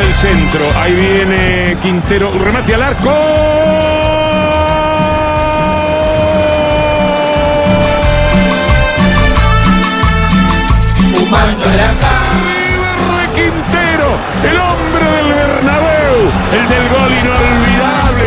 el 0.00 0.12
centro. 0.14 0.66
Ahí 0.80 0.94
viene 0.94 1.76
Quintero. 1.82 2.30
Remate 2.30 2.74
al 2.74 2.82
arco. 2.82 3.10
Fumando 11.14 11.68
de 11.68 11.78
Quintero, 13.34 14.08
el 14.42 14.58
hombre 14.58 15.04
del 15.16 15.28
Bernabéu, 15.32 16.16
el 16.52 16.68
del 16.68 16.88
gol 16.88 17.12
inolvidable. 17.12 18.26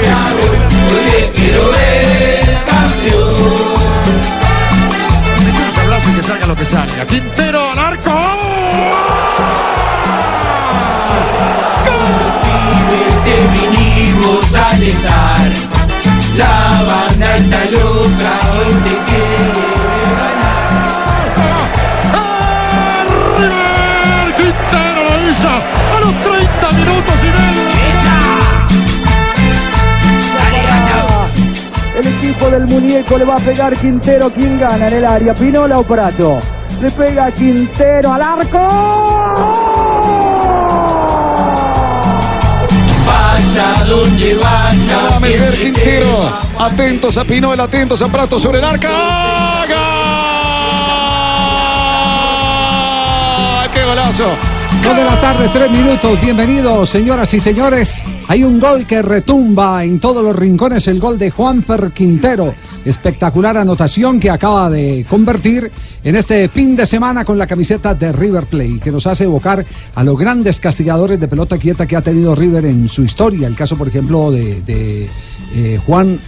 Quiero 1.36 1.72
ver 1.72 2.58
campeón. 2.66 3.42
que 6.16 6.24
salga 6.24 6.48
lo 6.48 6.56
que 6.56 6.66
salga. 6.66 7.06
Quintero 7.06 7.72
al 7.72 7.80
arco. 7.80 8.12
Te 13.24 13.36
vinimos 13.54 14.56
a 14.56 14.70
alentar. 14.70 15.52
La 16.36 16.84
banda 16.88 17.36
está 17.36 17.66
loca, 17.71 18.32
hoy 18.54 18.74
te 18.74 18.96
quiere 19.07 19.71
River 23.38 24.36
Quintero 24.38 25.00
lo 25.04 25.14
hizo 25.29 25.50
a 25.50 26.00
los 26.00 26.14
30 26.21 26.71
minutos 26.71 27.15
y 27.21 27.26
medio. 27.26 27.62
El 32.00 32.08
equipo 32.08 32.50
del 32.50 32.66
muñeco 32.66 33.17
le 33.17 33.26
va 33.26 33.36
a 33.36 33.40
pegar 33.40 33.76
Quintero. 33.78 34.31
¿Quién 34.31 34.59
gana 34.59 34.88
en 34.88 34.94
el 34.94 35.06
área? 35.06 35.36
¿Pinola 35.36 35.78
o 35.78 35.84
Prato? 35.84 36.40
Le 36.81 36.90
pega 36.90 37.31
Quintero 37.31 38.14
al 38.14 38.22
arco. 38.22 39.70
Vaya 43.52 43.84
donde 43.86 44.36
vaya. 44.36 45.08
Va 45.10 45.16
a 45.16 45.20
meter 45.20 45.56
siempre 45.56 45.84
Quintero. 45.84 46.40
Atentos 46.58 47.18
a 47.18 47.26
Pinoel, 47.26 47.60
atentos 47.60 48.02
a 48.02 48.08
Prato 48.08 48.40
sobre 48.40 48.60
el 48.60 48.66
arca. 48.66 48.90
¡Gol! 49.68 49.76
¡Qué 53.74 53.84
golazo! 53.84 54.38
Dos 54.84 54.96
de 54.96 55.04
la 55.04 55.20
tarde, 55.22 55.50
tres 55.52 55.70
minutos. 55.70 56.22
Bienvenidos, 56.22 56.90
señoras 56.90 57.34
y 57.34 57.40
señores. 57.40 58.04
Hay 58.28 58.44
un 58.44 58.60
gol 58.60 58.88
que 58.88 59.02
retumba 59.02 59.84
en 59.84 60.00
todos 60.00 60.24
los 60.24 60.36
rincones, 60.36 60.88
el 60.88 61.00
gol 61.00 61.20
de 61.20 61.30
Juanfer 61.30 61.92
Quintero. 61.92 62.54
Espectacular 62.86 63.58
anotación 63.58 64.20
que 64.20 64.30
acaba 64.30 64.70
de 64.70 65.06
convertir 65.08 65.72
en 66.04 66.16
este 66.16 66.48
fin 66.50 66.76
de 66.76 66.86
semana 66.86 67.24
con 67.26 67.38
la 67.38 67.48
camiseta 67.48 67.94
de 67.94 68.12
River 68.12 68.46
Plate, 68.46 68.80
que 68.84 68.92
nos 68.92 69.06
hace 69.06 69.26
evocar 69.26 69.64
a 69.94 70.04
los 70.04 70.18
grandes 70.18 70.60
castigadores 70.60 71.20
de 71.20 71.28
pelota 71.28 71.58
quieta 71.58 71.86
que 71.86 71.96
ha 71.96 72.02
tenido 72.02 72.36
River 72.36 72.66
en 72.66 72.90
su 72.90 73.04
historia. 73.04 73.48
El 73.48 73.56
caso, 73.56 73.78
por 73.78 73.88
ejemplo, 73.88 74.32
de, 74.32 74.62
de, 74.62 75.08
eh, 75.54 75.80
Juan 75.86 76.20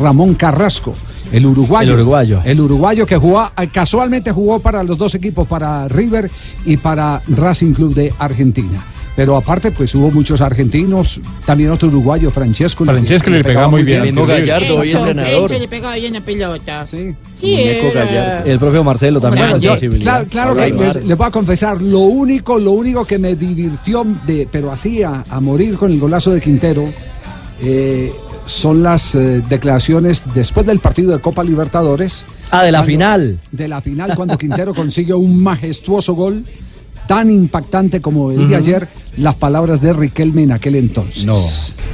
Ramón 0.00 0.34
Carrasco. 0.34 0.94
El 1.30 1.46
uruguayo. 1.46 1.94
El 1.94 2.00
uruguayo. 2.00 2.42
El 2.44 2.60
uruguayo 2.60 3.06
que 3.06 3.16
jugó, 3.16 3.48
casualmente 3.72 4.32
jugó 4.32 4.60
para 4.60 4.82
los 4.82 4.98
dos 4.98 5.14
equipos, 5.14 5.46
para 5.46 5.88
River 5.88 6.30
y 6.64 6.76
para 6.76 7.22
Racing 7.28 7.72
Club 7.72 7.94
de 7.94 8.12
Argentina. 8.18 8.84
Pero 9.14 9.36
aparte, 9.36 9.70
pues 9.72 9.94
hubo 9.94 10.10
muchos 10.10 10.40
argentinos, 10.40 11.20
también 11.44 11.70
otro 11.70 11.88
uruguayo, 11.88 12.30
Francesco. 12.30 12.84
Francesco 12.86 13.28
le 13.28 13.44
pegaba 13.44 13.68
muy 13.68 13.82
bien. 13.82 14.02
Mismo 14.02 14.24
Gallardo, 14.26 14.78
hoy 14.78 14.90
entrenador. 14.92 15.50
le 15.50 15.68
pegaba 15.68 15.96
bien 15.96 16.14
la 16.14 16.20
pelota. 16.22 16.86
Sí. 16.86 17.14
Era-. 17.42 18.42
El 18.44 18.58
propio 18.58 18.82
Marcelo 18.82 19.20
también. 19.20 19.50
Bueno, 19.50 19.58
Yo- 19.58 19.76
claro, 19.98 20.26
claro 20.30 20.56
que 20.56 20.70
les, 21.04 21.16
voy 21.16 21.26
a 21.26 21.30
confesar, 21.30 21.82
lo 21.82 22.00
único, 22.00 22.58
lo 22.58 22.70
único 22.72 23.04
que 23.04 23.18
me 23.18 23.34
divirtió, 23.36 24.06
de, 24.26 24.48
pero 24.50 24.72
así 24.72 25.02
a, 25.02 25.22
a 25.28 25.40
morir 25.40 25.76
con 25.76 25.90
el 25.90 25.98
golazo 26.00 26.30
de 26.30 26.40
Quintero, 26.40 26.88
eh, 27.60 28.12
son 28.46 28.82
las 28.82 29.14
eh, 29.14 29.42
declaraciones 29.48 30.24
después 30.34 30.66
del 30.66 30.80
partido 30.80 31.12
de 31.12 31.20
Copa 31.20 31.44
Libertadores. 31.44 32.24
Ah, 32.50 32.64
de 32.64 32.72
la 32.72 32.78
Cuando- 32.78 32.86
final. 32.92 33.40
De 33.50 33.68
la 33.68 33.80
final, 33.80 34.14
cuando 34.16 34.36
Quintero 34.38 34.74
consiguió 34.74 35.18
un 35.18 35.42
majestuoso 35.42 36.14
gol 36.14 36.44
tan 37.06 37.30
impactante 37.30 38.00
como 38.00 38.30
el 38.30 38.48
de 38.48 38.56
ayer, 38.56 38.88
las 39.16 39.34
palabras 39.36 39.80
de 39.80 39.92
Riquelme 39.92 40.42
en 40.44 40.52
aquel 40.52 40.76
entonces. 40.76 41.24
No. 41.26 41.36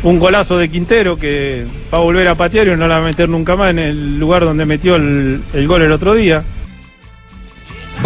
Un 0.08 0.18
golazo 0.18 0.56
de 0.58 0.68
Quintero 0.68 1.16
que 1.18 1.64
va 1.92 1.98
a 1.98 2.00
volver 2.02 2.28
a 2.28 2.34
patear 2.34 2.68
y 2.68 2.70
no 2.70 2.86
la 2.86 2.98
va 2.98 3.04
a 3.04 3.06
meter 3.08 3.28
nunca 3.28 3.56
más 3.56 3.70
en 3.70 3.78
el 3.80 4.18
lugar 4.18 4.44
donde 4.44 4.64
metió 4.64 4.96
el, 4.96 5.40
el 5.52 5.66
gol 5.66 5.82
el 5.82 5.92
otro 5.92 6.14
día. 6.14 6.44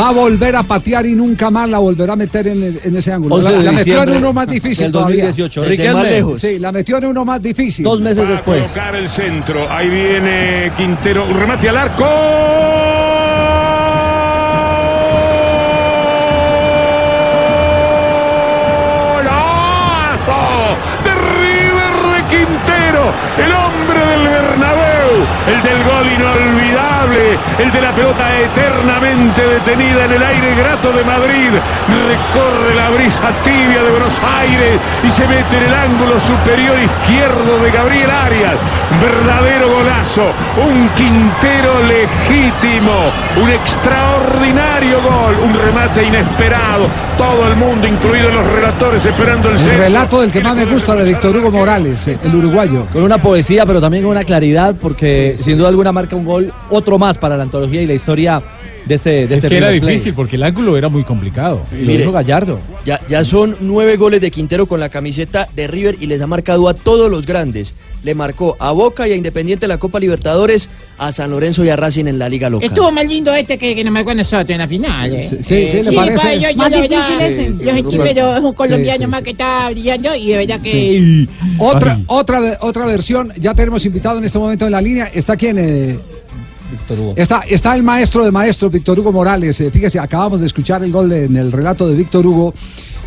Va 0.00 0.08
a 0.08 0.12
volver 0.12 0.56
a 0.56 0.62
patear 0.62 1.04
y 1.04 1.14
nunca 1.14 1.50
más 1.50 1.68
la 1.68 1.76
volverá 1.78 2.14
a 2.14 2.16
meter 2.16 2.48
en, 2.48 2.62
el- 2.62 2.80
en 2.82 2.96
ese 2.96 3.12
ángulo. 3.12 3.34
11 3.34 3.58
La, 3.62 3.72
metió 3.72 4.02
en 4.04 4.10
uno 4.16 4.32
más 4.32 4.48
difícil 4.48 4.90
todavía. 4.90 5.26
2018. 5.26 5.60
Desde 5.60 5.70
Riquelme, 5.76 5.92
más 6.00 6.06
lejos. 6.10 6.40
Sí, 6.40 6.58
la 6.58 6.72
metió 6.72 6.96
en 6.96 7.06
uno 7.08 7.24
más 7.26 7.42
difícil. 7.42 7.84
dos 7.84 8.00
meses 8.00 8.24
Va 8.24 8.28
a 8.28 8.30
después. 8.30 8.68
colocar 8.68 8.94
el 8.96 9.10
centro. 9.10 9.70
Ahí 9.70 9.90
viene 9.90 10.72
Quintero. 10.78 11.26
Un 11.28 11.38
remate 11.38 11.68
al 11.68 11.76
arco. 11.76 12.06
Quintero. 22.32 23.12
El 23.36 23.52
hombre 23.52 24.00
del 24.06 24.26
Bernabéu. 24.26 25.10
El 25.48 25.62
del 25.62 25.84
gol 25.84 26.06
inolvidable. 26.16 27.01
El 27.02 27.72
de 27.72 27.80
la 27.80 27.90
pelota 27.90 28.22
eternamente 28.38 29.42
detenida 29.42 30.04
en 30.04 30.12
el 30.12 30.22
aire 30.22 30.54
grato 30.54 30.92
de 30.92 31.02
Madrid. 31.02 31.50
Recorre 31.50 32.74
la 32.76 32.90
brisa 32.90 33.28
tibia 33.42 33.82
de 33.82 33.90
Buenos 33.90 34.12
Aires 34.38 34.78
y 35.02 35.10
se 35.10 35.26
mete 35.26 35.56
en 35.56 35.64
el 35.64 35.74
ángulo 35.74 36.14
superior 36.20 36.76
izquierdo 36.78 37.58
de 37.64 37.70
Gabriel 37.72 38.08
Arias. 38.10 38.54
Verdadero 39.02 39.66
golazo. 39.74 40.30
Un 40.62 40.88
Quintero 40.94 41.82
legítimo. 41.90 43.10
Un 43.42 43.50
extraordinario 43.50 45.00
gol. 45.02 45.34
Un 45.44 45.54
remate 45.58 46.04
inesperado. 46.06 46.86
Todo 47.18 47.46
el 47.48 47.56
mundo, 47.56 47.86
incluidos 47.86 48.32
los 48.32 48.52
relatores, 48.52 49.04
esperando 49.04 49.48
el 49.50 49.56
El 49.56 49.60
centro. 49.60 49.78
relato 49.78 50.20
del 50.20 50.30
que 50.32 50.40
más 50.40 50.56
me 50.56 50.64
gusta 50.64 50.94
de 50.94 51.04
Víctor 51.04 51.36
Hugo 51.36 51.50
Morales, 51.50 52.08
eh, 52.08 52.18
el 52.24 52.34
uruguayo. 52.34 52.86
Con 52.92 53.02
una 53.02 53.18
poesía, 53.18 53.66
pero 53.66 53.80
también 53.80 54.02
con 54.02 54.12
una 54.12 54.24
claridad, 54.24 54.74
porque 54.80 55.36
sin 55.38 55.58
duda 55.58 55.68
alguna 55.68 55.92
marca 55.92 56.16
un 56.16 56.24
gol, 56.24 56.52
otro 56.70 56.91
más 56.98 57.18
para 57.18 57.36
la 57.36 57.42
antología 57.44 57.82
y 57.82 57.86
la 57.86 57.94
historia 57.94 58.42
de 58.86 58.94
este 58.96 59.10
de 59.10 59.24
Es 59.24 59.30
este 59.32 59.48
que 59.48 59.56
era 59.58 59.68
difícil 59.70 60.12
porque 60.14 60.34
el 60.36 60.42
ángulo 60.42 60.76
era 60.76 60.88
muy 60.88 61.04
complicado. 61.04 61.62
Y 61.72 61.84
lo 61.84 61.92
dijo 61.96 62.12
Gallardo. 62.12 62.58
Ya, 62.84 63.00
ya 63.08 63.24
son 63.24 63.56
nueve 63.60 63.96
goles 63.96 64.20
de 64.20 64.30
Quintero 64.30 64.66
con 64.66 64.80
la 64.80 64.88
camiseta 64.88 65.46
de 65.54 65.66
River 65.68 65.96
y 66.00 66.06
les 66.06 66.20
ha 66.20 66.26
marcado 66.26 66.68
a 66.68 66.74
todos 66.74 67.08
los 67.10 67.24
grandes. 67.24 67.74
Le 68.02 68.16
marcó 68.16 68.56
a 68.58 68.72
Boca 68.72 69.06
y 69.06 69.12
a 69.12 69.16
Independiente 69.16 69.66
en 69.66 69.68
la 69.68 69.78
Copa 69.78 70.00
Libertadores, 70.00 70.68
a 70.98 71.12
San 71.12 71.30
Lorenzo 71.30 71.64
y 71.64 71.68
a 71.68 71.76
Racing 71.76 72.06
en 72.06 72.18
la 72.18 72.28
Liga 72.28 72.50
Local. 72.50 72.68
Estuvo 72.68 72.90
más 72.90 73.06
lindo 73.06 73.32
este 73.32 73.56
que, 73.56 73.76
que 73.76 73.84
nos 73.84 73.92
marcó 73.92 74.10
a 74.10 74.14
nosotros 74.14 74.50
en 74.50 74.58
la 74.58 74.66
final. 74.66 75.14
eh. 75.14 75.20
Sí, 75.20 75.36
sí, 75.40 75.68
sí, 75.68 75.82
¿le 75.90 75.92
parece? 75.92 76.18
pa, 76.18 76.34
yo, 76.34 76.50
yo, 76.50 76.56
Más 76.56 76.72
difícil 76.72 77.20
ese. 77.20 77.46
Yo 77.46 77.54
soy 77.54 77.66
Roberto. 77.82 77.90
chileno, 77.90 78.36
es 78.36 78.42
un 78.42 78.52
colombiano 78.54 78.96
Sí, 78.98 79.02
sí, 79.04 79.06
más 79.06 79.20
sí. 79.20 79.24
que 79.24 79.30
está 79.30 79.70
brillando 79.70 80.16
y 80.16 80.26
de 80.26 80.36
verdad 80.38 80.60
que... 80.60 81.26
Otra, 81.60 82.00
otra, 82.08 82.58
otra 82.60 82.86
versión, 82.86 83.32
ya 83.38 83.54
tenemos 83.54 83.84
invitado 83.86 84.18
en 84.18 84.24
este 84.24 84.38
momento 84.40 84.66
en 84.66 84.72
la 84.72 84.80
línea. 84.80 85.04
¿Está 85.04 85.36
quién? 85.36 85.58
eh? 85.60 85.96
Víctor 86.82 86.98
Hugo. 86.98 87.14
Está, 87.16 87.40
está 87.48 87.74
el 87.74 87.82
maestro 87.82 88.24
de 88.24 88.30
maestros, 88.30 88.70
Víctor 88.72 88.98
Hugo 88.98 89.12
Morales. 89.12 89.60
Eh, 89.60 89.70
fíjese, 89.70 89.98
acabamos 89.98 90.40
de 90.40 90.46
escuchar 90.46 90.82
el 90.82 90.92
gol 90.92 91.12
en 91.12 91.36
el 91.36 91.52
relato 91.52 91.88
de 91.88 91.94
Víctor 91.96 92.26
Hugo. 92.26 92.52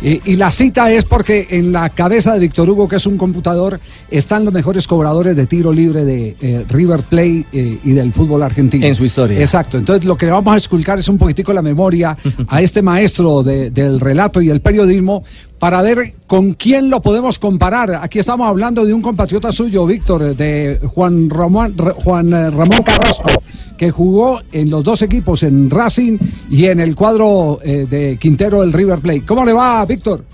Eh, 0.02 0.20
y 0.26 0.36
la 0.36 0.50
cita 0.52 0.92
es 0.92 1.06
porque 1.06 1.46
en 1.48 1.72
la 1.72 1.88
cabeza 1.88 2.34
de 2.34 2.40
Víctor 2.40 2.68
Hugo, 2.68 2.86
que 2.86 2.96
es 2.96 3.06
un 3.06 3.16
computador, 3.16 3.80
están 4.10 4.44
los 4.44 4.52
mejores 4.52 4.86
cobradores 4.86 5.34
de 5.34 5.46
tiro 5.46 5.72
libre 5.72 6.04
de 6.04 6.36
eh, 6.42 6.64
River 6.68 7.00
Plate 7.02 7.46
eh, 7.50 7.78
y 7.82 7.92
del 7.92 8.12
fútbol 8.12 8.42
argentino. 8.42 8.84
En 8.86 8.94
su 8.94 9.06
historia. 9.06 9.40
Exacto. 9.40 9.78
Entonces 9.78 10.04
lo 10.04 10.16
que 10.18 10.26
le 10.26 10.32
vamos 10.32 10.52
a 10.52 10.58
esculcar 10.58 10.98
es 10.98 11.08
un 11.08 11.16
poquitico 11.16 11.52
la 11.54 11.62
memoria 11.62 12.14
a 12.48 12.60
este 12.60 12.82
maestro 12.82 13.42
de- 13.42 13.70
del 13.70 13.98
relato 13.98 14.42
y 14.42 14.50
el 14.50 14.60
periodismo 14.60 15.24
para 15.58 15.80
ver 15.82 16.12
con 16.26 16.54
quién 16.54 16.90
lo 16.90 17.00
podemos 17.00 17.38
comparar. 17.38 17.94
Aquí 18.02 18.18
estamos 18.18 18.48
hablando 18.48 18.84
de 18.84 18.92
un 18.92 19.00
compatriota 19.00 19.50
suyo, 19.52 19.86
Víctor, 19.86 20.36
de 20.36 20.78
Juan 20.86 21.30
Ramón, 21.30 21.74
Ra- 21.76 21.94
Juan 21.94 22.32
eh, 22.32 22.50
Ramón 22.50 22.82
Carrasco, 22.82 23.42
que 23.78 23.90
jugó 23.90 24.40
en 24.52 24.68
los 24.70 24.84
dos 24.84 25.02
equipos, 25.02 25.42
en 25.42 25.70
Racing 25.70 26.18
y 26.50 26.66
en 26.66 26.80
el 26.80 26.94
cuadro 26.94 27.58
eh, 27.64 27.86
de 27.88 28.18
Quintero 28.20 28.60
del 28.60 28.72
River 28.72 28.98
Plate. 28.98 29.22
¿Cómo 29.26 29.44
le 29.44 29.52
va, 29.52 29.84
Víctor? 29.86 30.24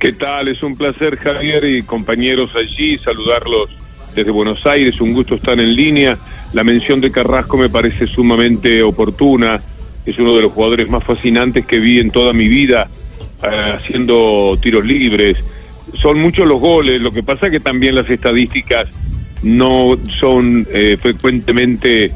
¿Qué 0.00 0.12
tal? 0.14 0.48
Es 0.48 0.62
un 0.62 0.74
placer, 0.74 1.16
Javier 1.16 1.64
y 1.64 1.82
compañeros 1.82 2.50
allí, 2.56 2.96
saludarlos 2.98 3.68
desde 4.14 4.30
Buenos 4.30 4.64
Aires. 4.66 5.00
Un 5.00 5.12
gusto 5.12 5.34
estar 5.34 5.60
en 5.60 5.74
línea. 5.74 6.18
La 6.54 6.64
mención 6.64 7.00
de 7.00 7.12
Carrasco 7.12 7.58
me 7.58 7.68
parece 7.68 8.06
sumamente 8.06 8.82
oportuna. 8.82 9.60
Es 10.06 10.18
uno 10.18 10.34
de 10.34 10.42
los 10.42 10.52
jugadores 10.52 10.88
más 10.88 11.04
fascinantes 11.04 11.66
que 11.66 11.78
vi 11.78 12.00
en 12.00 12.10
toda 12.10 12.32
mi 12.32 12.48
vida, 12.48 12.88
haciendo 13.42 14.58
tiros 14.60 14.84
libres. 14.84 15.38
Son 16.00 16.20
muchos 16.20 16.46
los 16.46 16.60
goles, 16.60 17.00
lo 17.00 17.12
que 17.12 17.22
pasa 17.22 17.46
es 17.46 17.52
que 17.52 17.60
también 17.60 17.94
las 17.94 18.08
estadísticas 18.08 18.88
no 19.42 19.96
son 20.18 20.66
eh, 20.72 20.96
frecuentemente 21.00 22.12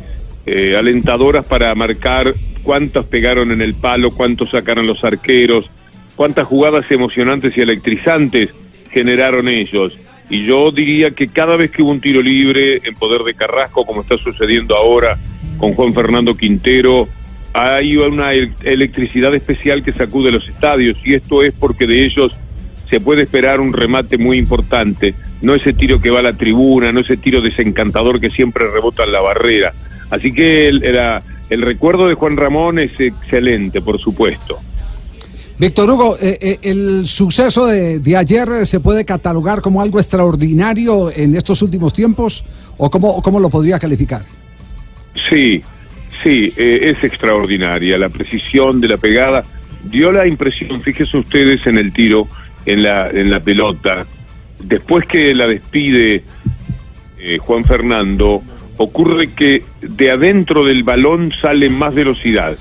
eh, 0.47 0.77
alentadoras 0.77 1.47
para 1.47 1.75
marcar 1.75 2.35
cuántos 2.63 3.07
pegaron 3.07 3.51
en 3.51 3.63
el 3.63 3.75
palo, 3.75 4.11
cuántos 4.11 4.51
sacaron 4.51 4.87
los 4.87 5.05
arqueros. 5.05 5.71
cuántas 6.17 6.47
jugadas 6.47 6.89
emocionantes 6.91 7.57
y 7.57 7.61
electrizantes 7.61 8.51
generaron 8.91 9.49
ellos. 9.49 9.99
Y 10.31 10.47
yo 10.47 10.71
diría 10.71 11.11
que 11.11 11.27
cada 11.27 11.57
vez 11.57 11.71
que 11.73 11.83
hubo 11.83 11.91
un 11.91 12.01
tiro 12.01 12.23
libre 12.23 12.81
en 12.85 12.95
poder 12.95 13.23
de 13.23 13.35
Carrasco, 13.35 13.85
como 13.85 14.03
está 14.03 14.17
sucediendo 14.17 14.77
ahora 14.77 15.19
con 15.59 15.75
Juan 15.75 15.93
Fernando 15.93 16.37
Quintero, 16.37 17.09
hay 17.55 17.97
una 17.97 18.33
el- 18.33 18.53
electricidad 18.65 19.35
especial 19.35 19.83
que 19.83 19.93
sacude 19.93 20.31
los 20.31 20.47
estadios 20.49 20.99
y 21.05 21.15
esto 21.15 21.43
es 21.43 21.55
porque 21.59 21.87
de 21.87 22.05
ellos 22.05 22.35
se 22.91 23.01
puede 23.01 23.23
esperar 23.23 23.61
un 23.61 23.73
remate 23.73 24.19
muy 24.19 24.37
importante, 24.39 25.15
no 25.41 25.55
ese 25.55 25.73
tiro 25.73 26.01
que 26.01 26.11
va 26.11 26.19
a 26.19 26.23
la 26.23 26.35
tribuna, 26.35 26.93
no 26.93 27.01
ese 27.01 27.17
tiro 27.17 27.41
desencantador 27.41 28.21
que 28.21 28.29
siempre 28.29 28.71
rebota 28.71 29.05
en 29.05 29.13
la 29.13 29.21
barrera. 29.21 29.73
Así 30.11 30.33
que 30.33 30.69
el, 30.69 30.85
el 31.49 31.63
recuerdo 31.63 32.09
de 32.09 32.15
Juan 32.15 32.37
Ramón 32.37 32.79
es 32.79 32.99
excelente, 33.01 33.81
por 33.81 33.99
supuesto. 33.99 34.59
Víctor 35.59 35.89
Hugo, 35.89 36.17
eh, 36.21 36.37
eh, 36.41 36.59
¿el 36.63 37.07
suceso 37.07 37.67
de, 37.67 38.01
de 38.01 38.17
ayer 38.17 38.67
se 38.67 38.81
puede 38.81 39.05
catalogar 39.05 39.61
como 39.61 39.81
algo 39.81 40.01
extraordinario 40.01 41.13
en 41.15 41.37
estos 41.37 41.63
últimos 41.63 41.93
tiempos? 41.95 42.45
¿O 42.77 42.91
cómo, 42.91 43.23
cómo 43.23 43.39
lo 43.39 43.49
podría 43.49 43.79
calificar? 43.79 44.25
Sí, 45.31 45.63
sí, 46.25 46.53
eh, 46.57 46.95
es 46.97 47.05
extraordinaria 47.05 47.99
la 47.99 48.09
precisión 48.09 48.81
de 48.81 48.89
la 48.89 48.97
pegada. 48.97 49.45
Dio 49.85 50.11
la 50.11 50.27
impresión, 50.27 50.81
fíjense 50.81 51.17
ustedes 51.19 51.67
en 51.67 51.79
el 51.79 51.93
tiro, 51.93 52.27
en 52.67 52.83
la, 52.83 53.11
en 53.11 53.31
la 53.31 53.41
pelota, 53.41 54.07
después 54.59 55.07
que 55.07 55.35
la 55.35 55.47
despide 55.47 56.25
eh, 57.19 57.39
Juan 57.39 57.65
Fernando, 57.65 58.43
ocurre 58.77 59.29
que 59.29 59.63
de 59.81 60.11
adentro 60.11 60.65
del 60.65 60.83
balón 60.83 61.33
sale 61.41 61.69
más 61.69 61.95
velocidad. 61.95 62.57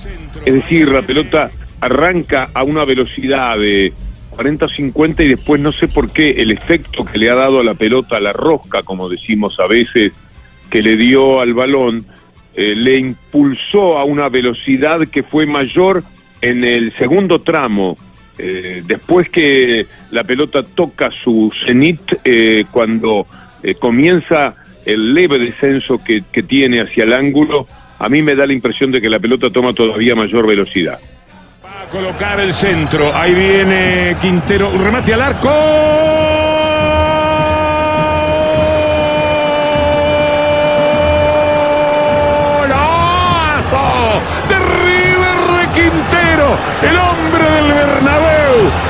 Es 0.46 0.54
decir, 0.54 0.90
la 0.90 1.02
pelota 1.02 1.50
arranca 1.80 2.50
a 2.54 2.64
una 2.64 2.86
velocidad 2.86 3.58
de 3.58 3.94
40 4.32 4.68
50 4.68 5.24
y 5.24 5.28
después 5.30 5.62
no 5.62 5.72
sé 5.72 5.88
por 5.88 6.12
qué 6.12 6.32
el 6.32 6.52
efecto 6.52 7.06
que 7.06 7.18
le 7.18 7.30
ha 7.30 7.36
dado 7.36 7.60
a 7.60 7.64
la 7.64 7.74
pelota, 7.74 8.20
la 8.20 8.34
rosca, 8.34 8.84
como 8.84 9.10
decimos 9.10 9.60
a 9.60 9.68
veces, 9.68 10.14
que 10.70 10.82
le 10.82 10.98
dio 10.98 11.40
al 11.40 11.54
balón, 11.54 12.06
eh, 12.56 12.76
le 12.76 12.98
impulsó 12.98 13.98
a 13.98 14.04
una 14.04 14.30
velocidad 14.30 15.08
que 15.08 15.24
fue 15.24 15.46
mayor 15.46 16.04
en 16.42 16.64
el 16.64 16.94
segundo 16.94 17.42
tramo. 17.42 17.98
Eh, 18.38 18.82
después 18.86 19.30
que 19.30 19.88
la 20.12 20.24
pelota 20.24 20.64
toca 20.64 21.10
su 21.24 21.52
cenit, 21.66 22.02
eh, 22.24 22.66
cuando 22.72 23.26
comienza 23.80 24.56
el 24.86 25.14
leve 25.14 25.40
descenso 25.40 25.98
que, 26.04 26.24
que 26.30 26.44
tiene 26.44 26.82
hacia 26.82 27.06
el 27.06 27.14
ángulo, 27.14 27.66
a 27.98 28.10
mí 28.10 28.22
me 28.22 28.36
da 28.36 28.46
la 28.46 28.52
impresión 28.52 28.92
de 28.92 29.00
que 29.00 29.10
la 29.10 29.20
pelota 29.20 29.50
toma 29.50 29.72
todavía 29.72 30.16
mayor 30.16 30.46
velocidad. 30.46 31.00
Va 31.64 31.84
a 31.84 31.86
colocar 31.86 32.40
el 32.42 32.54
centro. 32.54 33.16
Ahí 33.16 33.34
viene 33.34 34.18
Quintero. 34.22 34.70
Un 34.70 34.84
remate 34.84 35.14
al 35.14 35.22
arco. 35.22 36.43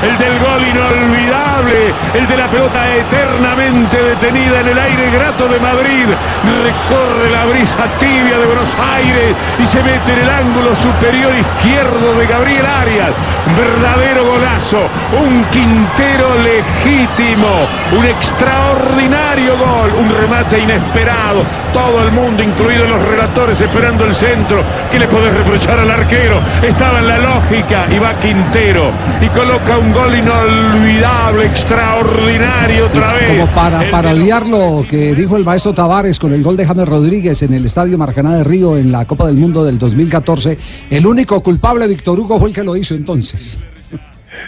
El 0.04 0.18
del 0.18 0.38
gol 0.38 0.62
inolvidable. 0.68 1.23
El 1.54 2.26
de 2.26 2.36
la 2.36 2.48
pelota 2.48 2.82
eternamente 2.96 3.96
detenida 4.02 4.60
en 4.60 4.68
el 4.68 4.78
aire 4.78 5.08
grato 5.12 5.46
de 5.46 5.60
Madrid. 5.60 6.06
Recorre 6.42 7.30
la 7.30 7.44
brisa 7.44 7.86
tibia 8.00 8.38
de 8.38 8.44
Buenos 8.44 8.68
Aires 8.92 9.36
y 9.62 9.66
se 9.68 9.80
mete 9.84 10.12
en 10.14 10.18
el 10.18 10.30
ángulo 10.30 10.74
superior 10.74 11.32
izquierdo 11.32 12.18
de 12.18 12.26
Gabriel 12.26 12.66
Arias. 12.66 13.10
Verdadero 13.56 14.24
golazo. 14.24 14.82
Un 15.14 15.44
Quintero 15.52 16.26
legítimo. 16.42 17.68
Un 17.96 18.04
extraordinario 18.04 19.56
gol. 19.56 19.92
Un 19.96 20.10
remate 20.20 20.58
inesperado. 20.58 21.44
Todo 21.72 22.02
el 22.04 22.12
mundo, 22.12 22.42
incluidos 22.42 22.88
los 22.88 23.08
relatores, 23.08 23.60
esperando 23.60 24.04
el 24.06 24.14
centro. 24.14 24.62
¿Qué 24.90 24.98
le 24.98 25.06
podés 25.08 25.34
reprochar 25.34 25.78
al 25.78 25.90
arquero? 25.90 26.40
Estaba 26.62 27.00
en 27.00 27.08
la 27.08 27.18
lógica 27.18 27.86
y 27.90 27.98
va 27.98 28.14
Quintero. 28.14 28.90
Y 29.20 29.28
coloca 29.28 29.78
un 29.78 29.92
gol 29.92 30.14
inolvidable, 30.14 31.43
extraordinario 31.44 32.86
otra 32.86 33.12
vez. 33.14 33.30
Como 33.30 33.46
para 33.54 33.84
El 33.84 33.90
parodiar 33.90 34.46
lo 34.46 34.84
que 34.88 35.14
dijo 35.14 35.36
el 35.36 35.44
maestro 35.44 35.74
Tavares 35.74 36.18
con 36.18 36.32
el 36.32 36.42
gol 36.42 36.56
de 36.56 36.66
James 36.66 36.88
Rodríguez 36.88 37.42
en 37.42 37.54
el 37.54 37.66
Estadio 37.66 37.98
Maracaná 37.98 38.36
de 38.36 38.44
Río 38.44 38.76
en 38.76 38.90
la 38.90 39.04
Copa 39.04 39.26
del 39.26 39.36
Mundo 39.36 39.64
del 39.64 39.78
2014, 39.78 40.58
el 40.90 41.06
único 41.06 41.42
culpable, 41.42 41.86
Víctor 41.86 42.18
Hugo, 42.18 42.38
fue 42.38 42.48
el 42.48 42.54
que 42.54 42.64
lo 42.64 42.76
hizo 42.76 42.94
entonces. 42.94 43.58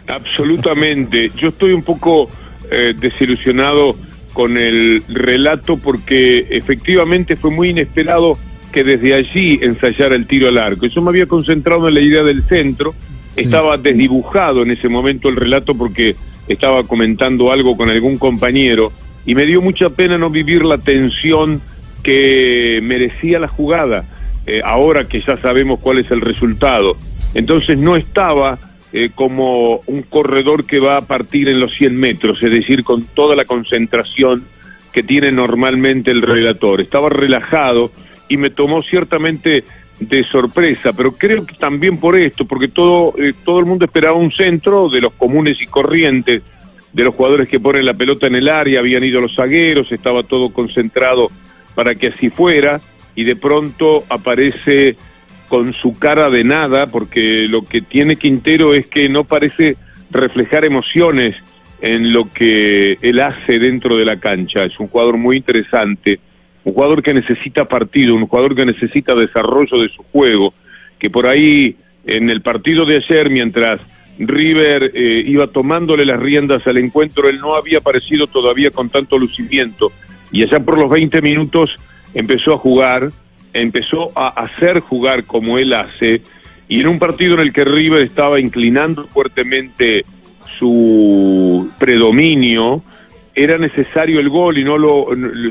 Absolutamente. 0.07 1.31
Yo 1.37 1.49
estoy 1.49 1.73
un 1.73 1.83
poco 1.83 2.29
eh, 2.71 2.95
desilusionado 2.99 3.97
con 4.33 4.57
el 4.57 5.03
relato 5.09 5.77
porque 5.77 6.47
efectivamente 6.51 7.37
fue 7.37 7.51
muy 7.51 7.71
inesperado 7.71 8.39
que 8.73 8.85
desde 8.85 9.15
allí 9.15 9.59
ensayara 9.63 10.15
el 10.15 10.27
tiro 10.27 10.49
al 10.49 10.59
arco. 10.59 10.87
Yo 10.87 11.01
me 11.01 11.11
había 11.11 11.27
concentrado 11.27 11.89
en 11.89 11.95
la 11.95 12.01
idea 12.01 12.23
del 12.23 12.43
centro, 12.43 12.95
estaba 13.35 13.77
desdibujado 13.77 14.63
en 14.63 14.71
ese 14.71 14.89
momento 14.89 15.29
el 15.29 15.37
relato 15.37 15.75
porque 15.75 16.15
estaba 16.49 16.85
comentando 16.85 17.53
algo 17.53 17.77
con 17.77 17.91
algún 17.91 18.19
compañero 18.19 18.93
y 19.25 19.35
me 19.35 19.45
dio 19.45 19.61
mucha 19.61 19.91
pena 19.91 20.19
no 20.19 20.31
vivir 20.31 20.65
la 20.65 20.79
tensión 20.79 21.61
que 22.03 22.81
merecía 22.83 23.41
la 23.41 23.49
jugada, 23.49 24.05
eh, 24.47 24.61
ahora 24.65 25.09
que 25.09 25.21
ya 25.21 25.37
sabemos 25.39 25.81
cuál 25.81 25.99
es 25.99 26.11
el 26.11 26.21
resultado. 26.21 26.97
Entonces 27.35 27.77
no 27.77 27.97
estaba 27.97 28.59
eh, 28.93 29.11
como 29.15 29.81
un 29.87 30.03
corredor 30.03 30.65
que 30.65 30.79
va 30.79 30.97
a 30.97 31.01
partir 31.01 31.49
en 31.49 31.59
los 31.59 31.73
100 31.75 31.97
metros, 31.97 32.43
es 32.43 32.51
decir, 32.51 32.85
con 32.85 33.03
toda 33.03 33.35
la 33.35 33.45
concentración 33.45 34.45
que 34.93 35.03
tiene 35.03 35.33
normalmente 35.33 36.13
el 36.13 36.23
relator. 36.23 36.81
Estaba 36.81 37.09
relajado 37.09 37.91
y 38.29 38.37
me 38.37 38.51
tomó 38.51 38.83
ciertamente 38.83 39.65
de 39.99 40.25
sorpresa, 40.25 40.93
pero 40.93 41.13
creo 41.13 41.47
que 41.47 41.55
también 41.55 41.99
por 41.99 42.17
esto, 42.17 42.45
porque 42.45 42.69
todo, 42.69 43.15
eh, 43.19 43.33
todo 43.45 43.61
el 43.61 43.67
mundo 43.67 43.85
esperaba 43.87 44.17
un 44.17 44.31
centro 44.31 44.89
de 44.89 45.01
los 45.01 45.13
comunes 45.15 45.61
y 45.61 45.67
corrientes, 45.67 46.43
de 46.93 47.05
los 47.05 47.15
jugadores 47.15 47.49
que 47.49 47.61
ponen 47.61 47.85
la 47.85 47.95
pelota 47.95 48.27
en 48.27 48.37
el 48.37 48.49
área, 48.49 48.81
habían 48.81 49.05
ido 49.05 49.21
los 49.21 49.35
zagueros, 49.35 49.93
estaba 49.93 50.23
todo 50.23 50.51
concentrado 50.51 51.31
para 51.75 51.95
que 51.95 52.09
así 52.09 52.31
fuera, 52.31 52.81
y 53.15 53.25
de 53.25 53.37
pronto 53.37 54.05
aparece 54.09 54.97
con 55.49 55.73
su 55.73 55.99
cara 55.99 56.31
de 56.31 56.45
nada, 56.45 56.87
porque 56.87 57.47
lo 57.49 57.63
que 57.63 57.81
tiene 57.81 58.17
Quintero 58.17 58.75
es 58.75 58.87
que 58.87 59.09
no 59.09 59.25
parece 59.25 59.77
reflejar 60.11 60.65
emociones 60.65 61.37
en 61.81 62.13
lo 62.13 62.33
que 62.33 62.99
él 63.03 63.21
hace 63.21 63.59
dentro 63.59 63.97
de 63.97 64.05
la 64.05 64.19
cancha. 64.19 64.65
Es 64.65 64.79
un 64.81 64.89
jugador 64.89 65.17
muy 65.17 65.37
interesante, 65.37 66.19
un 66.67 66.73
jugador 66.73 67.01
que 67.01 67.15
necesita 67.15 67.65
partido, 67.65 68.17
un 68.17 68.27
jugador 68.27 68.57
que 68.57 68.67
necesita 68.67 69.15
desarrollo 69.15 69.81
de 69.81 69.89
su 69.89 70.03
juego, 70.11 70.53
que 70.99 71.09
por 71.09 71.29
ahí 71.29 71.77
en 72.05 72.29
el 72.29 72.43
partido 72.43 72.85
de 72.85 72.97
ayer, 72.97 73.31
mientras 73.31 73.81
River 74.19 74.91
eh, 74.93 75.23
iba 75.25 75.47
tomándole 75.47 76.05
las 76.05 76.19
riendas 76.19 76.67
al 76.67 76.79
encuentro, 76.79 77.29
él 77.29 77.39
no 77.39 77.55
había 77.55 77.79
aparecido 77.79 78.27
todavía 78.27 78.73
con 78.73 78.89
tanto 78.89 79.17
lucimiento. 79.17 79.93
Y 80.33 80.43
allá 80.43 80.59
por 80.59 80.77
los 80.77 80.91
20 80.91 81.23
minutos 81.23 81.77
empezó 82.15 82.55
a 82.55 82.59
jugar, 82.59 83.11
empezó 83.53 84.11
a 84.17 84.27
hacer 84.27 84.81
jugar 84.81 85.23
como 85.23 85.59
él 85.59 85.73
hace. 85.73 86.21
Y 86.69 86.81
en 86.81 86.89
un 86.89 86.99
partido 86.99 87.35
en 87.35 87.43
el 87.43 87.53
que 87.53 87.65
River 87.65 88.03
estaba 88.03 88.41
inclinando 88.41 89.07
fuertemente 89.07 90.05
su 90.59 91.71
predominio, 91.79 92.83
era 93.37 93.59
necesario 93.59 94.19
el 94.19 94.31
gol 94.31 94.57
y 94.59 94.65
no 94.65 94.79
lo 94.79 95.09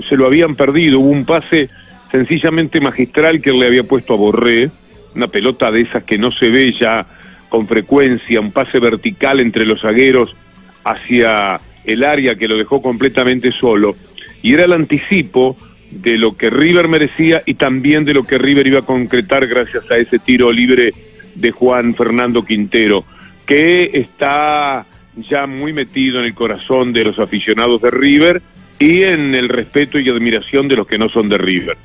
se 0.09 0.17
lo 0.17 0.25
habían 0.25 0.55
perdido. 0.55 0.99
Hubo 0.99 1.09
un 1.09 1.23
pase 1.23 1.69
sencillamente 2.11 2.81
magistral 2.81 3.39
que 3.41 3.51
le 3.51 3.67
había 3.67 3.83
puesto 3.83 4.15
a 4.15 4.17
Borré, 4.17 4.71
una 5.15 5.27
pelota 5.27 5.71
de 5.71 5.81
esas 5.81 6.03
que 6.03 6.17
no 6.17 6.31
se 6.31 6.49
ve 6.49 6.73
ya 6.73 7.05
con 7.47 7.67
frecuencia, 7.67 8.41
un 8.41 8.51
pase 8.51 8.79
vertical 8.79 9.39
entre 9.39 9.65
los 9.65 9.81
zagueros 9.81 10.35
hacia 10.83 11.59
el 11.83 12.03
área 12.03 12.35
que 12.35 12.47
lo 12.47 12.57
dejó 12.57 12.81
completamente 12.81 13.51
solo. 13.51 13.95
Y 14.41 14.53
era 14.53 14.65
el 14.65 14.73
anticipo 14.73 15.55
de 15.91 16.17
lo 16.17 16.35
que 16.35 16.49
River 16.49 16.87
merecía 16.87 17.43
y 17.45 17.53
también 17.53 18.03
de 18.03 18.15
lo 18.15 18.23
que 18.23 18.39
River 18.39 18.65
iba 18.65 18.79
a 18.79 18.85
concretar 18.85 19.45
gracias 19.45 19.89
a 19.91 19.97
ese 19.97 20.17
tiro 20.17 20.51
libre 20.51 20.91
de 21.35 21.51
Juan 21.51 21.93
Fernando 21.93 22.43
Quintero, 22.43 23.05
que 23.45 23.91
está 23.93 24.85
ya 25.17 25.48
muy 25.48 25.74
metido 25.74 26.19
en 26.19 26.25
el 26.25 26.34
corazón 26.34 26.93
de 26.93 27.03
los 27.03 27.19
aficionados 27.19 27.81
de 27.81 27.91
River 27.91 28.41
y 28.79 29.03
en 29.03 29.36
el 29.36 29.50
respeto 29.50 30.00
y 30.00 30.10
admiración 30.10 30.67
de 30.67 30.75
los 30.75 30.88
que 30.88 30.98
no 30.98 31.10
son 31.10 31.29
de 31.29 31.38
River. 31.38 31.77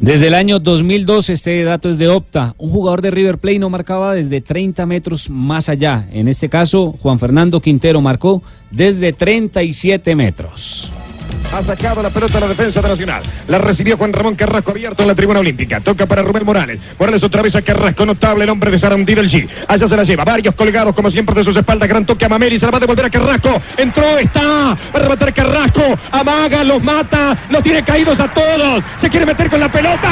Desde 0.00 0.26
el 0.26 0.34
año 0.34 0.58
2002, 0.58 1.30
este 1.30 1.62
dato 1.62 1.88
es 1.88 1.98
de 1.98 2.08
Opta. 2.08 2.56
Un 2.58 2.70
jugador 2.70 3.02
de 3.02 3.12
River 3.12 3.38
Plate 3.38 3.60
no 3.60 3.70
marcaba 3.70 4.16
desde 4.16 4.40
30 4.40 4.84
metros 4.84 5.30
más 5.30 5.68
allá. 5.68 6.08
En 6.12 6.26
este 6.26 6.48
caso, 6.48 6.90
Juan 6.90 7.20
Fernando 7.20 7.60
Quintero 7.60 8.00
marcó 8.00 8.42
desde 8.72 9.12
37 9.12 10.16
metros. 10.16 10.90
Ha 11.52 11.62
sacado 11.62 12.02
la 12.02 12.08
pelota 12.08 12.38
a 12.38 12.40
la 12.40 12.48
defensa 12.48 12.80
de 12.80 12.88
Nacional. 12.88 13.22
La 13.46 13.58
recibió 13.58 13.98
Juan 13.98 14.14
Ramón 14.14 14.34
Carrasco 14.34 14.70
abierto 14.70 15.02
en 15.02 15.08
la 15.08 15.14
tribuna 15.14 15.40
olímpica. 15.40 15.80
Toca 15.80 16.06
para 16.06 16.22
Rubén 16.22 16.46
Morales. 16.46 16.80
Morales 16.98 17.22
otra 17.22 17.42
vez 17.42 17.54
a 17.54 17.60
Carrasco. 17.60 18.06
Notable 18.06 18.44
el 18.44 18.50
hombre 18.50 18.70
de 18.70 18.78
Sarandí 18.78 19.14
del 19.14 19.30
G. 19.30 19.46
Allá 19.68 19.86
se 19.86 19.94
la 19.94 20.02
lleva. 20.02 20.24
Varios 20.24 20.54
colgados 20.54 20.94
como 20.94 21.10
siempre 21.10 21.34
de 21.34 21.44
sus 21.44 21.54
espaldas. 21.54 21.90
Gran 21.90 22.06
toque 22.06 22.24
a 22.24 22.28
Mameli. 22.30 22.58
Se 22.58 22.64
la 22.64 22.70
va 22.70 22.78
a 22.78 22.80
devolver 22.80 23.04
a 23.04 23.10
Carrasco. 23.10 23.60
Entró, 23.76 24.16
está. 24.18 24.40
Va 24.40 24.78
a 24.94 24.98
rematar 24.98 25.34
Carrasco. 25.34 25.82
Amaga, 26.10 26.64
los 26.64 26.82
mata. 26.82 27.36
Los 27.50 27.62
tiene 27.62 27.82
caídos 27.82 28.18
a 28.18 28.28
todos. 28.28 28.82
Se 29.02 29.10
quiere 29.10 29.26
meter 29.26 29.50
con 29.50 29.60
la 29.60 29.70
pelota. 29.70 30.08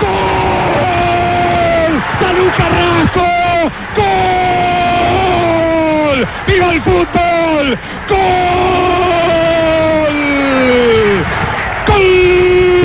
¡Gol! 0.00 2.02
¡Salud 2.20 2.50
Carrasco! 2.54 3.24
¡Gol! 6.16 6.26
¡Viva 6.46 6.72
el 6.74 6.82
fútbol! 6.82 7.78
¡Gol! 8.08 8.87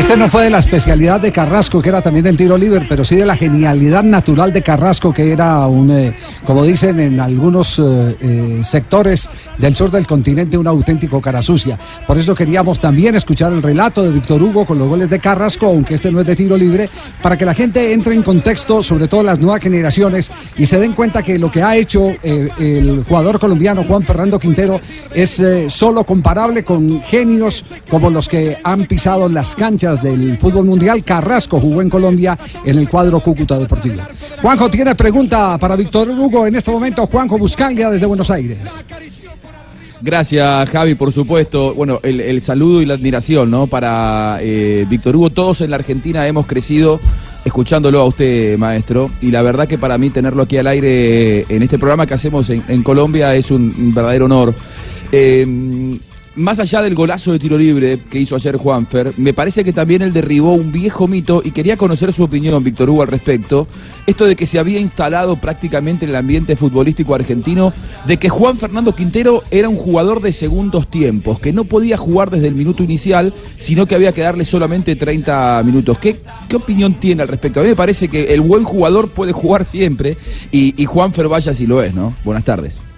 Este 0.04 0.18
no 0.18 0.28
fue 0.28 0.44
de 0.44 0.50
la 0.50 0.60
especialidad 0.60 1.22
de 1.22 1.32
Carrasco, 1.32 1.82
que 1.82 1.88
era 1.88 2.02
también 2.02 2.28
el 2.28 2.36
tiro 2.36 2.58
libre, 2.58 2.86
pero 2.90 3.06
sí 3.06 3.16
de 3.16 3.26
la 3.26 3.38
genialidad 3.38 4.04
natural 4.04 4.52
de 4.52 4.62
Carrasco, 4.62 5.14
que 5.14 5.32
era 5.32 5.66
un, 5.66 5.90
eh, 5.90 6.14
como 6.46 6.66
dicen 6.66 7.00
en 7.00 7.22
algunos 7.22 7.80
eh, 7.80 8.18
eh, 8.20 8.60
sectores 8.64 9.30
del 9.58 9.78
sur 9.78 9.90
del 9.90 10.06
continente, 10.06 10.58
un 10.58 10.68
auténtico 10.68 11.22
cara 11.22 11.42
sucia. 11.42 11.80
Por 12.06 12.18
eso 12.18 12.36
queríamos 12.36 12.80
también 12.80 13.16
escuchar 13.16 13.54
el 13.54 13.64
relato 13.64 14.04
de 14.04 14.12
Víctor 14.12 14.44
Hugo 14.44 14.66
con 14.66 14.78
los 14.78 14.90
goles 14.90 15.10
de 15.10 15.20
Carrasco, 15.20 15.68
aunque 15.68 15.94
este 15.94 16.12
no 16.12 16.20
es 16.20 16.26
de 16.26 16.36
tiro 16.36 16.58
libre, 16.58 16.90
para 17.22 17.38
que 17.38 17.46
la 17.46 17.54
gente 17.54 17.94
entre 17.94 18.14
en 18.14 18.24
contexto, 18.24 18.84
sobre 18.84 19.08
todo 19.08 19.24
las 19.24 19.40
nuevas 19.40 19.64
generaciones, 19.64 20.34
y 20.58 20.66
se 20.66 20.82
den 20.82 20.94
cuenta 20.94 21.24
que 21.24 21.40
lo 21.40 21.50
que 21.50 21.64
ha 21.64 21.78
hecho 21.78 22.10
el 22.22 23.06
jugador 23.08 23.40
colombiano 23.40 23.86
Juan 23.86 24.04
Fernando 24.04 24.38
Quintero 24.38 24.82
es 25.14 25.42
solo 25.70 26.04
comparable 26.04 26.64
con 26.64 27.02
genios 27.04 27.64
como 27.90 28.10
los 28.10 28.28
que 28.28 28.58
han 28.64 28.86
pisado 28.86 29.30
las 29.30 29.56
canchas 29.56 29.93
del 30.02 30.38
fútbol 30.38 30.66
mundial. 30.66 31.04
Carrasco 31.04 31.60
jugó 31.60 31.82
en 31.82 31.90
Colombia 31.90 32.38
en 32.64 32.78
el 32.78 32.90
cuadro 32.90 33.20
Cúcuta 33.20 33.58
Deportivo. 33.58 34.02
Juanjo 34.42 34.70
tiene 34.70 34.96
pregunta 34.96 35.58
para 35.58 35.76
Víctor 35.76 36.10
Hugo 36.10 36.48
en 36.48 36.56
este 36.56 36.72
momento. 36.72 37.06
Juanjo 37.06 37.38
Buscaglia 37.38 37.90
desde 37.90 38.06
Buenos 38.06 38.30
Aires. 38.30 38.84
Gracias, 40.02 40.70
Javi, 40.70 40.96
por 40.96 41.14
supuesto. 41.14 41.74
Bueno, 41.74 42.00
el, 42.04 42.42
saludo 42.42 42.82
y 42.82 42.86
la 42.86 42.96
admiración, 42.96 43.50
¿no? 43.50 43.68
Para 43.68 44.38
eh, 44.42 44.86
Víctor 44.90 45.16
Hugo. 45.16 45.30
Todos 45.30 45.62
en 45.62 45.70
la 45.70 45.78
Argentina 45.78 46.28
hemos 46.28 46.46
crecido 46.46 47.00
escuchándolo 47.46 48.02
a 48.02 48.06
usted, 48.06 48.58
maestro. 48.58 49.10
Y 49.22 49.32
la 49.32 49.42
verdad 49.42 49.68
que 49.68 49.78
para 49.78 49.98
mí 49.98 50.10
tenerlo 50.10 50.44
aquí 50.44 50.58
al 50.58 50.68
aire 50.68 51.46
en 51.48 51.64
este 51.64 51.78
programa 51.78 52.06
que 52.06 52.16
hacemos 52.16 52.50
en, 52.50 52.84
Colombia 52.84 53.34
es 53.36 53.50
un 53.52 53.94
verdadero 53.94 54.26
honor. 54.26 54.54
Eh, 55.12 55.98
más 56.36 56.60
allá 56.60 56.82
del 56.82 56.96
golazo 56.96 57.32
de 57.32 57.40
tiro 57.40 57.58
libre 57.58 58.00
que 58.10 58.20
hizo 58.20 58.36
ayer 58.36 58.58
Juanfer, 58.58 59.14
me 59.18 59.34
parece 59.34 59.64
que 59.64 59.74
también 59.74 60.02
él 60.02 60.14
derribó 60.14 60.54
un 60.54 60.72
viejo 60.72 61.08
mito 61.08 61.42
y 61.44 61.52
quería 61.52 61.78
conocer 61.78 62.12
su 62.12 62.24
opinión, 62.24 62.64
Víctor 62.64 62.90
Hugo, 62.90 63.04
al 63.04 63.08
respecto. 63.08 63.68
Esto 64.08 64.26
de 64.26 64.36
que 64.36 64.46
se 64.46 64.60
había 64.60 64.80
instalado 64.80 65.36
prácticamente 65.36 66.06
en 66.06 66.10
el 66.10 66.16
ambiente 66.16 66.56
futbolístico 66.56 67.16
argentino, 67.16 67.74
de 68.08 68.18
que 68.18 68.30
Juan 68.30 68.58
Fernando 68.58 68.96
Quintero 68.96 69.44
era 69.52 69.70
un 69.70 69.76
jugador 69.76 70.22
de 70.22 70.32
segundos 70.32 70.88
tiempos, 70.88 71.40
que 71.40 71.54
no 71.54 71.66
podía 71.66 71.98
jugar 71.98 72.30
desde 72.30 72.48
el 72.48 72.56
minuto 72.56 72.84
inicial, 72.84 73.34
sino 73.58 73.86
que 73.86 73.96
había 73.96 74.12
que 74.12 74.22
darle 74.22 74.46
solamente 74.46 74.96
30 74.96 75.62
minutos. 75.64 75.98
¿Qué, 76.00 76.18
opinión 76.54 77.00
tiene 77.00 77.24
al 77.24 77.28
respecto? 77.28 77.60
A 77.60 77.64
mí 77.64 77.70
me 77.70 77.76
parece 77.76 78.08
que 78.08 78.34
el 78.34 78.42
buen 78.42 78.64
jugador 78.64 79.10
puede 79.10 79.34
jugar 79.34 79.66
siempre 79.66 80.18
y, 80.52 80.74
y 80.82 80.86
Juanfer 80.86 81.28
vaya 81.28 81.54
si 81.54 81.66
lo 81.66 81.82
es, 81.82 81.96
¿no? 81.96 82.14
Buenas 82.24 82.44
tardes. 82.44 82.93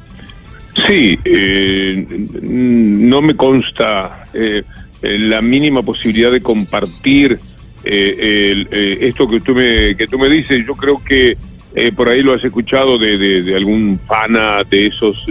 Sí, 0.88 1.18
eh, 1.24 2.06
no 2.42 3.22
me 3.22 3.36
consta 3.36 4.26
eh, 4.34 4.64
eh, 5.02 5.20
la 5.20 5.42
mínima 5.42 5.82
posibilidad 5.84 6.32
de 6.32 6.42
compartir 6.42 7.40
eh, 7.84 8.52
el, 8.52 8.68
eh, 8.72 8.98
esto 9.02 9.28
que 9.30 9.40
tú 9.40 9.54
me 9.56 9.96
que 9.96 10.08
tú 10.08 10.20
me 10.20 10.28
dices. 10.30 10.66
Yo 10.68 10.74
creo 10.76 11.02
que 11.04 11.38
eh, 11.76 11.92
por 11.96 12.10
ahí 12.10 12.22
lo 12.22 12.34
has 12.34 12.44
escuchado 12.44 12.98
de, 12.98 13.18
de- 13.18 13.42
de 13.44 13.56
algún 13.56 14.00
pana 14.06 14.64
de 14.70 14.88
esos 14.88 15.26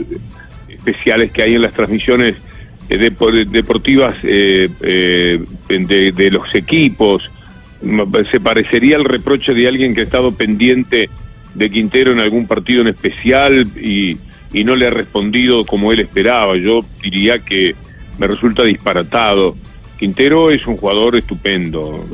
especiales 0.69 1.31
que 1.31 1.43
hay 1.43 1.55
en 1.57 1.63
las 1.63 1.73
transmisiones 1.75 2.37
depo- 2.89 3.31
deportivas 3.49 4.21
de, 4.23 4.71
de 5.69 6.31
los 6.31 6.55
equipos. 6.55 7.31
Se 8.31 8.41
parecería 8.41 8.97
al 8.97 9.05
reproche 9.05 9.53
de 9.53 9.69
alguien 9.69 9.95
que 9.95 10.01
ha 10.01 10.05
estado 10.05 10.33
pendiente 10.33 11.11
de 11.55 11.71
Quintero 11.71 12.13
en 12.13 12.19
algún 12.21 12.47
partido 12.47 12.81
en 12.83 12.89
especial 12.89 13.67
y, 13.81 14.17
y 14.55 14.65
no 14.65 14.75
le 14.77 14.87
ha 14.87 14.91
respondido 14.91 15.67
como 15.67 15.93
él 15.93 16.01
esperaba. 16.01 16.57
Yo 16.57 16.85
diría 17.03 17.41
que 17.41 17.75
me 18.19 18.27
resulta 18.27 18.63
disparatado. 18.63 19.55
Quintero 19.99 20.51
es 20.51 20.67
un 20.67 20.77
jugador 20.79 21.17
estupendo. 21.17 22.07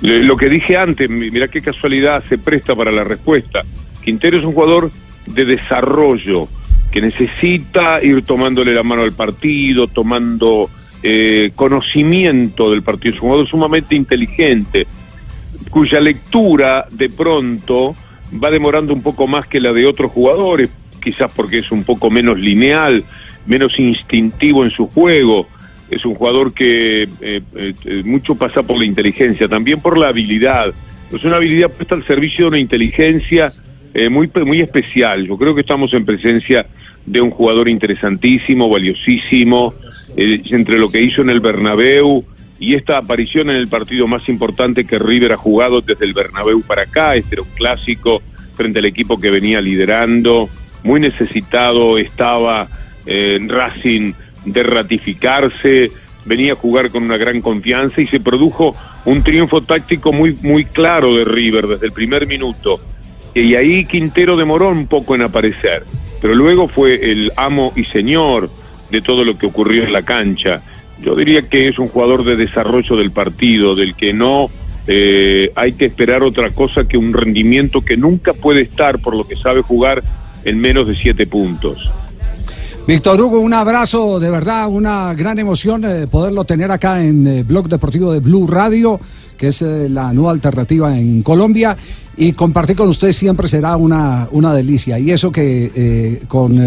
Lo 0.00 0.36
que 0.36 0.48
dije 0.48 0.76
antes, 0.76 1.08
mi- 1.10 1.30
mira 1.30 1.48
qué 1.48 1.60
casualidad 1.60 2.24
se 2.28 2.38
presta 2.38 2.74
para 2.74 2.90
la 2.92 3.04
respuesta. 3.04 3.62
Quintero 4.02 4.38
es 4.38 4.44
un 4.44 4.52
jugador 4.52 4.90
de 5.26 5.44
desarrollo 5.44 6.48
que 6.90 7.00
necesita 7.00 8.02
ir 8.02 8.22
tomándole 8.24 8.72
la 8.72 8.82
mano 8.82 9.02
al 9.02 9.12
partido, 9.12 9.88
tomando 9.88 10.70
eh, 11.02 11.50
conocimiento 11.54 12.70
del 12.70 12.82
partido. 12.82 13.14
Es 13.14 13.20
un 13.20 13.28
jugador 13.28 13.48
sumamente 13.48 13.94
inteligente, 13.94 14.86
cuya 15.70 16.00
lectura 16.00 16.86
de 16.90 17.08
pronto 17.10 17.94
va 18.42 18.50
demorando 18.50 18.92
un 18.94 19.02
poco 19.02 19.26
más 19.26 19.46
que 19.46 19.60
la 19.60 19.72
de 19.72 19.86
otros 19.86 20.10
jugadores, 20.12 20.68
quizás 21.04 21.30
porque 21.36 21.58
es 21.58 21.70
un 21.70 21.84
poco 21.84 22.10
menos 22.10 22.38
lineal, 22.38 23.04
menos 23.46 23.78
instintivo 23.78 24.64
en 24.64 24.70
su 24.70 24.88
juego. 24.88 25.46
Es 25.90 26.04
un 26.04 26.14
jugador 26.14 26.54
que 26.54 27.02
eh, 27.02 27.08
eh, 27.20 27.74
eh, 27.84 28.02
mucho 28.04 28.34
pasa 28.34 28.62
por 28.62 28.78
la 28.78 28.86
inteligencia, 28.86 29.46
también 29.46 29.80
por 29.80 29.98
la 29.98 30.08
habilidad. 30.08 30.74
Es 31.12 31.22
una 31.22 31.36
habilidad 31.36 31.70
puesta 31.70 31.94
al 31.94 32.06
servicio 32.06 32.46
de 32.46 32.48
una 32.48 32.58
inteligencia 32.58 33.52
eh, 33.94 34.08
muy, 34.08 34.28
muy 34.44 34.60
especial. 34.60 35.24
Yo 35.26 35.38
creo 35.38 35.54
que 35.54 35.60
estamos 35.60 35.94
en 35.94 36.04
presencia 36.04 36.66
de 37.06 37.20
un 37.20 37.30
jugador 37.30 37.68
interesantísimo, 37.68 38.68
valiosísimo, 38.68 39.74
entre 40.16 40.78
lo 40.78 40.90
que 40.90 41.00
hizo 41.00 41.22
en 41.22 41.30
el 41.30 41.40
Bernabéu 41.40 42.24
y 42.58 42.74
esta 42.74 42.98
aparición 42.98 43.50
en 43.50 43.56
el 43.56 43.68
partido 43.68 44.06
más 44.06 44.28
importante 44.28 44.84
que 44.84 44.98
River 44.98 45.32
ha 45.32 45.36
jugado 45.36 45.80
desde 45.80 46.04
el 46.04 46.12
Bernabéu 46.12 46.62
para 46.62 46.82
acá, 46.82 47.14
este 47.14 47.36
era 47.36 47.42
un 47.42 47.48
clásico 47.54 48.22
frente 48.56 48.78
al 48.78 48.84
equipo 48.84 49.20
que 49.20 49.30
venía 49.30 49.60
liderando, 49.60 50.48
muy 50.84 51.00
necesitado 51.00 51.98
estaba 51.98 52.68
eh, 53.06 53.38
Racing 53.48 54.12
de 54.44 54.62
ratificarse, 54.62 55.90
venía 56.24 56.52
a 56.52 56.56
jugar 56.56 56.90
con 56.90 57.02
una 57.02 57.16
gran 57.16 57.40
confianza 57.40 58.00
y 58.00 58.06
se 58.06 58.20
produjo 58.20 58.76
un 59.04 59.22
triunfo 59.22 59.62
táctico 59.62 60.12
muy, 60.12 60.38
muy 60.42 60.66
claro 60.66 61.14
de 61.14 61.24
River 61.24 61.66
desde 61.66 61.86
el 61.86 61.92
primer 61.92 62.26
minuto. 62.26 62.80
Y 63.34 63.54
ahí 63.56 63.84
Quintero 63.86 64.36
demoró 64.36 64.68
un 64.68 64.86
poco 64.86 65.14
en 65.14 65.22
aparecer, 65.22 65.84
pero 66.20 66.34
luego 66.34 66.68
fue 66.68 67.10
el 67.10 67.32
amo 67.36 67.72
y 67.74 67.84
señor 67.84 68.48
de 68.90 69.00
todo 69.00 69.24
lo 69.24 69.36
que 69.36 69.46
ocurrió 69.46 69.84
en 69.84 69.92
la 69.92 70.02
cancha. 70.02 70.62
Yo 71.00 71.16
diría 71.16 71.48
que 71.48 71.66
es 71.68 71.78
un 71.78 71.88
jugador 71.88 72.24
de 72.24 72.36
desarrollo 72.36 72.96
del 72.96 73.10
partido, 73.10 73.74
del 73.74 73.96
que 73.96 74.12
no 74.12 74.50
eh, 74.86 75.50
hay 75.54 75.72
que 75.72 75.86
esperar 75.86 76.22
otra 76.22 76.50
cosa 76.50 76.86
que 76.86 76.98
un 76.98 77.12
rendimiento 77.12 77.80
que 77.80 77.96
nunca 77.96 78.34
puede 78.34 78.60
estar, 78.60 78.98
por 78.98 79.16
lo 79.16 79.26
que 79.26 79.36
sabe 79.36 79.62
jugar, 79.62 80.02
en 80.44 80.60
menos 80.60 80.86
de 80.86 80.96
siete 80.96 81.26
puntos. 81.26 81.78
Víctor 82.86 83.18
Hugo, 83.18 83.40
un 83.40 83.54
abrazo, 83.54 84.20
de 84.20 84.28
verdad, 84.28 84.68
una 84.68 85.14
gran 85.14 85.38
emoción 85.38 85.86
eh, 85.86 86.06
poderlo 86.06 86.44
tener 86.44 86.70
acá 86.70 87.02
en 87.02 87.26
eh, 87.26 87.42
Blog 87.42 87.66
Deportivo 87.66 88.12
de 88.12 88.20
Blue 88.20 88.46
Radio, 88.46 89.00
que 89.38 89.48
es 89.48 89.62
eh, 89.62 89.88
la 89.88 90.12
nueva 90.12 90.32
alternativa 90.32 90.94
en 90.94 91.22
Colombia, 91.22 91.74
y 92.14 92.32
compartir 92.32 92.76
con 92.76 92.90
usted 92.90 93.12
siempre 93.12 93.48
será 93.48 93.78
una, 93.78 94.28
una 94.32 94.52
delicia. 94.52 94.98
Y 94.98 95.12
eso 95.12 95.32
que 95.32 95.72
eh, 95.74 96.24
con 96.28 96.60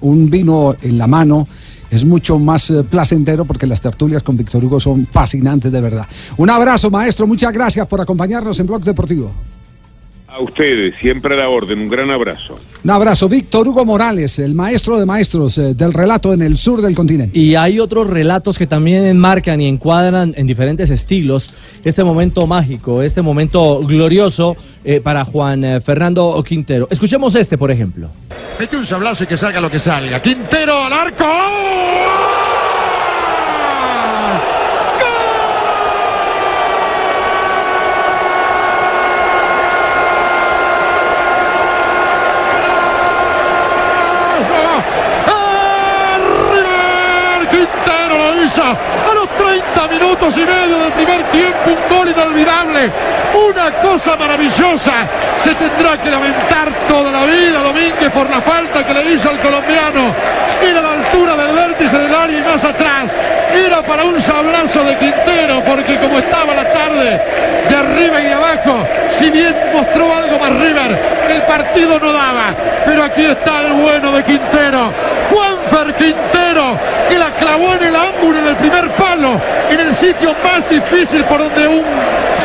un 0.00 0.30
vino 0.30 0.74
en 0.80 0.96
la 0.96 1.06
mano 1.06 1.46
es 1.90 2.06
mucho 2.06 2.38
más 2.38 2.72
placentero 2.90 3.44
porque 3.44 3.66
las 3.66 3.82
tertulias 3.82 4.22
con 4.22 4.36
Víctor 4.36 4.64
Hugo 4.64 4.80
son 4.80 5.06
fascinantes 5.06 5.70
de 5.70 5.80
verdad. 5.80 6.06
Un 6.38 6.48
abrazo, 6.48 6.90
maestro, 6.90 7.26
muchas 7.26 7.52
gracias 7.52 7.86
por 7.86 8.00
acompañarnos 8.00 8.58
en 8.58 8.66
Blog 8.66 8.82
Deportivo. 8.82 9.30
A 10.30 10.42
ustedes, 10.42 10.94
siempre 11.00 11.34
a 11.34 11.38
la 11.38 11.48
orden, 11.48 11.78
un 11.78 11.88
gran 11.88 12.10
abrazo. 12.10 12.58
Un 12.84 12.90
abrazo, 12.90 13.30
Víctor 13.30 13.66
Hugo 13.66 13.86
Morales, 13.86 14.38
el 14.38 14.54
maestro 14.54 14.98
de 14.98 15.06
maestros 15.06 15.56
eh, 15.56 15.72
del 15.72 15.94
relato 15.94 16.34
en 16.34 16.42
el 16.42 16.58
sur 16.58 16.82
del 16.82 16.94
continente. 16.94 17.38
Y 17.38 17.54
hay 17.54 17.80
otros 17.80 18.06
relatos 18.08 18.58
que 18.58 18.66
también 18.66 19.04
enmarcan 19.04 19.58
y 19.62 19.66
encuadran 19.66 20.34
en 20.36 20.46
diferentes 20.46 20.90
estilos 20.90 21.54
este 21.82 22.04
momento 22.04 22.46
mágico, 22.46 23.02
este 23.02 23.22
momento 23.22 23.80
glorioso 23.80 24.54
eh, 24.84 25.00
para 25.00 25.24
Juan 25.24 25.64
eh, 25.64 25.80
Fernando 25.80 26.42
Quintero. 26.46 26.88
Escuchemos 26.90 27.34
este, 27.34 27.56
por 27.56 27.70
ejemplo. 27.70 28.10
Mete 28.60 28.76
un 28.76 28.84
sablazo 28.84 29.24
y 29.24 29.26
que 29.26 29.38
salga 29.38 29.62
lo 29.62 29.70
que 29.70 29.80
salga. 29.80 30.20
Quintero 30.20 30.84
al 30.84 30.92
arco. 30.92 31.24
30 31.24 32.47
minutos 49.98 50.36
y 50.36 50.40
medio 50.40 50.78
del 50.78 50.92
primer 50.92 51.22
tiempo, 51.24 51.70
un 51.70 51.96
gol 51.96 52.08
inolvidable, 52.08 52.90
una 53.50 53.70
cosa 53.82 54.16
maravillosa. 54.16 54.92
Se 55.42 55.54
tendrá 55.54 55.98
que 56.00 56.10
lamentar 56.10 56.68
toda 56.86 57.10
la 57.10 57.24
vida 57.24 57.58
Domínguez 57.58 58.10
por 58.12 58.30
la 58.30 58.40
falta 58.40 58.86
que 58.86 58.94
le 58.94 59.12
hizo 59.12 59.28
al 59.28 59.40
colombiano. 59.40 60.14
Era 60.62 60.80
la 60.80 60.92
altura 60.92 61.36
del 61.36 61.54
vértice 61.54 61.98
del 61.98 62.14
área 62.14 62.38
y 62.38 62.42
más 62.42 62.62
atrás. 62.64 63.10
Era 63.52 63.82
para 63.82 64.04
un 64.04 64.20
sablazo 64.20 64.84
de 64.84 64.96
Quintero, 64.98 65.62
porque 65.64 65.96
como 65.96 66.18
estaba 66.18 66.54
la 66.54 66.72
tarde, 66.72 67.20
de 67.68 67.76
arriba 67.76 68.20
y 68.20 68.24
de 68.24 68.34
abajo, 68.34 68.86
si 69.08 69.30
bien 69.30 69.54
mostró 69.72 70.14
algo 70.14 70.38
más 70.38 70.50
River, 70.50 70.98
el 71.30 71.42
partido 71.42 71.98
no 71.98 72.12
daba. 72.12 72.54
Pero 72.84 73.02
aquí 73.02 73.24
está 73.24 73.62
el 73.62 73.72
bueno 73.72 74.12
de 74.12 74.22
Quintero. 74.22 74.92
Juanfer 75.68 75.94
Quintero, 75.94 76.78
que 77.08 77.18
la 77.18 77.30
clavó 77.34 77.74
en 77.74 77.82
el 77.84 77.96
ángulo, 77.96 78.38
en 78.38 78.46
el 78.48 78.56
primer 78.56 78.90
palo, 78.90 79.40
en 79.70 79.80
el 79.80 79.94
sitio 79.94 80.34
más 80.42 80.68
difícil 80.68 81.24
por 81.24 81.38
donde 81.38 81.68
un 81.68 81.82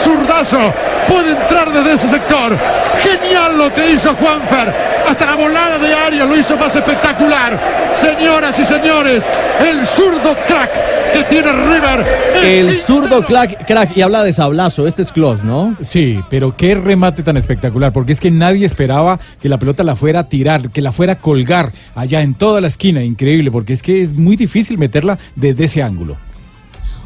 zurdazo 0.03 0.73
puede 1.07 1.31
entrar 1.31 1.71
desde 1.71 1.93
ese 1.93 2.09
sector. 2.09 2.57
Genial 3.01 3.57
lo 3.57 3.73
que 3.73 3.91
hizo 3.91 4.15
Juanfer. 4.15 4.73
Hasta 5.09 5.25
la 5.25 5.35
volada 5.35 5.77
de 5.77 5.93
Arias 5.93 6.27
lo 6.27 6.35
hizo 6.35 6.57
más 6.57 6.75
espectacular. 6.75 7.59
Señoras 7.95 8.57
y 8.59 8.65
señores, 8.65 9.23
el 9.59 9.85
zurdo 9.87 10.35
crack 10.47 10.71
que 11.13 11.23
tiene 11.25 11.51
River. 11.51 12.05
El 12.43 12.77
zurdo 12.77 13.23
crack, 13.23 13.65
crack, 13.65 13.95
y 13.95 14.01
habla 14.01 14.23
de 14.23 14.33
sablazo, 14.33 14.87
este 14.87 15.03
es 15.03 15.11
Klos, 15.11 15.43
¿no? 15.43 15.75
Sí, 15.81 16.19
pero 16.29 16.55
qué 16.55 16.75
remate 16.75 17.23
tan 17.23 17.37
espectacular, 17.37 17.93
porque 17.93 18.11
es 18.11 18.19
que 18.19 18.31
nadie 18.31 18.65
esperaba 18.65 19.19
que 19.41 19.49
la 19.49 19.57
pelota 19.57 19.83
la 19.83 19.95
fuera 19.95 20.21
a 20.21 20.29
tirar, 20.29 20.69
que 20.69 20.81
la 20.81 20.91
fuera 20.91 21.13
a 21.13 21.17
colgar 21.17 21.71
allá 21.95 22.21
en 22.21 22.33
toda 22.33 22.59
la 22.59 22.67
esquina, 22.67 23.03
increíble, 23.03 23.51
porque 23.51 23.73
es 23.73 23.81
que 23.81 24.01
es 24.01 24.15
muy 24.15 24.35
difícil 24.35 24.77
meterla 24.77 25.17
desde 25.35 25.65
ese 25.65 25.83
ángulo. 25.83 26.17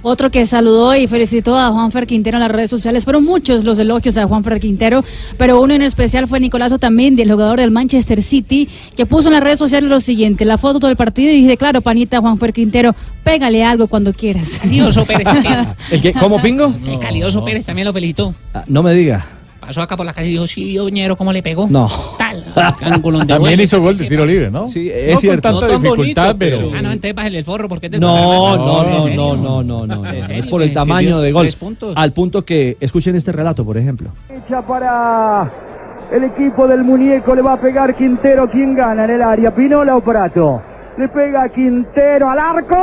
Otro 0.09 0.31
que 0.31 0.45
saludó 0.45 0.95
y 0.95 1.05
felicitó 1.05 1.57
a 1.57 1.69
Juanfer 1.69 2.07
Quintero 2.07 2.37
en 2.37 2.41
las 2.43 2.49
redes 2.49 2.69
sociales. 2.69 3.03
Fueron 3.03 3.25
muchos 3.25 3.65
los 3.65 3.77
elogios 3.77 4.17
a 4.17 4.25
Juanfer 4.25 4.57
Quintero, 4.57 5.03
pero 5.37 5.59
uno 5.59 5.73
en 5.73 5.81
especial 5.81 6.29
fue 6.29 6.39
Nicolás 6.39 6.71
Otamendi, 6.71 7.23
el 7.23 7.29
jugador 7.29 7.59
del 7.59 7.71
Manchester 7.71 8.21
City, 8.21 8.69
que 8.95 9.05
puso 9.05 9.27
en 9.27 9.33
las 9.33 9.43
redes 9.43 9.59
sociales 9.59 9.89
lo 9.89 9.99
siguiente, 9.99 10.45
la 10.45 10.57
foto 10.57 10.87
del 10.87 10.95
partido 10.95 11.33
y 11.33 11.41
dice, 11.41 11.57
claro, 11.57 11.81
panita 11.81 12.21
Juanfer 12.21 12.53
Quintero, 12.53 12.95
pégale 13.21 13.65
algo 13.65 13.89
cuando 13.89 14.13
quieras. 14.13 14.59
Calidoso 14.61 15.03
Pérez 15.03 15.25
también. 15.25 15.67
¿El 15.91 16.01
qué? 16.01 16.13
¿Cómo, 16.13 16.41
Pingo? 16.41 16.73
El 16.87 16.99
Calidoso 16.99 17.43
Pérez 17.43 17.65
también 17.65 17.85
lo 17.85 17.91
felicitó. 17.91 18.33
Ah, 18.53 18.63
no 18.65 18.81
me 18.81 18.93
diga. 18.93 19.37
Pasó 19.67 19.81
acá 19.81 19.97
por 19.97 20.05
la 20.05 20.13
calle 20.13 20.29
y 20.29 20.31
dijo, 20.31 20.47
sí, 20.47 20.79
Oñero, 20.79 21.17
¿cómo 21.17 21.33
le 21.33 21.43
pegó? 21.43 21.67
No. 21.69 21.89
Tal. 22.17 22.45
También 23.27 23.59
hizo 23.59 23.81
gol 23.81 23.97
de 23.97 24.05
tiro 24.07 24.25
libre, 24.25 24.50
¿no? 24.50 24.65
Sí, 24.69 24.88
No 24.88 24.95
es 24.95 25.12
con 25.15 25.21
cierto. 25.21 25.59
tanta 25.59 25.77
dificultad, 25.77 26.36
pero... 26.39 26.71
Ah, 26.74 26.81
no, 26.81 26.89
entonces 26.93 27.13
bájale 27.13 27.39
el 27.39 27.43
forro 27.43 27.67
porque 27.67 27.89
te 27.89 28.00
No, 28.00 28.55
no, 28.55 28.88
¿En 29.05 29.15
no, 29.17 29.36
no, 29.36 29.36
no, 29.36 29.62
no, 29.62 29.86
no, 29.86 30.03
no. 30.03 30.09
¿En 30.09 30.31
Es 30.31 30.47
por 30.47 30.62
el 30.62 30.69
¿Le 30.69 30.74
tamaño 30.74 31.19
de 31.19 31.33
gol. 31.33 31.50
Al 31.95 32.13
punto 32.13 32.45
que, 32.45 32.77
escuchen 32.79 33.17
este 33.17 33.33
relato, 33.33 33.65
por 33.65 33.77
ejemplo. 33.77 34.09
Derecha 34.29 34.62
para 34.62 35.51
el 36.13 36.24
equipo 36.24 36.65
del 36.65 36.86
muñeco, 36.86 37.36
le 37.36 37.41
va 37.41 37.53
a 37.53 37.57
pegar 37.59 37.93
Quintero, 37.93 38.50
quien 38.50 38.74
gana 38.74 39.03
en 39.03 39.09
el 39.09 39.21
área, 39.21 39.53
Pinola 39.53 39.97
o 39.97 40.00
Prato. 40.00 40.62
Le 40.97 41.09
pega 41.09 41.50
Quintero 41.50 42.29
al 42.29 42.39
arco 42.39 42.77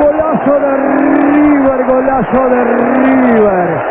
golazo 0.00 0.60
de 0.60 0.76
River, 0.76 1.84
golazo 1.86 2.48
de 2.48 2.64
River, 2.64 3.82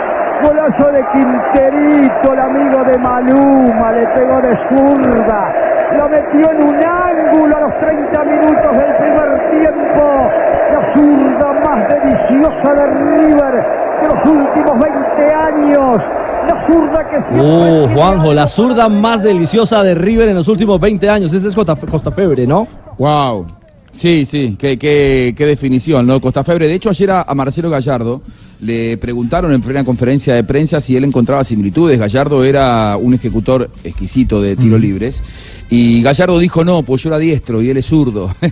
golazo 0.42 0.92
de 0.92 1.06
Quinterito, 1.12 2.34
el 2.34 2.40
amigo 2.40 2.84
de 2.84 2.98
Maluma, 2.98 3.92
le 3.92 4.08
pegó 4.08 4.35
de 4.48 4.58
zurda, 4.70 5.54
lo 5.98 6.10
metió 6.10 6.52
en 6.52 6.64
un 6.68 6.76
ángulo 6.76 7.58
a 7.58 7.60
los 7.62 7.80
30 7.80 8.24
minutos 8.24 8.72
del 8.72 8.96
primer 8.96 9.52
tiempo, 9.52 10.32
la 10.74 10.94
zurda 10.94 11.54
más 11.64 11.90
deliciosa 11.90 12.74
de 12.74 12.88
River 12.88 13.66
de 14.02 14.08
los 14.08 14.26
últimos 14.26 14.80
20 14.80 15.34
años, 15.34 16.02
la 16.48 16.66
zurda 16.68 17.10
que 17.10 17.16
siempre 17.18 17.42
Uh, 17.42 17.88
Juanjo, 17.94 18.34
la 18.34 18.48
zurda 18.48 18.90
más 18.90 19.24
deliciosa 19.24 19.82
de 19.84 19.96
River 19.96 20.30
en 20.30 20.36
los 20.36 20.48
últimos 20.48 20.80
20 20.80 21.10
años. 21.10 21.34
Este 21.34 21.48
es 21.48 21.56
Costa, 21.56 21.76
Costa 21.76 22.12
Febre, 22.12 22.46
¿no? 22.46 22.68
Wow. 22.98 23.46
Sí, 23.92 24.26
sí, 24.26 24.58
qué, 24.60 24.78
qué- 24.78 25.34
qué 25.38 25.46
definición, 25.46 26.06
¿no? 26.06 26.20
Costa 26.20 26.44
Febre. 26.44 26.68
De 26.68 26.74
hecho, 26.74 26.90
ayer 26.90 27.12
a, 27.12 27.22
a 27.22 27.34
Marcelo 27.34 27.70
Gallardo 27.70 28.22
le 28.62 28.98
preguntaron 28.98 29.54
en 29.54 29.62
plena 29.62 29.84
conferencia 29.84 30.34
de 30.34 30.44
prensa 30.44 30.80
si 30.80 30.96
él 30.96 31.04
encontraba 31.04 31.44
similitudes. 31.44 32.00
Gallardo 32.00 32.44
era 32.44 32.98
un 32.98 33.14
ejecutor 33.14 33.70
exquisito 33.84 34.42
de 34.42 34.56
tiros 34.56 34.80
libres. 34.80 35.22
Y 35.70 36.04
Gallardo 36.04 36.38
dijo 36.38 36.64
no, 36.64 36.84
pues 36.84 37.04
yo 37.04 37.10
era 37.10 37.18
diestro 37.18 37.62
y 37.62 37.70
él 37.70 37.78
es 37.78 37.86
zurdo. 37.86 38.34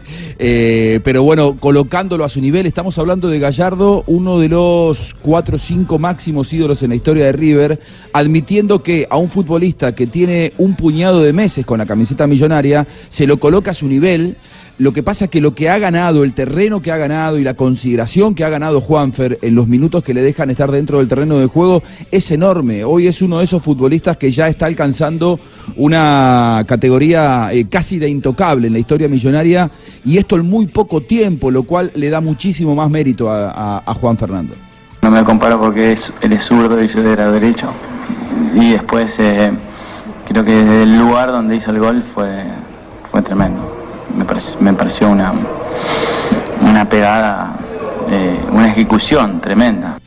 Eh, 0.46 1.00
pero 1.04 1.24
bueno, 1.24 1.56
colocándolo 1.58 2.26
a 2.26 2.30
su 2.30 2.42
nivel, 2.42 2.66
estamos 2.66 2.98
hablando 2.98 3.30
de 3.30 3.39
Gallardo, 3.39 4.04
uno 4.08 4.39
de 4.39 4.50
los 4.50 5.13
cuatro 5.13 5.56
o 5.56 5.60
cinco 5.60 6.00
máximos 6.00 6.52
ídolos 6.52 6.84
en 6.84 6.89
la 6.89 6.96
historia 6.96 7.26
de 7.26 7.32
River, 7.32 7.80
admitiendo 8.12 8.84
que 8.84 9.08
a 9.10 9.18
un 9.18 9.30
futbolista 9.30 9.96
que 9.96 10.08
tiene 10.08 10.52
un 10.58 10.76
puñado 10.76 11.22
de 11.22 11.32
meses 11.32 11.66
con 11.66 11.78
la 11.78 11.86
camiseta 11.86 12.28
millonaria, 12.28 12.86
se 13.08 13.26
lo 13.26 13.38
coloca 13.38 13.72
a 13.72 13.74
su 13.74 13.88
nivel. 13.88 14.36
Lo 14.79 14.91
que 14.91 15.03
pasa 15.03 15.25
es 15.25 15.31
que 15.31 15.39
lo 15.39 15.53
que 15.53 15.69
ha 15.69 15.77
ganado, 15.77 16.23
el 16.23 16.33
terreno 16.33 16.81
que 16.81 16.91
ha 16.91 16.97
ganado 16.97 17.38
y 17.38 17.43
la 17.43 17.53
consideración 17.53 18.33
que 18.33 18.43
ha 18.43 18.49
ganado 18.49 18.81
Juanfer 18.81 19.38
en 19.43 19.53
los 19.53 19.67
minutos 19.67 20.03
que 20.03 20.15
le 20.15 20.23
dejan 20.23 20.49
estar 20.49 20.71
dentro 20.71 20.97
del 20.97 21.07
terreno 21.07 21.38
de 21.38 21.45
juego 21.45 21.83
es 22.12 22.31
enorme. 22.31 22.83
Hoy 22.83 23.05
es 23.05 23.21
uno 23.21 23.38
de 23.38 23.43
esos 23.43 23.62
futbolistas 23.62 24.17
que 24.17 24.31
ya 24.31 24.47
está 24.47 24.65
alcanzando 24.65 25.39
una 25.77 26.63
categoría 26.67 27.49
eh, 27.53 27.67
casi 27.69 27.99
de 27.99 28.09
intocable 28.09 28.65
en 28.65 28.73
la 28.73 28.79
historia 28.79 29.07
millonaria 29.07 29.69
y 30.03 30.17
esto 30.17 30.38
en 30.38 30.49
muy 30.49 30.65
poco 30.65 31.01
tiempo, 31.01 31.51
lo 31.51 31.63
cual 31.63 31.91
le 31.93 32.09
da 32.09 32.19
muchísimo 32.19 32.73
más 32.73 32.89
mérito 32.89 33.29
a, 33.31 33.83
Juan 34.01 34.17
Fernando. 34.17 34.55
No 35.03 35.12
me 35.12 35.23
comparo 35.23 35.59
porque 35.59 35.91
es, 35.91 36.12
él 36.21 36.33
es 36.33 36.45
zurdo 36.45 36.83
y 36.83 36.88
yo 36.88 36.99
era 37.01 37.31
derecho. 37.31 37.71
Y 38.55 38.71
después 38.71 39.19
eh, 39.19 39.51
creo 40.27 40.43
que 40.43 40.51
desde 40.51 40.83
el 40.83 40.97
lugar 40.97 41.31
donde 41.31 41.57
hizo 41.57 41.69
el 41.69 41.79
gol 41.79 42.01
fue, 42.01 42.45
fue 43.12 43.21
tremendo. 43.21 43.83
Me, 44.15 44.26
parec- 44.26 44.60
me 44.60 44.73
pareció 44.73 45.10
una, 45.10 45.34
una 46.62 46.88
pegada, 46.88 47.56
eh, 48.10 48.38
una 48.52 48.69
ejecución 48.69 49.39
tremenda. 49.41 49.97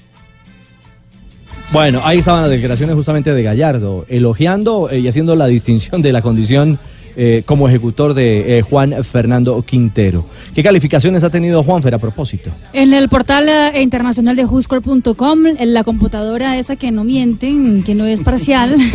Bueno, 1.72 2.00
ahí 2.04 2.18
estaban 2.18 2.42
las 2.42 2.50
declaraciones 2.50 2.94
justamente 2.94 3.34
de 3.34 3.42
Gallardo, 3.42 4.06
elogiando 4.08 4.88
eh, 4.90 5.00
y 5.00 5.08
haciendo 5.08 5.34
la 5.34 5.46
distinción 5.46 6.00
de 6.00 6.12
la 6.12 6.22
condición 6.22 6.78
eh, 7.16 7.42
como 7.46 7.68
ejecutor 7.68 8.14
de 8.14 8.58
eh, 8.58 8.62
Juan 8.62 8.94
Fernando 9.04 9.60
Quintero. 9.62 10.26
¿Qué 10.54 10.62
calificaciones 10.62 11.24
ha 11.24 11.30
tenido 11.30 11.62
Juanfer 11.62 11.94
a 11.94 11.98
propósito? 11.98 12.50
En 12.72 12.92
el 12.94 13.08
portal 13.08 13.48
eh, 13.48 13.82
internacional 13.82 14.36
de 14.36 14.44
Huscore.com, 14.44 15.46
en 15.58 15.74
la 15.74 15.84
computadora 15.84 16.58
esa 16.58 16.76
que 16.76 16.90
no 16.92 17.04
miente, 17.04 17.52
que 17.84 17.94
no 17.94 18.06
es 18.06 18.20
parcial. 18.20 18.76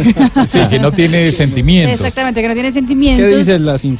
Sí, 0.46 0.60
que 0.70 0.80
no 0.80 0.92
tiene 0.92 1.32
sentimientos. 1.32 2.00
Exactamente, 2.00 2.42
que 2.42 2.48
no 2.48 2.54
tiene 2.54 2.72
sentimientos. 2.72 3.28
¿Qué 3.30 3.38
dicen 3.38 3.66
las 3.66 3.82
sin 3.82 3.94
La, 3.94 4.00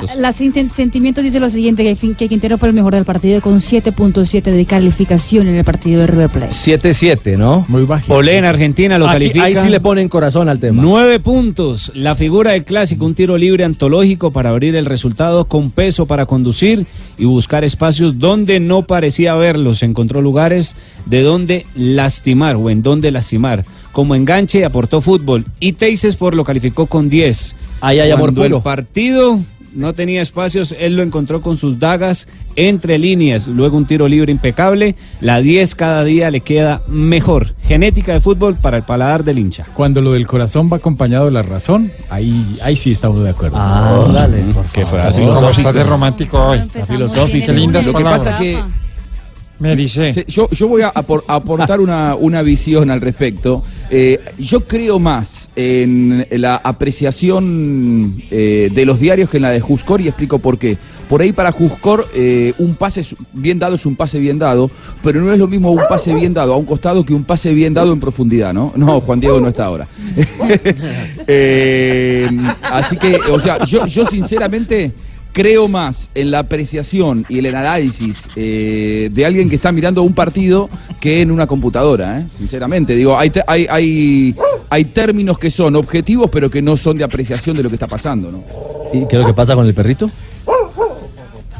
sentimientos? 0.00 0.16
las 0.16 0.36
sentimientos 0.36 1.24
dice 1.24 1.40
lo 1.40 1.48
siguiente, 1.48 1.82
que, 2.16 2.28
Quintero 2.28 2.58
fue 2.58 2.68
el 2.68 2.74
mejor 2.74 2.94
del 2.94 3.04
partido 3.04 3.40
con 3.40 3.56
7.7 3.56 4.42
de 4.42 4.64
calificación 4.66 5.48
en 5.48 5.54
el 5.56 5.64
partido 5.64 6.00
de 6.00 6.06
River 6.06 6.28
Plate. 6.28 6.52
7-7, 6.52 7.36
¿no? 7.36 7.64
Muy 7.68 7.84
bajo. 7.84 8.14
Olé 8.14 8.36
en 8.36 8.44
Argentina 8.44 8.98
lo 8.98 9.06
Aquí- 9.06 9.14
califica. 9.14 9.44
ahí 9.44 9.56
sí 9.56 9.68
le 9.68 9.80
ponen 9.80 10.08
corazón 10.08 10.48
al 10.48 10.58
tema. 10.58 10.82
Nueve 10.82 11.20
puntos. 11.20 11.92
La 11.94 12.14
figura 12.14 12.52
del 12.52 12.64
clásico, 12.64 13.04
un 13.06 13.14
tiro 13.14 13.36
libre 13.36 13.57
antológico 13.64 14.30
para 14.30 14.50
abrir 14.50 14.76
el 14.76 14.86
resultado 14.86 15.46
con 15.46 15.70
peso 15.70 16.06
para 16.06 16.26
conducir 16.26 16.86
y 17.16 17.24
buscar 17.24 17.64
espacios 17.64 18.18
donde 18.18 18.60
no 18.60 18.86
parecía 18.86 19.32
haberlos. 19.32 19.82
Encontró 19.82 20.20
lugares 20.22 20.76
de 21.06 21.22
donde 21.22 21.66
lastimar 21.74 22.56
o 22.56 22.70
en 22.70 22.82
donde 22.82 23.10
lastimar. 23.10 23.64
Como 23.92 24.14
enganche 24.14 24.64
aportó 24.64 25.00
fútbol 25.00 25.44
y 25.60 25.72
Teises 25.72 26.18
lo 26.20 26.44
calificó 26.44 26.86
con 26.86 27.08
10. 27.08 27.56
Ahí 27.80 28.00
hay 28.00 28.10
amor 28.10 28.32
Cuando 28.34 28.42
puro. 28.42 28.56
el 28.58 28.62
partido 28.62 29.40
no 29.78 29.94
tenía 29.94 30.20
espacios, 30.20 30.74
él 30.78 30.96
lo 30.96 31.02
encontró 31.02 31.40
con 31.40 31.56
sus 31.56 31.78
dagas 31.78 32.26
entre 32.56 32.98
líneas. 32.98 33.46
Luego 33.46 33.76
un 33.76 33.86
tiro 33.86 34.08
libre 34.08 34.32
impecable. 34.32 34.96
La 35.20 35.40
10 35.40 35.74
cada 35.76 36.02
día 36.02 36.30
le 36.30 36.40
queda 36.40 36.82
mejor. 36.88 37.54
Genética 37.62 38.12
de 38.12 38.20
fútbol 38.20 38.56
para 38.56 38.76
el 38.76 38.82
paladar 38.82 39.22
del 39.22 39.38
hincha. 39.38 39.66
Cuando 39.74 40.00
lo 40.00 40.12
del 40.12 40.26
corazón 40.26 40.68
va 40.72 40.78
acompañado 40.78 41.26
de 41.26 41.30
la 41.30 41.42
razón, 41.42 41.92
ahí, 42.10 42.58
ahí 42.62 42.76
sí 42.76 42.90
estamos 42.90 43.22
de 43.22 43.30
acuerdo. 43.30 43.56
Ah, 43.56 44.04
dale, 44.12 44.38
por 44.52 44.66
Qué 44.66 44.84
frase 44.84 45.20
¿Cómo 45.20 45.34
filosófica. 45.34 45.68
estás 45.68 45.74
de 45.74 45.84
romántico 45.84 46.38
hoy. 46.40 46.58
Bien 46.58 47.46
Qué 47.46 47.52
lindas 47.52 47.86
Lo 47.86 47.94
que 47.94 48.02
pasa. 48.04 48.38
Me 49.60 49.74
dice. 49.74 50.24
Yo, 50.28 50.48
yo 50.50 50.68
voy 50.68 50.82
a 50.82 50.92
apor- 50.94 51.24
aportar 51.26 51.80
una, 51.80 52.14
una 52.14 52.42
visión 52.42 52.90
al 52.90 53.00
respecto. 53.00 53.62
Eh, 53.90 54.20
yo 54.38 54.60
creo 54.60 54.98
más 55.00 55.50
en 55.56 56.26
la 56.30 56.56
apreciación 56.56 58.22
eh, 58.30 58.70
de 58.72 58.84
los 58.84 59.00
diarios 59.00 59.28
que 59.28 59.38
en 59.38 59.42
la 59.42 59.50
de 59.50 59.60
Juscor 59.60 60.00
y 60.00 60.08
explico 60.08 60.38
por 60.38 60.58
qué. 60.58 60.76
Por 61.08 61.22
ahí 61.22 61.32
para 61.32 61.50
Juscor 61.52 62.06
eh, 62.14 62.52
un 62.58 62.74
pase 62.74 63.00
bien 63.32 63.58
dado 63.58 63.74
es 63.76 63.86
un 63.86 63.96
pase 63.96 64.18
bien 64.20 64.38
dado, 64.38 64.70
pero 65.02 65.20
no 65.22 65.32
es 65.32 65.38
lo 65.38 65.48
mismo 65.48 65.70
un 65.72 65.80
pase 65.88 66.12
bien 66.14 66.34
dado 66.34 66.52
a 66.52 66.56
un 66.56 66.66
costado 66.66 67.04
que 67.04 67.14
un 67.14 67.24
pase 67.24 67.52
bien 67.54 67.72
dado 67.72 67.92
en 67.94 67.98
profundidad, 68.00 68.52
¿no? 68.52 68.72
No, 68.76 69.00
Juan 69.00 69.18
Diego 69.18 69.40
no 69.40 69.48
está 69.48 69.64
ahora. 69.64 69.88
Así 72.62 72.96
que, 72.96 73.16
o 73.30 73.40
sea, 73.40 73.64
yo, 73.64 73.86
yo 73.86 74.04
sinceramente 74.04 74.92
creo 75.38 75.68
más 75.68 76.08
en 76.16 76.32
la 76.32 76.40
apreciación 76.40 77.24
y 77.28 77.38
en 77.38 77.46
el 77.46 77.54
análisis 77.54 78.28
eh, 78.34 79.08
de 79.12 79.24
alguien 79.24 79.48
que 79.48 79.54
está 79.54 79.70
mirando 79.70 80.02
un 80.02 80.12
partido 80.12 80.68
que 80.98 81.22
en 81.22 81.30
una 81.30 81.46
computadora, 81.46 82.18
¿eh? 82.18 82.26
sinceramente. 82.36 82.96
Digo, 82.96 83.16
hay, 83.16 83.30
hay, 83.46 83.66
hay, 83.70 84.34
hay 84.68 84.84
términos 84.86 85.38
que 85.38 85.48
son 85.52 85.76
objetivos, 85.76 86.28
pero 86.28 86.50
que 86.50 86.60
no 86.60 86.76
son 86.76 86.98
de 86.98 87.04
apreciación 87.04 87.56
de 87.56 87.62
lo 87.62 87.68
que 87.68 87.76
está 87.76 87.86
pasando, 87.86 88.32
¿no? 88.32 88.42
¿Y 88.92 89.06
qué 89.06 89.14
es 89.14 89.20
lo 89.22 89.28
que 89.28 89.34
pasa 89.34 89.54
con 89.54 89.64
el 89.64 89.74
perrito? 89.74 90.10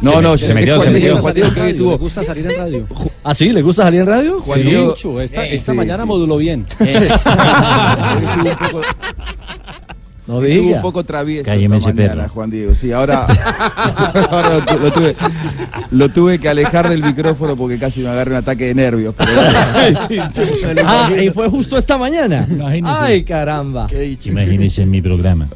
No, 0.00 0.12
Se 0.16 0.22
no, 0.22 0.32
me- 0.32 0.38
se 0.38 0.54
me 0.54 0.64
quedó, 0.64 0.80
se 0.80 0.90
me 0.90 1.00
quedó. 1.00 1.18
Juan 1.18 1.34
Diego 1.34 1.52
que 1.54 1.72
¿Le 1.72 1.96
gusta 1.96 2.24
salir 2.24 2.46
en 2.50 2.56
radio? 2.56 2.84
¿Ah, 3.22 3.32
sí? 3.34 3.50
¿Le 3.50 3.62
gusta 3.62 3.84
salir 3.84 4.00
en 4.00 4.06
radio? 4.08 4.40
Juan 4.40 4.64
Diego- 4.64 5.20
esta, 5.20 5.46
Eh, 5.46 5.54
esta 5.54 5.70
sí, 5.72 5.76
mañana 5.78 6.02
sí. 6.02 6.08
moduló 6.08 6.36
bien. 6.36 6.66
No 10.28 10.42
Estuvo 10.42 10.62
diga. 10.66 10.76
un 10.76 10.82
poco 10.82 11.04
travieso 11.04 11.44
Cálleme 11.44 11.78
esta 11.78 11.92
mañana, 11.92 12.14
perro. 12.14 12.28
Juan 12.28 12.50
Diego. 12.50 12.74
Sí, 12.74 12.92
ahora, 12.92 13.24
ahora 14.30 14.54
lo, 14.56 14.60
tu- 14.64 14.78
lo 14.78 14.90
tuve, 14.92 15.16
lo 15.90 16.08
tuve 16.10 16.38
que 16.38 16.48
alejar 16.50 16.88
del 16.90 17.02
micrófono 17.02 17.56
porque 17.56 17.78
casi 17.78 18.00
me 18.02 18.08
agarré 18.10 18.32
un 18.32 18.36
ataque 18.36 18.66
de 18.66 18.74
nervios. 18.74 19.14
pero- 19.16 19.30
Ah, 20.84 21.10
y 21.18 21.30
fue 21.30 21.48
justo 21.48 21.76
esta 21.78 21.96
mañana. 21.96 22.46
Imagínese. 22.48 22.96
Ay, 23.00 23.24
caramba. 23.24 23.88
Imagínese 24.24 24.82
en 24.82 24.90
mi 24.90 25.00
programa. 25.02 25.48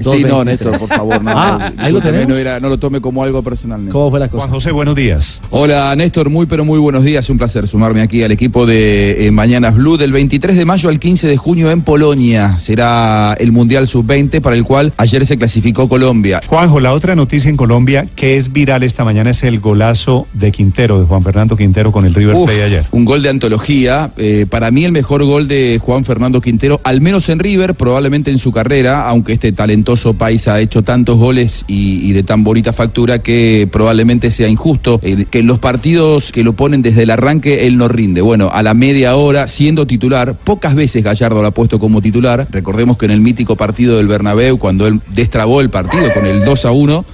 Sí, 0.00 0.24
no, 0.24 0.44
Néstor, 0.44 0.78
por 0.78 0.88
favor, 0.88 1.22
no. 1.22 1.30
Ah, 1.42 1.72
ahí 1.78 1.92
lo 1.92 2.00
tenemos. 2.00 2.28
No, 2.28 2.36
era- 2.36 2.60
no 2.60 2.68
lo 2.68 2.78
tome 2.78 3.00
como 3.00 3.22
algo 3.22 3.42
personal. 3.42 3.80
¿Cómo 3.90 4.10
fue 4.10 4.20
la 4.20 4.28
cosa? 4.28 4.38
Juan 4.44 4.50
José, 4.50 4.70
buenos 4.72 4.94
días. 4.94 5.40
Hola 5.50 5.94
Néstor, 5.96 6.30
muy 6.30 6.46
pero 6.46 6.64
muy 6.64 6.78
buenos 6.78 7.04
días. 7.04 7.28
Un 7.30 7.38
placer 7.38 7.66
sumarme 7.68 8.00
aquí 8.00 8.22
al 8.22 8.30
equipo 8.32 8.64
de 8.66 9.26
eh, 9.26 9.30
Mañanas 9.30 9.74
Blue 9.74 9.96
del 9.96 10.12
23 10.12 10.56
de 10.56 10.64
mayo 10.64 10.88
al 10.88 10.98
15 11.00 11.26
de 11.26 11.36
junio 11.36 11.70
en 11.70 11.82
Polonia. 11.82 12.58
Será 12.58 13.34
el 13.38 13.52
Mundial 13.52 13.86
Sub-20 13.88 14.40
para 14.40 14.56
el 14.56 14.64
cual 14.64 14.92
ayer 14.96 15.26
se 15.26 15.36
clasificó 15.36 15.88
Colombia. 15.88 16.40
Juanjo, 16.46 16.80
la 16.80 16.92
otra 16.92 17.14
noticia 17.16 17.48
en 17.50 17.56
Colombia 17.56 18.06
que 18.14 18.36
es 18.36 18.52
viral 18.52 18.82
esta 18.82 19.04
mañana 19.04 19.30
es 19.30 19.42
el 19.42 19.60
golazo 19.60 20.26
de 20.32 20.52
Quintero, 20.52 21.00
de 21.00 21.06
Juan 21.06 21.22
Fernando 21.22 21.56
Quintero 21.56 21.92
con 21.92 22.04
el 22.06 22.14
River 22.14 22.36
Uf, 22.36 22.46
Plate 22.46 22.62
ayer. 22.64 22.84
Un 22.92 23.04
gol 23.04 23.22
de 23.22 23.28
antología. 23.30 24.10
eh, 24.16 24.46
para 24.48 24.70
mí 24.70 24.84
el 24.84 24.92
mejor 24.92 25.24
gol 25.24 25.48
de 25.48 25.78
Juan 25.82 26.04
Fernando 26.04 26.40
Quintero, 26.40 26.80
al 26.84 27.00
menos 27.00 27.28
en 27.28 27.38
River, 27.38 27.74
probablemente 27.74 28.30
en 28.30 28.38
su 28.38 28.52
carrera, 28.52 29.08
aunque 29.08 29.32
este 29.32 29.52
talentoso 29.82 30.14
país 30.14 30.46
ha 30.46 30.60
hecho 30.60 30.82
tantos 30.82 31.18
goles 31.18 31.64
y, 31.66 32.08
y 32.08 32.12
de 32.12 32.22
tan 32.22 32.44
bonita 32.44 32.72
factura 32.72 33.20
que 33.20 33.68
probablemente 33.70 34.30
sea 34.30 34.46
injusto 34.46 35.00
eh, 35.02 35.26
que 35.28 35.40
en 35.40 35.48
los 35.48 35.58
partidos 35.58 36.30
que 36.30 36.44
lo 36.44 36.52
ponen 36.52 36.82
desde 36.82 37.02
el 37.02 37.10
arranque 37.10 37.66
él 37.66 37.76
no 37.76 37.88
rinde. 37.88 38.20
Bueno, 38.20 38.50
a 38.52 38.62
la 38.62 38.74
media 38.74 39.16
hora 39.16 39.48
siendo 39.48 39.86
titular, 39.86 40.34
pocas 40.34 40.76
veces 40.76 41.02
Gallardo 41.02 41.42
lo 41.42 41.48
ha 41.48 41.50
puesto 41.50 41.80
como 41.80 42.00
titular. 42.00 42.46
Recordemos 42.50 42.96
que 42.96 43.06
en 43.06 43.10
el 43.10 43.20
mítico 43.20 43.56
partido 43.56 43.96
del 43.96 44.06
Bernabéu, 44.06 44.58
cuando 44.58 44.86
él 44.86 45.00
destrabó 45.08 45.60
el 45.60 45.70
partido 45.70 46.12
con 46.14 46.26
el 46.26 46.44
2 46.44 46.64
a 46.64 46.70
1, 46.70 47.04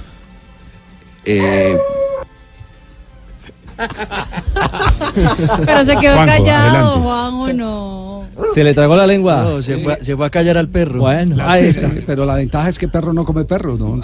eh, 1.25 1.77
Pero 5.65 5.85
se 5.85 5.97
quedó 5.97 6.15
Juanjo, 6.17 6.37
callado, 6.37 6.69
adelante. 6.69 7.01
Juanjo, 7.01 7.53
no. 7.53 8.18
¿Se 8.55 8.65
le 8.65 8.75
tragó 8.75 8.97
la 8.97 9.07
lengua? 9.07 9.43
No, 9.43 9.63
se 9.63 9.79
fue, 9.79 9.99
se 10.03 10.17
fue 10.17 10.27
a 10.27 10.31
callar 10.31 10.57
al 10.57 10.69
perro. 10.69 11.01
Bueno, 11.01 11.37
ahí 11.47 11.67
está. 11.67 11.91
Pero 12.07 12.25
la 12.25 12.35
ventaja 12.35 12.69
es 12.69 12.79
que 12.79 12.89
perro 12.89 13.13
no 13.13 13.25
come 13.25 13.45
perro, 13.45 13.77
¿no? 13.77 13.97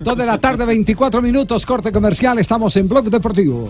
Dos 0.00 0.16
de 0.16 0.26
la 0.26 0.38
tarde, 0.38 0.64
24 0.64 1.20
minutos, 1.20 1.66
corte 1.66 1.90
comercial, 1.90 2.38
estamos 2.38 2.76
en 2.76 2.86
Blog 2.88 3.10
Deportivo. 3.10 3.68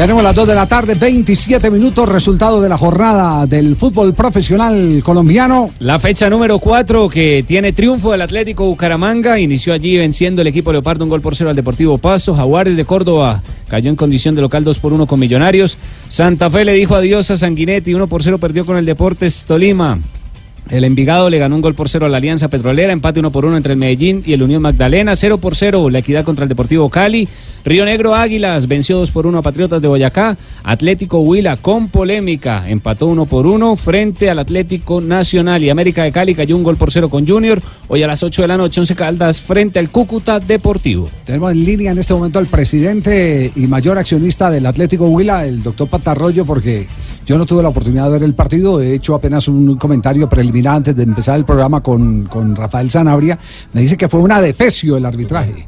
Tenemos 0.00 0.22
las 0.22 0.34
2 0.34 0.48
de 0.48 0.54
la 0.54 0.66
tarde, 0.66 0.94
27 0.94 1.70
minutos, 1.70 2.08
resultado 2.08 2.62
de 2.62 2.70
la 2.70 2.78
jornada 2.78 3.46
del 3.46 3.76
fútbol 3.76 4.14
profesional 4.14 5.02
colombiano. 5.04 5.72
La 5.78 5.98
fecha 5.98 6.30
número 6.30 6.58
4 6.58 7.10
que 7.10 7.44
tiene 7.46 7.74
triunfo 7.74 8.10
del 8.10 8.22
Atlético 8.22 8.64
Bucaramanga. 8.64 9.38
Inició 9.38 9.74
allí 9.74 9.98
venciendo 9.98 10.40
el 10.40 10.48
equipo 10.48 10.72
Leopardo 10.72 11.04
un 11.04 11.10
gol 11.10 11.20
por 11.20 11.36
cero 11.36 11.50
al 11.50 11.56
Deportivo 11.56 11.98
Paso. 11.98 12.34
Jaguares 12.34 12.78
de 12.78 12.86
Córdoba 12.86 13.42
cayó 13.68 13.90
en 13.90 13.96
condición 13.96 14.34
de 14.34 14.40
local 14.40 14.64
2 14.64 14.78
por 14.78 14.94
1 14.94 15.06
con 15.06 15.20
Millonarios. 15.20 15.76
Santa 16.08 16.48
Fe 16.50 16.64
le 16.64 16.72
dijo 16.72 16.94
adiós 16.94 17.30
a 17.30 17.36
Sanguinetti. 17.36 17.92
1 17.92 18.06
por 18.06 18.22
0 18.22 18.38
perdió 18.38 18.64
con 18.64 18.78
el 18.78 18.86
Deportes 18.86 19.44
Tolima. 19.44 19.98
El 20.68 20.84
Envigado 20.84 21.30
le 21.30 21.38
ganó 21.38 21.56
un 21.56 21.62
gol 21.62 21.74
por 21.74 21.88
cero 21.88 22.06
a 22.06 22.08
la 22.08 22.18
Alianza 22.18 22.48
Petrolera, 22.48 22.92
empate 22.92 23.20
uno 23.20 23.32
por 23.32 23.44
uno 23.44 23.56
entre 23.56 23.72
el 23.72 23.78
Medellín 23.78 24.22
y 24.24 24.34
el 24.34 24.42
Unión 24.42 24.62
Magdalena, 24.62 25.16
0 25.16 25.38
por 25.38 25.56
0 25.56 25.90
la 25.90 25.98
equidad 25.98 26.24
contra 26.24 26.44
el 26.44 26.48
Deportivo 26.48 26.88
Cali, 26.90 27.28
Río 27.64 27.84
Negro 27.84 28.14
Águilas 28.14 28.68
venció 28.68 28.98
2 28.98 29.10
por 29.10 29.26
1 29.26 29.38
a 29.38 29.42
Patriotas 29.42 29.82
de 29.82 29.88
Boyacá, 29.88 30.36
Atlético 30.62 31.20
Huila 31.20 31.56
con 31.56 31.88
polémica, 31.88 32.68
empató 32.68 33.06
1 33.06 33.26
por 33.26 33.46
1 33.46 33.76
frente 33.76 34.30
al 34.30 34.38
Atlético 34.38 35.00
Nacional. 35.00 35.62
Y 35.62 35.68
América 35.68 36.04
de 36.04 36.12
Cali 36.12 36.34
cayó 36.34 36.56
un 36.56 36.62
gol 36.62 36.76
por 36.76 36.90
0 36.90 37.10
con 37.10 37.26
Junior, 37.26 37.60
hoy 37.88 38.02
a 38.02 38.06
las 38.06 38.22
8 38.22 38.42
de 38.42 38.48
la 38.48 38.56
noche 38.56 38.80
11 38.80 38.94
Caldas 38.94 39.42
frente 39.42 39.78
al 39.78 39.90
Cúcuta 39.90 40.40
Deportivo. 40.40 41.10
Tenemos 41.24 41.52
en 41.52 41.64
línea 41.64 41.92
en 41.92 41.98
este 41.98 42.14
momento 42.14 42.38
al 42.38 42.46
presidente 42.46 43.52
y 43.54 43.66
mayor 43.66 43.98
accionista 43.98 44.50
del 44.50 44.64
Atlético 44.64 45.08
Huila, 45.08 45.44
el 45.44 45.62
doctor 45.62 45.88
Patarroyo, 45.88 46.46
porque 46.46 46.86
yo 47.26 47.36
no 47.36 47.44
tuve 47.44 47.62
la 47.62 47.68
oportunidad 47.68 48.06
de 48.06 48.10
ver 48.10 48.22
el 48.22 48.34
partido, 48.34 48.80
he 48.80 48.94
hecho 48.94 49.14
apenas 49.14 49.48
un 49.48 49.76
comentario 49.76 50.28
preliminar 50.28 50.49
antes 50.76 50.94
de 50.96 51.02
empezar 51.02 51.36
el 51.38 51.44
programa 51.44 51.82
con, 51.82 52.24
con 52.24 52.54
Rafael 52.56 52.90
Sanabria. 52.90 53.38
Me 53.72 53.80
dice 53.80 53.96
que 53.96 54.08
fue 54.08 54.20
una 54.20 54.40
defecio 54.40 54.96
el 54.96 55.04
arbitraje. 55.06 55.66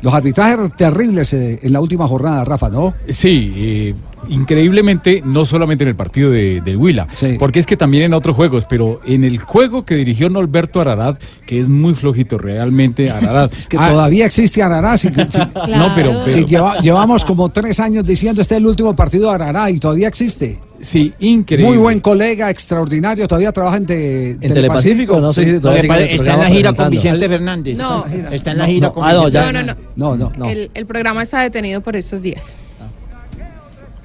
Los 0.00 0.14
arbitrajes 0.14 0.58
terribles 0.76 1.32
eh, 1.32 1.58
en 1.60 1.72
la 1.72 1.80
última 1.80 2.06
jornada, 2.06 2.44
Rafa, 2.44 2.68
¿no? 2.68 2.94
Sí, 3.08 3.52
eh, 3.56 3.94
increíblemente, 4.28 5.22
no 5.24 5.44
solamente 5.44 5.82
en 5.84 5.88
el 5.88 5.96
partido 5.96 6.30
de, 6.30 6.60
del 6.60 6.76
Huila, 6.76 7.08
porque 7.38 7.58
es 7.58 7.66
que 7.66 7.76
también 7.76 8.04
en 8.04 8.14
otros 8.14 8.36
juegos, 8.36 8.64
pero 8.68 9.00
en 9.04 9.24
el 9.24 9.38
juego 9.38 9.84
que 9.84 9.96
dirigió 9.96 10.30
Norberto 10.30 10.80
Ararat, 10.80 11.20
que 11.46 11.58
es 11.58 11.68
muy 11.68 11.94
flojito 11.94 12.38
realmente, 12.38 13.10
Ararat. 13.10 13.52
Que 13.68 13.76
todavía 13.76 14.26
existe 14.26 14.62
Arará. 14.62 14.96
si- 14.96 15.08
si- 15.08 15.14
No, 15.76 15.92
pero- 15.94 16.24
si 16.26 16.34
pero- 16.42 16.46
lleva- 16.46 16.80
llevamos 16.80 17.24
como 17.24 17.48
tres 17.48 17.80
años 17.80 18.04
diciendo 18.04 18.40
este 18.40 18.54
es 18.54 18.60
el 18.60 18.66
último 18.66 18.94
partido 18.94 19.28
de 19.28 19.34
Arará 19.34 19.70
y 19.70 19.78
todavía 19.78 20.08
existe. 20.08 20.60
Sí, 20.80 21.12
increíble. 21.18 21.68
Muy 21.68 21.76
buen 21.78 22.00
colega, 22.00 22.50
extraordinario, 22.50 23.26
todavía 23.26 23.50
trabaja 23.52 23.78
en, 23.78 23.86
te- 23.86 24.34
Telepacífico? 24.40 25.18
No 25.20 25.32
sé 25.32 25.44
si 25.44 25.50
Sí. 25.52 25.60
todavía 25.60 25.82
sigue 25.82 25.94
el 26.14 26.20
Está 26.20 26.34
en 26.34 26.40
la 26.40 26.46
gira 26.48 26.72
con. 26.72 26.90
Vicente 26.90 27.28
Fernández. 27.28 27.76
No. 27.76 28.06
Está 28.30 28.52
en 28.52 28.58
la 28.58 28.66
gira 28.66 28.90
con 28.90 29.02
no, 29.06 29.26
Vicente 29.26 29.32
ya. 29.66 29.76
No, 29.96 30.16
no, 30.16 30.32
no. 30.36 30.48
El, 30.48 30.70
el 30.74 30.86
programa 30.86 31.22
está 31.24 31.40
detenido 31.40 31.80
por 31.80 31.96
estos 31.96 32.22
días. 32.22 32.54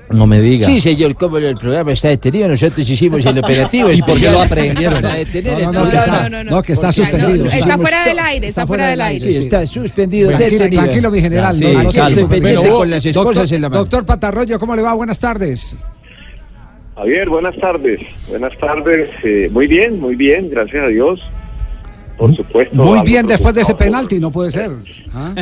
No 0.09 0.27
me 0.27 0.39
diga. 0.41 0.65
Sí, 0.67 0.79
señor, 0.79 1.15
como 1.15 1.37
el 1.39 1.55
programa 1.55 1.91
está 1.93 2.09
detenido, 2.09 2.47
nosotros 2.47 2.87
hicimos 2.87 3.25
el 3.25 3.37
operativo. 3.39 3.89
¿Y 3.91 4.01
por 4.01 4.19
qué 4.19 4.29
lo 4.31 4.41
aprendieron? 4.41 5.01
Para 5.01 5.15
detener 5.15 5.63
No, 5.63 5.71
no, 5.71 5.71
no, 5.71 5.83
que 5.85 5.89
programa. 5.97 6.17
está- 6.25 6.43
no, 6.43 6.61
que 6.63 6.73
está 6.73 6.91
suspendido. 6.91 7.45
Está 7.45 7.77
fuera 7.77 8.05
del 8.05 8.19
aire, 8.19 8.47
está 8.47 8.67
fuera 8.67 8.87
del 8.89 9.01
aire. 9.01 9.19
Sí, 9.25 9.35
está 9.37 9.65
suspendido. 9.65 10.29
Tranquilo, 10.31 11.09
mi 11.09 11.21
general. 11.21 11.55
Sí, 11.55 11.63
no, 11.65 11.73
no 11.73 11.79
aquí 11.81 11.91
se 11.93 12.01
estoy 12.09 12.25
pendiente 12.25 12.69
con 12.69 12.89
las 12.89 13.03
doctor- 13.03 13.31
esposas 13.31 13.51
en 13.51 13.61
la 13.61 13.69
mano. 13.69 13.79
Doctor 13.81 14.05
Patarroyo, 14.05 14.59
¿cómo 14.59 14.75
le 14.75 14.81
va? 14.81 14.93
Buenas 14.93 15.17
tardes. 15.19 15.77
Javier, 16.95 17.29
buenas 17.29 17.55
tardes. 17.57 17.99
Buenas 18.29 18.57
tardes. 18.57 19.09
eh, 19.23 19.49
muy 19.51 19.67
bien, 19.67 19.99
muy 19.99 20.15
bien, 20.15 20.49
gracias 20.49 20.83
a 20.83 20.87
Dios. 20.87 21.19
Por 22.17 22.35
supuesto. 22.35 22.75
Muy 22.75 23.01
bien 23.01 23.25
después 23.25 23.55
de 23.55 23.61
ese 23.61 23.73
penalti, 23.73 24.19
no 24.19 24.31
puede 24.31 24.51
ser. 24.51 24.69
¿Ah? 25.13 25.33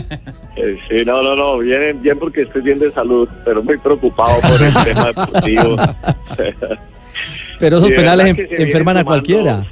Eh, 0.56 0.78
sí, 0.90 1.04
no, 1.06 1.22
no, 1.22 1.36
no, 1.36 1.58
bien, 1.60 2.02
bien 2.02 2.18
porque 2.18 2.44
estoy 2.44 2.62
bien 2.62 2.80
de 2.80 2.92
salud, 2.94 3.28
pero 3.44 3.62
muy 3.62 3.78
preocupado 3.78 4.40
por 4.42 4.62
el 4.66 4.74
tema 4.86 5.08
deportivo. 5.08 5.76
Pero 7.60 7.78
esos 7.78 7.92
penales 7.92 8.26
en- 8.30 8.36
se 8.58 8.64
enferman 8.64 8.98
a 8.98 9.04
cualquiera. 9.04 9.64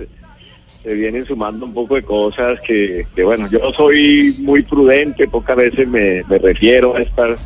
se 0.83 0.93
vienen 0.93 1.25
sumando 1.25 1.65
un 1.65 1.73
poco 1.73 1.95
de 1.95 2.03
cosas 2.03 2.59
que, 2.61 3.07
que, 3.15 3.23
bueno, 3.23 3.47
yo 3.49 3.59
soy 3.75 4.35
muy 4.41 4.61
prudente, 4.61 5.27
pocas 5.27 5.55
veces 5.57 5.87
me, 5.87 6.21
me 6.29 6.37
refiero 6.37 6.95
a 6.95 7.01
estas 7.01 7.41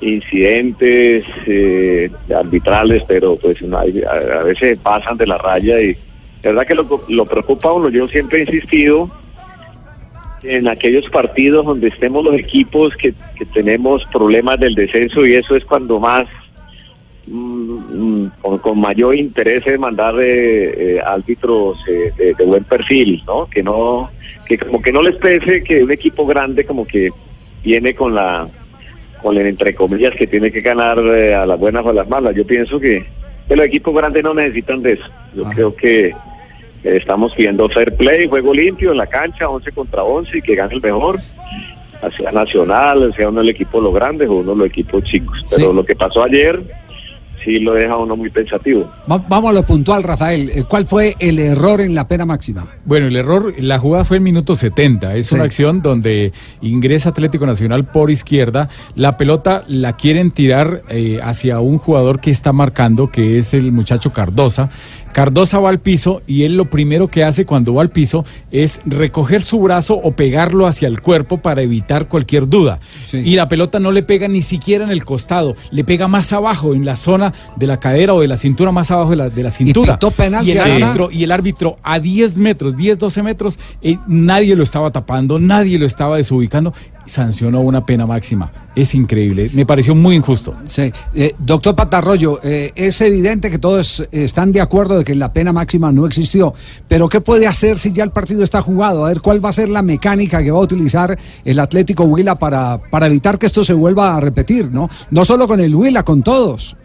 incidentes 0.00 1.24
eh, 1.46 2.10
arbitrales, 2.34 3.02
pero 3.06 3.36
pues 3.36 3.58
a, 3.62 4.42
veces 4.42 4.78
pasan 4.78 5.16
de 5.16 5.26
la 5.26 5.38
raya 5.38 5.80
y 5.80 5.96
la 6.42 6.50
verdad 6.50 6.66
que 6.66 6.74
lo, 6.74 7.04
lo 7.08 7.26
preocupa 7.26 7.72
uno, 7.72 7.88
yo 7.88 8.06
siempre 8.08 8.38
he 8.38 8.40
insistido 8.42 9.10
en 10.42 10.68
aquellos 10.68 11.08
partidos 11.10 11.66
donde 11.66 11.88
estemos 11.88 12.24
los 12.24 12.38
equipos 12.38 12.94
que, 12.96 13.12
que 13.36 13.44
tenemos 13.46 14.04
problemas 14.12 14.60
del 14.60 14.74
descenso 14.74 15.26
y 15.26 15.34
eso 15.34 15.56
es 15.56 15.64
cuando 15.64 15.98
más 15.98 16.28
mm, 17.26 18.22
mm, 18.22 18.32
con, 18.40 18.80
mayor 18.80 19.16
interés 19.16 19.66
en 19.66 19.80
mandar 19.80 20.14
eh, 20.20 20.96
eh, 20.96 21.00
árbitros 21.04 21.78
eh, 21.88 22.12
de, 22.16 22.34
de 22.34 22.44
buen 22.44 22.64
perfil, 22.64 23.22
¿no? 23.26 23.46
Que 23.46 23.62
no, 23.62 24.10
que 24.46 24.58
como 24.58 24.80
que 24.80 24.92
no 24.92 25.02
les 25.02 25.16
pese 25.16 25.62
que 25.62 25.82
un 25.82 25.90
equipo 25.90 26.24
grande 26.24 26.64
como 26.64 26.86
que 26.86 27.10
viene 27.64 27.94
con 27.94 28.14
la, 28.14 28.48
con 29.22 29.36
el 29.36 29.46
entre 29.46 29.74
comillas 29.74 30.14
que 30.14 30.26
tiene 30.26 30.50
que 30.50 30.60
ganar 30.60 30.98
eh, 30.98 31.34
a 31.34 31.46
las 31.46 31.58
buenas 31.58 31.84
o 31.84 31.90
a 31.90 31.92
las 31.92 32.08
malas. 32.08 32.34
Yo 32.34 32.46
pienso 32.46 32.78
que, 32.78 33.04
que 33.46 33.56
los 33.56 33.66
equipos 33.66 33.94
grandes 33.94 34.22
no 34.22 34.34
necesitan 34.34 34.82
de 34.82 34.92
eso. 34.92 35.04
Yo 35.34 35.44
creo 35.44 35.74
que 35.74 36.08
eh, 36.08 36.14
estamos 36.82 37.34
pidiendo 37.34 37.68
fair 37.68 37.94
play, 37.96 38.28
juego 38.28 38.54
limpio 38.54 38.92
en 38.92 38.98
la 38.98 39.06
cancha, 39.06 39.48
11 39.48 39.72
contra 39.72 40.02
11 40.02 40.38
y 40.38 40.42
que 40.42 40.54
gane 40.54 40.74
el 40.74 40.82
mejor. 40.82 41.20
Sea 42.16 42.30
nacional, 42.30 43.12
sea 43.16 43.28
uno 43.28 43.40
el 43.40 43.48
equipo 43.48 43.80
los 43.80 43.92
grandes 43.92 44.28
o 44.28 44.36
uno 44.36 44.54
los 44.54 44.68
equipos 44.68 45.02
chicos. 45.02 45.44
Pero 45.56 45.72
lo 45.72 45.84
que 45.84 45.96
pasó 45.96 46.22
ayer 46.22 46.62
sí 47.44 47.58
lo 47.60 47.72
deja 47.74 47.96
uno 47.96 48.16
muy 48.16 48.30
pensativo. 48.30 48.90
Va- 49.10 49.24
vamos 49.28 49.50
a 49.50 49.52
lo 49.52 49.62
puntual, 49.64 50.02
Rafael. 50.02 50.50
Eh, 50.50 50.64
¿Cuál 50.68 50.86
fue 50.86 51.16
el 51.18 51.38
error 51.38 51.80
en 51.80 51.94
la 51.94 52.06
pena 52.08 52.24
máxima? 52.26 52.66
Bueno, 52.84 53.06
el 53.06 53.16
error, 53.16 53.54
la 53.58 53.78
jugada 53.78 54.04
fue 54.04 54.16
el 54.18 54.22
minuto 54.22 54.56
70. 54.56 55.14
Es 55.14 55.26
Sí. 55.26 55.34
una 55.34 55.44
acción 55.44 55.82
donde 55.82 56.32
ingresa 56.62 57.10
Atlético 57.10 57.46
Nacional 57.46 57.84
por 57.84 58.10
izquierda. 58.10 58.68
La 58.94 59.16
pelota 59.16 59.64
la 59.68 59.94
quieren 59.96 60.30
tirar 60.30 60.82
eh, 60.90 61.20
hacia 61.22 61.60
un 61.60 61.78
jugador 61.78 62.20
que 62.20 62.30
está 62.30 62.52
marcando, 62.52 63.10
que 63.10 63.38
es 63.38 63.54
el 63.54 63.72
muchacho 63.72 64.12
Cardosa. 64.12 64.70
Cardosa 65.12 65.58
va 65.58 65.70
al 65.70 65.80
piso 65.80 66.22
y 66.26 66.44
él 66.44 66.56
lo 66.56 66.66
primero 66.66 67.08
que 67.08 67.24
hace 67.24 67.44
cuando 67.44 67.74
va 67.74 67.82
al 67.82 67.90
piso 67.90 68.24
es 68.50 68.80
recoger 68.84 69.42
su 69.42 69.60
brazo 69.60 69.94
o 69.94 70.12
pegarlo 70.12 70.66
hacia 70.66 70.88
el 70.88 71.00
cuerpo 71.00 71.38
para 71.38 71.62
evitar 71.62 72.08
cualquier 72.08 72.48
duda. 72.48 72.78
Y 73.12 73.36
la 73.36 73.48
pelota 73.48 73.80
no 73.80 73.92
le 73.92 74.02
pega 74.02 74.28
ni 74.28 74.42
siquiera 74.42 74.84
en 74.84 74.90
el 74.90 75.04
costado, 75.04 75.56
le 75.70 75.84
pega 75.84 76.08
más 76.08 76.32
abajo, 76.32 76.74
en 76.74 76.84
la 76.84 76.96
zona 76.96 77.32
de 77.56 77.66
la 77.66 77.80
cadera 77.80 78.14
o 78.14 78.20
de 78.20 78.28
la 78.28 78.36
cintura, 78.36 78.72
más 78.72 78.90
abajo 78.90 79.10
de 79.10 79.16
la, 79.16 79.30
de 79.30 79.42
la 79.42 79.50
cintura. 79.50 79.98
penal 80.16 80.46
y 80.46 80.52
el 80.52 80.58
árbitro 80.58 81.10
y 81.10 81.24
el 81.24 81.32
árbitro 81.32 81.78
a 81.82 81.98
10 81.98 82.36
metros, 82.36 82.76
10, 82.76 82.98
12 82.98 83.22
metros, 83.22 83.58
eh, 83.82 83.98
nadie 84.06 84.54
lo 84.54 84.62
estaba 84.62 84.90
tapando, 84.90 85.38
nadie 85.38 85.78
lo 85.78 85.86
estaba 85.86 86.16
desubicando, 86.16 86.72
sancionó 87.08 87.60
una 87.60 87.84
pena 87.84 88.06
máxima. 88.06 88.50
Es 88.74 88.94
increíble, 88.94 89.50
me 89.54 89.66
pareció 89.66 89.94
muy 89.94 90.14
injusto. 90.14 90.54
Sí. 90.66 90.92
Eh, 91.14 91.34
doctor 91.38 91.74
Patarroyo, 91.74 92.38
eh, 92.44 92.72
es 92.74 93.00
evidente 93.00 93.50
que 93.50 93.58
todos 93.58 94.00
eh, 94.00 94.06
están 94.12 94.52
de 94.52 94.60
acuerdo 94.60 94.98
de 94.98 95.04
que 95.04 95.14
la 95.14 95.32
pena 95.32 95.52
máxima 95.52 95.90
no 95.90 96.06
existió, 96.06 96.52
pero 96.86 97.08
¿qué 97.08 97.20
puede 97.20 97.46
hacer 97.46 97.78
si 97.78 97.92
ya 97.92 98.04
el 98.04 98.10
partido 98.10 98.44
está 98.44 98.60
jugado? 98.60 99.04
A 99.04 99.08
ver, 99.08 99.20
¿cuál 99.20 99.44
va 99.44 99.48
a 99.48 99.52
ser 99.52 99.68
la 99.68 99.82
mecánica 99.82 100.42
que 100.42 100.50
va 100.50 100.58
a 100.58 100.62
utilizar 100.62 101.18
el 101.44 101.58
Atlético 101.58 102.04
Huila 102.04 102.38
para, 102.38 102.78
para 102.78 103.06
evitar 103.06 103.38
que 103.38 103.46
esto 103.46 103.64
se 103.64 103.72
vuelva 103.72 104.16
a 104.16 104.20
repetir, 104.20 104.70
¿no? 104.70 104.88
No 105.10 105.24
solo 105.24 105.48
con 105.48 105.60
el 105.60 105.74
Huila, 105.74 106.02
con 106.02 106.22
todos. 106.22 106.76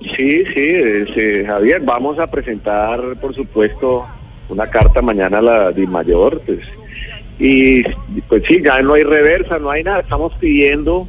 Sí, 0.00 0.44
sí, 0.54 0.60
es, 0.60 1.08
eh, 1.16 1.44
Javier, 1.46 1.80
vamos 1.82 2.18
a 2.18 2.26
presentar, 2.26 3.00
por 3.20 3.34
supuesto, 3.34 4.04
una 4.48 4.66
carta 4.66 5.00
mañana 5.00 5.38
a 5.38 5.42
la 5.42 5.72
DIMAYOR, 5.72 6.40
pues, 6.44 6.60
y 7.38 7.82
pues 8.28 8.42
sí, 8.48 8.60
ya 8.64 8.80
no 8.82 8.94
hay 8.94 9.02
reversa, 9.02 9.58
no 9.58 9.70
hay 9.70 9.82
nada, 9.84 10.00
estamos 10.00 10.32
pidiendo, 10.40 11.06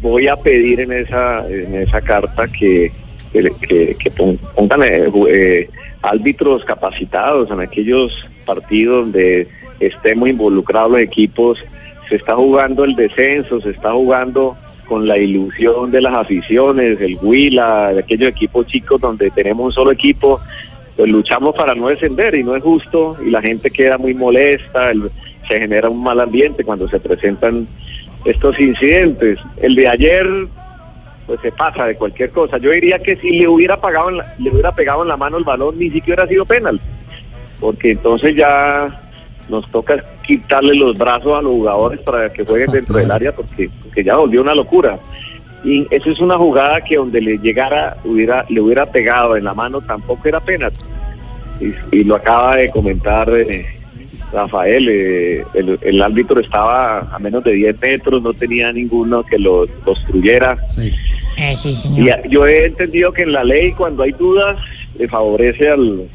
voy 0.00 0.26
a 0.28 0.36
pedir 0.36 0.80
en 0.80 0.92
esa 0.92 1.46
en 1.48 1.74
esa 1.74 2.00
carta 2.00 2.46
que, 2.48 2.90
que, 3.32 3.50
que- 3.68 3.94
que 3.98 4.10
pon- 4.10 4.38
pongan 4.54 4.82
eh, 4.82 5.10
eh, 5.28 5.68
árbitros 6.02 6.64
capacitados 6.64 7.50
en 7.50 7.60
aquellos 7.60 8.12
partidos 8.46 9.04
donde 9.06 9.48
estemos 9.80 10.28
involucrados 10.28 10.92
los 10.92 11.00
equipos, 11.00 11.58
se 12.08 12.16
está 12.16 12.34
jugando 12.36 12.84
el 12.84 12.94
descenso, 12.94 13.60
se 13.60 13.70
está 13.70 13.92
jugando 13.92 14.56
con 14.86 15.06
la 15.08 15.18
ilusión 15.18 15.90
de 15.90 16.00
las 16.00 16.16
aficiones, 16.16 17.00
el 17.00 17.18
Huila, 17.20 17.88
aquellos 17.88 18.30
equipos 18.30 18.66
chicos 18.68 19.00
donde 19.00 19.30
tenemos 19.32 19.66
un 19.66 19.72
solo 19.72 19.90
equipo, 19.90 20.40
pues 20.96 21.08
luchamos 21.10 21.54
para 21.56 21.74
no 21.74 21.88
descender 21.88 22.34
y 22.36 22.44
no 22.44 22.54
es 22.54 22.62
justo 22.62 23.16
y 23.26 23.30
la 23.30 23.42
gente 23.42 23.70
queda 23.70 23.98
muy 23.98 24.14
molesta, 24.14 24.92
se 25.48 25.58
genera 25.58 25.88
un 25.88 26.02
mal 26.02 26.20
ambiente 26.20 26.64
cuando 26.64 26.88
se 26.88 26.98
presentan 27.00 27.66
estos 28.24 28.58
incidentes. 28.58 29.38
El 29.58 29.74
de 29.74 29.88
ayer 29.88 30.26
pues 31.26 31.40
se 31.40 31.50
pasa 31.52 31.86
de 31.86 31.96
cualquier 31.96 32.30
cosa. 32.30 32.58
Yo 32.58 32.70
diría 32.70 32.98
que 33.00 33.16
si 33.16 33.30
le 33.30 33.48
hubiera 33.48 33.76
pagado 33.80 34.10
en 34.10 34.18
la- 34.18 34.34
le 34.38 34.50
hubiera 34.50 34.72
pegado 34.72 35.02
en 35.02 35.08
la 35.08 35.16
mano 35.16 35.38
el 35.38 35.44
balón 35.44 35.78
ni 35.78 35.90
siquiera 35.90 36.22
hubiera 36.24 36.28
sido 36.28 36.44
penal, 36.44 36.80
porque 37.60 37.92
entonces 37.92 38.36
ya 38.36 39.00
nos 39.48 39.68
toca 39.70 40.02
quitarle 40.26 40.74
los 40.74 40.96
brazos 40.98 41.38
a 41.38 41.42
los 41.42 41.52
jugadores 41.52 42.00
para 42.00 42.32
que 42.32 42.44
jueguen 42.44 42.70
dentro 42.72 42.96
del 42.96 43.10
área 43.10 43.32
porque, 43.32 43.70
porque 43.82 44.02
ya 44.04 44.16
volvió 44.16 44.40
una 44.42 44.54
locura. 44.54 44.98
Y 45.64 45.86
eso 45.90 46.10
es 46.10 46.20
una 46.20 46.36
jugada 46.36 46.80
que 46.80 46.96
donde 46.96 47.20
le 47.20 47.38
llegara, 47.38 47.96
hubiera, 48.04 48.44
le 48.48 48.60
hubiera 48.60 48.86
pegado 48.86 49.36
en 49.36 49.44
la 49.44 49.54
mano, 49.54 49.80
tampoco 49.80 50.28
era 50.28 50.38
penal. 50.40 50.72
Y, 51.60 51.72
y 51.96 52.04
lo 52.04 52.16
acaba 52.16 52.54
de 52.56 52.70
comentar 52.70 53.28
eh, 53.30 53.66
Rafael, 54.32 54.88
eh, 54.88 55.44
el, 55.54 55.78
el 55.80 56.02
árbitro 56.02 56.40
estaba 56.40 57.00
a 57.14 57.18
menos 57.18 57.44
de 57.44 57.52
10 57.52 57.80
metros, 57.80 58.22
no 58.22 58.32
tenía 58.32 58.72
ninguno 58.72 59.22
que 59.22 59.38
lo 59.38 59.66
obstruyera. 59.84 60.58
Eh, 61.38 61.54
sí, 61.56 61.74
Y 61.96 62.30
yo 62.30 62.46
he 62.46 62.66
entendido 62.66 63.12
que 63.12 63.22
en 63.22 63.32
la 63.32 63.44
ley 63.44 63.72
cuando 63.72 64.02
hay 64.02 64.12
dudas 64.12 64.56
le 64.98 65.06
favorece 65.06 65.68
al, 65.68 66.08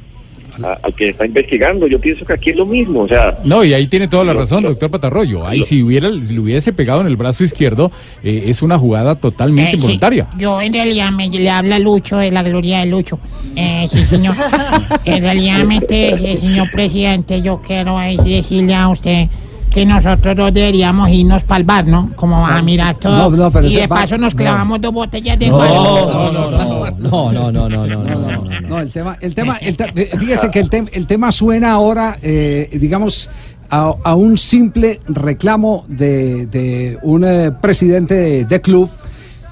a- 0.64 0.78
al 0.84 0.94
que 0.94 1.10
está 1.10 1.26
investigando. 1.26 1.88
Yo 1.88 2.00
pienso 2.00 2.26
que 2.26 2.34
aquí 2.34 2.50
es 2.52 2.56
lo 2.56 2.66
mismo, 2.66 3.02
o 3.02 3.08
sea, 3.08 3.38
No, 3.44 3.64
y 3.64 3.74
ahí 3.74 3.88
tiene 3.88 4.08
toda 4.08 4.24
la 4.24 4.34
razón, 4.34 4.64
doctor 4.64 4.90
Patarroyo. 4.90 5.46
Ahí 5.46 5.64
si 5.64 5.82
hubiera, 5.82 6.10
si 6.24 6.34
le 6.34 6.40
hubiese 6.40 6.74
pegado 6.74 7.02
en 7.02 7.08
el 7.08 7.16
brazo 7.18 7.44
izquierdo, 7.44 7.92
eh, 8.24 8.44
es 8.48 8.62
una 8.62 8.78
jugada 8.78 9.16
totalmente 9.16 9.76
Eh, 9.76 9.80
sí, 9.80 9.86
voluntaria. 9.86 10.28
Yo 10.38 10.62
en 10.62 10.74
realidad 10.74 11.12
me 11.12 11.30
le 11.30 11.50
habla 11.50 11.80
Lucho 11.80 12.18
de 12.18 12.32
la 12.32 12.44
gloria 12.44 12.80
de 12.80 12.86
Lucho. 12.88 13.20
Eh, 13.56 13.88
sí, 13.90 14.06
señor. 14.06 14.36
en 15.06 15.24
realidad, 15.24 15.66
eh, 15.90 16.38
señor 16.38 16.70
presidente, 16.72 17.42
yo 17.42 17.62
quiero 17.66 17.98
decirle 18.00 18.74
a 18.76 18.90
usted 18.90 19.28
que 19.72 19.86
nosotros 19.86 20.36
dos 20.36 20.54
deberíamos 20.54 21.10
irnos 21.10 21.44
para 21.44 21.60
el 21.60 21.64
bar, 21.64 21.88
¿no? 21.88 22.12
Como 22.16 22.46
a 22.46 22.62
mirar 22.62 22.96
todo. 22.96 23.30
No, 23.32 23.36
no, 23.38 23.50
pero 23.52 23.68
y 23.68 23.74
de 23.74 23.88
bar- 23.88 24.02
paso 24.02 24.18
nos 24.18 24.34
no. 24.34 24.38
clavamos 24.38 24.82
dos 24.82 24.94
botellas 24.94 25.40
de 25.40 25.48
No, 25.48 25.58
no, 25.58 26.32
no, 26.32 26.52
no, 26.52 26.92
No, 26.92 27.32
no, 27.32 27.52
no, 27.52 27.70
no, 27.70 27.88
no, 27.88 28.04
no, 28.04 28.42
no. 28.44 28.62
No, 28.62 28.80
el 28.80 28.92
tema, 28.92 29.18
el 29.22 29.34
tema, 29.34 29.58
el 29.58 29.76
te- 29.78 29.92
fíjese 30.20 30.50
que 30.52 30.60
el, 30.60 30.70
tem- 30.70 30.90
el 30.94 31.08
tema 31.08 31.32
suena 31.32 31.72
ahora, 31.72 32.18
eh, 32.22 32.70
digamos, 32.80 33.30
a, 33.70 33.94
a 34.04 34.16
un 34.16 34.38
simple 34.38 35.00
reclamo 35.08 35.86
de, 35.88 36.46
de 36.48 36.98
un 37.04 37.24
eh, 37.26 37.52
presidente 37.62 38.14
de, 38.14 38.46
de 38.46 38.62
club, 38.62 38.90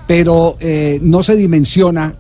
pero 0.08 0.58
eh, 0.60 1.00
no 1.02 1.24
se 1.24 1.36
dimensiona 1.36 2.14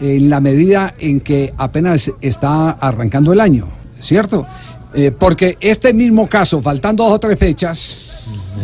en 0.00 0.30
la 0.30 0.40
medida 0.40 0.94
en 0.98 1.20
que 1.20 1.52
apenas 1.58 2.10
está 2.20 2.70
arrancando 2.72 3.32
el 3.32 3.40
año, 3.40 3.66
¿cierto? 4.00 4.46
Eh, 4.94 5.10
porque 5.16 5.56
este 5.60 5.94
mismo 5.94 6.26
caso, 6.28 6.60
faltando 6.60 7.04
dos 7.04 7.14
o 7.14 7.18
tres 7.18 7.38
fechas, 7.38 8.12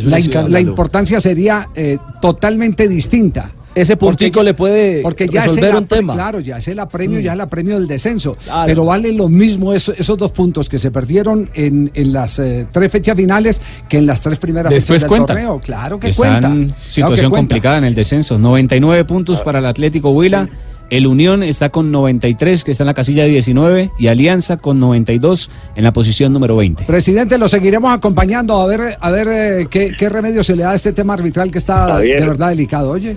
la, 0.02 0.60
importancia 0.60 1.20
sería 1.20 1.68
eh, 1.74 1.98
totalmente 2.20 2.86
distinta. 2.88 3.52
Ese 3.74 3.96
Porque- 3.96 4.24
puntico 4.26 4.42
le 4.42 4.54
puede 4.54 5.02
porque 5.02 5.28
ya 5.28 5.42
es 5.44 5.50
resolver 5.50 5.70
el 5.70 5.76
un 5.76 5.86
tema. 5.86 6.12
Claro, 6.14 6.40
ya 6.40 6.56
es 6.56 6.66
el 6.66 6.80
apremio, 6.80 7.20
ya 7.20 7.30
es 7.30 7.34
el 7.34 7.40
apremio 7.42 7.74
del 7.78 7.86
descenso. 7.86 8.36
Claro. 8.42 8.66
Pero 8.66 8.84
vale 8.84 9.12
lo 9.12 9.28
mismo 9.28 9.72
eso- 9.72 9.92
esos 9.96 10.18
dos 10.18 10.32
puntos 10.32 10.68
que 10.68 10.80
se 10.80 10.90
perdieron 10.90 11.48
en, 11.54 11.88
en 11.94 12.12
las 12.12 12.40
eh, 12.40 12.66
tres 12.72 12.90
fechas 12.90 13.14
finales 13.14 13.60
que 13.88 13.98
en 13.98 14.06
las 14.06 14.20
tres 14.20 14.38
primeras 14.38 14.72
Después 14.72 14.86
fechas 14.96 15.02
del 15.02 15.08
cuentan. 15.08 15.36
torneo. 15.36 15.60
Claro 15.60 16.00
que 16.00 16.08
Están 16.08 16.30
cuenta. 16.42 16.48
en 16.48 16.64
Claro 16.68 16.74
que 16.86 16.92
situación 16.92 17.30
cuenta. 17.30 17.42
complicada 17.42 17.78
en 17.78 17.84
el 17.84 17.94
descenso. 17.94 18.36
99 18.38 19.04
puntos 19.04 19.40
para 19.42 19.60
el 19.60 19.66
Atlético 19.66 20.10
Huila. 20.10 20.48
El 20.90 21.06
Unión 21.06 21.42
está 21.42 21.68
con 21.68 21.92
93, 21.92 22.64
que 22.64 22.70
está 22.70 22.84
en 22.84 22.86
la 22.86 22.94
casilla 22.94 23.24
19, 23.24 23.90
y 23.98 24.06
Alianza 24.06 24.56
con 24.56 24.80
92 24.80 25.50
en 25.76 25.84
la 25.84 25.92
posición 25.92 26.32
número 26.32 26.56
20. 26.56 26.84
Presidente, 26.84 27.36
lo 27.36 27.46
seguiremos 27.46 27.92
acompañando 27.92 28.54
a 28.60 28.66
ver, 28.66 28.96
a 28.98 29.10
ver 29.10 29.28
eh, 29.28 29.66
qué, 29.70 29.92
qué 29.98 30.08
remedio 30.08 30.42
se 30.42 30.56
le 30.56 30.62
da 30.62 30.70
a 30.70 30.74
este 30.74 30.92
tema 30.92 31.14
arbitral 31.14 31.50
que 31.50 31.58
está 31.58 31.88
Javier. 31.88 32.20
de 32.20 32.26
verdad 32.26 32.48
delicado. 32.48 32.90
Oye, 32.90 33.16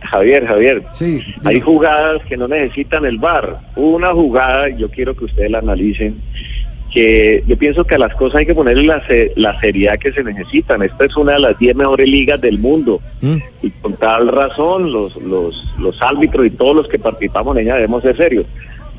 Javier, 0.00 0.46
Javier, 0.46 0.84
sí, 0.92 1.20
hay 1.44 1.60
jugadas 1.60 2.22
que 2.28 2.36
no 2.36 2.48
necesitan 2.48 3.04
el 3.04 3.18
VAR. 3.18 3.58
Una 3.76 4.12
jugada, 4.12 4.68
yo 4.68 4.88
quiero 4.88 5.14
que 5.14 5.24
ustedes 5.24 5.50
la 5.50 5.58
analicen, 5.58 6.16
que 6.92 7.42
yo 7.46 7.56
pienso 7.58 7.84
que 7.84 7.96
a 7.96 7.98
las 7.98 8.14
cosas 8.14 8.40
hay 8.40 8.46
que 8.46 8.54
ponerle 8.54 8.84
la, 8.84 9.06
se- 9.06 9.32
la 9.36 9.58
seriedad 9.60 9.98
que 9.98 10.10
se 10.12 10.24
necesitan. 10.24 10.82
Esta 10.82 11.04
es 11.04 11.16
una 11.16 11.32
de 11.34 11.40
las 11.40 11.58
10 11.58 11.76
mejores 11.76 12.08
ligas 12.08 12.40
del 12.40 12.58
mundo. 12.58 13.00
Y 13.62 13.70
con 13.82 13.94
tal 13.96 14.28
razón, 14.28 14.90
los, 14.92 15.14
los, 15.22 15.64
los 15.78 16.00
árbitros 16.02 16.46
y 16.46 16.50
todos 16.50 16.74
los 16.76 16.88
que 16.88 16.98
participamos 16.98 17.56
en 17.56 17.64
ella 17.64 17.74
debemos 17.76 18.02
ser 18.02 18.16
serios. 18.16 18.46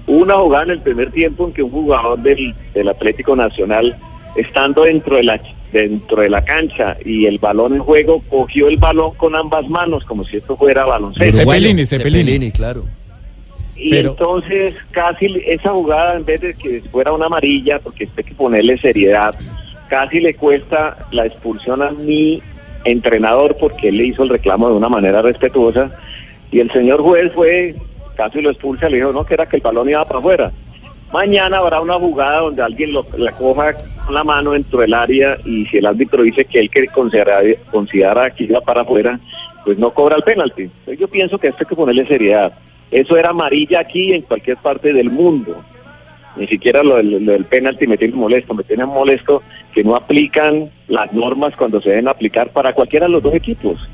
Hubo 0.07 0.21
una 0.23 0.35
jugada 0.35 0.63
en 0.65 0.69
el 0.71 0.79
primer 0.81 1.11
tiempo 1.11 1.47
en 1.47 1.53
que 1.53 1.63
un 1.63 1.71
jugador 1.71 2.19
del, 2.19 2.53
del 2.73 2.87
Atlético 2.89 3.35
Nacional, 3.35 3.95
estando 4.35 4.83
dentro 4.83 5.15
de 5.17 5.23
la 5.23 5.39
dentro 5.71 6.23
de 6.23 6.29
la 6.31 6.43
cancha 6.43 6.97
y 7.05 7.27
el 7.27 7.37
balón 7.37 7.73
en 7.75 7.79
juego, 7.81 8.23
cogió 8.27 8.67
el 8.69 8.77
balón 8.77 9.11
con 9.17 9.35
ambas 9.35 9.69
manos 9.69 10.03
como 10.03 10.23
si 10.23 10.37
esto 10.37 10.57
fuera 10.57 10.83
baloncesto. 10.83 11.37
Cepelini. 11.85 11.85
Cepelini, 12.25 12.51
claro. 12.51 12.85
Y 13.79 13.91
Pero- 13.91 14.09
entonces 14.11 14.75
casi 14.91 15.41
esa 15.45 15.71
jugada, 15.71 16.17
en 16.17 16.25
vez 16.25 16.41
de 16.41 16.53
que 16.53 16.81
fuera 16.91 17.13
una 17.13 17.27
amarilla, 17.27 17.79
porque 17.79 18.09
hay 18.15 18.23
que 18.23 18.33
ponerle 18.35 18.77
seriedad, 18.77 19.33
casi 19.87 20.19
le 20.19 20.33
cuesta 20.33 20.97
la 21.11 21.25
expulsión 21.25 21.81
a 21.81 21.91
mi 21.91 22.41
entrenador 22.83 23.55
porque 23.59 23.89
él 23.89 23.97
le 23.97 24.05
hizo 24.07 24.23
el 24.23 24.29
reclamo 24.29 24.69
de 24.69 24.75
una 24.75 24.89
manera 24.89 25.21
respetuosa 25.21 25.91
y 26.51 26.59
el 26.59 26.71
señor 26.71 27.01
juez 27.01 27.31
fue 27.33 27.75
casi 28.15 28.41
lo 28.41 28.49
expulsa, 28.49 28.89
le 28.89 28.97
dijo 28.97 29.13
no, 29.13 29.25
que 29.25 29.33
era 29.33 29.45
que 29.45 29.55
el 29.57 29.61
balón 29.61 29.89
iba 29.89 30.03
para 30.05 30.19
afuera. 30.19 30.51
Mañana 31.13 31.57
habrá 31.57 31.81
una 31.81 31.95
jugada 31.95 32.41
donde 32.41 32.61
alguien 32.61 32.91
lo, 32.91 33.05
la 33.17 33.31
coja 33.31 33.73
con 34.05 34.13
la 34.13 34.23
mano 34.23 34.51
dentro 34.51 34.79
del 34.79 34.93
área 34.93 35.37
y 35.45 35.65
si 35.67 35.77
el 35.77 35.85
árbitro 35.85 36.23
dice 36.23 36.43
que 36.45 36.59
él 36.59 36.69
que 36.69 36.85
considera, 36.87 37.39
considera 37.71 38.29
que 38.29 38.43
iba 38.43 38.59
para 38.61 38.81
afuera, 38.81 39.17
pues 39.63 39.79
no 39.79 39.91
cobra 39.91 40.17
el 40.17 40.23
penalti. 40.23 40.63
Entonces 40.63 40.99
yo 40.99 41.07
pienso 41.07 41.37
que 41.37 41.47
esto 41.47 41.59
hay 41.61 41.67
que 41.67 41.75
ponerle 41.75 42.05
seriedad. 42.05 42.53
Eso 42.91 43.17
era 43.17 43.29
amarilla 43.29 43.81
aquí 43.81 44.13
en 44.13 44.23
cualquier 44.23 44.57
parte 44.57 44.93
del 44.93 45.09
mundo. 45.09 45.63
Ni 46.35 46.47
siquiera 46.47 46.83
lo 46.83 46.97
del, 46.97 47.25
lo 47.25 47.31
del 47.33 47.45
penalti 47.45 47.85
me 47.87 47.97
tiene 47.97 48.15
molesto, 48.15 48.53
me 48.53 48.63
tiene 48.63 48.85
molesto 48.85 49.41
que 49.73 49.83
no 49.83 49.95
aplican 49.95 50.69
las 50.87 51.11
normas 51.13 51.55
cuando 51.55 51.81
se 51.81 51.89
deben 51.89 52.07
aplicar 52.07 52.49
para 52.49 52.73
cualquiera 52.73 53.07
de 53.07 53.11
los 53.11 53.23
dos 53.23 53.33
equipos. 53.33 53.89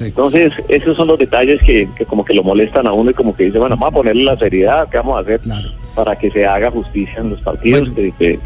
Entonces, 0.00 0.52
esos 0.68 0.96
son 0.96 1.08
los 1.08 1.18
detalles 1.18 1.60
que, 1.62 1.88
que 1.96 2.04
como 2.04 2.24
que 2.24 2.34
lo 2.34 2.42
molestan 2.42 2.86
a 2.86 2.92
uno 2.92 3.10
y 3.10 3.14
como 3.14 3.34
que 3.34 3.44
dice, 3.44 3.58
bueno, 3.58 3.76
vamos 3.76 3.92
a 3.92 3.96
ponerle 3.96 4.24
la 4.24 4.36
seriedad, 4.36 4.88
¿qué 4.90 4.96
vamos 4.98 5.16
a 5.16 5.20
hacer 5.20 5.40
para 5.94 6.16
que 6.18 6.30
se 6.30 6.44
haga 6.44 6.70
justicia 6.70 7.14
en 7.18 7.30
los 7.30 7.40
partidos 7.40 7.88
que, 7.90 8.12
que- 8.18 8.40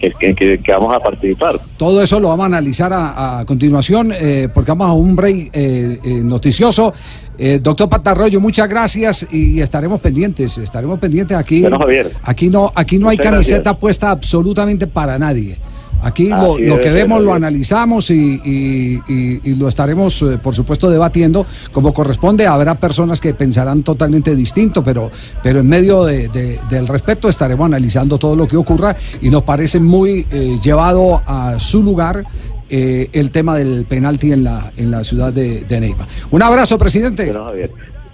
que- 0.00 0.10
que- 0.12 0.34
que- 0.34 0.58
que 0.58 0.72
vamos 0.72 0.94
a 0.94 1.00
participar? 1.00 1.58
Todo 1.76 2.02
eso 2.02 2.18
lo 2.20 2.28
vamos 2.28 2.44
a 2.44 2.46
analizar 2.46 2.92
a, 2.92 3.40
a 3.40 3.44
continuación 3.44 4.12
eh, 4.18 4.48
porque 4.52 4.70
vamos 4.70 4.88
a 4.88 4.92
un 4.92 5.14
break 5.16 5.50
eh, 5.52 5.98
eh, 6.04 6.22
noticioso. 6.24 6.92
Eh, 7.38 7.58
doctor 7.62 7.88
Patarroyo, 7.88 8.40
muchas 8.40 8.66
gracias 8.68 9.26
y 9.30 9.60
estaremos 9.60 10.00
pendientes, 10.00 10.56
estaremos 10.56 10.98
pendientes 10.98 11.36
aquí. 11.36 11.60
Bueno, 11.60 11.78
Javier. 11.78 12.10
Aquí 12.22 12.48
no, 12.48 12.72
aquí 12.74 12.98
no 12.98 13.10
hay 13.10 13.18
camiseta 13.18 13.60
gracias. 13.62 13.76
puesta 13.78 14.10
absolutamente 14.10 14.86
para 14.86 15.18
nadie. 15.18 15.58
Aquí 16.02 16.28
lo, 16.28 16.58
lo 16.58 16.80
que 16.80 16.90
vemos 16.90 17.22
lo 17.22 17.34
analizamos 17.34 18.10
y, 18.10 18.40
y- 18.44 19.00
y- 19.08 19.40
y 19.44 19.54
lo 19.56 19.66
estaremos, 19.68 20.22
eh, 20.22 20.38
por 20.40 20.54
supuesto, 20.54 20.88
debatiendo 20.90 21.44
como 21.72 21.92
corresponde. 21.92 22.46
Habrá 22.46 22.74
personas 22.76 23.20
que 23.20 23.34
pensarán 23.34 23.82
totalmente 23.82 24.36
distinto, 24.36 24.84
pero, 24.84 25.10
pero 25.42 25.60
en 25.60 25.68
medio 25.68 26.04
de- 26.04 26.28
de- 26.28 26.60
del 26.70 26.86
respeto 26.86 27.28
estaremos 27.28 27.66
analizando 27.66 28.18
todo 28.18 28.36
lo 28.36 28.46
que 28.46 28.56
ocurra 28.56 28.94
y 29.20 29.30
nos 29.30 29.42
parece 29.42 29.80
muy 29.80 30.26
eh, 30.30 30.56
llevado 30.62 31.22
a 31.26 31.58
su 31.58 31.82
lugar 31.82 32.24
eh, 32.68 33.08
el 33.12 33.30
tema 33.30 33.56
del 33.56 33.84
penalti 33.86 34.32
en 34.32 34.44
la, 34.44 34.72
en 34.76 34.90
la 34.90 35.02
ciudad 35.04 35.32
de, 35.32 35.60
de 35.64 35.80
Neiva. 35.80 36.06
Un 36.30 36.42
abrazo, 36.42 36.76
presidente. 36.78 37.24
Bueno, 37.26 37.44
Javier, 37.46 37.70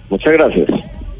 muchas 0.09 0.33
gracias. 0.33 0.67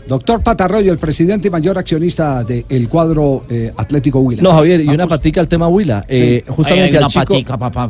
Doctor 0.07 0.41
Patarroyo, 0.41 0.91
el 0.91 0.97
presidente 0.97 1.47
y 1.47 1.51
mayor 1.51 1.77
accionista 1.77 2.43
del 2.43 2.89
cuadro 2.89 3.45
eh, 3.49 3.71
Atlético 3.77 4.19
Huila. 4.19 4.41
No, 4.43 4.51
Javier, 4.51 4.81
y 4.81 4.87
una 4.89 5.07
patica 5.07 5.39
al 5.39 5.47
tema 5.47 5.67
Huila. 5.69 6.03
Eh, 6.09 6.43
justamente 6.47 6.83
Ay, 6.83 6.89
hay 6.89 6.95
al 6.97 7.03
una 7.03 7.07
chico... 7.07 7.25
patica, 7.25 7.57
papá, 7.57 7.83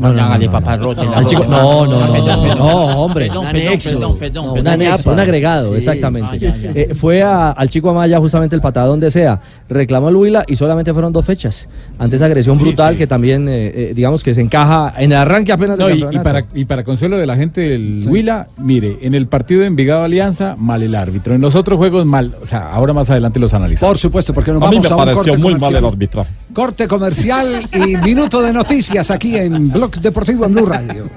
Al 1.15 1.25
chico-. 1.25 1.45
No, 1.45 1.87
no, 1.87 2.07
no, 2.07 2.55
no, 2.55 2.65
hombre. 3.03 3.27
Perdón, 3.27 3.45
Un 3.47 3.51
perdón, 3.79 4.17
perdón, 4.19 4.59
un 4.59 4.67
anexo, 4.67 5.09
un 5.11 5.19
agregado, 5.19 5.71
Sí. 5.71 5.77
exactamente. 5.77 6.37
Eh, 6.75 6.93
fue 6.93 7.21
a- 7.23 7.51
al 7.51 7.69
chico 7.69 7.89
Amaya 7.89 8.19
justamente 8.19 8.55
el 8.55 8.61
patadón 8.61 8.99
de 8.99 9.09
sea. 9.09 9.39
Reclamó 9.69 10.09
el 10.09 10.15
Huila 10.15 10.43
y 10.47 10.55
solamente 10.55 10.93
fueron 10.93 11.11
dos 11.13 11.25
fechas. 11.25 11.67
Ante 11.97 12.15
esa 12.15 12.25
agresión 12.25 12.55
Sí, 12.55 12.63
brutal 12.65 12.95
que 12.97 13.07
también, 13.07 13.47
eh, 13.49 13.71
eh, 13.73 13.93
digamos 13.95 14.23
que 14.23 14.33
se 14.33 14.41
encaja 14.41 14.93
en 14.97 15.11
el 15.11 15.17
arranque 15.17 15.51
apenas 15.51 15.77
del 15.77 15.97
y, 15.99 16.15
y 16.15 16.19
para, 16.19 16.45
y 16.53 16.65
para 16.65 16.83
consuelo 16.83 17.17
de 17.17 17.25
la 17.25 17.35
gente 17.35 17.61
del 17.61 18.03
Huila, 18.07 18.47
mire, 18.57 18.99
en 19.01 19.15
el 19.15 19.27
partido 19.27 19.61
de 19.61 19.67
Envigado 19.67 20.03
Alianza, 20.03 20.55
mal 20.57 20.83
el 20.83 20.95
árbitro. 20.95 21.33
En 21.35 21.41
los 21.41 21.55
otros 21.55 21.77
juegos, 21.77 22.02
mal. 22.07 22.35
O 22.41 22.45
sea, 22.45 22.71
ahora 22.71 22.93
más 22.93 23.09
adelante 23.09 23.39
los 23.39 23.53
analizamos. 23.53 23.91
Por 23.91 23.97
supuesto, 23.97 24.33
porque 24.33 24.51
nos 24.51 24.61
a 24.61 24.69
mí 24.69 24.77
vamos 24.77 24.89
me 24.89 24.93
a 24.93 24.95
un 24.95 25.01
pareció 25.01 25.23
corte 25.23 25.37
muy 25.37 25.51
mal 25.53 25.59
comercial. 25.59 25.83
el. 25.83 26.27
Corte 26.53 26.87
comercial 26.87 27.69
y 27.71 27.97
minuto 27.97 28.41
de 28.41 28.53
noticias 28.53 29.11
aquí 29.11 29.35
en 29.35 29.71
Blog 29.71 29.91
Deportivo 29.99 30.45
en 30.45 30.53
Blue 30.53 30.65
Radio. 30.65 31.09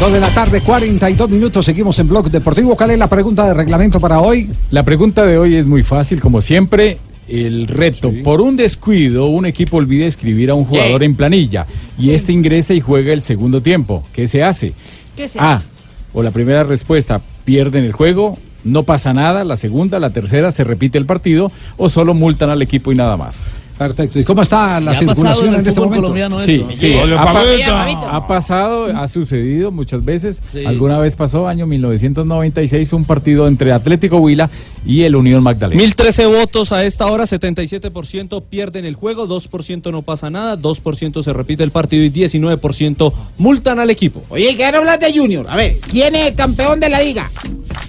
Dos 0.00 0.14
de 0.14 0.18
la 0.18 0.30
tarde, 0.30 0.62
42 0.62 1.28
minutos, 1.28 1.62
seguimos 1.62 1.98
en 1.98 2.08
Blog 2.08 2.30
Deportivo. 2.30 2.74
¿Cuál 2.74 2.92
es 2.92 2.98
la 2.98 3.06
pregunta 3.06 3.46
de 3.46 3.52
reglamento 3.52 4.00
para 4.00 4.18
hoy? 4.20 4.48
La 4.70 4.82
pregunta 4.82 5.26
de 5.26 5.36
hoy 5.36 5.56
es 5.56 5.66
muy 5.66 5.82
fácil, 5.82 6.22
como 6.22 6.40
siempre. 6.40 6.96
El 7.28 7.68
reto, 7.68 8.10
por 8.24 8.40
un 8.40 8.56
descuido, 8.56 9.26
un 9.26 9.44
equipo 9.44 9.76
olvida 9.76 10.06
escribir 10.06 10.48
a 10.48 10.54
un 10.54 10.64
jugador 10.64 11.02
en 11.02 11.14
planilla 11.16 11.66
y 11.98 12.12
este 12.12 12.32
ingresa 12.32 12.72
y 12.72 12.80
juega 12.80 13.12
el 13.12 13.20
segundo 13.20 13.60
tiempo. 13.60 14.02
¿Qué 14.14 14.26
se 14.26 14.42
hace? 14.42 14.72
¿Qué 15.14 15.28
se 15.28 15.38
A. 15.38 15.52
hace? 15.52 15.66
O 16.14 16.22
la 16.22 16.30
primera 16.30 16.64
respuesta, 16.64 17.20
pierden 17.44 17.84
el 17.84 17.92
juego, 17.92 18.38
no 18.64 18.84
pasa 18.84 19.12
nada. 19.12 19.44
La 19.44 19.58
segunda, 19.58 20.00
la 20.00 20.10
tercera, 20.10 20.50
se 20.50 20.64
repite 20.64 20.96
el 20.96 21.04
partido 21.04 21.52
o 21.76 21.90
solo 21.90 22.14
multan 22.14 22.48
al 22.48 22.62
equipo 22.62 22.90
y 22.90 22.94
nada 22.94 23.18
más. 23.18 23.50
Perfecto. 23.80 24.18
¿Y 24.18 24.24
cómo 24.24 24.42
está 24.42 24.78
la 24.78 24.92
circulación 24.92 25.54
en 25.54 25.66
este 25.66 25.80
momento? 25.80 26.02
colombiano 26.02 26.42
Sí, 26.42 26.66
sí. 26.74 26.92
Ha, 26.98 27.16
pa- 27.16 27.32
Fabito. 27.32 28.06
ha 28.06 28.26
pasado, 28.26 28.84
ha 28.94 29.08
sucedido 29.08 29.70
muchas 29.70 30.04
veces. 30.04 30.42
Alguna 30.66 30.98
vez 30.98 31.16
pasó, 31.16 31.48
año 31.48 31.66
1996, 31.66 32.92
un 32.92 33.06
partido 33.06 33.48
entre 33.48 33.72
Atlético 33.72 34.18
Huila 34.18 34.50
y 34.84 35.04
el 35.04 35.16
Unión 35.16 35.42
Magdalena. 35.42 35.80
1013 35.80 36.26
votos 36.26 36.72
a 36.72 36.84
esta 36.84 37.06
hora, 37.06 37.24
77% 37.24 38.42
pierden 38.50 38.84
el 38.84 38.96
juego, 38.96 39.26
2% 39.26 39.90
no 39.90 40.02
pasa 40.02 40.28
nada, 40.28 40.58
2% 40.58 41.22
se 41.22 41.32
repite 41.32 41.64
el 41.64 41.70
partido 41.70 42.04
y 42.04 42.10
19% 42.10 43.14
multan 43.38 43.78
al 43.78 43.88
equipo. 43.88 44.22
Oye, 44.28 44.56
quiero 44.56 44.80
hablar 44.80 44.98
de 44.98 45.10
Junior. 45.10 45.46
A 45.48 45.56
ver, 45.56 45.78
¿quién 45.90 46.14
es 46.16 46.34
campeón 46.34 46.80
de 46.80 46.90
la 46.90 47.00
liga? 47.00 47.30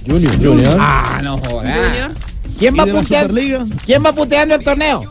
Junior. 0.08 0.34
Junior. 0.41 0.77
Ah, 0.80 1.19
no 1.21 1.38
jodas. 1.38 1.75
Junior. 1.75 2.12
¿Quién 2.58 2.77
va, 2.80 2.84
¿Y 2.84 2.86
de 2.86 2.93
la 2.93 3.01
puteando, 3.01 3.75
¿Quién 3.86 4.06
va 4.06 4.13
puteando 4.13 4.56
el 4.56 4.63
torneo? 4.63 5.01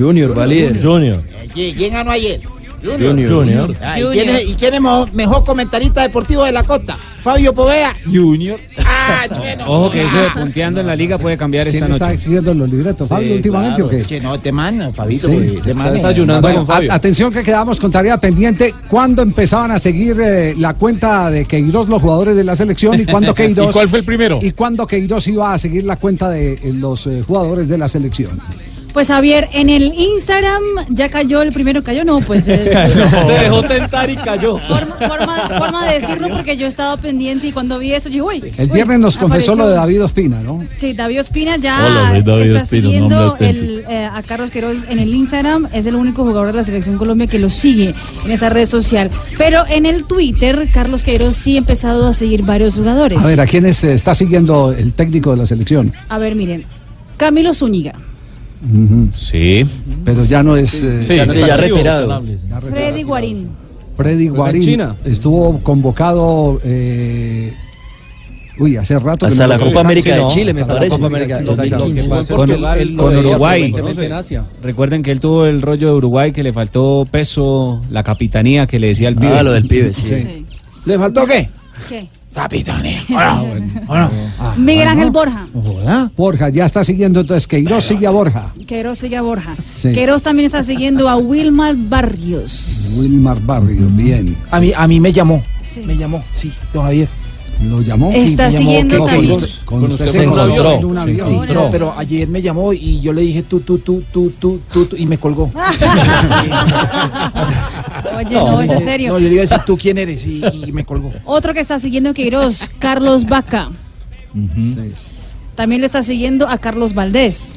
Junior, 0.00 0.38
va 0.38 0.46
líder. 0.46 0.82
Junior. 0.82 1.22
¿Qui- 1.54 1.74
¿Quién 1.76 1.92
ganó 1.92 2.10
ayer? 2.10 2.40
Junior. 2.82 3.28
Junior. 3.30 3.76
Ah, 3.82 4.00
¿Y 4.00 4.04
quién 4.12 4.34
es, 4.36 4.48
y 4.48 4.54
quién 4.54 4.72
es 4.72 4.80
mejor, 4.80 5.12
mejor 5.12 5.44
comentarista 5.44 6.00
deportivo 6.00 6.44
de 6.44 6.52
la 6.52 6.62
costa? 6.64 6.96
Fabio 7.22 7.52
Povea. 7.52 7.94
Junior. 8.10 8.58
Ah, 8.78 9.26
bueno. 9.36 9.64
Ojo 9.66 9.90
que 9.90 10.02
eso 10.02 10.16
de 10.16 10.30
punteando 10.30 10.80
en 10.80 10.86
la 10.86 10.96
liga 10.96 11.18
puede 11.18 11.36
cambiar 11.36 11.68
esta 11.68 11.80
¿Quién 11.80 11.92
está 11.92 12.06
noche. 12.06 12.14
escribiendo 12.16 12.54
los 12.54 12.70
libretos? 12.70 13.06
¿Fabio 13.06 13.34
últimamente 13.34 13.82
o 13.82 13.88
qué? 13.90 14.06
Che, 14.06 14.18
no, 14.18 14.40
te 14.40 14.50
mando, 14.50 14.90
Fabito. 14.94 15.28
Sí. 15.28 15.36
pues, 15.36 15.62
te 15.62 15.74
mando. 15.74 16.40
Bueno, 16.40 16.64
a- 16.66 16.94
atención 16.94 17.30
que 17.30 17.42
quedamos 17.42 17.78
con 17.78 17.90
tarea 17.92 18.16
pendiente. 18.16 18.74
¿Cuándo 18.88 19.20
empezaban 19.20 19.72
a 19.72 19.78
seguir 19.78 20.16
eh, 20.18 20.54
la 20.56 20.72
cuenta 20.72 21.28
de 21.30 21.44
Queiroz 21.44 21.86
los 21.86 22.00
jugadores 22.00 22.34
de 22.34 22.44
la 22.44 22.56
selección 22.56 22.98
y 22.98 23.04
cuándo 23.04 23.34
Queiroz? 23.34 23.68
¿Y 23.68 23.72
cuál 23.74 23.90
fue 23.90 23.98
el 23.98 24.04
primero? 24.06 24.38
¿Y 24.40 24.52
cuándo 24.52 24.86
Queiroz 24.86 25.28
iba 25.28 25.52
a 25.52 25.58
seguir 25.58 25.84
la 25.84 25.96
cuenta 25.96 26.30
de 26.30 26.54
eh, 26.54 26.60
los 26.72 27.06
eh, 27.06 27.22
jugadores 27.26 27.68
de 27.68 27.76
la 27.76 27.88
selección? 27.90 28.40
Pues 28.92 29.08
Javier, 29.08 29.48
en 29.52 29.68
el 29.70 29.92
Instagram 29.94 30.62
ya 30.88 31.08
cayó 31.08 31.42
el 31.42 31.52
primero, 31.52 31.82
cayó 31.82 32.04
no, 32.04 32.20
pues 32.20 32.48
eh, 32.48 32.64
Se 33.26 33.32
dejó 33.32 33.62
tentar 33.62 34.10
y 34.10 34.16
cayó. 34.16 34.58
forma, 34.58 34.96
forma, 34.96 35.48
forma 35.48 35.86
de 35.86 36.00
decirlo 36.00 36.28
porque 36.30 36.56
yo 36.56 36.66
he 36.66 36.68
estado 36.68 36.96
pendiente 36.96 37.46
y 37.48 37.52
cuando 37.52 37.78
vi 37.78 37.92
eso 37.92 38.08
dije, 38.08 38.22
uy. 38.22 38.52
El 38.56 38.68
uy, 38.68 38.74
viernes 38.74 38.98
nos 38.98 39.16
confesó 39.16 39.52
apareció. 39.52 39.56
lo 39.56 39.68
de 39.68 39.74
David 39.76 40.04
Ospina, 40.04 40.40
¿no? 40.40 40.64
Sí, 40.78 40.92
David 40.92 41.20
Ospina 41.20 41.56
ya 41.56 41.86
Hola, 41.86 42.10
soy 42.10 42.22
David 42.22 42.50
está 42.50 42.62
Ospina, 42.62 42.82
siguiendo 42.82 43.36
el, 43.38 43.84
eh, 43.88 44.08
a 44.12 44.22
Carlos 44.22 44.50
Queiroz 44.50 44.78
en 44.88 44.98
el 44.98 45.14
Instagram. 45.14 45.68
Es 45.72 45.86
el 45.86 45.94
único 45.94 46.24
jugador 46.24 46.48
de 46.48 46.52
la 46.54 46.64
Selección 46.64 46.98
Colombia 46.98 47.26
que 47.26 47.38
lo 47.38 47.50
sigue 47.50 47.94
en 48.24 48.30
esa 48.30 48.48
red 48.48 48.66
social. 48.66 49.10
Pero 49.38 49.64
en 49.68 49.86
el 49.86 50.04
Twitter, 50.04 50.68
Carlos 50.72 51.04
Queiroz 51.04 51.36
sí 51.36 51.54
ha 51.54 51.58
empezado 51.58 52.06
a 52.08 52.12
seguir 52.12 52.42
varios 52.42 52.74
jugadores. 52.74 53.18
A 53.22 53.26
ver, 53.26 53.40
¿a 53.40 53.46
quiénes 53.46 53.82
eh, 53.84 53.94
está 53.94 54.14
siguiendo 54.14 54.72
el 54.72 54.92
técnico 54.94 55.30
de 55.30 55.36
la 55.36 55.46
selección? 55.46 55.92
A 56.08 56.18
ver, 56.18 56.34
miren. 56.34 56.64
Camilo 57.16 57.52
Zúñiga, 57.52 57.92
Sí. 59.14 59.64
Pero 60.04 60.24
ya 60.24 60.42
no 60.42 60.56
es. 60.56 60.82
eh, 60.82 61.02
Sí, 61.02 61.16
ya 61.16 61.26
no 61.26 61.32
está 61.32 61.46
ya 61.46 61.54
activo, 61.54 61.76
retirado. 61.76 62.22
Freddy 62.68 63.02
Guarín, 63.02 63.48
Freddy 63.96 64.28
Guarín 64.28 64.62
China. 64.62 64.96
estuvo 65.04 65.58
convocado. 65.60 66.60
eh, 66.64 67.52
uy, 68.58 68.76
hace 68.76 68.98
rato. 68.98 69.26
Hasta 69.26 69.46
la 69.46 69.58
Copa 69.58 69.80
América 69.80 70.14
de 70.16 70.26
Chile, 70.28 70.52
me 70.52 70.64
parece. 70.64 70.90
Copa 70.90 71.06
América 71.06 71.38
de 71.38 71.44
Chile, 71.44 71.52
Exacto. 71.52 71.84
2015. 71.84 72.34
Con, 72.34 73.16
Uruguay. 73.16 73.74
Recuerden 74.62 75.02
que 75.02 75.12
él 75.12 75.20
tuvo 75.20 75.46
el 75.46 75.62
rollo 75.62 75.88
de 75.88 75.94
Uruguay 75.94 76.32
que 76.32 76.42
le 76.42 76.52
faltó 76.52 77.06
peso, 77.10 77.80
la 77.90 78.02
capitanía 78.02 78.66
que 78.66 78.78
le 78.78 78.88
decía 78.88 79.08
al 79.08 79.16
pibe. 79.16 79.38
Ah, 79.38 79.42
lo 79.42 79.52
del 79.52 79.66
pibe, 79.66 79.92
sí. 79.94 80.06
Sí. 80.06 80.46
¿Le 80.84 80.98
faltó 80.98 81.26
qué? 81.26 81.48
¿Qué? 81.88 82.08
Capitanía. 82.34 83.00
Ah, 83.92 84.54
Miguel 84.56 84.86
bueno. 84.86 84.90
Ángel 84.90 85.10
Borja. 85.10 85.48
Borja 86.16 86.48
ya 86.48 86.64
está 86.64 86.84
siguiendo, 86.84 87.20
entonces 87.20 87.46
Queiroz 87.46 87.84
sigue 87.84 88.06
a 88.06 88.10
Borja. 88.10 88.52
Queiroz 88.66 88.98
sigue 88.98 89.16
a 89.16 89.22
Borja. 89.22 89.54
Sí. 89.74 89.92
Queiroz 89.92 90.22
también 90.22 90.46
está 90.46 90.62
siguiendo 90.62 91.08
a 91.08 91.16
Wilmar 91.16 91.74
Barrios. 91.76 92.94
Wilmar 92.96 93.40
Barrio, 93.42 93.86
bien. 93.90 94.36
A 94.50 94.60
mí, 94.60 94.72
a 94.74 94.86
mí 94.86 95.00
me 95.00 95.12
llamó. 95.12 95.42
Me 95.84 95.96
llamó, 95.96 96.22
sí, 96.34 96.52
don 96.72 96.84
Javier. 96.84 97.08
¿Lo 97.62 97.82
llamó? 97.82 98.10
Está 98.12 98.46
me 98.46 98.52
llamó 98.52 98.64
siguiendo 98.66 98.94
que- 98.94 99.00
No, 99.00 99.06
con 99.06 99.30
usted, 99.30 99.48
con 99.64 99.82
usted 99.84 99.94
usted 100.06 100.06
se 100.06 100.22
encontró 100.24 100.72
en 100.72 100.84
un 100.84 100.98
avión. 100.98 101.26
Sí, 101.26 101.36
no, 101.52 101.70
pero 101.70 101.92
ayer 101.96 102.26
me 102.28 102.40
llamó 102.40 102.72
y 102.72 103.00
yo 103.00 103.12
le 103.12 103.20
dije 103.22 103.42
tú, 103.42 103.60
tú, 103.60 103.78
tú, 103.78 104.02
tú, 104.12 104.32
tú, 104.40 104.60
tú, 104.72 104.86
tú, 104.86 104.96
y 104.96 105.04
me 105.06 105.18
colgó. 105.18 105.50
Oye, 108.16 108.36
no, 108.36 108.60
es 108.62 108.70
en 108.70 108.80
serio. 108.80 109.12
No, 109.12 109.18
yo 109.18 109.28
le 109.28 109.34
iba 109.34 109.40
a 109.42 109.46
decir 109.46 109.58
tú 109.66 109.76
quién 109.76 109.98
eres 109.98 110.24
y, 110.26 110.42
y 110.66 110.72
me 110.72 110.84
colgó. 110.84 111.12
Otro 111.24 111.52
que 111.54 111.60
está 111.60 111.78
siguiendo 111.78 112.10
a 112.10 112.14
Queiroz, 112.14 112.68
Carlos 112.78 113.26
Vaca. 113.26 113.70
También 115.54 115.80
lo 115.80 115.86
está 115.86 116.02
siguiendo 116.02 116.48
a 116.48 116.58
Carlos 116.58 116.94
Valdés. 116.94 117.56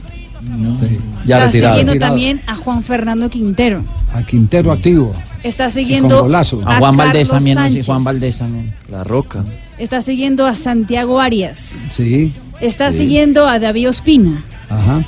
Ya 1.26 1.36
está 1.38 1.46
retirado. 1.46 1.52
siguiendo 1.52 1.94
Retirado. 1.94 2.00
también 2.12 2.42
a 2.48 2.56
Juan 2.56 2.84
Fernando 2.84 3.30
Quintero. 3.30 3.84
A 4.14 4.24
Quintero 4.24 4.72
activo. 4.72 5.14
Está 5.44 5.70
siguiendo 5.70 6.26
a, 6.34 6.40
A 6.40 6.80
Juan 6.80 6.98
Valdés 6.98 7.30
también, 7.30 7.58
no. 7.58 7.84
Juan 7.86 8.04
Valdés 8.04 8.38
también. 8.38 8.74
La 8.90 9.04
Roca. 9.04 9.44
Está 9.78 10.02
siguiendo 10.02 10.46
a 10.46 10.56
Santiago 10.56 11.20
Arias. 11.20 11.82
Sí. 11.90 12.32
Está 12.62 12.92
Sí. 12.92 13.00
siguiendo 13.00 13.48
a 13.48 13.60
David 13.60 13.90
Ospina. 13.90 14.44
Ajá. 14.70 15.04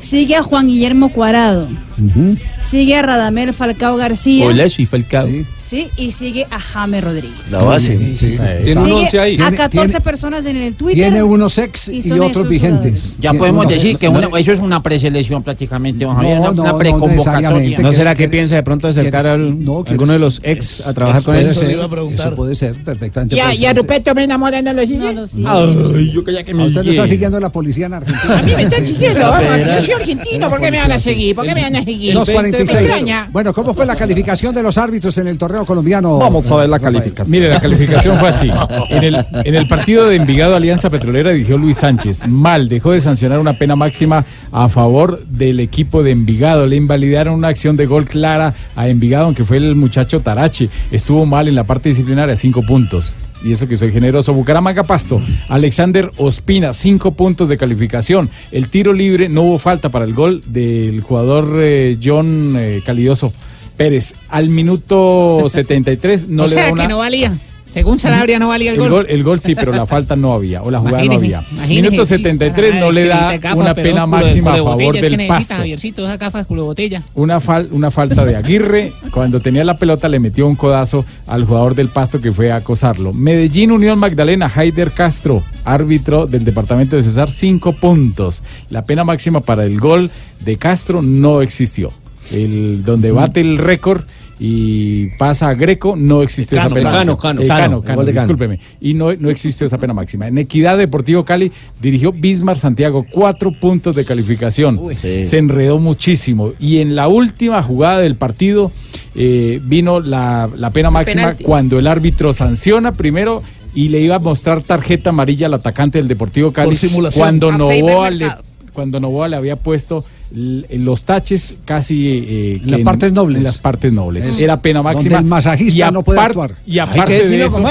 Sigue 0.00 0.36
a 0.36 0.42
Juan 0.42 0.68
Guillermo 0.68 1.08
Cuadrado. 1.10 1.68
Ujú. 1.98 2.36
Sigue 2.62 2.96
a 2.96 3.02
Radamel 3.02 3.52
Falcao 3.52 3.96
García. 3.96 4.46
Hola, 4.46 4.68
soy 4.68 4.86
Falcao. 4.86 5.26
Sí, 5.64 5.86
y 5.98 6.12
sigue 6.12 6.46
a 6.50 6.58
Jaime 6.58 6.98
Rodríguez. 7.02 7.50
La 7.50 7.62
base. 7.62 7.98
Sí, 7.98 8.16
sí. 8.16 8.38
Tiene 8.64 8.80
un 8.80 8.92
once 8.92 9.18
ahí. 9.20 9.34
a 9.34 9.36
Tiene- 9.36 9.56
14 9.58 9.86
tiene- 9.92 10.00
personas 10.00 10.46
en 10.46 10.56
el 10.56 10.74
Twitter. 10.74 10.94
Tiene 11.10 11.22
unos 11.22 11.58
ex 11.58 11.88
y, 11.88 12.00
son 12.00 12.20
otros 12.22 12.48
vigentes. 12.48 13.16
Ya 13.18 13.34
podemos 13.34 13.66
unos- 13.66 13.74
decir 13.74 13.98
que 13.98 14.08
no- 14.08 14.18
una- 14.18 14.38
eso 14.40 14.52
es 14.52 14.60
una 14.60 14.82
preselección 14.82 15.42
prácticamente, 15.42 16.04
No, 16.06 16.14
Javier, 16.14 16.38
una, 16.38 16.52
no, 16.52 16.62
una 16.62 16.72
no 16.72 16.78
preconvocatoria. 16.78 17.78
¿No 17.80 17.92
será 17.92 18.14
que 18.14 18.24
que- 18.24 18.28
piensa 18.30 18.56
de 18.56 18.62
pronto 18.62 18.88
acercar 18.88 19.26
al, 19.26 19.62
no, 19.62 19.84
alguno 19.86 20.14
de 20.14 20.18
los 20.18 20.40
ex 20.42 20.86
a 20.86 20.94
trabajar 20.94 21.22
con 21.22 21.36
él? 21.36 21.54
ser, 21.54 21.70
eso 21.70 22.30
puede 22.34 22.54
ser 22.54 22.74
perfectamente. 22.82 23.36
Ya, 23.36 23.44
puede 23.46 23.56
ya 23.58 23.68
ser. 23.68 23.76
Ruperto 23.82 24.14
Mena 24.14 24.38
Moreno 24.38 24.72
lo 24.72 24.82
sigue. 24.82 24.98
No 24.98 25.12
lo 25.12 25.26
sigue. 25.26 25.46
Ay, 25.48 26.12
yo 26.12 26.24
que 26.24 26.54
me 26.54 26.62
A 26.62 26.66
usted 26.66 26.84
lo 26.84 26.90
está 26.92 27.06
siguiendo 27.06 27.40
la 27.40 27.50
policía 27.50 27.86
en 27.86 27.94
Argentina. 27.94 28.38
A 28.38 28.42
mí 28.42 28.52
me 28.56 28.70
Sí, 28.70 28.76
sí, 28.86 28.92
siguiendo, 28.94 29.18
sí. 29.20 29.24
vamos, 29.26 29.48
federal. 29.48 29.80
yo 29.80 29.84
soy 29.84 29.94
argentino, 29.94 30.48
¿por 30.50 30.60
qué 30.60 30.70
me 30.70 30.78
van 30.78 30.92
a 30.92 30.98
seguir? 30.98 31.34
¿Por 31.34 31.44
qué 31.44 31.54
me 31.54 31.62
van 31.62 31.76
a 31.76 31.78
seguir? 31.80 31.87
2.46. 31.96 32.50
Me 32.50 32.58
extraña. 32.58 33.28
Bueno, 33.32 33.52
¿cómo 33.52 33.74
fue 33.74 33.86
la 33.86 33.96
calificación 33.96 34.54
de 34.54 34.62
los 34.62 34.76
árbitros 34.78 35.16
en 35.18 35.28
el 35.28 35.38
torneo 35.38 35.64
colombiano? 35.64 36.18
Vamos 36.18 36.50
a 36.50 36.56
ver 36.56 36.68
la 36.68 36.78
Rafael? 36.78 36.94
calificación. 36.94 37.30
Mire, 37.30 37.48
la 37.48 37.60
calificación 37.60 38.18
fue 38.18 38.28
así. 38.28 38.50
En 38.90 39.04
el, 39.04 39.16
en 39.44 39.54
el 39.54 39.66
partido 39.68 40.06
de 40.08 40.16
Envigado 40.16 40.54
Alianza 40.54 40.90
Petrolera 40.90 41.30
dirigió 41.32 41.58
Luis 41.58 41.78
Sánchez. 41.78 42.26
Mal, 42.26 42.68
dejó 42.68 42.92
de 42.92 43.00
sancionar 43.00 43.38
una 43.38 43.54
pena 43.54 43.76
máxima 43.76 44.24
a 44.52 44.68
favor 44.68 45.22
del 45.26 45.60
equipo 45.60 46.02
de 46.02 46.12
Envigado. 46.12 46.66
Le 46.66 46.76
invalidaron 46.76 47.34
una 47.34 47.48
acción 47.48 47.76
de 47.76 47.86
gol 47.86 48.04
clara 48.04 48.54
a 48.76 48.88
Envigado, 48.88 49.26
aunque 49.26 49.44
fue 49.44 49.56
el 49.58 49.74
muchacho 49.74 50.20
Tarache. 50.20 50.68
Estuvo 50.90 51.26
mal 51.26 51.48
en 51.48 51.54
la 51.54 51.64
parte 51.64 51.88
disciplinaria, 51.88 52.36
cinco 52.36 52.62
puntos. 52.62 53.16
Y 53.44 53.52
eso 53.52 53.68
que 53.68 53.76
soy 53.76 53.92
generoso. 53.92 54.32
Bucaramanga 54.34 54.82
Pasto. 54.82 55.20
Alexander 55.48 56.10
Ospina, 56.16 56.72
cinco 56.72 57.12
puntos 57.12 57.48
de 57.48 57.56
calificación. 57.56 58.30
El 58.50 58.68
tiro 58.68 58.92
libre, 58.92 59.28
no 59.28 59.42
hubo 59.42 59.58
falta 59.58 59.88
para 59.88 60.04
el 60.04 60.14
gol 60.14 60.42
del 60.46 61.00
jugador 61.00 61.58
eh, 61.60 61.96
John 62.02 62.54
eh, 62.58 62.82
Calidoso 62.84 63.32
Pérez. 63.76 64.14
Al 64.28 64.48
minuto 64.48 65.46
73 65.48 66.28
no 66.28 66.44
o 66.44 66.46
le 66.46 66.52
sea 66.52 66.66
da 66.66 66.72
una... 66.72 66.82
que 66.82 66.88
no 66.88 66.98
valía. 66.98 67.38
Según 67.70 67.98
Sanabria 67.98 68.38
no 68.38 68.48
valía 68.48 68.72
el, 68.72 68.80
El 68.80 68.88
gol, 68.88 69.06
el 69.08 69.22
gol 69.22 69.38
sí, 69.40 69.54
pero 69.54 69.72
la 69.72 69.84
falta 69.86 70.16
no 70.16 70.32
había, 70.32 70.62
o 70.62 70.70
la 70.70 70.78
jugada 70.80 71.04
no 71.04 71.12
había. 71.12 71.44
imagínese, 71.52 71.82
Minuto 71.90 72.04
sí. 72.06 72.16
73 72.16 72.74
no 72.76 72.90
le 72.90 73.02
que 73.02 73.08
da 73.08 73.54
una 73.54 73.74
pena 73.74 74.00
de- 74.02 74.06
máxima 74.06 74.52
a 74.52 74.56
favor 74.56 74.94
que 74.94 75.02
del 75.02 75.12
necesita, 75.12 75.34
pasto. 75.38 75.54
Javiercito, 75.54 76.04
esas 76.04 76.18
gafas 76.18 76.46
culo 76.46 76.64
botella. 76.64 77.02
Una, 77.14 77.40
fal- 77.40 77.68
una 77.70 77.90
falta 77.90 78.24
de 78.24 78.36
Aguirre, 78.36 78.92
cuando 79.10 79.40
tenía 79.40 79.64
la 79.64 79.76
pelota 79.76 80.08
le 80.08 80.18
metió 80.18 80.46
un 80.46 80.56
codazo 80.56 81.04
al 81.26 81.44
jugador 81.44 81.74
del 81.74 81.88
pasto 81.88 82.20
que 82.20 82.32
fue 82.32 82.50
a 82.50 82.56
acosarlo. 82.56 83.12
Medellín 83.12 83.70
Unión 83.70 83.98
Magdalena, 83.98 84.50
Haider 84.54 84.90
Castro, 84.92 85.42
árbitro 85.64 86.26
del 86.26 86.44
departamento 86.44 86.96
de 86.96 87.02
Cesar, 87.02 87.30
cinco 87.30 87.72
puntos. 87.74 88.42
La 88.70 88.84
pena 88.86 89.04
máxima 89.04 89.40
para 89.40 89.64
el 89.66 89.78
gol 89.78 90.10
de 90.40 90.56
Castro 90.56 91.02
no 91.02 91.42
existió. 91.42 91.92
El, 92.32 92.82
donde 92.84 93.10
bate 93.12 93.40
el 93.40 93.56
récord 93.58 94.02
y 94.40 95.08
pasa 95.16 95.48
a 95.48 95.54
Greco, 95.54 95.96
no 95.96 96.22
existió 96.22 96.56
Cano, 96.58 96.68
esa 96.68 96.74
pena 96.74 96.90
Cano, 96.90 96.98
máxima. 96.98 97.18
Cano, 97.18 97.40
Eh, 97.42 97.46
Cano, 97.48 97.82
Cano, 97.82 98.04
Cano, 98.04 98.04
discúlpeme. 98.04 98.60
Y 98.80 98.94
no, 98.94 99.12
no 99.14 99.30
existió 99.30 99.66
esa 99.66 99.78
pena 99.78 99.94
máxima. 99.94 100.28
En 100.28 100.38
Equidad 100.38 100.78
Deportivo 100.78 101.24
Cali 101.24 101.50
dirigió 101.80 102.12
Bismar 102.12 102.56
Santiago, 102.56 103.04
cuatro 103.10 103.52
puntos 103.52 103.96
de 103.96 104.04
calificación. 104.04 104.78
sí. 104.94 105.26
Se 105.26 105.38
enredó 105.38 105.78
muchísimo. 105.78 106.52
Y 106.60 106.78
en 106.78 106.94
la 106.94 107.08
última 107.08 107.62
jugada 107.62 107.98
del 107.98 108.14
partido 108.14 108.70
eh, 109.14 109.60
vino 109.64 110.00
la, 110.00 110.48
la 110.56 110.70
pena 110.70 110.90
máxima 110.90 111.22
penalti. 111.22 111.44
cuando 111.44 111.78
el 111.78 111.86
árbitro 111.86 112.32
sanciona 112.32 112.92
primero 112.92 113.42
y 113.74 113.88
le 113.88 114.00
iba 114.00 114.16
a 114.16 114.18
mostrar 114.20 114.62
tarjeta 114.62 115.10
amarilla 115.10 115.46
al 115.46 115.54
atacante 115.54 115.98
del 115.98 116.08
Deportivo 116.08 116.52
Cali. 116.52 116.68
Por 116.68 116.76
simulación. 116.76 117.20
Cuando 117.22 117.52
Novoa 117.52 118.10
le, 118.10 118.28
cuando 118.72 119.00
Novoa 119.00 119.28
le 119.28 119.36
había 119.36 119.56
puesto 119.56 120.04
los 120.32 121.04
taches 121.04 121.56
casi 121.64 122.06
eh, 122.28 122.60
En 122.62 122.70
las 122.70 122.80
partes 122.80 123.12
nobles. 123.12 123.38
en 123.38 123.44
las 123.44 123.58
partes 123.58 123.92
nobles 123.92 124.40
era 124.40 124.60
pena 124.60 124.82
máxima 124.82 125.18
el 125.18 125.24
masajista 125.24 125.88
y 125.88 125.92
no 125.92 126.02
puede 126.02 126.20
actuar. 126.20 126.54
y 126.66 126.78
aparte 126.78 127.14
de 127.28 127.44
eso 127.44 127.62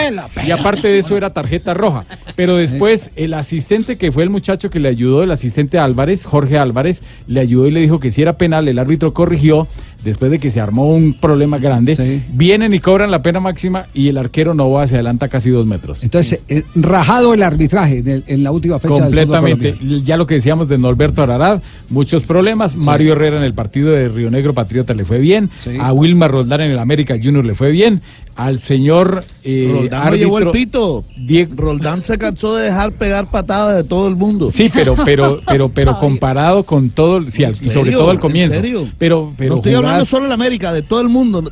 y 0.46 0.52
aparte 0.52 0.88
de 0.88 0.98
eso 1.00 1.16
era 1.18 1.32
tarjeta 1.34 1.74
roja 1.74 2.06
pero 2.36 2.56
después 2.58 3.12
el 3.16 3.34
asistente 3.36 3.98
que 3.98 4.12
fue 4.12 4.24
el 4.24 4.30
muchacho 4.30 4.70
que 4.70 4.80
le 4.80 4.90
ayudó 4.90 5.24
el 5.24 5.32
asistente 5.32 5.78
Álvarez 5.78 6.26
Jorge 6.26 6.58
Álvarez 6.58 7.04
le 7.28 7.40
ayudó 7.42 7.68
y 7.68 7.72
le 7.72 7.80
dijo 7.82 8.00
que 8.00 8.10
si 8.12 8.22
era 8.22 8.34
penal 8.38 8.68
el 8.68 8.80
árbitro 8.80 9.14
corrigió 9.14 9.68
después 10.04 10.32
de 10.32 10.40
que 10.40 10.50
se 10.52 10.60
armó 10.62 10.90
un 10.90 11.14
problema 11.14 11.58
grande 11.58 11.96
Sí. 11.96 12.22
vienen 12.32 12.74
y 12.74 12.80
cobran 12.80 13.12
la 13.12 13.22
pena 13.22 13.40
máxima 13.40 13.86
y 13.94 14.08
el 14.08 14.18
arquero 14.18 14.54
Novoa 14.54 14.88
se 14.88 14.96
adelanta 14.96 15.28
casi 15.28 15.50
dos 15.50 15.66
metros 15.66 16.04
Entonces, 16.04 16.40
eh, 16.48 16.64
rajado 16.76 17.34
el 17.34 17.44
arbitraje 17.44 18.00
en, 18.00 18.08
el- 18.08 18.24
en 18.28 18.44
la 18.44 18.52
última 18.52 18.80
fecha 18.80 18.94
Completamente. 19.02 19.76
Ya 20.06 20.16
lo 20.18 20.26
que 20.28 20.36
decíamos 20.36 20.68
de 20.70 20.78
Norberto 20.78 21.22
Ararad, 21.24 21.62
muchos 21.90 22.24
problemas. 22.24 22.47
Mario 22.56 23.14
Herrera 23.14 23.38
en 23.38 23.44
el 23.44 23.54
partido 23.54 23.92
de 23.92 24.08
Río 24.10 24.30
Negro 24.32 24.54
Patriota 24.54 24.94
le 24.94 25.06
fue 25.06 25.20
bien. 25.20 25.50
Sí. 25.58 25.72
A 25.80 25.94
Wilmar 25.94 26.32
Roldán 26.32 26.62
en 26.62 26.72
el 26.72 26.80
América 26.80 27.16
Junior 27.22 27.44
le 27.46 27.54
fue 27.54 27.72
bien. 27.72 28.02
Al 28.36 28.60
señor 28.60 29.24
eh, 29.44 29.70
Roldán 29.74 30.06
no 30.10 30.16
llevó 30.16 30.38
el 30.40 30.50
pito. 30.52 31.06
Diego- 31.18 31.56
Roldán 31.58 32.04
se 32.04 32.18
cansó 32.18 32.56
de 32.56 32.66
dejar 32.66 32.92
pegar 32.94 33.32
patadas 33.32 33.76
de 33.78 33.84
todo 33.84 34.08
el 34.08 34.16
mundo. 34.16 34.52
Sí, 34.52 34.70
pero, 34.74 34.96
pero, 35.04 35.42
pero, 35.48 35.70
pero 35.70 35.98
comparado 36.00 36.64
con 36.64 36.90
todo, 36.92 37.22
sí, 37.32 37.44
al- 37.44 37.56
y 37.62 37.70
sobre 37.70 37.92
todo 37.92 38.10
al 38.12 38.16
¿En 38.18 38.22
comienzo. 38.22 38.54
serio? 38.54 38.88
Pero, 38.98 39.34
pero 39.38 39.52
no 39.52 39.56
estoy 39.58 39.74
hablando 39.74 40.06
solo 40.06 40.24
de 40.24 40.30
la 40.30 40.36
América, 40.36 40.72
de 40.72 40.84
todo 40.84 41.02
el 41.02 41.10
mundo. 41.10 41.44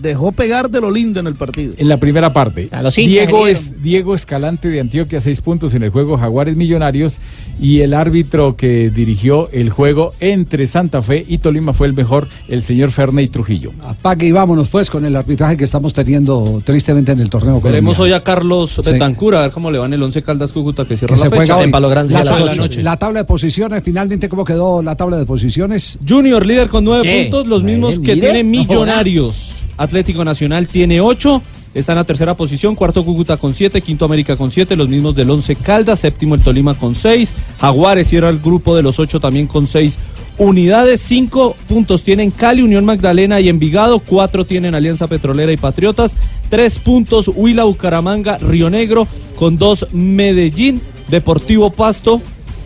Dejó 0.00 0.32
pegar 0.32 0.70
de 0.70 0.80
lo 0.80 0.90
lindo 0.90 1.20
en 1.20 1.26
el 1.26 1.34
partido. 1.34 1.74
en 1.76 1.88
la 1.88 1.96
primera 1.98 2.32
parte. 2.32 2.68
A 2.72 2.82
los 2.82 2.94
Diego, 2.94 3.46
es, 3.46 3.82
Diego 3.82 4.14
Escalante 4.14 4.68
de 4.68 4.80
Antioquia, 4.80 5.20
seis 5.20 5.40
puntos 5.40 5.74
en 5.74 5.82
el 5.82 5.90
juego 5.90 6.16
Jaguares 6.18 6.56
Millonarios. 6.56 7.20
Y 7.60 7.80
el 7.80 7.94
árbitro 7.94 8.56
que 8.56 8.90
dirigió 8.90 9.48
el 9.50 9.70
juego 9.70 10.14
entre 10.20 10.66
Santa 10.66 11.02
Fe 11.02 11.24
y 11.26 11.38
Tolima 11.38 11.72
fue 11.72 11.88
el 11.88 11.92
mejor, 11.94 12.28
el 12.48 12.62
señor 12.62 12.92
Ferney 12.92 13.28
Trujillo. 13.28 13.72
Apague 13.84 14.26
y 14.26 14.32
vámonos 14.32 14.68
pues 14.68 14.90
con 14.90 15.04
el 15.04 15.16
arbitraje 15.16 15.56
que 15.56 15.64
estamos 15.64 15.92
teniendo 15.92 16.62
tristemente 16.64 17.12
en 17.12 17.20
el 17.20 17.28
torneo 17.30 17.60
Veremos 17.60 17.98
hoy 17.98 18.12
a 18.12 18.22
Carlos 18.22 18.78
Sí. 18.82 18.98
A 18.98 19.40
ver 19.42 19.50
cómo 19.50 19.70
le 19.70 19.78
va 19.78 19.86
en 19.86 19.94
el 19.94 20.02
11 20.02 20.22
Caldas 20.22 20.52
Cúcuta 20.52 20.84
que 20.84 20.96
cierra 20.96 21.16
que 21.16 21.22
la 21.24 21.28
se 21.30 21.36
fecha 21.36 21.62
en 21.62 21.70
Palo 21.70 21.88
Grande 21.88 22.14
la, 22.14 22.20
a 22.20 22.24
las 22.24 22.36
tabla- 22.36 22.62
8. 22.62 22.80
la 22.82 22.96
tabla 22.96 23.20
de 23.20 23.24
posiciones, 23.24 23.82
finalmente, 23.82 24.28
¿cómo 24.28 24.44
quedó 24.44 24.82
la 24.82 24.94
tabla 24.96 25.16
de 25.16 25.26
posiciones? 25.26 25.98
Junior 26.06 26.44
líder 26.46 26.68
con 26.68 26.84
nueve 26.84 27.22
puntos, 27.24 27.46
los 27.46 27.62
mismos 27.62 27.98
que 27.98 28.16
tiene. 28.16 28.44
Millonarios. 28.44 29.62
Atlético 29.78 30.24
Nacional 30.24 30.68
tiene 30.68 31.00
ocho, 31.00 31.40
está 31.72 31.92
en 31.92 31.98
la 31.98 32.04
tercera 32.04 32.36
posición, 32.36 32.74
cuarto 32.74 33.04
Cúcuta 33.04 33.36
con 33.36 33.54
siete, 33.54 33.80
quinto 33.80 34.04
América 34.04 34.36
con 34.36 34.50
siete, 34.50 34.76
los 34.76 34.88
mismos 34.88 35.14
del 35.14 35.30
once 35.30 35.54
Caldas, 35.54 36.00
séptimo 36.00 36.34
el 36.34 36.42
Tolima 36.42 36.74
con 36.74 36.94
seis, 36.94 37.32
Jaguares 37.60 38.08
cierra 38.08 38.28
el 38.28 38.40
grupo 38.40 38.76
de 38.76 38.82
los 38.82 38.98
ocho 38.98 39.20
también 39.20 39.46
con 39.46 39.66
seis 39.66 39.96
unidades, 40.36 41.00
cinco 41.00 41.56
puntos 41.68 42.04
tienen 42.04 42.30
Cali, 42.30 42.62
Unión 42.62 42.84
Magdalena 42.84 43.40
y 43.40 43.48
Envigado, 43.48 43.98
cuatro 43.98 44.44
tienen 44.44 44.74
Alianza 44.74 45.06
Petrolera 45.06 45.52
y 45.52 45.56
Patriotas, 45.56 46.16
tres 46.48 46.78
puntos 46.78 47.28
Huila, 47.28 47.64
Bucaramanga, 47.64 48.38
Río 48.38 48.70
Negro, 48.70 49.06
con 49.36 49.58
dos 49.58 49.86
Medellín, 49.92 50.80
Deportivo 51.08 51.70
Pasto, 51.70 52.20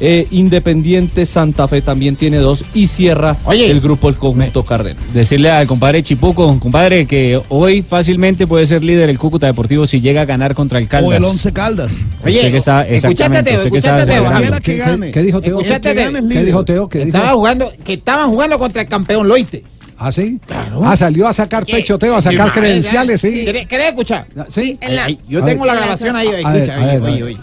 eh, 0.04 0.26
Independiente 0.32 1.24
Santa 1.26 1.68
Fe 1.68 1.80
también 1.80 2.16
tiene 2.16 2.38
dos 2.38 2.64
y 2.74 2.88
cierra 2.88 3.36
el 3.50 3.80
grupo 3.80 4.08
el 4.08 4.16
conjunto 4.16 4.64
Cárdenas. 4.64 5.02
Decirle 5.14 5.50
al 5.50 5.66
compadre 5.68 6.02
Chipuco, 6.02 6.58
compadre, 6.58 7.06
que 7.06 7.40
hoy 7.48 7.82
fácilmente 7.82 8.46
puede 8.48 8.66
ser 8.66 8.82
líder 8.82 9.08
el 9.08 9.18
Cúcuta 9.18 9.46
Deportivo 9.46 9.86
si 9.86 10.00
llega 10.00 10.22
a 10.22 10.24
ganar 10.24 10.54
contra 10.56 10.78
el 10.80 10.88
Caldas. 10.88 11.08
O 11.08 11.12
el 11.14 11.24
Once 11.24 11.52
Caldas. 11.52 11.92
Usted 12.18 12.50
que 12.50 12.56
está- 12.56 12.86
exactamente, 12.88 13.56
usted 13.56 13.70
que 13.70 13.78
está. 13.78 14.04
Cualquiera 14.04 14.60
que 14.60 14.76
gane. 14.76 15.10
¿Qué 15.12 15.22
dijo 15.22 15.40
Teo? 15.40 15.58
Que 15.58 15.80
¿Qué 15.80 16.44
dijo 16.44 16.64
Teo? 16.64 16.88
¿Qué 16.88 16.98
dijo? 17.04 17.16
Estaba 17.16 17.32
jugando, 17.34 17.72
que 17.84 17.92
estaban 17.94 18.28
jugando 18.28 18.58
contra 18.58 18.82
el 18.82 18.88
campeón 18.88 19.28
Loite. 19.28 19.62
¿Ah, 19.98 20.10
sí? 20.10 20.40
Ah, 20.82 20.96
salió 20.96 21.28
a 21.28 21.32
sacar 21.32 21.64
pecho, 21.64 21.96
Teo, 21.96 22.16
a 22.16 22.20
sacar 22.20 22.50
credenciales, 22.50 23.20
¿sí? 23.20 23.44
¿Querés, 23.44 23.88
escuchar? 23.88 24.26
Sí. 24.48 24.76
En 24.80 24.96
la- 24.96 25.08
yo 25.28 25.44
tengo 25.44 25.64
la 25.64 25.74
grabación 25.76 26.16
ahí, 26.16 26.26
escucha, 26.28 26.76
oye, 27.06 27.22
oye, 27.22 27.38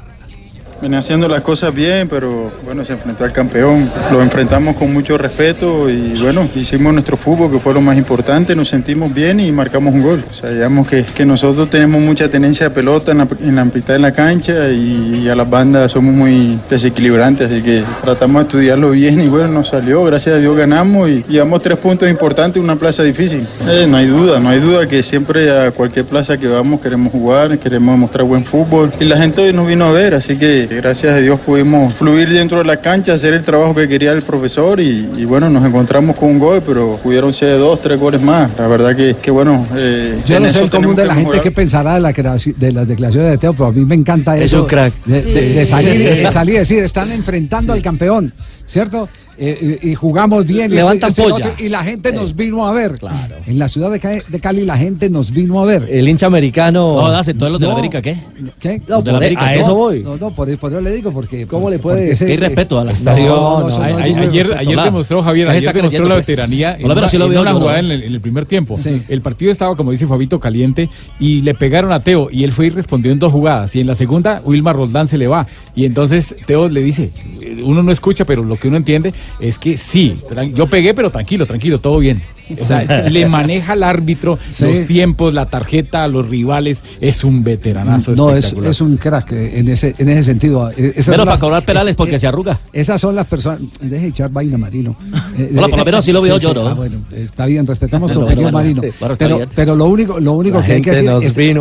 Viene 0.82 0.98
haciendo 0.98 1.28
las 1.28 1.42
cosas 1.42 1.74
bien, 1.74 2.08
pero 2.08 2.52
bueno, 2.64 2.86
se 2.86 2.94
enfrentó 2.94 3.26
al 3.26 3.34
campeón. 3.34 3.92
Lo 4.12 4.22
enfrentamos 4.22 4.76
con 4.76 4.94
mucho 4.94 5.18
respeto 5.18 5.90
y 5.90 6.20
bueno, 6.22 6.50
hicimos 6.56 6.94
nuestro 6.94 7.18
fútbol, 7.18 7.52
que 7.52 7.60
fue 7.60 7.74
lo 7.74 7.82
más 7.82 7.98
importante, 7.98 8.56
nos 8.56 8.70
sentimos 8.70 9.14
bien 9.14 9.40
y 9.40 9.52
marcamos 9.52 9.94
un 9.94 10.02
gol. 10.02 10.24
Sabíamos 10.32 10.88
que, 10.88 11.04
que 11.04 11.26
nosotros 11.26 11.70
tenemos 11.70 12.02
mucha 12.02 12.30
tenencia 12.30 12.70
de 12.70 12.76
pelota 12.76 13.12
en 13.12 13.18
la, 13.18 13.28
en 13.42 13.56
la 13.56 13.66
mitad 13.66 13.94
de 13.94 14.00
la 14.00 14.14
cancha 14.14 14.70
y, 14.70 15.28
a 15.30 15.36
las 15.36 15.50
bandas 15.50 15.92
somos 15.92 16.14
muy 16.14 16.60
desequilibrantes, 16.70 17.52
así 17.52 17.62
que 17.62 17.84
tratamos 18.02 18.42
de 18.42 18.48
estudiarlo 18.48 18.92
bien 18.92 19.22
y 19.22 19.28
bueno, 19.28 19.50
nos 19.50 19.68
salió, 19.68 20.04
gracias 20.06 20.36
a 20.36 20.40
Dios 20.40 20.58
ganamos 20.58 21.10
y 21.10 21.24
llevamos 21.28 21.62
tres 21.62 21.78
puntos 21.78 22.10
importantes 22.10 22.58
en 22.58 22.64
una 22.64 22.78
plaza 22.78 23.04
difícil. 23.04 23.46
Eh, 23.68 23.86
no 23.88 23.98
hay 23.98 24.08
duda, 24.08 24.40
no 24.40 24.50
hay 24.50 24.60
duda 24.60 24.88
que 24.88 25.04
siempre 25.04 25.52
a 25.52 25.72
cualquier 25.72 26.06
plaza 26.06 26.38
que 26.38 26.48
vamos 26.48 26.82
queremos 26.82 27.12
jugar, 27.12 27.60
queremos 27.60 27.98
mostrar 27.98 28.26
buen 28.26 28.44
fútbol 28.44 28.92
y 29.00 29.04
la 29.04 29.18
gente 29.18 29.42
hoy 29.42 29.54
nos 29.54 29.68
vino 29.68 29.86
a 29.86 29.92
ver, 29.92 30.16
así 30.16 30.38
que 30.38 30.69
gracias 30.76 31.14
a 31.14 31.18
Dios 31.18 31.40
pudimos 31.40 31.94
fluir 31.94 32.30
dentro 32.30 32.60
de 32.60 32.64
la 32.66 32.78
cancha, 32.82 33.14
hacer 33.14 33.34
el 33.34 33.44
trabajo 33.44 33.74
que 33.76 33.88
quería 33.88 34.12
el 34.12 34.22
profesor 34.22 34.80
y, 34.80 35.10
y 35.18 35.26
bueno, 35.26 35.50
nos 35.50 35.66
encontramos 35.66 36.16
con 36.16 36.30
un 36.30 36.40
gol, 36.40 36.62
pero 36.66 36.98
pudieron 37.02 37.34
ser 37.34 37.58
dos, 37.58 37.82
tres 37.82 38.00
goles 38.00 38.22
más. 38.22 38.50
La 38.58 38.68
verdad 38.68 38.96
que, 38.96 39.16
que 39.22 39.32
bueno. 39.32 39.66
eh, 39.76 40.22
Yo 40.26 40.40
no 40.40 40.50
sé 40.50 40.62
el 40.62 40.70
común 40.70 40.96
de 40.96 41.06
la 41.06 41.16
gente 41.16 41.40
que 41.42 41.52
pensará 41.52 41.96
de, 41.96 42.00
la 42.02 42.12
de 42.12 42.72
las 42.72 42.88
declaraciones 42.88 43.32
de 43.32 43.38
Teo, 43.38 43.54
pero 43.54 43.66
a 43.68 43.72
mí 43.72 43.84
me 43.86 43.96
encanta 43.96 44.36
Es 44.38 44.46
eso. 44.46 44.64
un 44.64 44.68
crack. 44.68 44.94
De, 45.06 45.22
de- 45.22 45.30
Sí. 45.50 45.54
de 45.56 45.66
salir, 45.66 46.00
de 46.24 46.30
salir 46.32 46.56
y 46.56 46.58
decir, 46.60 46.84
están 46.84 47.12
enfrentando 47.12 47.74
al 47.74 47.82
campeón, 47.82 48.34
¿cierto? 48.66 49.10
Eh, 49.42 49.80
y, 49.82 49.96
jugamos 49.96 50.46
bien. 50.46 50.70
y 50.72 50.76
Levantan 50.76 51.12
esto 51.12 51.40
y 51.60 51.70
la 51.70 51.82
gente 51.84 52.12
nos 52.12 52.36
vino 52.36 52.68
a 52.68 52.74
ver. 52.74 53.00
En 53.48 53.58
la 53.58 53.68
ciudad 53.70 53.90
de 53.90 54.00
Cali, 54.00 54.22
de 54.28 54.40
Cali 54.40 54.66
la 54.66 54.78
gente 54.78 55.10
nos 55.10 55.32
vino 55.32 55.62
a 55.62 55.66
ver. 55.66 55.88
El 55.90 56.10
hincha 56.10 56.26
americano. 56.28 57.00
No, 57.02 57.10
das 57.10 57.28
entonces 57.30 57.52
los 57.54 57.62
de 57.62 57.68
la 57.68 57.72
no. 57.74 57.78
América, 57.80 58.02
¿qué? 58.02 58.18
¿Qué? 58.60 58.82
Los 58.88 59.04
de 59.04 59.12
la 59.12 59.18
América, 59.18 59.46
a 59.46 59.56
eso 59.56 59.74
voy. 59.74 60.02
No, 60.04 60.18
no, 60.18 60.32
por, 60.32 60.58
por 60.58 60.72
eso 60.72 60.82
le 60.82 60.92
digo, 60.92 61.12
porque... 61.12 61.48
¿Cómo 61.48 61.70
le 61.70 61.80
porque 61.80 61.98
puede? 62.00 62.12
ese 62.12 62.26
Qué 62.26 62.34
es- 62.34 62.38
irrespeto 62.38 62.80
a 62.80 62.84
la 62.84 62.92
Estadio. 62.92 63.28
No, 63.30 63.60
no, 63.62 63.70
no, 63.70 63.84
ayer, 63.98 64.48
respeto. 64.48 64.60
ayer 64.60 64.76
la- 64.76 64.84
demostró 64.84 65.24
Javier, 65.24 65.48
la 65.48 65.54
ayer 65.54 65.74
demostró 65.74 66.06
la 66.06 66.16
veteranía 66.16 66.78
Hola, 66.84 66.94
en, 67.02 67.10
pero 67.12 67.42
una- 67.42 67.52
no. 67.54 67.60
jugada 67.60 67.80
en 67.80 67.92
el, 67.92 68.04
en 68.04 68.14
el 68.14 68.22
primer 68.22 68.46
tiempo. 68.46 68.76
El 69.08 69.22
partido 69.22 69.52
estaba, 69.54 69.76
como 69.78 69.92
dice 69.92 70.06
Fabito, 70.06 70.40
caliente 70.40 70.90
y 71.20 71.42
le 71.44 71.54
pegaron 71.54 71.94
a 71.94 72.02
Teo 72.02 72.28
y 72.32 72.44
él 72.44 72.52
fue 72.52 72.68
y 72.68 72.70
respondió 72.72 73.12
en 73.12 73.20
dos 73.20 73.32
jugadas. 73.32 73.76
Y 73.76 73.80
en 73.80 73.88
la 73.88 73.96
segunda, 73.96 74.42
Wilmar 74.44 74.76
Roldán 74.76 75.08
se 75.08 75.18
le 75.18 75.28
va. 75.28 75.48
Y 75.76 75.86
entonces 75.86 76.36
Teo 76.46 76.68
le 76.68 76.82
dice, 76.82 77.12
eh, 77.42 77.62
uno 77.64 77.84
no 77.84 77.92
escucha, 77.92 78.26
pero 78.26 78.44
lo 78.44 78.58
que 78.58 78.68
uno 78.68 78.78
entiende 78.78 79.14
es 79.40 79.58
que 79.60 79.78
sí, 79.78 80.16
yo 80.54 80.68
pegué, 80.68 80.94
pero 80.94 81.10
tranquilo, 81.10 81.46
tranquilo, 81.46 81.80
todo 81.80 82.00
bien. 82.00 82.22
O 82.60 82.66
sea, 82.66 83.04
le 83.08 83.28
maneja 83.28 83.74
al 83.74 83.84
árbitro 83.84 84.40
Sí. 84.50 84.66
los 84.66 84.88
tiempos, 84.88 85.36
la 85.36 85.46
tarjeta, 85.46 86.04
a 86.04 86.08
los 86.08 86.28
rivales. 86.28 86.84
Es 87.00 87.24
un 87.24 87.44
veteranazo 87.44 88.14
No, 88.16 88.32
es, 88.32 88.38
espectacular. 88.46 88.72
es 88.72 88.82
un 88.82 88.98
crack 88.98 89.32
eh, 89.34 89.60
en 89.60 89.68
ese, 89.68 89.94
en 90.00 90.10
ese 90.10 90.24
sentido. 90.24 90.72
Eh, 90.72 90.94
esas 90.96 91.10
Pero 91.14 91.26
para 91.26 91.32
las- 91.34 91.40
cobrar 91.40 91.64
penales 91.64 91.92
es- 91.92 91.96
porque 91.96 92.18
se 92.18 92.26
arruga. 92.26 92.60
Esas 92.74 93.00
son 93.00 93.14
las 93.14 93.28
personas. 93.28 93.60
Deje 93.80 94.02
de 94.02 94.08
echar 94.08 94.32
vaina, 94.32 94.58
Marino. 94.58 94.96
Eh, 95.38 95.52
Hola, 95.56 95.68
por 95.68 95.78
lo 95.80 95.86
menos 95.86 96.00
así 96.00 96.12
lo 96.12 96.22
veo 96.24 96.40
sí, 96.40 96.44
yo, 96.46 96.50
sí, 96.54 96.60
¿no? 96.60 96.68
ah, 96.68 96.74
bueno, 96.74 96.98
está 97.16 97.46
bien, 97.46 97.68
respetamos 97.68 98.12
tu 98.14 98.22
opinión, 98.24 98.52
Marino. 98.52 98.82
pero, 99.20 99.40
pero 99.54 99.76
lo 99.76 99.86
único, 99.86 100.20
lo 100.20 100.34
único 100.34 100.60
La 100.60 100.66
que 100.66 100.72
hay 100.74 100.82
que 100.82 100.90
decir 100.90 101.06
nos 101.06 101.24
este, 101.24 101.52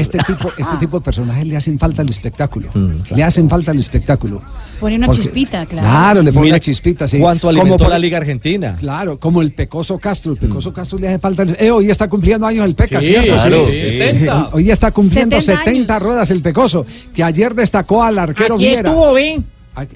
este 0.00 0.18
tipo, 0.26 0.50
este 0.56 0.76
tipo 0.78 0.98
de 0.98 1.04
personajes 1.04 1.46
le 1.46 1.56
hacen 1.58 1.78
falta 1.78 2.00
al 2.00 2.08
espectáculo. 2.08 2.68
Le 3.14 3.22
hacen 3.22 3.50
falta 3.50 3.70
al 3.72 3.78
espectáculo. 3.78 4.40
Pone 4.80 4.96
una 4.96 5.06
Porque- 5.06 5.22
chispita, 5.22 5.66
claro. 5.66 5.88
Claro, 5.88 6.22
le 6.22 6.32
pone 6.32 6.44
Mira 6.46 6.54
una 6.56 6.60
chispita, 6.60 7.08
sí. 7.08 7.18
cuánto 7.18 7.52
Como 7.52 7.76
por- 7.76 7.88
la 7.90 7.98
Liga 7.98 8.18
Argentina. 8.18 8.76
Claro, 8.78 9.18
como 9.18 9.42
el 9.42 9.52
Pecoso 9.52 9.98
Castro. 9.98 10.32
El 10.32 10.38
Pecoso 10.38 10.72
Castro 10.72 10.98
le 10.98 11.08
hace 11.08 11.18
falta. 11.18 11.42
el- 11.42 11.56
Eh, 11.58 11.70
hoy 11.70 11.90
está 11.90 12.08
cumpliendo 12.08 12.46
años 12.46 12.64
el 12.64 12.74
Peca, 12.74 13.00
Sí, 13.00 13.08
¿cierto? 13.08 13.34
claro, 13.34 13.66
Sí. 13.66 13.74
sí. 13.74 13.80
70. 13.98 14.50
Hoy 14.52 14.70
está 14.70 14.90
cumpliendo 14.92 15.40
70 15.40 15.64
70, 15.64 15.94
años. 15.96 16.06
ruedas 16.06 16.30
el 16.30 16.42
Pecoso, 16.42 16.86
que 17.12 17.24
ayer 17.24 17.54
destacó 17.54 18.02
al 18.04 18.18
arquero 18.18 18.54
Aquí 18.54 18.64
Viera. 18.64 18.88
estuvo, 18.90 19.12
¿ven? 19.12 19.44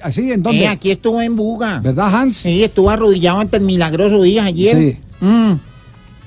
¿Así? 0.01 0.31
¿En 0.31 0.43
dónde? 0.43 0.63
Eh, 0.63 0.67
aquí 0.67 0.91
estuvo 0.91 1.21
en 1.21 1.35
Buga. 1.35 1.79
¿Verdad, 1.79 2.13
Hans? 2.15 2.37
Sí, 2.37 2.63
estuvo 2.63 2.89
arrodillado 2.89 3.39
ante 3.39 3.57
el 3.57 3.63
milagroso 3.63 4.21
Díaz 4.21 4.45
ayer. 4.45 4.77
Sí. 4.77 4.97
Mm. 5.19 5.53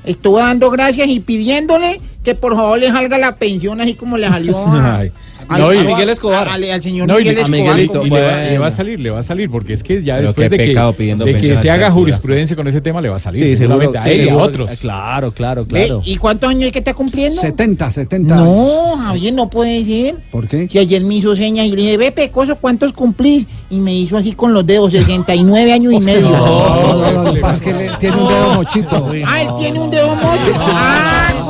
Estuvo 0.05 0.39
dando 0.39 0.71
gracias 0.71 1.09
y 1.09 1.21
pidiéndole 1.21 2.01
que 2.27 2.35
por 2.35 2.55
favor 2.57 2.79
le 2.79 2.89
salga 2.89 3.17
la 3.19 3.37
pensión 3.37 3.81
así 3.81 3.95
como 3.95 4.19
le 4.19 4.29
salió 4.29 4.59
a, 4.69 4.99
Ay. 4.99 5.13
al, 5.49 5.61
No, 5.61 5.73
y- 5.73 5.77
a- 5.79 5.83
Miguel 5.83 6.09
Escobar. 6.11 6.49
a- 6.49 6.55
al, 6.55 6.65
al 6.65 6.83
señor 6.83 7.07
No, 7.07 7.15
y, 7.15 7.19
Miguel 7.21 7.35
le- 7.37 7.41
Escobar. 7.43 7.61
Miguelito, 7.63 7.99
como 8.01 8.07
y 8.07 8.11
le, 8.11 8.21
va, 8.21 8.31
para- 8.33 8.51
le 8.51 8.59
va 8.59 8.67
a 8.67 8.71
salir, 8.73 8.99
le 9.01 9.11
va 9.11 9.19
a 9.21 9.23
salir, 9.23 9.49
porque 9.49 9.73
es 9.75 9.83
que 9.85 10.03
ya 10.03 10.17
Pero 10.17 10.27
después 10.29 10.51
de 10.51 10.59
que, 10.59 10.67
pecado 10.67 10.93
pidiendo 10.95 11.25
de 11.25 11.31
que 11.31 11.37
pensión 11.37 11.57
a 11.57 11.61
se 11.61 11.71
haga 11.71 11.91
jurisprudencia 11.93 12.57
con 12.57 12.67
ese 12.67 12.81
tema 12.81 13.01
le 13.01 13.09
va 13.11 13.17
a 13.17 13.21
salir. 13.21 13.41
Sí, 13.45 13.57
seguro, 13.57 13.79
seguramente 13.81 13.99
a 13.99 14.03
sí, 14.03 14.09
él 14.09 14.17
y 14.17 14.23
a 14.23 14.27
seguro. 14.27 14.45
otros. 14.45 14.71
Claro, 14.81 15.31
claro, 15.33 15.65
Ve, 15.65 15.85
claro. 15.87 16.03
¿Y 16.05 16.17
cuántos 16.17 16.51
años 16.51 16.65
hay 16.65 16.73
que 16.73 16.81
está 16.81 16.95
cumpliendo? 16.95 17.41
70, 17.41 17.91
70 17.93 18.35
años. 18.35 18.45
No, 18.47 18.97
Javier, 18.97 19.35
no 19.35 19.49
puede 19.49 19.85
ser. 19.85 20.17
¿Por 20.33 20.49
qué? 20.49 20.67
Que 20.67 20.81
ayer 20.81 21.05
me 21.05 21.15
hizo 21.15 21.37
señas 21.37 21.67
y 21.67 21.71
le 21.71 21.77
dije, 21.77 21.97
ve, 21.97 22.11
Pecoso, 22.11 22.57
¿cuántos 22.57 22.93
cumplís? 22.93 23.47
Y 23.71 23.79
me 23.79 23.95
hizo 23.95 24.17
así 24.17 24.33
con 24.33 24.53
los 24.53 24.67
dedos, 24.67 24.91
69 24.91 25.73
años 25.73 25.93
y 25.93 26.01
medio. 26.01 26.31
No, 26.31 26.93
no, 26.99 27.13
no, 27.13 27.23
lo 27.23 27.35
que 27.35 27.41
pasa 27.41 27.55
es 27.55 27.61
que 27.61 27.73
le- 27.73 27.91
tiene 28.01 28.17
un 28.17 28.27
dedo 28.29 28.55
mochito. 28.55 29.11
Ah, 29.25 29.43
él 29.43 29.49
tiene 29.59 29.79
un 29.81 29.91
dedo 29.91 30.09
mocho. 30.17 30.27
Ah, 30.59 31.29
con 31.33 31.43
razón, 31.45 31.46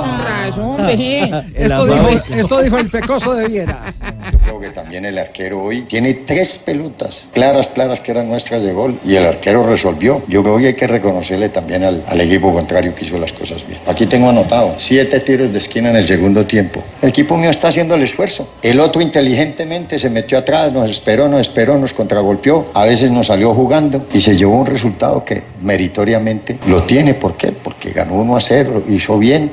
ve. 0.86 1.42
Esto 1.54 1.86
dijo, 1.86 2.08
esto 2.30 2.62
dijo 2.62 2.78
el 2.78 2.88
Pecoso 2.88 3.34
de 3.34 3.48
Viera. 3.48 3.94
Yo 4.32 4.38
creo 4.38 4.60
que 4.60 4.70
también 4.70 5.04
el 5.04 5.18
arquero 5.18 5.62
hoy 5.62 5.82
tiene 5.82 6.14
tres 6.14 6.58
pelotas 6.58 7.26
claras, 7.32 7.68
claras 7.68 8.00
que 8.00 8.12
eran 8.12 8.28
nuestras 8.28 8.62
de 8.62 8.72
gol 8.72 8.98
y 9.04 9.14
el 9.16 9.26
arquero 9.26 9.64
resolvió. 9.64 10.22
Yo 10.28 10.42
creo 10.42 10.58
que 10.58 10.66
hay 10.68 10.74
que 10.74 10.86
reconocerle 10.86 11.48
también 11.48 11.84
al, 11.84 12.04
al 12.06 12.20
equipo 12.20 12.52
contrario 12.52 12.94
que 12.94 13.04
hizo 13.04 13.18
las 13.18 13.32
cosas 13.32 13.66
bien. 13.66 13.80
Aquí 13.86 14.06
tengo 14.06 14.28
anotado 14.28 14.74
siete 14.78 15.20
tiros 15.20 15.52
de 15.52 15.58
esquina 15.58 15.90
en 15.90 15.96
el 15.96 16.06
segundo 16.06 16.46
tiempo. 16.46 16.82
El 17.02 17.10
equipo 17.10 17.36
mío 17.36 17.50
está 17.50 17.68
haciendo 17.68 17.94
el 17.94 18.02
esfuerzo. 18.02 18.48
El 18.62 18.80
otro 18.80 19.00
inteligentemente 19.02 19.98
se 19.98 20.10
metió 20.10 20.38
atrás, 20.38 20.72
nos 20.72 20.90
esperó, 20.90 21.28
nos 21.28 21.40
esperó, 21.40 21.78
nos 21.78 21.92
contragolpeó. 21.92 22.66
A 22.74 22.84
veces 22.84 23.10
nos 23.10 23.26
salió 23.26 23.54
jugando 23.54 24.06
y 24.12 24.20
se 24.20 24.36
llevó 24.36 24.58
un 24.58 24.66
resultado 24.66 25.24
que 25.24 25.42
meritoriamente 25.60 26.58
lo 26.66 26.82
tiene. 26.84 27.14
¿Por 27.14 27.36
qué? 27.36 27.52
Porque 27.52 27.90
ganó 27.90 28.14
1 28.14 28.36
a 28.36 28.40
0, 28.40 28.84
hizo 28.88 29.18
bien. 29.18 29.50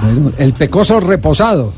Bueno, 0.00 0.32
el 0.38 0.52
Pecoso 0.54 1.00
reposado. 1.00 1.72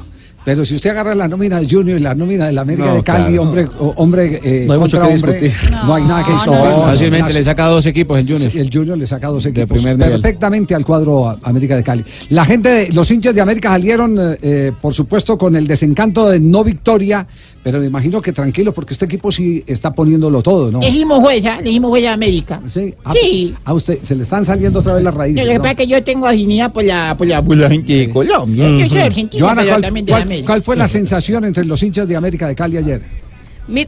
Pero 0.45 0.63
si 0.63 0.75
usted 0.75 0.91
agarra 0.91 1.15
la 1.15 1.27
nómina 1.27 1.59
de 1.59 1.67
Junior 1.67 1.99
y 1.99 2.03
la 2.03 2.15
nómina 2.15 2.45
de 2.45 2.53
la 2.53 2.61
América 2.61 2.89
No, 2.89 2.95
de 2.97 3.03
Cali, 3.03 3.25
claro. 3.29 3.43
hombre, 3.45 3.67
o- 3.79 3.95
hombre, 3.97 4.41
eh, 4.45 4.65
No 4.67 4.75
hay 4.75 4.79
mucho 4.79 4.99
contra 4.99 5.09
que 5.09 5.15
hombre, 5.15 5.41
discutir. 5.41 5.71
no, 5.73 5.95
hay 5.95 6.05
nada 6.05 6.23
que 6.23 6.29
No, 6.33 6.37
discutir. 6.37 6.61
no, 6.65 6.77
No, 6.77 6.83
Fácilmente 6.83 7.25
las- 7.29 7.35
le 7.35 7.43
saca 7.45 7.65
dos 7.65 7.87
equipos 7.87 8.19
el 8.19 8.29
Junior. 8.31 8.51
Sí, 8.53 8.59
el 8.59 8.71
Junior 8.71 8.99
le 8.99 9.07
saca 9.07 9.29
dos 9.29 9.47
equipos 9.47 9.79
nivel. 9.79 9.97
perfectamente 9.97 10.75
al 10.75 10.85
cuadro 10.85 11.35
América 11.43 11.77
de 11.77 11.83
Cali. 11.83 12.05
La 12.29 12.45
gente, 12.45 12.69
de- 12.69 12.93
los 12.93 13.11
hinchas 13.11 13.35
de 13.35 13.41
América 13.41 13.71
salieron, 13.71 14.19
eh, 14.19 14.39
eh, 14.43 14.73
por 14.83 14.93
supuesto, 14.93 15.39
con 15.39 15.57
el 15.57 15.67
desencanto 15.67 16.29
de 16.29 16.39
no 16.41 16.63
victoria, 16.63 17.27
pero 17.65 17.81
me 17.81 17.87
imagino 17.87 18.21
que 18.23 18.31
tranquilos 18.33 18.73
porque 18.75 18.93
este 18.93 19.07
equipo 19.07 19.33
sí 19.33 19.65
está 19.67 19.93
poniéndolo 19.95 20.43
todo, 20.43 20.71
¿no? 20.71 20.81
Elegimos 20.83 21.19
jueza, 21.21 21.59
elegimos 21.59 21.89
jueza 21.89 22.09
de 22.09 22.13
América. 22.13 22.61
Sí. 22.69 22.95
A, 23.03 23.13
Sí. 23.15 23.55
a 23.65 23.73
usted 23.73 23.99
se 24.03 24.15
le 24.15 24.23
están 24.23 24.45
saliendo 24.45 24.79
otra 24.81 24.93
vez 24.95 25.03
las 25.03 25.15
Lo 25.15 25.19
raíces. 25.21 25.43
que 25.45 25.55
¿no? 25.55 25.61
pasa 25.63 25.71
es 25.73 25.77
que 25.79 25.87
yo 25.87 26.05
tengo 26.05 26.27
afinidad 26.27 26.73
por 26.73 26.85
la, 26.85 27.17
por 27.17 27.27
la, 27.27 27.43
por 27.43 27.57
la 27.57 27.69
gente 27.71 27.93
de 27.93 28.11
Colombia. 28.11 28.69
Yo 28.69 28.89
soy 28.89 28.99
argentino, 29.01 29.47
Johanna, 29.47 29.63
pero 29.63 29.73
¿cuál, 29.73 29.83
también 29.83 30.07
de 30.07 30.13
cuál- 30.13 30.23
América. 30.23 30.47
cuál 30.47 30.63
fue 30.63 30.77
la 30.77 30.87
sensación 30.89 31.45
entre 31.47 31.65
los 31.65 31.83
hinchas 31.83 32.07
de 32.07 32.15
América 32.17 32.47
de 32.47 32.55
Cali 32.55 32.77
ayer? 32.77 33.24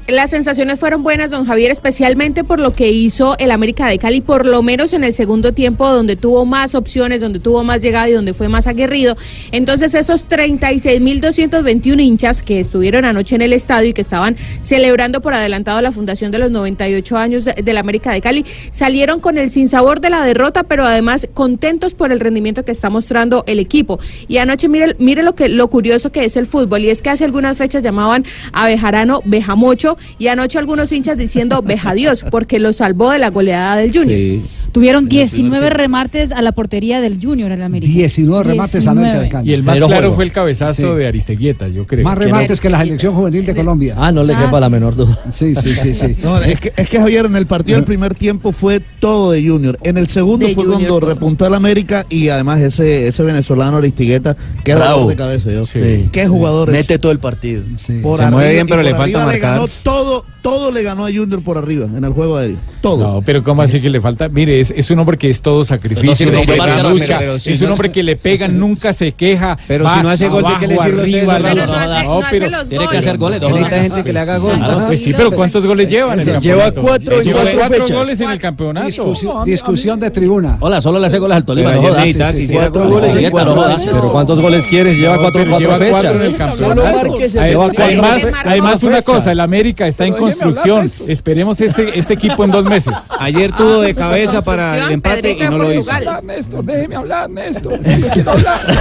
Las 0.09 0.31
sensaciones 0.31 0.81
fueron 0.81 1.03
buenas, 1.03 1.31
don 1.31 1.45
Javier, 1.45 1.71
especialmente 1.71 2.45
por 2.45 2.61
lo 2.61 2.75
que 2.75 2.91
hizo 2.91 3.37
el 3.39 3.51
América 3.51 3.87
de 3.89 3.99
Cali, 3.99 4.23
por 4.23 4.47
lo 4.47 4.63
menos 4.63 4.95
en 4.95 5.05
el 5.05 5.13
segundo 5.13 5.53
tiempo, 5.53 5.87
donde 5.93 6.17
tuvo 6.17 6.47
más 6.47 6.75
opciones, 6.75 7.21
donde 7.21 7.41
tuvo 7.41 7.63
más 7.63 7.83
llegada 7.83 8.09
y 8.09 8.13
donde 8.13 8.33
fue 8.33 8.49
más 8.49 8.67
aguerrido. 8.69 9.17
Entonces, 9.53 9.93
esos 9.95 10.27
36.221 10.31 12.01
hinchas 12.01 12.43
que 12.43 12.59
estuvieron 12.59 13.05
anoche 13.05 13.35
en 13.35 13.43
el 13.43 13.53
estadio 13.53 13.91
y 13.91 13.93
que 13.93 14.01
estaban 14.01 14.35
celebrando 14.63 15.21
por 15.21 15.35
adelantado 15.35 15.83
la 15.83 15.93
fundación 15.93 16.33
de 16.33 16.39
los 16.39 16.51
98 16.51 17.19
años 17.19 17.45
de- 17.45 17.53
del 17.63 17.77
América 17.77 18.13
de 18.13 18.23
Cali, 18.23 18.47
salieron 18.71 19.21
con 19.21 19.37
el 19.37 19.51
sinsabor 19.51 20.01
de 20.01 20.09
la 20.09 20.25
derrota, 20.25 20.63
pero 20.63 20.87
además 20.87 21.29
contentos 21.35 21.93
por 21.95 22.13
el 22.13 22.21
rendimiento 22.21 22.65
que 22.65 22.73
está 22.73 22.89
mostrando 22.89 23.45
el 23.47 23.59
equipo. 23.59 23.99
Y 24.27 24.39
anoche, 24.39 24.69
mire, 24.71 24.97
mire 24.99 25.23
lo, 25.23 25.35
que, 25.35 25.51
lo 25.51 25.69
curioso 25.69 26.11
que 26.11 26.25
es 26.25 26.39
el 26.39 26.47
fútbol, 26.47 26.81
y 26.81 26.89
es 26.89 27.03
que 27.03 27.11
hace 27.11 27.27
algunas 27.27 27.59
fechas 27.59 27.83
llamaban 27.83 28.25
a 28.55 28.65
Bejarano 28.65 29.21
Bejamocho, 29.67 29.97
y 30.19 30.29
anoche 30.29 30.59
algunos 30.59 30.93
hinchas 30.93 31.17
diciendo 31.17 31.63
Bejadios, 31.63 32.25
porque 32.31 32.59
lo 32.59 32.73
salvó 32.73 33.11
de 33.11 33.19
la 33.19 33.31
goleada 33.31 33.77
del 33.77 33.93
Junior. 33.93 34.43
Tuvieron 34.77 35.09
19 35.09 35.71
remates 35.71 36.33
a 36.33 36.43
la 36.43 36.53
portería 36.53 37.01
del 37.01 37.19
Junior 37.19 37.51
en 37.51 37.61
la 37.61 37.65
América. 37.67 37.91
19 37.93 38.45
remates 38.45 38.87
a 38.87 38.91
América 38.91 39.21
de 39.21 39.29
Cali. 39.31 39.51
Y 39.51 39.55
el 39.55 39.63
más 39.63 39.77
Mero 39.77 39.87
claro 39.87 40.01
juego. 40.03 40.15
fue 40.17 40.25
el 40.25 40.33
cabezazo 40.33 40.93
Sí. 40.93 40.99
de 40.99 41.07
Aristeguieta, 41.09 41.69
yo 41.69 41.87
creo. 41.87 42.05
Más 42.05 42.19
remates 42.19 42.61
que 42.61 42.69
la 42.69 42.81
selección 42.81 43.15
juvenil 43.15 43.47
de 43.47 43.55
Colombia. 43.55 43.95
Ah, 43.97 44.13
no 44.13 44.23
le 44.23 44.35
Ah, 44.35 44.39
quepa 44.45 44.59
sí. 44.59 44.61
la 44.61 44.69
menor 44.69 44.95
duda. 44.97 45.19
Sí, 45.31 45.55
sí, 45.55 45.75
sí, 45.75 45.95
sí. 45.95 46.17
No, 46.23 46.43
es, 46.43 46.61
que, 46.61 46.73
es 46.77 46.91
que 46.91 46.99
Javier, 46.99 47.25
en 47.25 47.37
el 47.37 47.47
partido 47.47 47.77
del 47.77 47.85
primer 47.87 48.15
tiempo 48.15 48.53
fue 48.53 48.81
todo 48.81 49.33
de 49.33 49.47
Junior. 49.49 49.79
En 49.83 49.97
el 49.97 50.09
segundo 50.09 50.47
De 50.47 50.55
fue 50.55 50.65
Junior, 50.65 50.81
cuando 50.83 50.99
todo. 51.01 51.09
repuntó 51.15 51.47
el 51.47 51.55
América 51.55 52.05
y 52.11 52.29
además 52.29 52.61
ese, 52.61 53.09
ese 53.09 53.23
venezolano 53.23 53.79
Aristigueta, 53.79 54.37
qué 54.63 54.75
dolor 54.75 55.07
de 55.09 55.17
cabeza. 55.17 55.51
yo. 55.51 55.65
Sí. 55.65 56.09
Qué 56.13 56.27
jugadores. 56.27 56.75
Mete 56.75 56.99
todo 56.99 57.13
el 57.13 57.19
partido. 57.19 57.63
Por 58.03 58.19
Se 58.19 58.31
mueve 58.31 58.53
bien, 58.53 58.67
pero 58.67 58.83
le 58.83 58.95
falta 58.95 59.21
le 59.21 59.25
marcar. 59.25 59.55
ganó 59.55 59.69
todo, 59.83 60.27
todo 60.47 60.71
le 60.71 60.85
ganó 60.85 61.05
a 61.05 61.09
Junior 61.13 61.43
por 61.43 61.59
arriba 61.59 61.87
en 61.87 62.05
el 62.05 62.13
juego 62.13 62.37
aéreo. 62.37 62.59
Todo. 62.81 63.15
No, 63.15 63.21
pero 63.23 63.43
¿cómo 63.43 63.63
así 63.63 63.81
que 63.81 63.91
le 63.91 64.01
falta? 64.01 64.29
Mire, 64.29 64.61
es, 64.61 64.71
es 64.77 64.89
un 64.93 65.01
hombre 65.01 65.19
que 65.19 65.29
es 65.29 65.41
todo 65.41 65.65
sacrificio, 65.65 66.15
sirve 66.15 66.35
un 66.35 66.39
hombre 66.39 66.55
si 66.55 66.61
que 66.61 66.89
lucha, 66.89 67.07
pero- 67.19 67.19
pero 67.33 67.39
si 67.41 67.51
es 67.51 67.61
no 67.61 67.67
un 67.67 67.73
hombre 67.73 67.89
hace- 67.89 67.93
que 67.95 68.03
le 68.05 68.15
pegan, 68.17 68.57
nunca 68.61 68.93
se 68.93 69.11
queja. 69.11 69.59
Pero 69.67 69.85
va 69.85 69.97
si 69.97 70.03
no 70.05 70.09
hace 70.11 70.29
gol, 70.29 70.45
¿de 70.45 70.57
qué 70.61 70.67
le 70.69 70.79
sirve 70.79 71.03
arriba, 71.03 71.35
arriba. 71.35 71.51
Pero 71.53 71.67
no 71.67 71.75
hace- 71.79 72.05
no 72.07 72.19
hace 72.21 72.39
pero 72.39 72.51
los 72.51 72.69
Tiene 72.69 72.85
que 72.85 72.87
goles. 72.87 72.99
hacer 73.07 73.19
goles. 73.19 73.41
Necesita 73.43 73.83
gente 73.83 74.05
que 74.05 74.13
le 74.13 74.21
haga 74.21 74.37
gol. 74.39 74.53
Ah, 74.63 74.85
pues 74.87 75.03
sí, 75.03 75.13
pero 75.17 75.31
¿cuántos 75.33 75.67
goles 75.67 75.89
llevan 75.89 76.21
en 76.21 76.29
el 76.29 76.41
Lleva 76.41 76.63
campeonato? 76.67 76.83
cuatro 76.83 77.19
en 77.19 77.25
Lleva 77.25 77.41
cuatro 77.41 77.59
cuatro 77.59 77.77
fechas. 77.85 77.97
goles 77.99 78.21
en 78.21 78.31
el 78.31 78.39
campeonato. 78.39 78.87
Discusión, 78.87 79.45
discusión 79.45 79.99
de 79.99 80.11
tribuna. 80.13 80.59
Hola, 80.61 80.81
solo 80.81 81.01
le 81.01 81.07
hace 81.09 81.19
goles 81.19 81.37
al 81.39 81.45
Tolima, 81.45 81.73
no 81.73 81.83
jodas. 81.83 82.07
sí. 82.07 82.13
goles. 82.15 82.71
goles 82.73 83.15
en 83.17 83.31
cuatro 83.33 83.55
no. 83.57 83.77
Pero 83.85 84.13
¿cuántos 84.13 84.41
goles 84.41 84.65
quieres? 84.69 84.97
Lleva 84.97 85.17
No, 85.17 85.23
cuatro, 85.23 85.41
pero 85.41 85.51
cuatro 85.51 85.69
lleva 85.79 85.91
cuatro 85.91 86.21
fechas. 86.21 86.55
en. 86.61 88.35
Además, 88.45 88.83
una 88.83 89.03
cosa, 89.03 89.33
el 89.33 89.41
América 89.41 89.87
está 89.87 90.05
en 90.07 90.15
construcción. 90.39 90.91
Esperemos 91.09 91.61
este, 91.61 91.99
este 91.99 92.15
equipo 92.15 92.45
en 92.45 92.51
dos 92.51 92.65
meses. 92.65 92.95
Ayer 93.21 93.53
tuvo 93.53 93.81
de 93.83 93.95
cabeza 93.95 94.43
para 94.43 94.87
el 94.87 94.93
empate 94.93 95.33
y 95.33 95.43
no 95.45 95.59
lo 95.59 95.73
hizo. 95.73 95.91
Néstor, 96.23 96.65
déjeme 96.65 96.97
hablar, 96.97 97.31
Néstor. 97.31 97.79
quiero 98.13 98.31
hablar. 98.33 98.61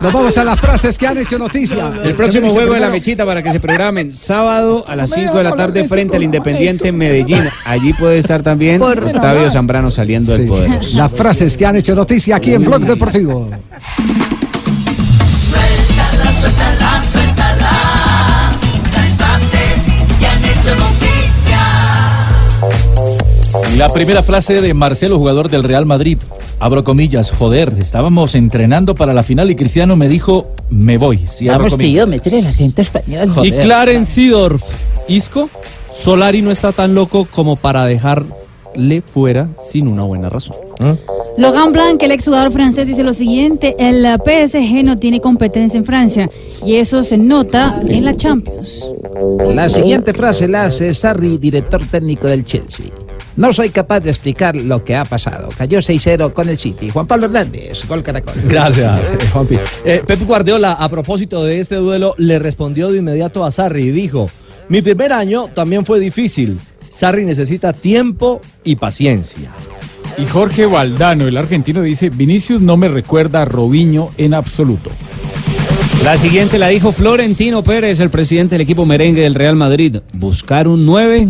Nos 0.00 0.12
vamos 0.12 0.36
a 0.38 0.44
las 0.44 0.60
frases 0.60 0.96
que 0.98 1.06
han 1.06 1.18
hecho 1.18 1.38
noticia. 1.38 1.92
El 2.04 2.14
próximo 2.14 2.32
¿Qué 2.32 2.40
me 2.40 2.46
dice 2.48 2.56
juego 2.58 2.74
de 2.74 2.80
la 2.80 2.88
mechita 2.90 3.26
para 3.26 3.42
que 3.42 3.52
se 3.52 3.60
programen 3.60 4.14
sábado 4.14 4.84
a 4.86 4.96
las 4.96 5.10
No 5.10 5.16
me 5.16 5.22
5 5.24 5.36
de 5.38 5.44
la 5.44 5.50
tarde 5.50 5.80
hablar, 5.80 5.88
frente 5.88 6.16
al 6.16 6.22
Néstor, 6.22 6.38
Independiente 6.38 6.92
Medellín. 6.92 7.44
Allí 7.64 7.92
puede 7.92 8.18
estar 8.18 8.42
también 8.42 8.78
Por- 8.78 9.04
Octavio 9.04 9.50
Zambrano 9.50 9.90
saliendo 9.90 10.32
del 10.32 10.42
Sí. 10.42 10.48
poder. 10.48 10.80
Las 10.94 11.12
frases 11.12 11.56
que 11.56 11.66
han 11.66 11.76
hecho 11.76 11.94
noticia 11.94 12.36
aquí 12.36 12.54
en 12.54 12.64
Blog 12.64 12.80
Deportivo. 12.82 13.48
Suéltala, 15.50 16.32
suéltala, 16.32 17.02
suéltala. 17.02 17.37
La 23.78 23.92
primera 23.92 24.24
frase 24.24 24.60
de 24.60 24.74
Marcelo, 24.74 25.18
jugador 25.18 25.48
del 25.48 25.62
Real 25.62 25.86
Madrid. 25.86 26.18
Abro 26.58 26.82
comillas, 26.82 27.30
joder, 27.30 27.76
estábamos 27.78 28.34
entrenando 28.34 28.96
para 28.96 29.14
la 29.14 29.22
final 29.22 29.52
y 29.52 29.54
Cristiano 29.54 29.94
me 29.94 30.08
dijo, 30.08 30.48
me 30.68 30.98
voy. 30.98 31.18
Cierro 31.28 31.58
Vamos, 31.58 31.74
comillas. 31.74 31.92
tío, 31.92 32.06
meter 32.08 32.34
el 32.34 32.46
acento 32.48 32.82
español. 32.82 33.28
Y 33.28 33.50
joder. 33.50 33.60
Clarence 33.60 34.12
Seedorf, 34.12 34.64
Isco, 35.06 35.48
Solari 35.94 36.42
no 36.42 36.50
está 36.50 36.72
tan 36.72 36.96
loco 36.96 37.28
como 37.30 37.54
para 37.54 37.84
dejarle 37.84 39.00
fuera 39.00 39.46
sin 39.70 39.86
una 39.86 40.02
buena 40.02 40.28
razón. 40.28 40.56
Logan 41.36 41.70
Blanc, 41.70 42.02
el 42.02 42.10
exjugador 42.10 42.50
francés, 42.50 42.88
dice 42.88 43.04
lo 43.04 43.12
siguiente, 43.12 43.76
el 43.78 44.04
eh, 44.04 44.16
PSG 44.16 44.84
no 44.84 44.98
tiene 44.98 45.20
competencia 45.20 45.78
en 45.78 45.84
Francia 45.84 46.28
y 46.66 46.74
eso 46.74 47.04
se 47.04 47.16
nota 47.16 47.80
en 47.86 48.04
la 48.04 48.14
Champions. 48.16 48.84
La 49.54 49.68
siguiente 49.68 50.12
frase 50.12 50.48
la 50.48 50.64
hace 50.64 50.92
Sarri, 50.94 51.38
director 51.38 51.80
técnico 51.84 52.26
del 52.26 52.44
Chelsea. 52.44 52.86
No 53.38 53.52
soy 53.52 53.68
capaz 53.68 54.00
de 54.00 54.10
explicar 54.10 54.56
lo 54.56 54.82
que 54.82 54.96
ha 54.96 55.04
pasado. 55.04 55.48
Cayó 55.56 55.78
6-0 55.78 56.32
con 56.32 56.48
el 56.48 56.58
City. 56.58 56.90
Juan 56.90 57.06
Pablo 57.06 57.26
Hernández, 57.26 57.86
gol 57.86 58.02
Caracol. 58.02 58.34
Gracias, 58.48 59.00
Juanpi. 59.32 59.56
Eh, 59.84 60.02
Pep 60.04 60.20
Guardiola, 60.26 60.72
a 60.72 60.88
propósito 60.88 61.44
de 61.44 61.60
este 61.60 61.76
duelo, 61.76 62.16
le 62.18 62.40
respondió 62.40 62.90
de 62.90 62.98
inmediato 62.98 63.44
a 63.44 63.52
Sarri 63.52 63.84
y 63.84 63.90
dijo: 63.92 64.28
Mi 64.68 64.82
primer 64.82 65.12
año 65.12 65.46
también 65.54 65.86
fue 65.86 66.00
difícil. 66.00 66.58
Sarri 66.90 67.24
necesita 67.24 67.72
tiempo 67.72 68.40
y 68.64 68.74
paciencia. 68.74 69.52
Y 70.18 70.26
Jorge 70.26 70.66
Valdano, 70.66 71.28
el 71.28 71.36
argentino, 71.36 71.82
dice, 71.82 72.10
Vinicius 72.10 72.60
no 72.60 72.76
me 72.76 72.88
recuerda 72.88 73.42
a 73.42 73.44
Robinho 73.44 74.10
en 74.18 74.34
absoluto. 74.34 74.90
La 76.02 76.16
siguiente 76.16 76.58
la 76.58 76.68
dijo 76.68 76.90
Florentino 76.90 77.62
Pérez, 77.62 78.00
el 78.00 78.10
presidente 78.10 78.56
del 78.56 78.62
equipo 78.62 78.84
merengue 78.84 79.22
del 79.22 79.36
Real 79.36 79.54
Madrid. 79.54 79.98
Buscar 80.12 80.66
un 80.66 80.84
9, 80.86 81.28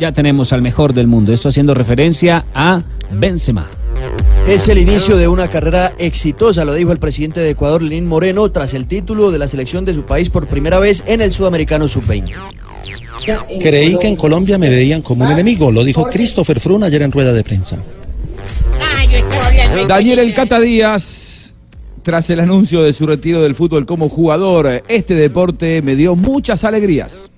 ya 0.00 0.12
tenemos 0.12 0.52
al 0.52 0.62
mejor 0.62 0.94
del 0.94 1.06
mundo. 1.06 1.32
Esto 1.32 1.48
haciendo 1.48 1.74
referencia 1.74 2.46
a 2.54 2.82
Benzema. 3.12 3.68
Es 4.48 4.66
el 4.68 4.78
inicio 4.78 5.16
de 5.16 5.28
una 5.28 5.46
carrera 5.48 5.92
exitosa, 5.98 6.64
lo 6.64 6.72
dijo 6.72 6.90
el 6.90 6.98
presidente 6.98 7.40
de 7.40 7.50
Ecuador, 7.50 7.82
Lenín 7.82 8.08
Moreno, 8.08 8.50
tras 8.50 8.72
el 8.72 8.86
título 8.86 9.30
de 9.30 9.38
la 9.38 9.46
selección 9.46 9.84
de 9.84 9.94
su 9.94 10.02
país 10.02 10.30
por 10.30 10.46
primera 10.46 10.78
vez 10.80 11.04
en 11.06 11.20
el 11.20 11.30
Sudamericano 11.30 11.86
Sub-20. 11.86 12.32
Creí 13.60 13.98
que 13.98 14.08
en 14.08 14.16
Colombia 14.16 14.56
me 14.56 14.70
veían 14.70 15.02
como 15.02 15.26
un 15.26 15.30
enemigo, 15.30 15.70
lo 15.70 15.84
dijo 15.84 16.04
Christopher 16.04 16.58
Froome 16.58 16.86
ayer 16.86 17.02
en 17.02 17.12
rueda 17.12 17.34
de 17.34 17.44
prensa. 17.44 17.76
Daniel 19.86 20.18
El 20.20 20.32
Cata 20.32 20.58
Díaz, 20.58 21.54
tras 22.02 22.30
el 22.30 22.40
anuncio 22.40 22.82
de 22.82 22.94
su 22.94 23.06
retiro 23.06 23.42
del 23.42 23.54
fútbol 23.54 23.84
como 23.84 24.08
jugador, 24.08 24.82
este 24.88 25.14
deporte 25.14 25.82
me 25.82 25.94
dio 25.94 26.16
muchas 26.16 26.64
alegrías. 26.64 27.30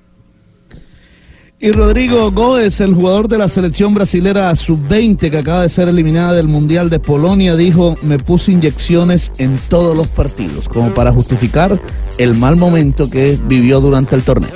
Y 1.65 1.71
Rodrigo 1.71 2.33
Góez, 2.33 2.81
el 2.81 2.93
jugador 2.93 3.29
de 3.29 3.39
la 3.39 3.47
selección 3.47 3.95
brasilera 3.95 4.53
sub-20 4.57 5.31
que 5.31 5.39
acaba 5.39 5.63
de 5.63 5.69
ser 5.69 5.87
eliminada 5.87 6.33
del 6.33 6.49
Mundial 6.49 6.91
de 6.91 6.99
Polonia, 6.99 7.55
dijo, 7.55 7.95
me 8.03 8.19
puse 8.19 8.51
inyecciones 8.51 9.31
en 9.39 9.57
todos 9.69 9.97
los 9.97 10.09
partidos, 10.09 10.69
como 10.69 10.93
para 10.93 11.13
justificar 11.13 11.81
el 12.19 12.35
mal 12.35 12.57
momento 12.57 13.09
que 13.09 13.39
vivió 13.47 13.81
durante 13.81 14.17
el 14.17 14.23
torneo. 14.23 14.51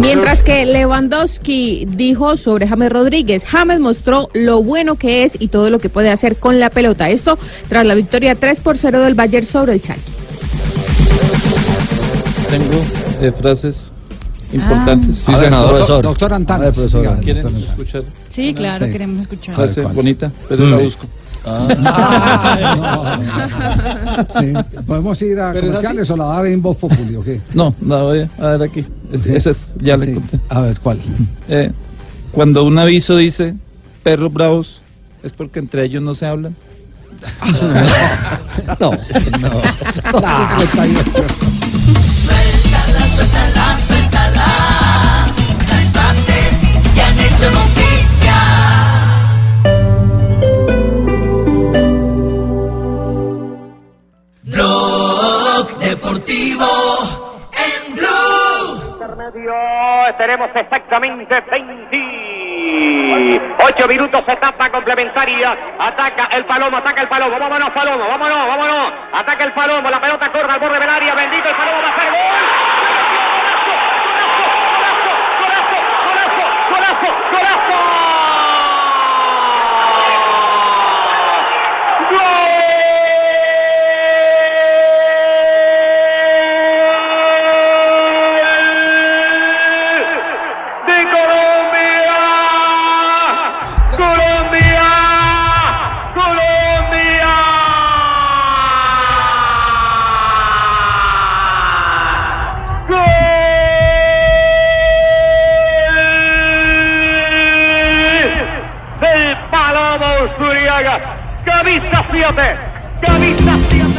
Mientras 0.00 0.42
que 0.42 0.66
Lewandowski 0.66 1.86
dijo 1.88 2.36
sobre 2.36 2.66
James 2.66 2.90
Rodríguez, 2.90 3.44
James 3.44 3.78
mostró 3.78 4.30
lo 4.34 4.60
bueno 4.64 4.96
que 4.96 5.22
es 5.22 5.36
y 5.38 5.46
todo 5.46 5.70
lo 5.70 5.78
que 5.78 5.88
puede 5.88 6.10
hacer 6.10 6.34
con 6.34 6.58
la 6.58 6.68
pelota. 6.68 7.10
Esto 7.10 7.38
tras 7.68 7.86
la 7.86 7.94
victoria 7.94 8.34
3 8.34 8.58
por 8.58 8.76
0 8.76 9.02
del 9.02 9.14
Bayern 9.14 9.46
sobre 9.46 9.74
el 9.74 9.82
Chalke. 9.82 10.02
Tengo 12.50 12.82
eh, 13.20 13.32
frases 13.38 13.92
importantes. 14.52 15.28
A 15.28 15.36
ver, 15.38 15.50
doctor- 15.50 16.02
doctor 16.02 16.32
Antanas, 16.34 16.60
A 16.62 16.64
ver, 16.66 16.74
profesor, 16.74 17.00
diga, 17.02 17.16
¿quieren 17.18 17.42
doctor 17.42 17.62
escuchar? 17.62 18.02
Sí, 18.28 18.54
claro, 18.54 18.86
Sí. 18.86 18.92
queremos 18.92 19.20
escuchar. 19.22 19.54
Frase 19.54 19.80
bonita, 19.82 20.30
pero 20.48 20.64
Mm. 20.64 20.70
la 20.70 20.78
Sí. 20.78 20.84
busco. 20.84 21.06
Sí, 24.38 24.52
¿Podemos 24.86 25.22
ir 25.22 25.40
a 25.40 25.52
comerciales 25.52 26.10
o 26.10 26.16
la 26.16 26.24
dar 26.26 26.46
en 26.46 26.60
voz 26.60 26.76
populi 26.76 27.16
o 27.16 27.22
qué? 27.24 27.40
No, 27.54 27.74
no, 27.80 28.04
voy 28.04 28.28
a 28.38 28.46
ver 28.48 28.62
aquí. 28.68 28.84
Es- 29.12 29.22
Sí. 29.22 29.30
Esa 29.34 29.50
es, 29.50 29.64
ya 29.80 29.96
le 29.96 30.06
Sí. 30.06 30.12
conté. 30.14 30.38
A 30.48 30.60
ver, 30.60 30.78
¿cuál? 30.80 30.98
Eh, 31.48 31.70
cuando 32.32 32.64
un 32.64 32.78
aviso 32.78 33.16
dice 33.16 33.54
perros 34.02 34.32
bravos, 34.32 34.80
¿es 35.22 35.32
porque 35.32 35.58
entre 35.60 35.84
ellos 35.84 36.02
no 36.02 36.14
se 36.14 36.26
hablan? 36.26 36.54
no, 38.80 38.90
no. 38.90 39.50
Suéltala, 42.18 43.08
suéltala, 43.08 43.76
suéltala. 43.78 44.07
Deportivo 55.98 56.64
en 57.50 57.96
Blue. 57.96 58.92
Intermedio, 58.92 59.52
tenemos 60.16 60.48
exactamente 60.54 61.18
28 63.58 63.88
minutos, 63.88 64.22
etapa 64.28 64.70
complementaria. 64.70 65.58
Ataca 65.76 66.26
el 66.36 66.46
Palomo, 66.46 66.76
ataca 66.76 67.02
el 67.02 67.08
Palomo. 67.08 67.36
Vámonos, 67.36 67.70
Palomo, 67.72 68.06
vámonos, 68.06 68.46
vámonos. 68.46 68.92
Ataca 69.12 69.42
el 69.42 69.52
Palomo, 69.52 69.90
la 69.90 70.00
pelota 70.00 70.30
corre 70.30 70.52
al 70.52 70.60
borde 70.60 70.78
del 70.78 70.88
área. 70.88 71.14
Bendito 71.16 71.48
el 71.48 71.56
Palomo 71.56 71.82
va 71.82 71.88
a 71.88 71.96
hacer 71.96 72.10
gol. 72.12 72.87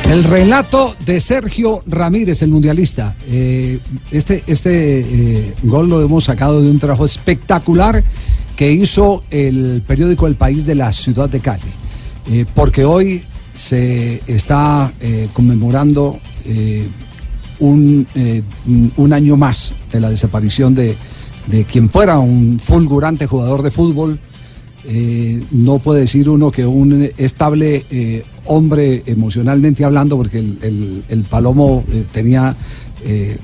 El 0.10 0.24
relato 0.24 0.96
de 1.06 1.20
Sergio 1.20 1.84
Ramírez, 1.88 2.42
el 2.42 2.50
mundialista. 2.50 3.16
Eh, 3.28 3.80
este 4.12 4.44
este 4.48 5.00
eh, 5.00 5.54
gol 5.64 5.90
lo 5.90 6.02
hemos 6.02 6.26
sacado 6.26 6.62
de 6.62 6.70
un 6.70 6.80
trabajo 6.80 7.06
espectacular 7.06 8.04
que 8.56 8.72
hizo 8.72 9.24
el 9.30 9.84
periódico 9.88 10.28
El 10.28 10.36
País 10.36 10.66
de 10.66 10.76
la 10.76 10.92
ciudad 10.92 11.30
de 11.30 11.40
Cali. 11.40 11.62
Eh, 12.32 12.46
porque 12.54 12.84
hoy 12.86 13.24
se 13.56 14.22
está 14.28 14.92
conmemorando 15.34 16.20
un, 17.60 18.08
un- 18.68 18.92
un 18.96 19.14
año 19.14 19.36
más 19.38 19.76
de 19.92 20.00
la 20.00 20.10
desaparición 20.10 20.74
de, 20.76 20.96
de 21.48 21.64
quien 21.66 21.90
fuera 21.90 22.20
un 22.20 22.60
fulgurante 22.60 23.28
jugador 23.28 23.62
de 23.64 23.72
fútbol. 23.72 24.20
Eh, 24.86 25.44
no 25.52 25.80
puede 25.80 26.02
decir 26.02 26.30
uno 26.30 26.52
que 26.52 26.66
un 26.66 27.10
estable 27.18 27.86
eh, 27.92 28.24
hombre 28.46 29.04
emocionalmente 29.06 29.84
hablando, 29.84 30.16
porque 30.16 30.40
el, 30.40 30.58
el- 30.62 31.04
el 31.10 31.24
Palomo 31.24 31.84
eh, 31.92 32.06
tenía 32.12 32.56
eh, 33.06 33.38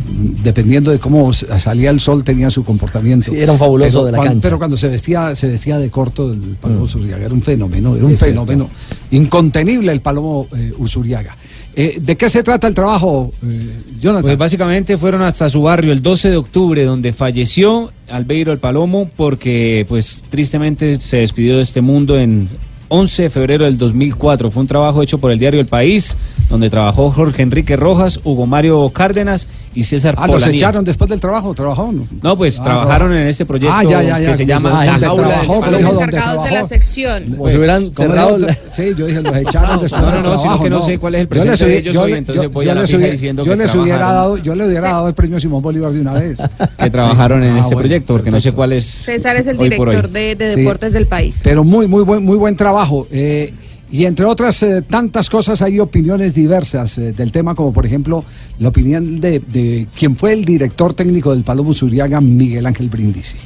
dependiendo 0.44 0.92
de 0.92 1.00
cómo 1.00 1.32
salía 1.34 1.90
el 1.90 2.00
sol, 2.00 2.24
tenía 2.24 2.50
su 2.50 2.64
comportamiento. 2.64 3.32
Sí, 3.32 3.38
era 3.38 3.52
un 3.54 3.60
fabuloso 3.60 3.92
pero 4.00 4.06
de 4.06 4.12
la 4.12 4.18
cuando, 4.18 4.32
cancha. 4.34 4.46
Pero 4.48 4.58
cuando 4.58 4.78
se 4.78 4.90
vestía, 4.90 5.34
se 5.36 5.48
vestía 5.50 5.78
de 5.78 5.90
corto, 5.90 6.32
el 6.32 6.58
Palomo 6.60 6.84
Usuriaga 6.84 7.26
era 7.26 7.34
un 7.34 7.42
fenómeno, 7.42 7.96
era 7.96 8.06
un 8.06 8.14
Es 8.14 8.20
cierto. 8.20 8.46
fenómeno 8.46 8.70
incontenible 9.12 9.92
el 9.92 10.02
Palomo 10.02 10.48
Usuriaga. 10.78 11.38
Eh, 11.78 11.98
¿De 12.00 12.16
qué 12.16 12.30
se 12.30 12.42
trata 12.42 12.68
el 12.68 12.74
trabajo, 12.74 13.34
eh, 13.46 13.82
Jonathan? 14.00 14.24
Pues 14.24 14.38
básicamente 14.38 14.98
fueron 14.98 15.22
hasta 15.22 15.50
su 15.50 15.62
barrio 15.62 15.92
el 15.92 16.02
12 16.02 16.30
de 16.30 16.38
octubre, 16.38 16.86
donde 16.86 17.12
falleció 17.12 17.92
Albeiro 18.10 18.54
el 18.54 18.60
Palomo, 18.60 19.10
porque 19.18 19.86
pues 19.90 20.24
tristemente 20.30 20.96
se 20.96 21.18
despidió 21.18 21.58
de 21.58 21.64
este 21.64 21.82
mundo 21.82 22.18
en 22.18 22.48
11 22.88 23.24
de 23.24 23.30
febrero 23.30 23.66
del 23.66 23.78
2004. 23.78 24.52
Fue 24.52 24.62
un 24.62 24.68
trabajo 24.68 25.02
hecho 25.02 25.18
por 25.18 25.32
el 25.32 25.40
diario 25.40 25.60
El 25.60 25.66
País, 25.66 26.18
donde 26.50 26.70
trabajó 26.70 27.12
Jorge 27.12 27.42
Enrique 27.42 27.76
Rojas, 27.76 28.22
Hugo 28.24 28.46
Mario 28.46 28.90
Cárdenas 28.92 29.50
y 29.76 29.84
César 29.84 30.16
Ah, 30.18 30.28
¿los 30.28 30.46
echaron 30.48 30.84
después 30.86 31.10
del 31.10 31.20
trabajo? 31.20 31.54
¿Trabajó? 31.54 31.92
No, 31.92 32.08
No, 32.24 32.38
pues 32.38 32.60
Ah, 32.60 32.64
trabajaron 32.64 33.10
trabajó. 33.10 33.22
en 33.22 33.28
este 33.28 33.46
proyecto 33.46 33.76
Ah, 33.76 33.84
ya, 33.84 34.02
ya, 34.02 34.20
ya, 34.20 34.32
que 34.32 34.38
se 34.38 34.46
llama 34.46 34.82
Ah, 34.82 34.86
La 34.86 35.00
Jaula 35.08 35.28
trabajó, 35.28 35.62
donde 35.72 35.80
encargados 35.90 36.44
de 36.46 36.52
la 36.52 36.64
sección. 36.66 37.24
Como 37.36 37.50
si 37.50 37.58
hubieran 37.58 37.82
¿Cómo 37.84 37.94
cerrado 37.96 38.38
la- 38.38 38.58
Sí, 38.72 38.84
yo 38.98 39.06
dije, 39.06 39.22
los 39.22 39.36
echaron 39.38 39.82
después 39.82 40.02
No, 40.06 40.10
no, 40.10 40.16
del 40.16 40.24
no, 40.24 40.30
sino 40.30 40.42
trabajo. 40.42 40.64
que 40.64 40.70
no 40.70 40.82
sé 40.82 40.98
cuál 41.00 41.16
es 41.16 41.22
el 41.22 41.28
Yo 41.28 41.36
les 41.36 41.44
presente 41.46 41.58
de 41.66 41.66
hubiera- 41.70 41.82
ellos 41.82 41.94
yo 41.94 42.02
hoy, 42.02 42.14
entonces 42.14 42.44
yo- 42.44 42.50
voy 42.50 42.66
yo 42.66 42.72
a 42.72 42.76
la 42.76 42.82
les 42.82 42.90
fija 42.90 42.98
hubiera- 42.98 43.12
diciendo 43.14 43.44
yo 43.44 43.52
que 43.52 43.58
les 43.58 43.76
hubiera 43.76 44.12
dado, 44.12 44.38
yo 44.38 44.56
le 44.56 44.68
hubiera 44.68 44.92
dado 44.92 45.08
el 45.08 45.14
premio 45.14 45.40
Simón 45.40 45.62
Bolívar 45.62 45.92
de 45.92 46.02
una 46.02 46.14
vez. 46.14 46.40
que 46.80 46.90
trabajaron 46.90 47.44
en 47.44 47.56
Ah, 47.56 47.60
este 47.60 47.76
proyecto, 47.76 48.14
porque 48.14 48.32
no 48.32 48.40
sé 48.40 48.52
cuál 48.54 48.74
es. 48.74 48.86
César 48.86 49.36
es 49.36 49.48
el 49.48 49.58
director 49.58 50.10
de, 50.10 50.36
deportes 50.36 50.94
del 50.94 51.08
país. 51.08 51.40
Pero 51.44 51.64
muy, 51.64 51.88
muy 51.88 52.04
buen, 52.04 52.24
muy 52.24 52.38
buen 52.38 52.56
trabajo. 52.56 53.08
eh, 53.12 53.54
y 53.92 54.06
entre 54.06 54.26
otras 54.26 54.64
eh, 54.64 54.82
tantas 54.82 55.30
cosas 55.30 55.62
hay 55.62 55.80
opiniones 55.80 56.34
diversas 56.34 56.98
eh, 56.98 57.14
del 57.14 57.32
tema, 57.32 57.56
como 57.56 57.72
por 57.72 57.86
ejemplo 57.86 58.24
la 58.60 58.70
opinión 58.70 59.20
de, 59.20 59.40
de 59.40 59.88
quien 59.98 60.16
fue 60.16 60.34
el 60.34 60.44
director 60.44 60.94
técnico 60.94 61.34
del 61.34 61.44
Palomo 61.44 61.74
Zuriaga, 61.74 62.20
Miguel 62.20 62.66
Ángel 62.66 62.90
Brindisi. 62.90 63.38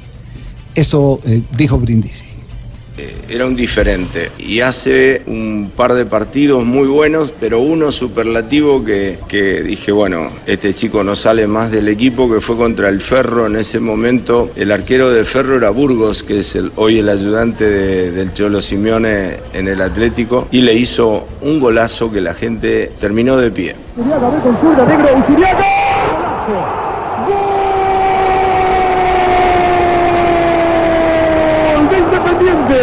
Esto 0.73 1.19
eh, 1.25 1.41
dijo 1.57 1.77
Brindisi. 1.77 2.28
Era 3.27 3.45
un 3.45 3.55
diferente 3.55 4.31
y 4.39 4.61
hace 4.61 5.21
un 5.27 5.71
par 5.75 5.93
de 5.93 6.05
partidos 6.05 6.65
muy 6.65 6.87
buenos, 6.87 7.33
pero 7.39 7.59
uno 7.59 7.91
superlativo 7.91 8.83
que, 8.83 9.19
que 9.27 9.61
dije, 9.61 9.91
bueno, 9.91 10.31
este 10.45 10.73
chico 10.73 11.03
no 11.03 11.15
sale 11.15 11.47
más 11.47 11.71
del 11.71 11.87
equipo, 11.87 12.29
que 12.31 12.41
fue 12.41 12.57
contra 12.57 12.89
el 12.89 12.99
Ferro 13.01 13.45
en 13.47 13.55
ese 13.55 13.79
momento. 13.79 14.49
El 14.55 14.71
arquero 14.71 15.11
de 15.11 15.23
Ferro 15.25 15.55
era 15.57 15.69
Burgos, 15.69 16.23
que 16.23 16.39
es 16.39 16.55
el, 16.55 16.71
hoy 16.75 16.99
el 16.99 17.09
ayudante 17.09 17.65
de- 17.65 18.11
del 18.11 18.33
Cholo 18.33 18.61
Simeone 18.61 19.37
en 19.53 19.67
el 19.67 19.81
Atlético, 19.81 20.47
y 20.51 20.61
le 20.61 20.73
hizo 20.73 21.27
un 21.41 21.59
golazo 21.59 22.11
que 22.11 22.21
la 22.21 22.33
gente 22.33 22.91
terminó 22.99 23.37
de 23.37 23.51
pie. 23.51 23.75
Usuriaga, 23.97 24.29
ve 24.29 24.37
con 24.41 24.57
zurda, 24.57 24.85
negro, 24.85 25.07
Usuriaga. 25.27 25.65
¡Gol 31.75 31.89
de 31.89 31.97
Independiente! 31.97 32.79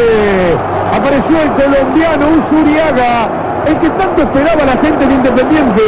El 1.29 1.51
colombiano 1.53 2.29
Usuriaga, 2.29 3.65
el 3.67 3.77
que 3.81 3.89
tanto 3.91 4.23
esperaba 4.23 4.65
la 4.65 4.77
gente 4.81 5.07
de 5.07 5.15
Independiente. 5.15 5.83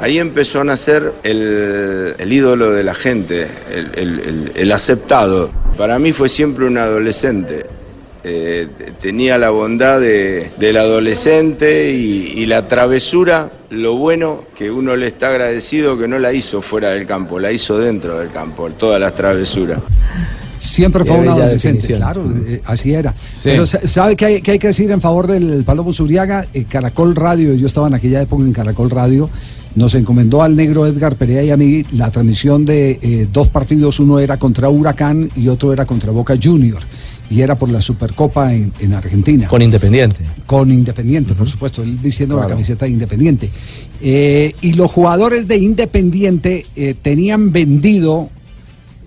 Ahí 0.00 0.18
empezó 0.18 0.60
a 0.60 0.64
nacer 0.64 1.12
el, 1.24 2.14
el 2.18 2.32
ídolo 2.32 2.70
de 2.72 2.84
la 2.84 2.94
gente, 2.94 3.48
el- 3.72 4.52
el 4.54 4.72
aceptado. 4.72 5.50
Para 5.76 5.98
mí 5.98 6.12
fue 6.12 6.28
siempre 6.28 6.64
un 6.66 6.78
adolescente. 6.78 7.66
Eh, 8.24 8.68
tenía 9.00 9.38
la 9.38 9.50
bondad 9.50 10.00
de- 10.00 10.50
del 10.58 10.76
adolescente 10.76 11.90
y, 11.92 12.32
y 12.36 12.46
la 12.46 12.66
travesura, 12.66 13.50
lo 13.70 13.94
bueno 13.94 14.44
que 14.56 14.70
uno 14.70 14.96
le 14.96 15.06
está 15.06 15.28
agradecido 15.28 15.96
que 15.98 16.08
no 16.08 16.18
la 16.18 16.32
hizo 16.32 16.60
fuera 16.60 16.90
del 16.90 17.06
campo, 17.06 17.38
la 17.38 17.52
hizo 17.52 17.78
dentro 17.78 18.18
del 18.18 18.30
campo, 18.30 18.68
todas 18.70 19.00
las 19.00 19.14
travesuras. 19.14 19.78
Siempre 20.58 21.04
fue 21.04 21.16
un 21.18 21.28
adolescente, 21.28 21.86
claro, 21.94 22.24
eh, 22.46 22.60
así 22.64 22.92
era. 22.92 23.14
Sí. 23.34 23.44
Pero 23.44 23.64
sa- 23.66 23.86
¿sabe 23.86 24.16
qué 24.16 24.24
hay, 24.26 24.42
qué 24.42 24.52
hay 24.52 24.58
que 24.58 24.68
decir 24.68 24.90
en 24.90 25.00
favor 25.00 25.26
del 25.26 25.64
Palomo 25.64 25.92
Zuriaga? 25.92 26.46
Eh, 26.52 26.64
Caracol 26.68 27.14
Radio, 27.14 27.54
yo 27.54 27.66
estaba 27.66 27.86
en 27.88 27.94
aquella 27.94 28.20
época 28.22 28.42
en 28.44 28.52
Caracol 28.52 28.90
Radio, 28.90 29.30
nos 29.76 29.94
encomendó 29.94 30.42
al 30.42 30.56
negro 30.56 30.86
Edgar 30.86 31.14
Perea 31.16 31.42
y 31.44 31.50
a 31.50 31.56
mí 31.56 31.84
la 31.92 32.10
transmisión 32.10 32.64
de 32.64 32.98
eh, 33.00 33.28
dos 33.32 33.48
partidos, 33.48 34.00
uno 34.00 34.18
era 34.18 34.36
contra 34.36 34.68
Huracán 34.68 35.30
y 35.36 35.48
otro 35.48 35.72
era 35.72 35.84
contra 35.86 36.10
Boca 36.10 36.34
Junior, 36.42 36.80
y 37.30 37.42
era 37.42 37.56
por 37.56 37.68
la 37.68 37.80
Supercopa 37.80 38.52
en, 38.54 38.72
en 38.80 38.94
Argentina. 38.94 39.46
Con 39.46 39.62
Independiente. 39.62 40.16
Con 40.46 40.72
Independiente, 40.72 41.34
por 41.34 41.48
supuesto, 41.48 41.82
él 41.82 41.96
vistiendo 42.02 42.40
la 42.40 42.46
camiseta 42.48 42.86
de 42.86 42.90
Independiente. 42.92 43.50
Eh, 44.00 44.54
y 44.62 44.72
los 44.72 44.90
jugadores 44.90 45.46
de 45.46 45.58
Independiente 45.58 46.64
eh, 46.74 46.94
tenían 47.00 47.52
vendido 47.52 48.30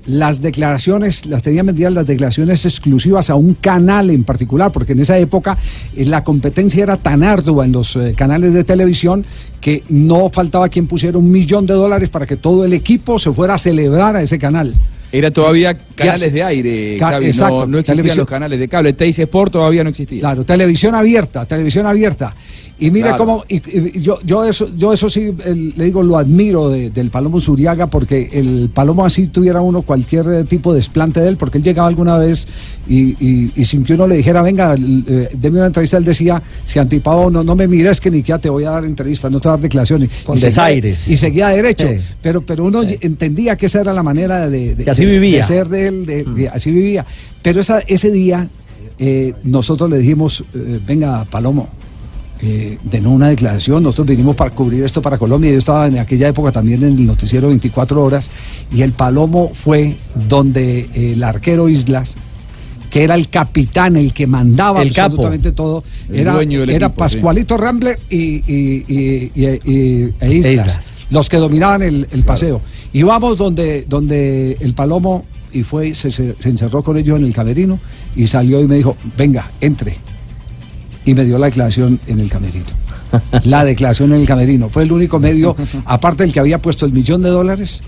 las 0.05 0.41
declaraciones, 0.41 1.25
las 1.27 1.43
tenían 1.43 1.67
vendidas 1.67 1.93
las 1.93 2.07
declaraciones 2.07 2.65
exclusivas 2.65 3.29
a 3.29 3.35
un 3.35 3.53
canal 3.53 4.09
en 4.09 4.23
particular, 4.23 4.71
porque 4.71 4.93
en 4.93 4.99
esa 5.01 5.17
época 5.17 5.57
eh, 5.95 6.05
la 6.05 6.23
competencia 6.23 6.83
era 6.83 6.97
tan 6.97 7.23
ardua 7.23 7.65
en 7.65 7.71
los 7.71 7.95
eh, 7.95 8.13
canales 8.15 8.53
de 8.53 8.63
televisión 8.63 9.25
que 9.59 9.83
no 9.89 10.29
faltaba 10.29 10.69
quien 10.69 10.87
pusiera 10.87 11.17
un 11.17 11.29
millón 11.29 11.65
de 11.67 11.73
dólares 11.75 12.09
para 12.09 12.25
que 12.25 12.35
todo 12.37 12.65
el 12.65 12.73
equipo 12.73 13.19
se 13.19 13.31
fuera 13.31 13.53
a 13.55 13.59
celebrar 13.59 14.15
a 14.15 14.21
ese 14.21 14.39
canal. 14.39 14.73
Era 15.13 15.29
todavía 15.29 15.77
canales 15.93 16.31
de 16.31 16.41
aire, 16.41 16.95
Ca- 16.97 17.09
Javi, 17.09 17.25
exacto, 17.27 17.59
no, 17.59 17.67
no 17.67 17.77
existían 17.79 17.97
televisión. 17.97 18.17
los 18.19 18.27
canales 18.29 18.57
de 18.59 18.67
cable. 18.69 18.93
Teis 18.93 19.19
Sport 19.19 19.51
todavía 19.51 19.83
no 19.83 19.89
existía. 19.89 20.19
Claro, 20.21 20.45
televisión 20.45 20.95
abierta, 20.95 21.45
televisión 21.45 21.85
abierta. 21.85 22.33
Y 22.79 22.89
mire 22.89 23.09
Claro. 23.09 23.17
cómo, 23.25 23.43
y, 23.47 23.57
y 23.97 24.01
yo, 24.01 24.17
yo 24.25 24.43
eso, 24.43 24.67
yo 24.75 24.91
eso 24.91 25.07
sí 25.07 25.31
el- 25.45 25.73
le 25.77 25.83
digo, 25.85 26.01
lo 26.01 26.17
admiro 26.17 26.69
de- 26.69 26.89
del 26.89 27.11
Palomo 27.11 27.39
Zuriaga, 27.39 27.85
porque 27.87 28.29
el 28.33 28.71
Palomo 28.73 29.05
así 29.05 29.27
tuviera 29.27 29.61
uno 29.61 29.83
cualquier 29.83 30.25
eh, 30.31 30.43
tipo 30.45 30.73
de 30.73 30.77
desplante 30.79 31.19
de 31.21 31.27
él, 31.29 31.37
porque 31.37 31.59
él 31.59 31.63
llegaba 31.63 31.87
alguna 31.87 32.17
vez 32.17 32.47
y, 32.89 33.51
sin 33.63 33.83
que 33.83 33.93
uno 33.93 34.07
le 34.07 34.17
dijera, 34.17 34.41
venga, 34.41 34.73
eh, 34.75 35.29
deme 35.37 35.57
una 35.59 35.67
entrevista, 35.67 35.97
él 35.97 36.05
decía, 36.05 36.41
si 36.65 36.79
antipavo, 36.79 37.29
no, 37.29 37.43
no 37.43 37.55
me 37.55 37.67
mires 37.67 38.01
que 38.01 38.09
ni 38.09 38.23
que 38.23 38.37
te 38.39 38.49
voy 38.49 38.63
a 38.63 38.71
dar 38.71 38.85
entrevista, 38.85 39.29
no 39.29 39.39
te 39.39 39.47
voy 39.47 39.53
a 39.53 39.57
dar 39.57 39.61
declaraciones. 39.61 40.09
Con 40.25 40.35
Y 40.35 40.39
seguía- 40.39 40.49
desaires. 40.49 41.07
Y 41.07 41.17
seguía 41.17 41.47
derecho, 41.49 41.87
Sí. 41.87 41.95
pero, 42.21 42.41
pero 42.41 42.65
uno 42.65 42.81
entendía 42.81 43.55
que 43.55 43.67
esa 43.67 43.81
era 43.81 43.93
la 43.93 44.01
manera 44.03 44.49
de, 44.49 44.73
de- 44.75 44.89
así 44.89 45.05
de- 45.05 45.11
vivía. 45.19 45.37
de 45.37 45.43
ser 45.43 45.69
de 45.69 45.87
él, 45.87 46.05
de- 46.07 46.23
de- 46.23 46.49
así 46.49 46.71
vivía. 46.71 47.05
Pero 47.43 47.61
esa, 47.61 47.79
ese 47.81 48.09
día 48.09 48.47
eh, 48.97 49.33
nosotros 49.43 49.89
le 49.89 49.97
dijimos, 49.99 50.43
eh, 50.53 50.79
venga, 50.85 51.25
Palomo, 51.25 51.69
eh, 52.43 52.77
denos 52.83 53.13
una 53.13 53.29
declaración, 53.29 53.83
nosotros 53.83 54.07
vinimos 54.07 54.35
para 54.35 54.49
cubrir 54.51 54.83
esto 54.83 55.01
para 55.01 55.17
Colombia, 55.17 55.51
yo 55.51 55.59
estaba 55.59 55.87
en 55.87 55.99
aquella 55.99 56.27
época 56.27 56.51
también 56.51 56.83
en 56.83 56.97
el 56.97 57.05
noticiero 57.05 57.49
24 57.49 58.03
horas, 58.03 58.31
y 58.71 58.81
el 58.81 58.93
Palomo 58.93 59.51
fue 59.53 59.95
donde 60.27 60.89
el 60.93 61.23
arquero 61.23 61.69
Islas, 61.69 62.17
que 62.89 63.03
era 63.03 63.15
el 63.15 63.29
capitán, 63.29 63.95
el 63.95 64.11
que 64.11 64.27
mandaba 64.27 64.81
El 64.81 64.93
capo. 64.93 65.05
absolutamente 65.13 65.51
todo, 65.53 65.83
era, 66.11 66.33
equipo, 66.89 66.93
sí. 66.93 66.99
Pascualito 66.99 67.57
Rambler 67.57 67.99
y, 68.09 68.17
y- 68.17 68.85
y- 68.87 69.31
y- 69.33 69.59
y- 69.71 70.13
e 70.19 70.33
Islas, 70.33 70.51
Islas. 70.67 70.93
los 71.09 71.29
que 71.29 71.37
dominaban 71.37 71.81
el, 71.83 72.07
el 72.11 72.23
paseo. 72.23 72.59
Y 72.91 73.03
vamos 73.03 73.37
donde, 73.37 73.85
donde 73.87 74.57
el 74.59 74.73
Palomo, 74.73 75.23
y 75.53 75.63
fue, 75.63 75.93
se, 75.95 76.11
se- 76.11 76.35
se 76.37 76.49
encerró 76.49 76.83
con 76.83 76.97
ellos 76.97 77.17
en 77.17 77.25
el 77.25 77.33
camerino, 77.33 77.79
y 78.15 78.27
salió 78.27 78.59
y 78.59 78.67
me 78.67 78.75
dijo, 78.75 78.97
venga, 79.17 79.49
entre 79.61 79.95
y 81.05 81.13
me 81.13 81.25
dio 81.25 81.37
la 81.37 81.47
declaración 81.47 81.99
en 82.07 82.19
el 82.19 82.29
camerino. 82.29 82.65
La 83.43 83.65
declaración 83.65 84.13
en 84.13 84.21
el 84.21 84.27
camerino. 84.27 84.69
Fue 84.69 84.83
el 84.83 84.91
único 84.91 85.19
medio, 85.19 85.55
aparte 85.85 86.23
del 86.23 86.31
que 86.31 86.39
había 86.39 86.61
puesto 86.61 86.85
el 86.85 86.93
millón 86.93 87.21
de 87.21 87.29
dólares, 87.29 87.81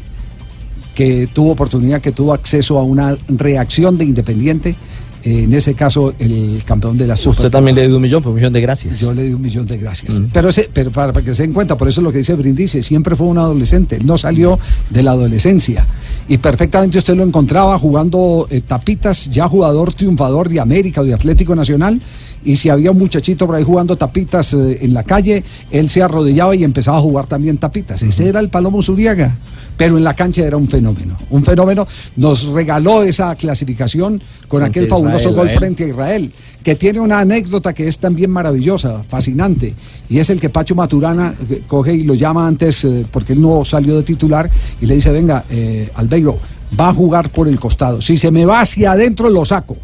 que 0.94 1.28
tuvo 1.32 1.52
oportunidad, 1.52 2.02
que 2.02 2.12
tuvo 2.12 2.34
acceso 2.34 2.78
a 2.78 2.84
una 2.84 3.18
reacción 3.28 3.98
de 3.98 4.06
Independiente. 4.06 4.76
eh, 5.24 5.44
en 5.44 5.54
ese 5.54 5.74
caso, 5.74 6.14
el 6.20 6.62
campeón 6.66 6.98
de 6.98 7.08
la 7.08 7.14
Usted 7.14 7.50
también 7.50 7.76
le 7.76 7.88
dio 7.88 7.96
un 7.96 8.02
millón, 8.02 8.22
pues 8.22 8.32
un 8.32 8.36
millón 8.36 8.52
de 8.52 8.60
gracias. 8.60 9.00
Yo 9.00 9.14
le 9.14 9.24
di 9.24 9.34
un 9.34 9.42
millón 9.42 9.66
de 9.66 9.78
gracias. 9.78 10.20
Mm. 10.20 10.26
Pero, 10.34 10.50
ese, 10.50 10.70
pero 10.72 10.92
para, 10.92 11.14
para 11.14 11.24
que 11.24 11.34
se 11.34 11.44
den 11.44 11.54
cuenta, 11.54 11.78
por 11.78 11.88
eso 11.88 12.02
es 12.02 12.04
lo 12.04 12.12
que 12.12 12.18
dice 12.18 12.34
Brindisi, 12.36 12.82
siempre 12.82 13.16
fue 13.16 13.28
un 13.28 13.38
adolescente, 13.38 13.96
él 13.96 14.06
no 14.06 14.18
salió 14.18 14.60
de 14.90 15.02
la 15.02 15.12
adolescencia. 15.12 15.88
Y 16.28 16.38
perfectamente 16.38 16.98
usted 16.98 17.16
lo 17.16 17.24
encontraba 17.24 17.78
jugando 17.78 18.48
eh, 18.50 18.62
tapitas, 18.62 19.30
ya 19.32 19.48
jugador 19.48 19.94
triunfador 19.94 20.50
de 20.50 20.60
América 20.60 21.00
o 21.00 21.06
de 21.06 21.14
Atlético 21.14 21.56
Nacional. 21.56 22.02
Y 22.46 22.56
si 22.56 22.70
había 22.70 22.92
un 22.92 22.98
muchachito 22.98 23.46
por 23.46 23.56
ahí 23.56 23.64
jugando 23.64 23.96
tapitas 23.96 24.54
eh, 24.54 24.80
en 24.82 24.94
la 24.94 25.04
calle, 25.04 25.44
él 25.72 25.90
se 25.90 26.02
arrodillaba 26.02 26.56
y 26.56 26.64
empezaba 26.64 26.98
a 26.98 27.02
jugar 27.02 27.28
también 27.28 27.58
tapitas. 27.58 28.04
Ese 28.04 28.30
era 28.30 28.40
el 28.40 28.50
Palomo 28.50 28.82
Zuriaga. 28.82 29.38
Pero 29.76 29.98
en 29.98 30.04
la 30.04 30.14
cancha 30.14 30.46
era 30.46 30.56
un 30.56 30.68
fenómeno. 30.68 31.18
Un 31.30 31.44
fenómeno. 31.44 31.88
Nos 32.16 32.46
regaló 32.48 33.04
esa 33.04 33.36
clasificación 33.36 34.22
con 34.48 34.62
Frente 34.62 34.80
aquel 34.80 34.90
fabuloso 34.90 35.30
Israel, 35.30 35.36
gol 35.36 35.46
Israel. 35.48 35.60
frente 35.60 35.84
a 35.84 35.88
Israel, 35.88 36.32
que 36.62 36.76
tiene 36.76 37.00
una 37.00 37.20
anécdota 37.20 37.74
que 37.74 37.88
es 37.88 37.98
también 37.98 38.30
maravillosa, 38.30 39.04
fascinante, 39.08 39.74
y 40.10 40.20
es 40.20 40.30
el 40.30 40.40
que 40.40 40.50
Pacho 40.50 40.76
Maturana 40.76 41.34
eh, 41.50 41.64
coge 41.68 41.94
y 41.94 42.04
lo 42.04 42.14
llama 42.14 42.48
antes, 42.48 42.86
eh, 42.86 43.06
porque 43.10 43.34
él 43.34 43.42
no 43.42 43.66
salió 43.66 43.98
de 43.98 44.04
titular, 44.04 44.50
y 44.80 44.86
le 44.86 44.96
dice, 44.96 45.12
venga, 45.12 45.44
eh, 45.50 45.90
Albeiro, 45.96 46.38
va 46.80 46.90
a 46.90 46.94
jugar 46.94 47.30
por 47.30 47.48
el 47.48 47.60
costado, 47.60 48.00
si 48.00 48.16
se 48.16 48.30
me 48.30 48.46
va 48.46 48.62
hacia 48.62 48.92
adentro 48.92 49.30
lo 49.30 49.44
saco. 49.44 49.76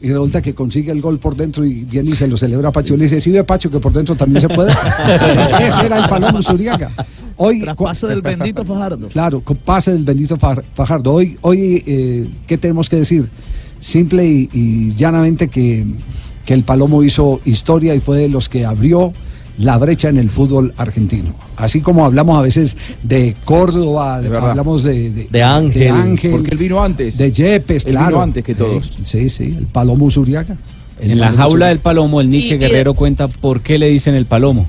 Y 0.00 0.08
resulta 0.10 0.40
que 0.40 0.54
consigue 0.54 0.92
el 0.92 1.00
gol 1.00 1.18
por 1.18 1.34
dentro 1.34 1.64
y 1.64 1.82
viene 1.84 2.10
y 2.10 2.16
se 2.16 2.28
lo 2.28 2.36
celebra 2.36 2.68
a 2.68 2.72
Pacho. 2.72 2.96
Le 2.96 3.04
dice, 3.04 3.20
sí 3.20 3.30
ve 3.32 3.42
Pacho 3.42 3.68
que 3.70 3.80
por 3.80 3.92
dentro 3.92 4.14
también 4.14 4.40
se 4.40 4.48
puede. 4.48 4.70
Ese 5.60 5.86
era 5.86 5.98
el 6.04 6.08
Palomo 6.08 6.40
Zuriaga. 6.42 6.90
Hoy, 7.36 7.62
Traspase 7.62 8.06
del 8.06 8.22
bendito 8.22 8.64
Fajardo. 8.64 9.08
Claro, 9.08 9.40
con 9.40 9.56
pase 9.56 9.92
del 9.92 10.04
bendito 10.04 10.36
Fa- 10.36 10.62
Fajardo. 10.74 11.12
Hoy, 11.12 11.36
hoy 11.42 11.82
eh, 11.86 12.28
¿qué 12.46 12.58
tenemos 12.58 12.88
que 12.88 12.96
decir? 12.96 13.28
Simple 13.80 14.24
y, 14.26 14.48
y 14.52 14.94
llanamente 14.96 15.48
que, 15.48 15.84
que 16.44 16.54
el 16.54 16.64
Palomo 16.64 17.02
hizo 17.02 17.40
historia 17.44 17.94
y 17.94 18.00
fue 18.00 18.18
de 18.18 18.28
los 18.28 18.48
que 18.48 18.64
abrió 18.64 19.12
la 19.58 19.76
brecha 19.76 20.08
en 20.08 20.18
el 20.18 20.30
fútbol 20.30 20.72
argentino. 20.76 21.34
Así 21.56 21.80
como 21.80 22.04
hablamos 22.04 22.38
a 22.38 22.42
veces 22.42 22.76
de 23.02 23.34
Córdoba, 23.44 24.20
de- 24.20 24.36
hablamos 24.36 24.84
de, 24.84 25.10
de, 25.10 25.28
De 25.30 25.42
Ángel, 25.42 25.80
de 25.82 25.88
Ángel, 25.90 26.30
porque 26.30 26.50
él 26.52 26.58
vino 26.58 26.82
antes. 26.82 27.18
de 27.18 27.32
Yepes, 27.32 27.84
Él 27.86 27.90
claro. 27.92 28.08
vino 28.08 28.22
antes 28.22 28.44
que 28.44 28.54
todos. 28.54 28.90
Eh, 28.90 28.92
Sí, 29.02 29.28
sí, 29.28 29.54
el 29.58 29.66
Palomo 29.66 30.10
Zuriaga. 30.10 30.56
El 31.00 31.12
En 31.12 31.18
la 31.20 31.26
jaula 31.32 31.46
Zuriaga. 31.50 31.68
del 31.68 31.78
palomo, 31.80 32.20
el 32.20 32.30
Nietzsche 32.30 32.54
Y- 32.56 32.58
Guerrero 32.58 32.94
cuenta 32.94 33.28
por 33.28 33.60
qué 33.60 33.78
le 33.78 33.88
dicen 33.88 34.14
el 34.14 34.26
palomo. 34.26 34.66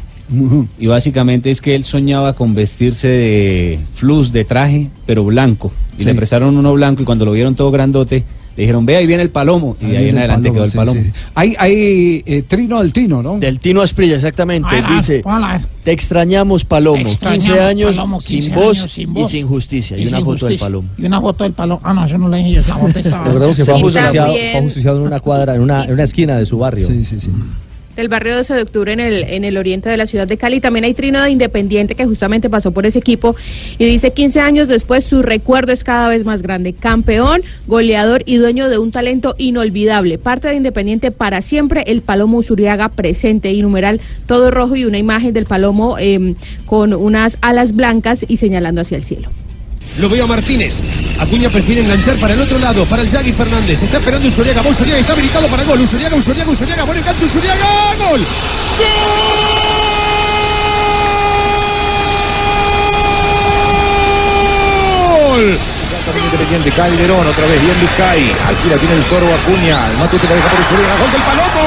Y 0.80 0.86
básicamente 0.86 1.50
es 1.50 1.60
que 1.60 1.74
él 1.74 1.84
soñaba 1.84 2.34
con 2.34 2.54
vestirse 2.54 3.08
de 3.08 3.80
flus, 3.96 4.32
de 4.32 4.46
traje, 4.46 4.90
pero 5.08 5.26
blanco. 5.26 5.72
Y 5.98 6.02
Sí. 6.04 6.06
le 6.06 6.14
prestaron 6.14 6.56
uno 6.56 6.72
blanco 6.74 7.02
y 7.02 7.06
cuando 7.06 7.26
lo 7.26 7.32
vieron 7.32 7.56
todo 7.56 7.72
grandote, 7.72 8.24
le 8.60 8.64
dijeron, 8.64 8.86
ve, 8.86 8.98
ahí 8.98 9.08
viene 9.08 9.24
el 9.24 9.30
palomo. 9.30 9.78
Y 9.80 9.86
ahí 9.96 10.10
en 10.10 10.10
el 10.10 10.18
adelante 10.18 10.50
Palomo, 10.50 10.54
quedó 10.56 10.64
el 10.66 10.72
sí, 10.72 10.78
palomo. 10.78 11.02
sí. 11.02 11.12
Hay, 11.34 11.56
hay 11.58 12.24
eh, 12.26 12.44
Trino 12.46 12.82
del 12.82 12.92
Tino, 12.92 13.24
¿no? 13.24 13.40
Del 13.40 13.58
Tino 13.62 13.82
Asprilla, 13.82 14.16
exactamente. 14.16 14.68
Ver, 14.70 14.84
Dice, 14.90 15.24
te 15.86 15.94
extrañamos 15.94 16.66
Palomo, 16.66 16.98
Te 16.98 17.04
15 17.06 17.14
extrañamos, 17.36 17.70
años, 17.70 17.90
Palomo, 17.96 18.20
15 18.20 18.42
sin 18.48 18.56
voz 18.56 18.78
años, 18.80 18.92
sin 18.92 19.18
y 19.18 19.26
sin 19.28 19.48
justicia. 19.48 19.98
Y, 19.98 20.04
Y 20.04 20.08
una 20.08 20.20
foto 20.20 20.48
del. 20.48 20.60
Palomo. 20.60 20.90
Y 20.98 21.06
una 21.06 21.22
foto 21.22 21.44
del 21.46 21.54
palomo. 21.54 21.80
Ah, 21.86 21.94
no, 21.94 22.04
eso 22.04 22.18
no 22.18 22.28
lo 22.28 22.36
dije 22.36 22.52
yo, 22.52 22.60
estaba- 22.60 22.86
Recordemos 23.26 23.56
que 23.56 23.64
fue 23.64 23.74
ajusticiado, 23.76 24.34
fue 24.34 24.58
ajusticiado 24.58 24.98
en 24.98 25.04
una 25.04 25.20
cuadra, 25.22 25.56
en 25.56 25.62
una, 25.62 25.86
en 25.86 25.94
una 25.94 26.04
esquina 26.04 26.36
de 26.38 26.46
su 26.46 26.58
barrio. 26.58 26.86
Sí, 26.86 27.06
sí, 27.06 27.18
sí. 27.22 27.30
Del 28.00 28.08
barrio 28.08 28.36
12 28.36 28.54
de 28.56 28.62
octubre 28.62 28.94
en 28.94 29.02
el, 29.02 29.24
en 29.24 29.44
el 29.44 29.58
oriente 29.58 29.90
de 29.90 29.98
la 29.98 30.06
ciudad 30.06 30.26
de 30.26 30.38
Cali. 30.38 30.62
También 30.62 30.86
hay 30.86 30.94
Trino 30.94 31.22
de 31.22 31.30
Independiente 31.30 31.96
que 31.96 32.06
justamente 32.06 32.50
pasó 32.50 32.72
por 32.72 32.86
ese 32.86 33.00
equipo 33.00 33.36
y 33.78 33.86
dice 33.86 34.12
15 34.12 34.40
años 34.40 34.68
después 34.70 35.04
su 35.04 35.22
recuerdo 35.22 35.74
es 35.74 35.84
cada 35.84 36.08
vez 36.08 36.24
más 36.24 36.42
grande. 36.42 36.74
Campeón, 36.74 37.42
goleador 37.68 38.24
y 38.26 38.38
dueño 38.38 38.70
de 38.70 38.78
un 38.78 38.92
talento 38.92 39.36
inolvidable. 39.38 40.18
Parte 40.18 40.48
de 40.48 40.56
Independiente 40.56 41.12
para 41.12 41.42
siempre, 41.42 41.84
el 41.88 42.02
Palomo 42.02 42.38
Usuriaga 42.38 42.88
presente 42.88 43.52
y 43.52 43.62
numeral 43.62 44.00
todo 44.26 44.50
rojo 44.50 44.78
y 44.78 44.86
una 44.86 44.98
imagen 44.98 45.34
del 45.34 45.46
Palomo 45.46 45.98
eh, 46.00 46.36
con 46.66 46.94
unas 46.94 47.38
alas 47.42 47.76
blancas 47.76 48.26
y 48.28 48.38
señalando 48.38 48.82
hacia 48.82 48.96
el 48.96 49.04
cielo. 49.04 49.30
Lo 50.00 50.08
veo 50.08 50.24
a 50.24 50.28
Martínez. 50.28 50.82
Acuña 51.20 51.50
prefiere 51.50 51.82
enganchar 51.82 52.16
para 52.16 52.34
el 52.34 52.40
otro 52.40 52.58
lado, 52.58 52.86
para 52.86 53.02
el 53.02 53.10
Yagui 53.10 53.34
Fernández. 53.34 53.84
Está 53.84 53.98
esperando 53.98 54.30
Usuriaga. 54.30 54.62
Va 54.62 54.70
Usuriaga 54.70 55.00
está 55.00 55.12
habilitado 55.12 55.48
para 55.50 55.64
gol. 55.64 55.82
Usuriaga, 55.82 56.16
Usuriaga, 56.16 56.50
Usuriaga. 56.52 56.84
Buen 56.86 57.00
enganche, 57.00 57.26
Usuriaga. 57.26 57.66
¡Gol! 57.98 58.26
¡Gol! 65.08 65.60
Independiente, 66.26 66.72
Calderón, 66.72 67.28
otra 67.28 67.46
vez 67.46 67.62
bien 67.62 67.80
Vizcay. 67.82 68.32
Aquí 68.48 68.70
la 68.70 68.78
tiene 68.78 68.96
el 68.96 69.04
toro 69.04 69.28
Acuña. 69.34 69.92
El 69.92 69.98
Matute 69.98 70.28
la 70.28 70.36
deja 70.36 70.50
por 70.50 70.60
Usuriaga. 70.60 70.98
Gol 70.98 71.12
del 71.12 71.22
Palomo. 71.22 71.60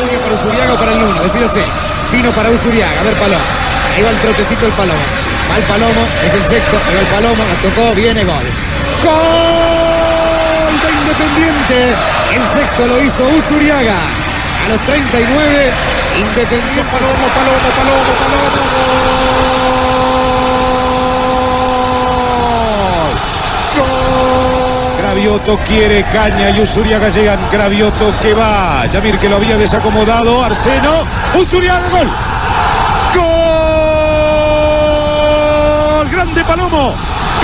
Sigue 0.00 0.18
para 0.18 0.34
Usuriaga 0.34 0.74
o 0.74 0.76
para 0.76 0.92
el 0.92 0.98
Nuno, 0.98 1.13
decídase. 1.24 1.64
Vino 2.12 2.30
para 2.32 2.50
Usuriaga, 2.50 3.00
a 3.00 3.02
ver 3.02 3.14
Palomo. 3.14 3.44
Ahí 3.96 4.02
va 4.02 4.10
el 4.10 4.20
trotecito 4.20 4.62
del 4.62 4.74
Palomo. 4.74 5.02
Va 5.50 5.56
el 5.56 5.62
Palomo, 5.64 6.06
es 6.24 6.34
el 6.34 6.44
sexto, 6.44 6.78
ahí 6.86 6.94
va 6.94 7.00
el 7.00 7.06
Palomo, 7.06 7.44
la 7.44 7.54
tocó, 7.60 7.94
viene 7.94 8.24
gol. 8.24 8.44
¡Gol 9.02 10.80
de 10.82 10.90
Independiente! 10.92 11.94
El 12.34 12.46
sexto 12.48 12.86
lo 12.86 13.02
hizo 13.02 13.24
Usuriaga. 13.24 13.98
A 14.64 14.68
los 14.68 14.80
39, 14.86 15.72
Independiente. 16.18 16.84
Palomo, 16.90 17.28
Palomo, 17.34 17.68
Palomo, 17.76 18.12
Palomo. 18.20 19.53
Gravioto 25.14 25.56
quiere 25.58 26.02
caña 26.10 26.50
y 26.50 26.60
Usuriaga 26.60 27.08
llegan. 27.08 27.38
Gravioto 27.48 28.12
que 28.20 28.34
va. 28.34 28.84
Yamir 28.86 29.16
que 29.20 29.28
lo 29.28 29.36
había 29.36 29.56
desacomodado. 29.56 30.42
Arseno. 30.42 31.06
Usuriaga, 31.38 31.88
gol. 31.88 32.10
Gol. 33.14 33.24
Grande 36.10 36.42
Palomo. 36.42 36.92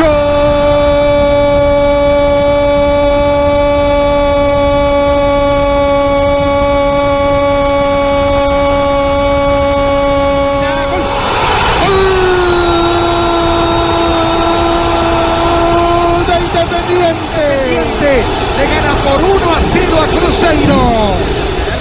Gol 0.00 0.10
de 16.26 16.34
Independiente. 16.44 17.30
Independiente 17.70 18.24
le 18.58 18.66
gana 18.66 18.92
por 19.10 19.22
1 19.22 19.34
a 19.34 19.62
0 19.62 19.84
a 20.00 20.06
Cruzeiro. 20.06 20.76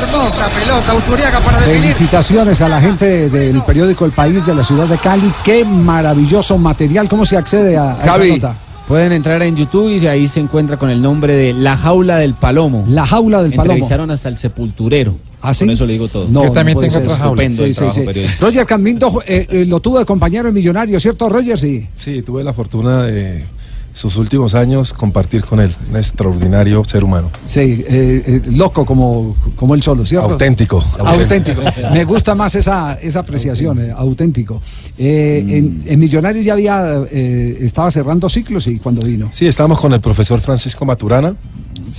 Hermosa 0.02 0.50
pelota, 0.50 0.94
Usuriaga 0.96 1.40
para 1.40 1.58
definir. 1.60 1.82
Felicitaciones 1.82 2.62
a 2.62 2.70
la 2.70 2.82
gente 2.82 3.30
del 3.30 3.62
periódico 3.62 4.06
El 4.06 4.12
País 4.12 4.46
de 4.46 4.56
la 4.56 4.64
ciudad 4.64 4.88
de 4.88 4.98
Cali. 4.98 5.32
Qué 5.44 5.64
maravilloso 5.66 6.58
material. 6.58 7.08
¿Cómo 7.08 7.26
se 7.26 7.38
accede 7.38 7.78
a, 7.78 7.94
a 7.94 8.06
esa 8.06 8.18
nota? 8.18 8.56
Pueden 8.88 9.12
entrar 9.12 9.42
en 9.44 9.56
YouTube 9.56 9.90
y 10.02 10.08
ahí 10.08 10.28
se 10.28 10.40
encuentra 10.40 10.78
con 10.78 10.90
el 10.90 11.00
nombre 11.00 11.34
de 11.34 11.54
La 11.54 11.78
Jaula 11.78 12.18
del 12.18 12.34
Palomo. 12.34 12.86
La 12.88 13.06
Jaula 13.06 13.44
del 13.44 13.52
Palomo. 13.52 13.74
Entrevistaron 13.74 14.10
hasta 14.10 14.30
el 14.30 14.38
sepulturero. 14.38 15.16
¿Ah, 15.42 15.54
sí? 15.54 15.66
Con 15.66 15.74
eso 15.74 15.86
le 15.86 15.94
digo 15.94 16.08
todo. 16.08 16.28
No, 16.28 16.46
no 16.46 16.54
puede 16.74 16.90
ser. 16.90 17.04
Estupendo 17.06 17.66
Sí, 17.66 17.74
sí. 17.74 18.06
Roger 18.42 18.66
Cambindo 18.66 19.22
eh, 19.28 19.46
eh, 19.50 19.66
lo 19.66 19.80
tuvo 19.80 20.00
de 20.00 20.06
compañero 20.06 20.50
en 20.50 20.56
Millonario, 20.56 21.00
¿cierto, 21.00 21.30
Roger? 21.30 21.60
Sí. 21.60 21.88
Sí, 21.96 22.24
tuve 22.24 22.44
la 22.44 22.54
fortuna 22.54 23.04
de 23.04 23.46
sus 23.94 24.18
últimos 24.18 24.56
años 24.56 24.94
compartir 24.94 25.42
con 25.44 25.60
él, 25.60 25.76
un 25.90 25.98
extraordinario 25.98 26.84
ser 26.86 27.04
humano. 27.04 27.30
Sí, 27.48 27.84
eh, 27.88 28.24
eh, 28.26 28.42
loco 28.52 28.86
como, 28.86 29.36
como 29.56 29.76
él 29.76 29.82
solo, 29.82 30.06
¿cierto? 30.06 30.30
Auténtico. 30.32 30.84
Auténtico. 31.00 31.62
Me 31.92 32.06
gusta 32.06 32.36
más 32.36 32.56
esa, 32.56 32.94
esa 33.02 33.20
apreciación, 33.20 33.80
eh, 33.80 33.92
auténtico. 33.96 34.62
Eh, 34.98 35.44
en, 35.48 35.84
en 35.86 36.00
Millonarios 36.00 36.46
ya 36.46 36.54
había, 36.54 37.02
eh, 37.12 37.58
estaba 37.62 37.90
cerrando 37.92 38.30
ciclos 38.30 38.68
y 38.68 38.78
cuando 38.80 39.02
vino. 39.06 39.30
Sí, 39.34 39.48
estábamos 39.48 39.80
con 39.80 39.92
el 39.94 40.00
profesor 40.02 40.40
Francisco 40.40 40.86
Maturana. 40.86 41.36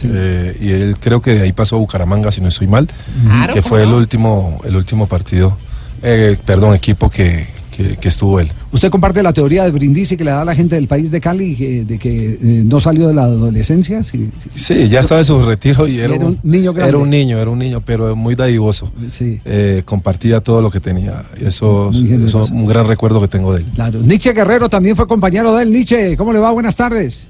eh, 0.05 0.57
y 0.61 0.71
él 0.71 0.97
creo 1.01 1.21
que 1.21 1.35
de 1.35 1.41
ahí 1.43 1.53
pasó 1.53 1.77
a 1.77 1.79
Bucaramanga, 1.81 2.31
si 2.31 2.41
no 2.41 2.49
estoy 2.49 2.69
mal, 2.69 2.89
Claro, 3.25 3.53
que 3.55 3.63
fue 3.63 3.81
¿cómo 3.83 3.95
el 3.95 3.99
último, 4.01 4.61
el 4.65 4.77
último 4.77 5.07
partido, 5.07 5.57
eh, 6.03 6.39
perdón, 6.47 6.75
equipo 6.75 7.11
que, 7.11 7.49
que- 7.89 7.97
que 7.97 8.09
estuvo 8.09 8.41
él. 8.41 8.51
Usted 8.73 8.91
comparte 8.91 9.23
la 9.23 9.33
teoría 9.33 9.65
de 9.65 9.71
Brindisi 9.71 10.17
que 10.17 10.25
le 10.25 10.31
da 10.31 10.43
a 10.43 10.45
la 10.45 10.55
gente 10.55 10.75
del 10.77 10.87
país 10.89 11.11
de 11.11 11.21
Cali 11.21 11.57
eh, 11.61 11.85
de 11.87 11.99
que 11.99 12.35
eh, 12.35 12.39
no 12.65 12.81
salió 12.81 13.09
de 13.09 13.15
la 13.15 13.23
adolescencia. 13.25 14.03
Sí, 14.03 14.31
sí. 14.39 14.51
Sí, 14.55 14.89
ya 14.89 15.01
estaba 15.01 15.21
en 15.21 15.25
su 15.25 15.41
retiro 15.43 15.87
y 15.89 15.99
era, 15.99 16.15
Era 16.15 16.27
un 16.27 16.39
niño 16.43 16.73
grande. 16.73 16.89
Era 16.91 16.99
un 16.99 17.11
niño, 17.11 17.39
era 17.39 17.51
un 17.51 17.59
niño, 17.59 17.83
pero 17.85 18.15
muy 18.17 18.35
dadivoso. 18.35 18.93
Sí. 19.09 19.41
Eh, 19.45 19.83
compartía 19.85 20.41
todo 20.41 20.61
lo 20.63 20.71
que 20.71 20.81
tenía. 20.81 21.25
Y 21.41 21.47
eso, 21.47 21.91
es 21.91 22.31
un 22.51 22.67
gran 22.67 22.87
recuerdo 22.87 23.21
que 23.21 23.29
tengo 23.29 23.53
de 23.55 23.61
él. 23.61 23.67
Claro. 23.75 24.01
Nietzsche 24.01 24.33
Guerrero 24.33 24.69
también 24.69 24.97
fue 24.97 25.07
compañero 25.07 25.55
de 25.57 25.63
él. 25.65 25.73
Nietzsche, 25.73 26.17
¿cómo 26.17 26.33
le 26.33 26.39
va? 26.39 26.51
Buenas 26.53 26.77
tardes. 26.77 27.29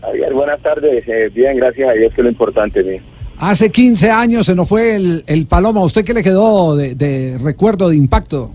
Javier, 0.00 0.32
buenas 0.32 0.60
tardes. 0.62 1.04
Eh, 1.06 1.30
bien, 1.34 1.56
gracias 1.56 1.90
a 1.90 1.92
Dios, 1.94 2.12
que 2.14 2.20
es 2.20 2.24
lo 2.24 2.30
importante. 2.30 2.82
mío. 2.82 3.00
Hace 3.38 3.70
15 3.70 4.10
años 4.10 4.46
se 4.46 4.54
nos 4.54 4.68
fue 4.68 4.94
el, 4.96 5.24
el 5.26 5.46
Paloma. 5.46 5.80
¿A 5.80 5.84
usted 5.84 6.04
qué 6.04 6.12
le 6.14 6.22
quedó 6.22 6.76
de, 6.76 6.94
de 6.94 7.38
recuerdo, 7.38 7.88
de 7.88 7.96
impacto? 7.96 8.50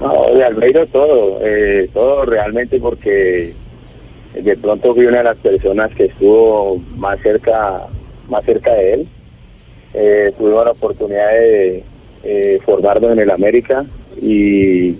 No, 0.00 0.34
de 0.34 0.44
Albeiro 0.44 0.86
todo, 0.86 1.38
eh, 1.42 1.88
todo 1.92 2.26
realmente 2.26 2.78
porque 2.78 3.54
de 4.34 4.56
pronto 4.56 4.94
fui 4.94 5.06
una 5.06 5.18
de 5.18 5.24
las 5.24 5.38
personas 5.38 5.94
que 5.94 6.06
estuvo 6.06 6.76
más 6.96 7.18
cerca, 7.20 7.86
más 8.28 8.44
cerca 8.44 8.74
de 8.74 8.92
él. 8.94 9.08
Eh, 9.94 10.32
tuvimos 10.36 10.64
la 10.64 10.72
oportunidad 10.72 11.30
de 11.30 11.82
eh, 12.22 12.60
formarnos 12.64 13.12
en 13.12 13.20
el 13.20 13.30
América 13.30 13.86
y 14.20 14.96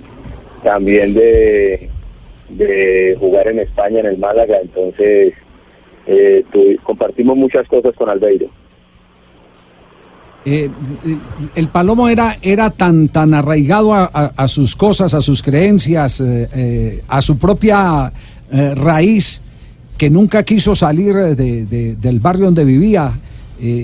también 0.63 1.13
de, 1.13 1.91
jugar 3.21 3.49
en 3.49 3.59
España, 3.59 4.01
en 4.01 4.07
el 4.07 4.19
Málaga. 4.19 4.59
Entonces, 4.63 5.35
eh, 6.07 6.45
compartimos 6.83 7.37
muchas 7.37 7.69
cosas 7.69 7.95
con 7.95 8.09
Albeiro. 8.09 8.49
Eh, 10.49 10.71
el 11.57 11.69
Palomo 11.69 12.09
era, 12.09 12.39
era 12.41 12.71
tan, 12.71 13.09
tan 13.09 13.35
arraigado 13.35 13.93
a, 13.93 14.47
sus 14.47 14.77
cosas, 14.77 15.13
a 15.13 15.21
sus 15.21 15.43
creencias, 15.43 16.21
eh, 16.21 16.49
eh, 16.55 17.03
a 17.09 17.21
su 17.21 17.37
propia 17.37 18.13
eh, 18.53 18.73
raíz, 18.77 19.43
que 19.99 20.09
nunca 20.09 20.45
quiso 20.45 20.77
salir 20.77 21.15
de- 21.17 21.67
de- 21.67 21.97
del 21.97 22.21
barrio 22.21 22.45
donde 22.47 22.65
vivía. 22.65 23.13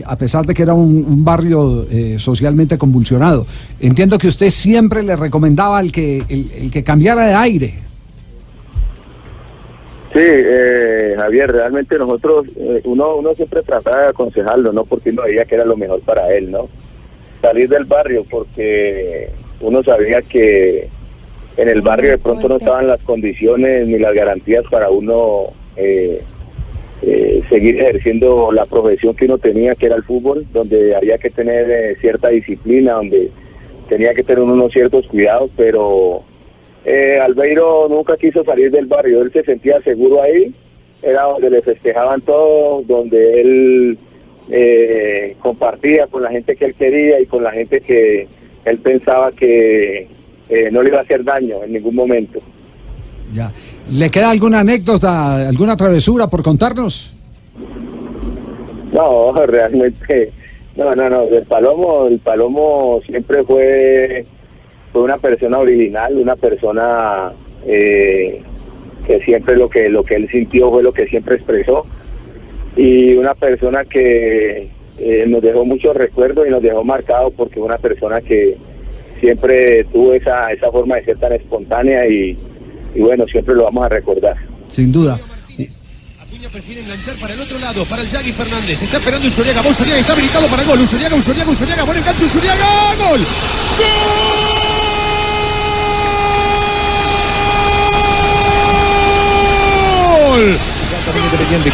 a 0.07 0.17
pesar 0.17 0.45
de 0.47 0.53
que 0.53 0.63
era 0.63 0.75
un, 0.75 1.25
barrio 1.25 1.87
socialmente 2.19 2.77
convulsionado. 2.77 3.47
Entiendo 3.81 4.19
que 4.19 4.29
usted 4.29 4.51
siempre 4.51 5.03
le 5.03 5.17
recomendaba 5.17 5.79
al 5.79 5.91
que, 5.91 6.23
el, 6.29 6.51
el 6.55 6.71
que 6.71 6.85
cambiara 6.85 7.25
de 7.27 7.35
aire. 7.35 7.75
Sí, 10.13 10.21
eh, 10.21 11.15
Javier, 11.17 11.51
realmente 11.51 11.97
nosotros, 11.99 12.47
eh, 12.57 12.83
uno, 12.85 13.17
uno 13.17 13.35
siempre 13.35 13.63
trataba 13.63 14.03
de 14.03 14.09
aconsejarlo, 14.09 14.73
¿no? 14.73 14.85
Porque 14.85 15.11
uno 15.11 15.23
veía 15.23 15.47
que 15.47 15.55
era 15.55 15.65
lo 15.65 15.77
mejor 15.77 16.01
para 16.03 16.35
él, 16.35 16.51
¿no? 16.51 16.69
Salir 17.41 17.69
del 17.69 17.85
barrio 17.85 18.25
porque 18.31 19.31
uno 19.61 19.83
sabía 19.83 20.21
que 20.23 20.89
en 21.57 21.69
el 21.69 21.81
barrio 21.83 22.11
de 22.11 22.19
pronto 22.19 22.49
no 22.49 22.57
estaban 22.57 22.87
las 22.87 23.01
condiciones 23.03 23.87
ni 23.87 23.99
las 23.99 24.15
garantías 24.15 24.65
para 24.71 24.91
uno 24.91 25.53
eh, 25.77 26.23
eh, 27.03 27.43
seguir 27.49 27.81
ejerciendo 27.81 28.53
la 28.53 28.65
profesión 28.67 29.15
que 29.15 29.25
uno 29.25 29.39
tenía, 29.39 29.75
que 29.75 29.87
era 29.87 29.97
el 29.97 30.05
fútbol, 30.05 30.47
donde 30.53 30.95
había 30.95 31.19
que 31.19 31.31
tener 31.31 31.71
eh, 31.71 31.97
cierta 32.01 32.29
disciplina, 32.29 32.93
donde 32.93 33.31
tenía 33.89 34.15
que 34.15 34.23
tener 34.23 34.43
unos 34.43 34.73
ciertos 34.73 35.07
cuidados, 35.09 35.51
pero 35.57 36.23
eh, 36.85 37.19
Albeiro 37.21 37.87
nunca 37.89 38.17
quiso 38.17 38.45
salir 38.45 38.71
del 38.71 38.87
barrio, 38.87 39.23
él 39.23 39.33
se 39.33 39.45
sentía 39.45 39.81
seguro 39.83 40.23
ahí, 40.23 40.53
era 41.03 41.25
donde 41.25 41.51
le 41.51 41.63
festejaban 41.63 42.21
todo, 42.23 42.83
donde 42.87 43.41
él 43.41 43.99
eh, 44.51 45.37
compartía 45.41 46.07
con 46.07 46.23
la 46.23 46.31
gente 46.31 46.57
que 46.57 46.67
él 46.67 46.75
quería 46.75 47.21
y 47.21 47.27
con 47.27 47.43
la 47.43 47.53
gente 47.53 47.81
que 47.81 48.27
él 48.65 48.79
pensaba 48.79 49.33
que 49.33 50.09
eh, 50.49 50.71
no 50.71 50.83
le 50.83 50.89
iba 50.91 50.99
a 50.99 51.03
hacer 51.03 51.25
daño 51.25 51.63
en 51.65 51.73
ningún 51.73 51.95
momento. 51.95 52.41
Ya. 53.33 53.51
¿Le 53.91 54.11
queda 54.11 54.31
alguna 54.31 54.61
anécdota, 54.61 55.49
alguna 55.49 55.77
travesura 55.77 56.27
por 56.27 56.43
contarnos? 56.43 57.15
No, 58.93 59.33
realmente, 59.47 60.33
no, 60.77 60.95
no, 60.95 61.09
no, 61.09 61.23
el 61.23 61.45
Palomo, 61.45 62.07
el 62.07 62.19
Palomo 62.19 63.01
siempre 63.07 63.43
fue, 63.45 64.27
fue 64.93 65.03
una 65.03 65.19
persona 65.19 65.59
original, 65.59 66.17
una 66.17 66.37
persona 66.37 67.33
eh, 67.67 68.43
que 69.07 69.21
siempre 69.25 69.57
lo 69.57 69.69
que, 69.69 69.89
lo 69.89 70.05
que 70.05 70.17
él 70.17 70.29
sintió 70.31 70.71
fue 70.71 70.83
lo 70.83 70.93
que 70.93 71.07
siempre 71.07 71.37
expresó 71.37 71.87
y 72.77 73.15
una 73.15 73.35
persona 73.35 73.85
que 73.85 74.69
eh, 74.99 75.25
nos 75.27 75.43
dejó 75.43 75.65
muchos 75.65 75.97
recuerdos 75.97 76.47
y 76.47 76.51
nos 76.51 76.63
dejó 76.63 76.85
marcados 76.85 77.33
porque 77.37 77.57
fue 77.57 77.65
una 77.65 77.79
persona 77.79 78.21
que 78.21 78.57
siempre 79.21 79.85
tuvo 79.85 80.15
esa, 80.15 80.53
esa 80.53 80.71
forma 80.71 80.97
de 80.97 81.05
ser 81.05 81.19
tan 81.19 81.33
espontánea 81.33 82.07
y, 82.07 82.37
y 82.95 83.01
bueno, 83.01 83.27
siempre 83.27 83.55
lo 83.55 83.65
vamos 83.65 83.85
a 83.85 83.89
recordar. 83.89 84.37
Sin 84.69 84.93
duda. 84.93 85.19
Acuña 86.21 86.49
prefiere 86.49 86.81
enganchar 86.81 87.15
para 87.17 87.35
el 87.35 87.41
otro 87.41 87.59
lado, 87.59 87.85
para 87.85 88.03
el 88.03 88.09
Yagui 88.09 88.33
Fernández. 88.33 88.83
Está 88.83 88.97
esperando 88.97 89.29
Usuriaga. 89.29 89.63
Va 89.63 89.71
Usuriaga 89.71 90.01
está 90.01 90.13
habilitado 90.13 90.47
para 90.49 90.63
el 90.63 90.69
gol. 90.69 90.81
Usuriaga, 90.81 91.15
Usuriaga, 91.17 91.51
Usuriaga. 91.51 91.85
Buen 91.85 91.99
enganche, 91.99 92.25
Usuriaga. 92.25 92.67
¡Gol! 92.99 93.21
¡Gol! 93.79 94.52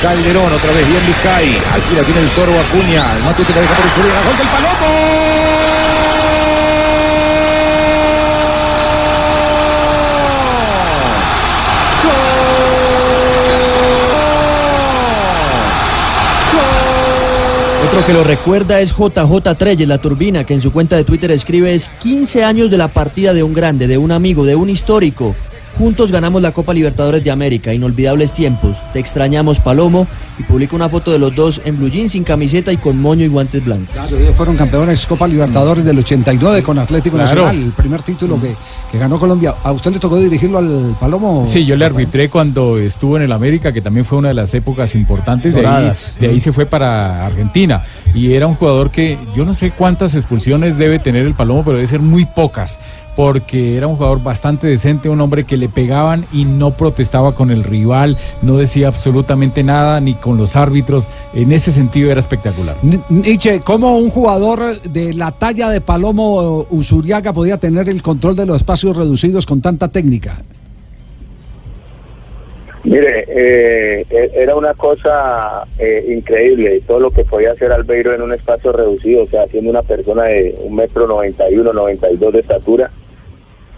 Calderón, 0.01 0.53
otra 0.53 0.73
vez 0.73 0.87
bien 0.87 1.01
Vizcay. 1.07 1.57
Aquí 1.73 1.95
la 1.95 2.03
tiene 2.03 2.21
el 2.21 2.29
toro 2.31 2.53
Acuña. 2.61 3.16
El 3.16 3.25
Matute 3.25 3.53
la 3.55 3.61
deja 3.61 3.75
por 3.75 3.87
Usuriaga. 3.87 4.23
¡Gol 4.23 4.37
del 4.37 4.47
Otro 17.89 18.05
que 18.07 18.12
lo 18.12 18.23
recuerda 18.23 18.81
es 18.81 18.91
JJ 18.91 19.57
Treyes, 19.57 19.89
la 19.89 19.99
turbina, 19.99 20.45
que 20.45 20.53
en 20.53 20.61
su 20.61 20.73
cuenta 20.73 20.97
de 20.97 21.05
Twitter 21.05 21.31
escribe 21.31 21.75
es 21.75 21.89
15 22.01 22.45
años 22.45 22.71
de 22.71 22.77
la 22.77 22.89
partida 22.89 23.33
de 23.33 23.43
un 23.43 23.55
grande, 23.55 23.87
de 23.87 23.97
un 23.97 24.12
amigo, 24.12 24.45
de 24.45 24.55
un 24.55 24.69
histórico. 24.69 25.35
Juntos 25.79 26.11
ganamos 26.11 26.43
la 26.43 26.51
Copa 26.51 26.74
Libertadores 26.74 27.22
de 27.22 27.31
América, 27.31 27.72
inolvidables 27.72 28.33
tiempos. 28.33 28.76
Te 28.93 28.99
extrañamos, 28.99 29.61
Palomo. 29.61 30.09
Y 30.39 30.43
publica 30.45 30.76
una 30.76 30.89
foto 30.89 31.11
de 31.11 31.18
los 31.18 31.34
dos 31.34 31.61
en 31.64 31.76
blue 31.78 31.89
jeans, 31.91 32.12
sin 32.12 32.22
camiseta 32.22 32.72
y 32.72 32.76
con 32.76 33.01
moño 33.01 33.24
y 33.24 33.28
guantes 33.28 33.64
blancos. 33.64 33.89
Claro, 33.93 34.16
ellos 34.16 34.34
fueron 34.36 34.57
campeones 34.57 35.05
Copa 35.07 35.26
Libertadores 35.26 35.84
del 35.84 35.99
89 35.99 36.62
con 36.62 36.78
Atlético 36.78 37.16
Claro. 37.16 37.43
Nacional, 37.43 37.57
el 37.64 37.72
primer 37.72 38.03
título 38.03 38.41
que, 38.41 38.55
que 38.93 38.99
ganó 38.99 39.18
Colombia. 39.18 39.57
¿A 39.64 39.72
usted 39.72 39.91
le 39.93 39.99
tocó 39.99 40.16
dirigirlo 40.16 40.59
al 40.59 40.95
Palomo? 41.01 41.45
Sí, 41.45 41.64
yo 41.64 41.74
le 41.74 41.84
arbitré 41.84 42.28
cuando 42.30 42.78
estuvo 42.78 43.16
en 43.16 43.24
el 43.24 43.32
América, 43.32 43.72
que 43.72 43.80
también 43.80 44.05
fue 44.07 44.18
una 44.18 44.28
de 44.28 44.34
las 44.34 44.55
épocas 44.55 44.95
importantes. 44.95 45.53
De 45.53 45.66
ahí, 45.66 45.93
de 46.20 46.28
ahí 46.28 46.39
se 46.39 46.53
fue 46.53 46.66
para 46.66 47.26
Argentina. 47.26 47.82
Y 48.14 48.32
era 48.34 48.47
un 48.47 48.55
jugador 48.55 48.91
que 48.91 49.18
yo 49.34 49.45
no 49.45 49.55
sé 49.55 49.72
cuántas 49.72 50.14
expulsiones 50.14 50.78
debe 50.78 50.99
tener 51.01 51.26
el 51.26 51.34
Palomo, 51.34 51.64
pero 51.64 51.76
debe 51.78 51.89
ser 51.89 52.01
muy 52.01 52.24
pocas. 52.26 52.78
Porque 53.16 53.76
era 53.76 53.89
un 53.89 53.97
jugador 53.97 54.22
bastante 54.22 54.68
decente, 54.68 55.09
un 55.09 55.20
hombre 55.20 55.43
que 55.43 55.57
le 55.57 55.68
pegaban 55.68 56.24
y 56.32 56.45
no 56.45 56.70
protestaba 56.70 57.34
con 57.34 57.51
el 57.51 57.64
rival, 57.64 58.16
no 58.43 58.57
decía 58.59 58.86
absolutamente 58.86 59.64
nada, 59.64 59.99
ni 59.99 60.14
con 60.14 60.28
los 60.37 60.57
árbitros. 60.57 61.07
En 61.33 61.53
ese 61.53 61.72
sentido 61.72 62.11
era 62.11 62.20
espectacular. 62.20 62.76
Nietzsche, 63.09 63.61
¿cómo 63.61 63.97
un 63.97 64.11
jugador 64.11 64.81
de 64.83 65.14
la 65.14 65.31
talla 65.33 65.68
de 65.70 65.81
Palomo 65.81 66.66
Usuriaga 66.70 67.33
podía 67.33 67.59
tener 67.59 67.89
el 67.89 68.03
control 68.03 68.37
de 68.37 68.47
los 68.47 68.57
espacios 68.57 68.97
reducidos 68.97 69.47
con 69.47 69.62
tanta 69.62 69.89
técnica? 69.89 70.43
Mire, 72.85 73.24
eh, 73.29 74.07
e- 74.09 74.31
era 74.35 74.55
una 74.57 74.72
cosa 74.72 75.64
eh, 75.79 76.14
increíble 76.16 76.81
todo 76.87 77.01
lo 77.01 77.11
que 77.11 77.24
podía 77.24 77.53
hacer 77.53 77.70
Albeiro 77.70 78.14
en 78.14 78.22
un 78.22 78.33
espacio 78.33 78.72
reducido, 78.72 79.24
o 79.24 79.29
sea, 79.29 79.47
siendo 79.49 79.70
una 79.70 79.83
persona 79.83 80.24
de 80.24 80.57
un 80.62 80.74
metro 80.74 81.07
noventa 81.07 81.51
y 81.51 81.57
uno, 81.57 81.72
noventa 81.72 82.11
y 82.11 82.16
dos 82.16 82.33
de 82.33 82.41
estatura 82.41 82.91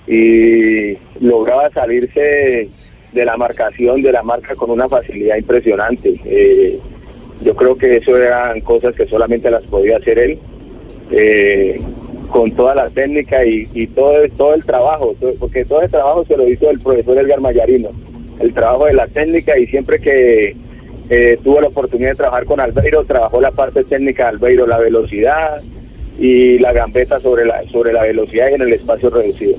y 0.06 0.96
lograba 1.20 1.70
salirse 1.70 2.68
de 3.12 3.24
la 3.24 3.36
marcación, 3.36 4.02
de 4.02 4.12
la 4.12 4.22
marca 4.22 4.54
con 4.54 4.70
una 4.70 4.88
facilidad 4.88 5.36
impresionante. 5.36 6.20
Eh, 6.24 6.78
yo 7.44 7.54
creo 7.54 7.76
que 7.76 7.96
eso 7.96 8.16
eran 8.16 8.60
cosas 8.60 8.94
que 8.94 9.06
solamente 9.06 9.50
las 9.50 9.62
podía 9.64 9.96
hacer 9.96 10.18
él, 10.18 10.38
eh, 11.10 11.80
con 12.30 12.52
toda 12.52 12.74
la 12.74 12.88
técnica 12.88 13.44
y, 13.44 13.86
todo, 13.88 14.14
todo 14.36 14.54
el 14.54 14.64
trabajo, 14.64 15.14
porque 15.38 15.64
todo 15.64 15.82
el 15.82 15.90
trabajo 15.90 16.24
se 16.26 16.36
lo 16.36 16.48
hizo 16.48 16.70
el 16.70 16.78
profesor 16.78 17.18
Edgar 17.18 17.40
Mayarino, 17.40 17.90
el 18.38 18.52
trabajo 18.54 18.86
de 18.86 18.94
la 18.94 19.08
técnica 19.08 19.58
y 19.58 19.66
siempre 19.66 19.98
que 19.98 20.54
eh, 21.08 21.38
tuvo 21.42 21.60
la 21.60 21.68
oportunidad 21.68 22.10
de 22.10 22.16
trabajar 22.16 22.44
con 22.44 22.60
Albeiro, 22.60 23.04
trabajó 23.04 23.40
la 23.40 23.50
parte 23.50 23.82
técnica 23.82 24.24
de 24.24 24.28
Albeiro, 24.28 24.66
la 24.66 24.78
velocidad 24.78 25.60
y 26.20 26.58
la 26.58 26.72
gambeta 26.72 27.18
sobre 27.18 27.44
la, 27.46 27.64
sobre 27.72 27.92
la 27.92 28.02
velocidad 28.02 28.50
y 28.50 28.54
en 28.54 28.62
el 28.62 28.72
espacio 28.74 29.10
reducido. 29.10 29.56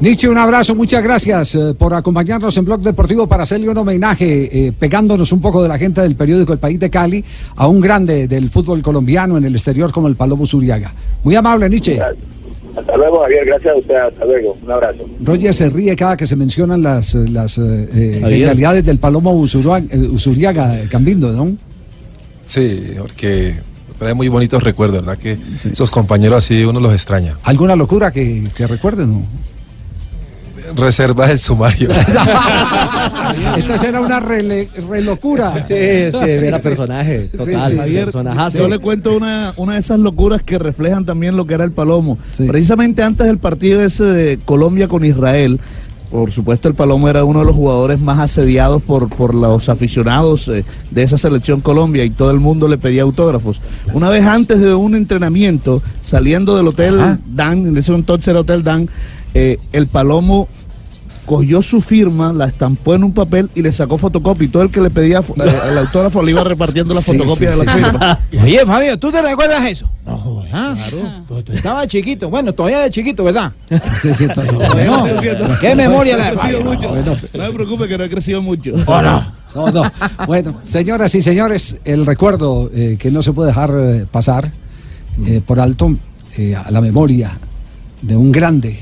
Nietzsche, 0.00 0.28
un 0.28 0.38
abrazo, 0.38 0.76
muchas 0.76 1.02
gracias 1.02 1.56
eh, 1.56 1.74
por 1.76 1.92
acompañarnos 1.92 2.56
en 2.56 2.64
Blog 2.64 2.80
Deportivo 2.82 3.26
para 3.26 3.42
hacerle 3.42 3.68
un 3.68 3.76
homenaje, 3.78 4.66
eh, 4.68 4.72
pegándonos 4.72 5.32
un 5.32 5.40
poco 5.40 5.60
de 5.60 5.68
la 5.68 5.76
gente 5.76 6.00
del 6.00 6.14
periódico 6.14 6.52
El 6.52 6.60
País 6.60 6.78
de 6.78 6.88
Cali, 6.88 7.24
a 7.56 7.66
un 7.66 7.80
grande 7.80 8.28
del 8.28 8.48
fútbol 8.48 8.80
colombiano 8.80 9.36
en 9.36 9.44
el 9.44 9.54
exterior 9.56 9.90
como 9.90 10.06
el 10.06 10.14
Palomo 10.14 10.46
Zuriaga. 10.46 10.94
Muy 11.24 11.34
amable, 11.34 11.68
Nietzsche. 11.68 11.98
Hasta 12.00 12.96
luego, 12.96 13.22
Javier, 13.22 13.44
gracias 13.44 13.74
a 13.74 13.76
usted, 13.76 13.94
hasta 13.96 14.24
luego, 14.24 14.56
un 14.62 14.70
abrazo. 14.70 15.04
Roger 15.20 15.52
se 15.52 15.68
ríe 15.68 15.96
cada 15.96 16.16
que 16.16 16.28
se 16.28 16.36
mencionan 16.36 16.80
las, 16.80 17.16
eh, 17.16 17.26
las 17.28 17.58
eh, 17.58 18.20
genialidades 18.22 18.84
del 18.84 18.98
Palomo 18.98 19.32
Usuriaga, 19.32 20.78
Cambindo, 20.88 21.32
¿no? 21.32 21.56
Sí, 22.46 22.92
porque 23.00 23.56
trae 23.98 24.14
muy 24.14 24.28
bonitos 24.28 24.62
recuerdos, 24.62 25.04
¿verdad? 25.04 25.20
Que 25.20 25.36
esos 25.72 25.90
compañeros 25.90 26.44
así 26.44 26.62
uno 26.62 26.78
los 26.78 26.92
extraña. 26.92 27.36
¿Alguna 27.42 27.74
locura 27.74 28.12
que, 28.12 28.44
que 28.56 28.68
recuerden? 28.68 29.10
no? 29.10 29.47
Reserva 30.76 31.26
del 31.28 31.38
sumario. 31.38 31.88
Entonces 33.56 33.88
era 33.88 34.00
una 34.00 34.20
relocura. 34.20 35.52
Sí, 35.66 35.74
es 35.74 36.14
que 36.16 36.38
Sí, 36.38 36.44
era 36.46 36.58
sí. 36.58 36.62
personaje, 36.62 37.30
total, 37.36 37.76
Javier, 37.76 38.04
personajazo. 38.04 38.58
yo 38.58 38.68
le 38.68 38.78
cuento 38.78 39.16
una, 39.16 39.52
una 39.56 39.74
de 39.74 39.80
esas 39.80 39.98
locuras 39.98 40.42
que 40.42 40.58
reflejan 40.58 41.04
también 41.04 41.36
lo 41.36 41.46
que 41.46 41.54
era 41.54 41.64
el 41.64 41.72
Palomo. 41.72 42.18
Precisamente 42.46 43.02
antes 43.02 43.26
del 43.26 43.38
partido 43.38 43.82
ese 43.82 44.04
de 44.04 44.38
Colombia 44.44 44.88
con 44.88 45.04
Israel, 45.04 45.60
por 46.10 46.32
supuesto 46.32 46.68
el 46.68 46.74
Palomo 46.74 47.08
era 47.08 47.24
uno 47.24 47.40
de 47.40 47.44
los 47.44 47.54
jugadores 47.54 48.00
más 48.00 48.18
asediados 48.18 48.80
por, 48.82 49.10
por 49.10 49.34
los 49.34 49.68
aficionados 49.68 50.48
eh, 50.48 50.64
de 50.90 51.02
esa 51.02 51.18
selección 51.18 51.60
Colombia 51.60 52.02
y 52.02 52.08
todo 52.10 52.30
el 52.30 52.40
mundo 52.40 52.66
le 52.66 52.78
pedía 52.78 53.02
autógrafos. 53.02 53.60
Una 53.92 54.08
vez 54.08 54.24
antes 54.24 54.60
de 54.60 54.72
un 54.74 54.94
entrenamiento, 54.94 55.82
saliendo 56.02 56.56
del 56.56 56.68
hotel 56.68 57.18
Dan, 57.26 57.66
en 57.66 57.76
ese 57.76 57.92
entonces 57.92 58.28
era 58.28 58.40
Hotel 58.40 58.62
Dan, 58.64 58.88
eh, 59.34 59.58
el 59.72 59.86
Palomo 59.86 60.48
cogió 61.26 61.60
su 61.60 61.82
firma, 61.82 62.32
la 62.32 62.46
estampó 62.46 62.94
en 62.94 63.04
un 63.04 63.12
papel 63.12 63.50
y 63.54 63.60
le 63.60 63.70
sacó 63.70 63.98
fotocopia. 63.98 64.46
Y 64.46 64.48
todo 64.48 64.62
el 64.62 64.70
que 64.70 64.80
le 64.80 64.88
pedía 64.88 65.18
eh, 65.20 65.60
el 65.70 65.76
autógrafo 65.78 66.22
le 66.22 66.30
iba 66.30 66.42
repartiendo 66.42 66.94
la 66.94 67.02
Sí, 67.02 67.12
fotocopia 67.18 67.52
sí, 67.52 67.58
de 67.58 67.64
la 67.66 67.72
sí. 67.72 67.78
firma. 67.84 68.20
Oye, 68.42 68.66
Fabio, 68.66 68.98
¿tú 68.98 69.12
te 69.12 69.20
recuerdas 69.20 69.62
eso? 69.68 69.90
No, 70.06 70.16
jodas. 70.16 70.90
Tú, 71.28 71.42
tú 71.42 71.52
estabas 71.52 71.86
chiquito. 71.88 72.30
Bueno, 72.30 72.54
todavía 72.54 72.78
de 72.80 72.90
chiquito, 72.90 73.24
¿verdad? 73.24 73.52
Sí, 74.00 74.14
sí, 74.14 74.26
¿Qué 75.60 75.74
memoria 75.74 76.16
la 76.16 76.30
de 76.30 76.32
No 76.32 76.40
he 76.40 76.40
crecido 76.40 76.64
Fabio? 76.64 76.64
mucho. 76.64 77.18
No 77.34 77.44
me 77.44 77.52
preocupe 77.52 77.88
que 77.88 77.98
no 77.98 78.04
he 78.04 78.08
crecido 78.10 78.42
mucho. 78.42 78.72
Oh, 78.86 79.02
no. 79.02 79.38
No, 79.54 79.70
no. 79.70 79.92
Bueno, 80.26 80.54
señoras 80.64 81.14
y 81.14 81.20
señores, 81.20 81.76
el 81.84 82.06
recuerdo 82.06 82.70
eh, 82.74 82.96
que 82.98 83.10
no 83.10 83.22
se 83.22 83.32
puede 83.32 83.48
dejar 83.48 83.74
eh, 83.76 84.06
pasar 84.10 84.50
eh, 85.26 85.40
por 85.44 85.58
alto 85.60 85.94
eh, 86.36 86.54
a 86.54 86.70
la 86.70 86.80
memoria 86.80 87.32
de 88.02 88.16
un 88.16 88.30
grande 88.30 88.78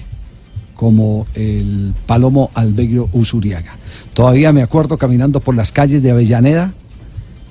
como 0.76 1.26
el 1.34 1.94
Palomo 2.06 2.50
Albeiro 2.54 3.08
Usuriaga. 3.12 3.76
Todavía 4.14 4.52
me 4.52 4.62
acuerdo 4.62 4.98
caminando 4.98 5.40
por 5.40 5.54
las 5.54 5.72
calles 5.72 6.02
de 6.02 6.10
Avellaneda 6.10 6.72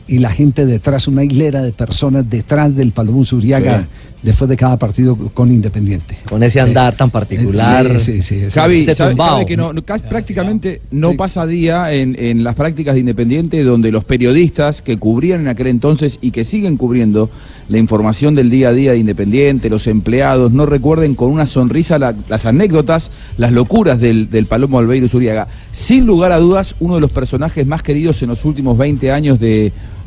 y 0.08 0.20
la 0.20 0.30
gente 0.32 0.66
detrás, 0.66 1.08
una 1.08 1.24
hilera 1.24 1.62
de 1.62 1.72
personas 1.74 2.30
detrás 2.30 2.76
del 2.76 2.92
Palomo 2.92 3.20
Usuriaga 3.20 3.80
Sí. 3.82 3.86
después 4.22 4.48
de 4.50 4.56
cada 4.58 4.78
partido 4.78 5.16
con 5.34 5.52
Independiente. 5.52 6.18
Con 6.30 6.42
ese 6.44 6.60
andar 6.60 6.96
tan 6.96 7.10
particular. 7.12 8.00
Sí, 8.00 8.22
sí, 8.22 8.42
sí. 8.42 8.52
Javi, 8.52 8.84
sabe, 8.86 9.46
que 9.46 9.56
no, 9.58 9.74
no- 9.74 9.84
casi 9.84 10.04
prácticamente 10.08 10.82
no 10.92 11.14
pasa 11.16 11.46
día 11.48 11.92
en, 11.94 12.16
en 12.20 12.44
las 12.44 12.56
prácticas 12.56 12.94
de 12.96 13.00
Independiente 13.02 13.64
donde 13.64 13.92
los 13.92 14.04
periodistas 14.04 14.82
que 14.82 14.98
cubrían 14.98 15.42
en 15.42 15.48
aquel 15.48 15.68
entonces 15.68 16.18
y 16.22 16.32
que 16.32 16.44
siguen 16.44 16.78
cubriendo 16.78 17.30
la 17.70 17.78
información 17.80 18.36
del 18.36 18.50
día 18.52 18.70
a 18.70 18.74
día 18.74 18.92
de 18.92 19.00
Independiente, 19.00 19.70
los 19.72 19.88
empleados, 19.88 20.52
no 20.52 20.66
recuerden 20.68 21.16
con 21.16 21.32
una 21.32 21.48
sonrisa 21.48 21.98
la- 21.98 22.14
las 22.30 22.46
anécdotas, 22.46 23.10
las 23.38 23.52
locuras 23.52 24.00
del, 24.00 24.30
del 24.30 24.46
Palomo 24.46 24.78
Albeiro 24.80 25.08
Zuriaga. 25.08 25.48
Sin 25.72 26.06
lugar 26.06 26.32
a 26.32 26.38
dudas, 26.38 26.76
uno 26.80 26.96
de 26.96 27.02
los 27.02 27.12
personajes 27.12 27.66
más 27.66 27.82
queridos 27.84 28.22
en 28.22 28.30
los 28.30 28.46
últimos 28.46 28.78
20 28.78 29.12
años 29.12 29.40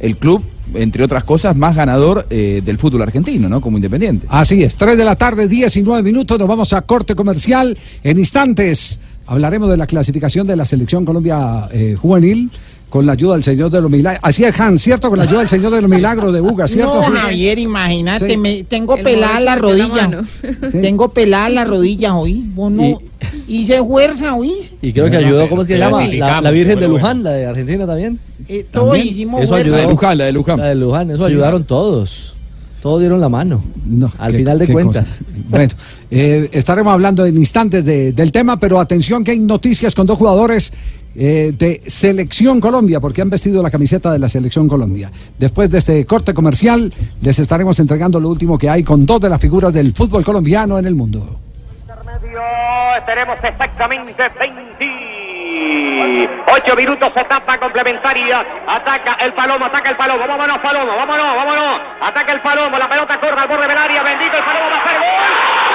del 0.00 0.16
club, 0.16 0.42
entre 0.74 1.04
otras 1.04 1.24
cosas, 1.24 1.56
más 1.56 1.74
ganador 1.74 2.26
eh, 2.30 2.62
del 2.64 2.78
fútbol 2.78 3.02
argentino, 3.02 3.48
¿no? 3.48 3.60
Como 3.60 3.78
Independiente. 3.78 4.26
Así 4.30 4.62
es, 4.62 4.74
3 4.76 4.96
de 4.96 5.04
la 5.04 5.16
tarde, 5.16 5.48
19 5.48 6.02
minutos, 6.02 6.38
nos 6.38 6.48
vamos 6.48 6.72
a 6.72 6.82
corte 6.82 7.14
comercial. 7.14 7.76
En 8.02 8.18
instantes 8.18 8.98
hablaremos 9.26 9.68
de 9.70 9.76
la 9.76 9.86
clasificación 9.86 10.46
de 10.46 10.56
la 10.56 10.64
selección 10.64 11.04
Colombia 11.04 11.68
eh, 11.72 11.96
juvenil 12.00 12.50
con 12.88 13.04
la 13.04 13.12
ayuda 13.12 13.34
del 13.34 13.42
Señor 13.44 13.70
de 13.70 13.80
los 13.82 13.90
Milagros. 13.90 14.20
Así 14.22 14.44
es, 14.44 14.58
Han, 14.58 14.78
¿cierto? 14.78 15.10
Con 15.10 15.18
la 15.18 15.24
ayuda 15.24 15.40
del 15.40 15.48
Señor 15.48 15.72
de 15.74 15.82
los 15.82 15.90
Milagros 15.90 16.32
de 16.32 16.40
Buga, 16.40 16.66
¿cierto? 16.68 16.94
No, 16.94 17.02
Javier, 17.02 17.58
imagínate, 17.58 18.30
Sí. 18.30 18.36
me, 18.36 18.64
tengo 18.64 18.96
El 18.96 19.02
pelada 19.02 19.40
la 19.40 19.56
rodilla. 19.56 20.10
Tengo 20.72 21.08
pelada 21.10 21.48
la 21.50 21.64
rodilla 21.64 22.14
hoy. 22.16 22.44
Vos 22.54 22.70
no. 22.72 22.98
Hice 23.46 23.78
fuerza 23.82 24.34
hoy. 24.34 24.52
Y 24.80 24.92
creo 24.92 25.10
que 25.10 25.16
ayudó, 25.18 25.48
¿cómo 25.48 25.62
es 25.62 25.68
que 25.68 25.74
se 25.74 25.80
llama? 25.80 26.40
La, 26.40 26.50
Virgen 26.50 26.80
de 26.80 26.88
Luján, 26.88 27.22
la 27.22 27.32
de 27.32 27.46
Argentina 27.46 27.86
también. 27.86 28.18
Eh, 28.48 28.64
todos 28.70 28.96
hicimos 28.98 29.42
Eso 29.42 29.52
fuerza. 29.52 29.64
ayudó. 29.66 29.76
La 29.76 29.82
de 29.84 29.90
Luján, 29.92 30.18
la 30.18 30.24
de 30.24 30.32
Luján. 30.32 30.58
La 30.58 30.66
de 30.68 30.74
Luján, 30.74 31.10
eso 31.10 31.24
Sí. 31.24 31.30
ayudaron 31.30 31.64
todos. 31.64 32.34
Todos 32.80 33.00
dieron 33.00 33.20
la 33.20 33.28
mano. 33.28 33.60
Al 34.18 34.30
qué- 34.30 34.38
final 34.38 34.58
de 34.60 34.68
cuentas. 34.68 35.18
cosa. 35.20 35.42
Bueno, 35.48 35.72
eh, 36.12 36.48
estaremos 36.52 36.92
hablando 36.92 37.26
en 37.26 37.36
instantes 37.36 37.84
de- 37.84 38.12
del 38.12 38.30
tema, 38.30 38.56
pero 38.56 38.78
atención 38.78 39.24
que 39.24 39.32
hay 39.32 39.40
noticias 39.40 39.96
con 39.96 40.06
dos 40.06 40.16
jugadores 40.16 40.72
eh, 41.14 41.52
de 41.56 41.82
Selección 41.86 42.60
Colombia, 42.60 43.00
porque 43.00 43.22
han 43.22 43.30
vestido 43.30 43.62
la 43.62 43.70
camiseta 43.70 44.12
de 44.12 44.18
la 44.18 44.28
Selección 44.28 44.68
Colombia. 44.68 45.10
Después 45.38 45.70
de 45.70 45.78
este 45.78 46.04
corte 46.06 46.34
comercial, 46.34 46.92
les 47.20 47.38
estaremos 47.38 47.78
entregando 47.80 48.20
lo 48.20 48.28
último 48.28 48.58
que 48.58 48.68
hay 48.68 48.82
con 48.82 49.04
dos 49.06 49.20
de 49.20 49.28
las 49.28 49.40
figuras 49.40 49.72
del 49.72 49.92
fútbol 49.92 50.24
colombiano 50.24 50.78
en 50.78 50.86
el 50.86 50.94
mundo. 50.94 51.40
Tenemos 53.06 53.38
exactamente 53.42 54.28
28 56.48 56.76
minutos, 56.76 57.12
etapa 57.16 57.58
complementaria. 57.58 58.44
Ataca 58.66 59.14
el 59.24 59.32
Palomo, 59.34 59.64
ataca 59.64 59.90
el 59.90 59.96
Palomo. 59.96 60.26
Vámonos, 60.26 60.58
Palomo, 60.58 60.96
vámonos, 60.96 61.36
vámonos. 61.36 61.80
Ataca 62.00 62.32
el 62.32 62.40
Palomo, 62.40 62.78
la 62.78 62.88
pelota 62.88 63.20
corre 63.20 63.40
al 63.40 63.48
borde 63.48 63.66
del 63.66 63.78
área. 63.78 64.02
Bendito 64.02 64.36
el 64.36 64.44
Palomo 64.44 64.70
va 64.70 64.76
a 64.76 64.80
hacer 64.80 64.98
gol. 64.98 65.67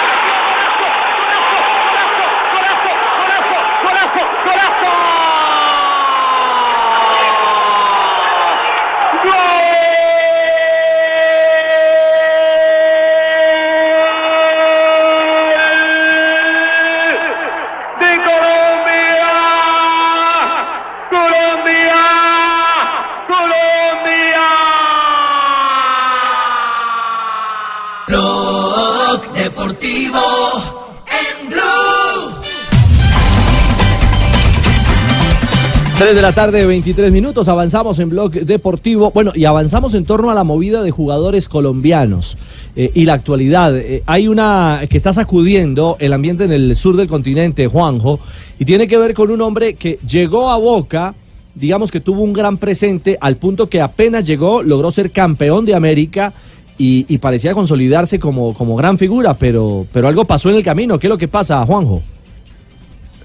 Deportivo 29.64 30.20
en 31.08 31.50
Blue. 31.50 32.42
3 35.98 36.16
de 36.16 36.22
la 36.22 36.34
tarde, 36.34 36.66
23 36.66 37.14
minutos. 37.14 37.48
Avanzamos 37.48 37.98
en 38.00 38.10
Blog 38.10 38.32
Deportivo. 38.32 39.12
Bueno, 39.12 39.32
y 39.34 39.46
avanzamos 39.46 39.94
en 39.94 40.04
torno 40.04 40.30
a 40.30 40.34
la 40.34 40.44
movida 40.44 40.84
de 40.84 40.92
jugadores 40.92 41.48
colombianos 41.48 42.38
eh, 42.76 42.92
y 42.94 43.06
la 43.06 43.14
actualidad. 43.14 43.78
Eh, 43.78 44.04
hay 44.06 44.28
una 44.28 44.82
que 44.90 44.98
está 44.98 45.14
sacudiendo 45.14 45.96
el 46.00 46.12
ambiente 46.12 46.44
en 46.44 46.52
el 46.52 46.76
sur 46.76 46.98
del 46.98 47.08
continente, 47.08 47.68
Juanjo, 47.68 48.20
y 48.60 48.66
tiene 48.66 48.86
que 48.86 48.98
ver 48.98 49.14
con 49.14 49.32
un 49.32 49.40
hombre 49.40 49.76
que 49.76 49.98
llegó 50.06 50.52
a 50.52 50.58
Boca. 50.58 51.16
Digamos 51.56 51.90
que 51.90 52.02
tuvo 52.02 52.22
un 52.22 52.34
gran 52.34 52.58
presente 52.58 53.18
al 53.22 53.38
punto 53.38 53.70
que 53.70 53.80
apenas 53.80 54.26
llegó, 54.28 54.62
logró 54.62 54.92
ser 54.92 55.12
campeón 55.12 55.64
de 55.64 55.74
América 55.74 56.34
y, 56.78 57.18
parecía 57.20 57.54
consolidarse 57.54 58.20
como, 58.20 58.54
como 58.54 58.76
gran 58.76 58.98
figura, 58.98 59.34
pero, 59.34 59.86
pero 59.92 60.08
algo 60.08 60.26
pasó 60.26 60.50
en 60.50 60.56
el 60.56 60.64
camino. 60.64 61.00
¿Qué 61.00 61.08
es 61.08 61.10
lo 61.10 61.18
que 61.18 61.28
pasa, 61.28 61.66
Juanjo? 61.66 62.02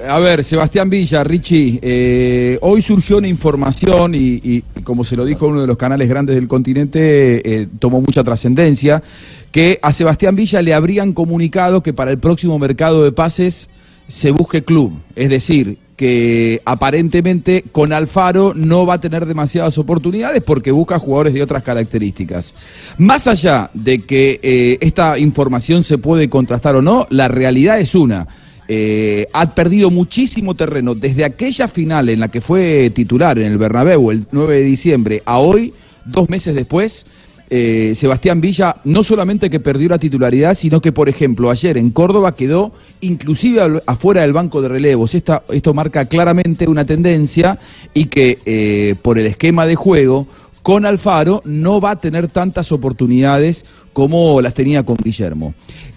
A 0.07 0.19
ver, 0.21 0.45
Sebastián 0.45 0.89
Villa, 0.89 1.25
Richie, 1.25 1.81
eh, 1.83 2.59
hoy 2.61 2.81
surgió 2.81 3.19
una 3.19 3.27
información 3.27 4.15
y, 4.15 4.41
y 4.45 4.63
como 4.85 5.03
se 5.03 5.17
lo 5.17 5.25
dijo 5.25 5.49
uno 5.49 5.61
de 5.61 5.67
los 5.67 5.77
canales 5.77 6.09
grandes 6.09 6.37
del 6.37 6.47
continente, 6.47 7.63
eh, 7.63 7.67
tomó 7.81 8.01
mucha 8.01 8.23
trascendencia, 8.23 9.03
que 9.51 9.81
a 9.83 9.93
Sebastián 9.93 10.37
Villa 10.37 10.63
le 10.63 10.73
habrían 10.73 11.13
comunicado 11.13 11.83
que 11.83 11.93
para 11.93 12.13
el 12.13 12.19
próximo 12.19 12.61
mercado 12.61 13.03
de 13.03 13.11
pases 13.11 13.71
se 14.07 14.31
busque 14.31 14.63
club. 14.63 14.93
Es 15.17 15.31
decir, 15.31 15.79
que 15.99 16.63
aparentemente 16.65 17.65
con 17.73 17.93
Alfaro 17.93 18.53
no 18.55 18.87
va 18.87 18.95
a 18.95 19.01
tener 19.01 19.27
demasiadas 19.27 19.77
oportunidades 19.79 20.45
porque 20.45 20.71
busca 20.71 21.01
jugadores 21.01 21.35
de 21.35 21.43
otras 21.43 21.65
características. 21.65 22.55
Más 22.99 23.27
allá 23.27 23.69
de 23.75 23.99
que 23.99 24.39
eh, 24.41 24.79
esta 24.81 25.19
información 25.19 25.83
se 25.83 25.99
puede 25.99 26.31
contrastar 26.31 26.77
o 26.77 26.83
no, 26.83 27.09
la 27.11 27.27
realidad 27.27 27.81
es 27.81 27.97
una 27.97 28.29
eh, 28.71 29.27
ha 29.33 29.55
perdido 29.55 29.91
muchísimo 29.91 30.55
terreno 30.55 30.95
desde 30.95 31.25
aquella 31.25 31.67
final 31.67 32.11
en 32.11 32.21
la 32.21 32.29
que 32.29 32.43
fue 32.43 32.93
titular 32.95 33.39
en 33.39 33.47
el 33.51 33.59
Bernabéu 33.59 34.11
el 34.11 34.27
9 34.31 34.57
de 34.57 34.63
diciembre 34.63 35.23
a 35.25 35.39
hoy, 35.39 35.73
dos 36.05 36.29
meses 36.29 36.55
después. 36.55 37.07
Eh, 37.51 37.93
Sebastián 37.95 38.41
Villa 38.41 38.77
no 38.85 39.03
solamente 39.03 39.49
que 39.51 39.61
perdió 39.61 39.89
la 39.89 39.99
titularidad, 39.99 40.55
sino 40.55 40.81
que, 40.81 40.93
por 40.93 41.09
ejemplo, 41.09 41.51
ayer 41.51 41.79
en 41.79 41.91
Córdoba 41.91 42.35
quedó 42.35 42.73
inclusive 43.01 43.81
afuera 43.87 44.23
del 44.23 44.33
banco 44.33 44.61
de 44.61 44.69
relevos. 44.69 45.15
Esta- 45.15 45.43
esto 45.51 45.73
marca 45.75 46.05
claramente 46.07 46.69
una 46.69 46.85
tendencia 46.85 47.59
y 47.95 48.07
que 48.07 48.39
eh, 48.45 48.95
por 49.03 49.19
el 49.19 49.27
esquema 49.27 49.67
de 49.67 49.75
juego, 49.77 50.27
con 50.63 50.85
Alfaro 50.85 51.41
no 51.47 51.81
va 51.81 51.93
a 51.93 51.97
tener 51.97 52.29
tantas 52.29 52.73
oportunidades 52.73 53.65
como 53.95 54.41
las 54.43 54.53
tenía 54.55 54.83
con 54.83 54.97
Guillermo. 55.03 55.55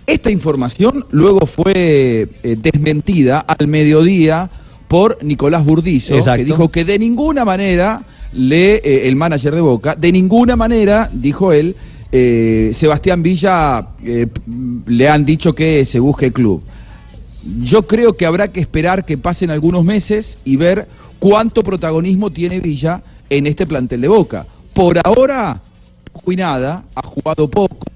Esta 0.07 0.31
información 0.31 1.05
luego 1.11 1.45
fue 1.45 2.27
eh, 2.43 2.55
desmentida 2.61 3.39
al 3.39 3.67
mediodía 3.67 4.49
por 4.87 5.17
Nicolás 5.23 5.63
Burdizo, 5.65 6.15
Exacto. 6.15 6.39
que 6.39 6.45
dijo 6.45 6.69
que 6.69 6.85
de 6.85 6.99
ninguna 6.99 7.45
manera, 7.45 8.03
le, 8.33 8.75
eh, 8.75 9.07
el 9.07 9.15
manager 9.15 9.53
de 9.55 9.61
Boca, 9.61 9.95
de 9.95 10.11
ninguna 10.11 10.55
manera, 10.55 11.09
dijo 11.11 11.51
él, 11.51 11.75
eh, 12.11 12.71
Sebastián 12.73 13.23
Villa 13.23 13.87
eh, 14.03 14.27
le 14.87 15.09
han 15.09 15.25
dicho 15.25 15.53
que 15.53 15.85
se 15.85 15.99
busque 15.99 16.31
club. 16.31 16.61
Yo 17.61 17.83
creo 17.83 18.13
que 18.13 18.25
habrá 18.25 18.51
que 18.51 18.59
esperar 18.59 19.05
que 19.05 19.17
pasen 19.17 19.49
algunos 19.49 19.83
meses 19.83 20.37
y 20.45 20.57
ver 20.57 20.87
cuánto 21.19 21.63
protagonismo 21.63 22.31
tiene 22.31 22.59
Villa 22.59 23.01
en 23.29 23.47
este 23.47 23.65
plantel 23.65 24.01
de 24.01 24.07
Boca. 24.07 24.45
Por 24.73 24.99
ahora, 25.03 25.61
nada, 26.35 26.83
ha 26.95 27.01
jugado 27.01 27.49
poco. 27.49 27.90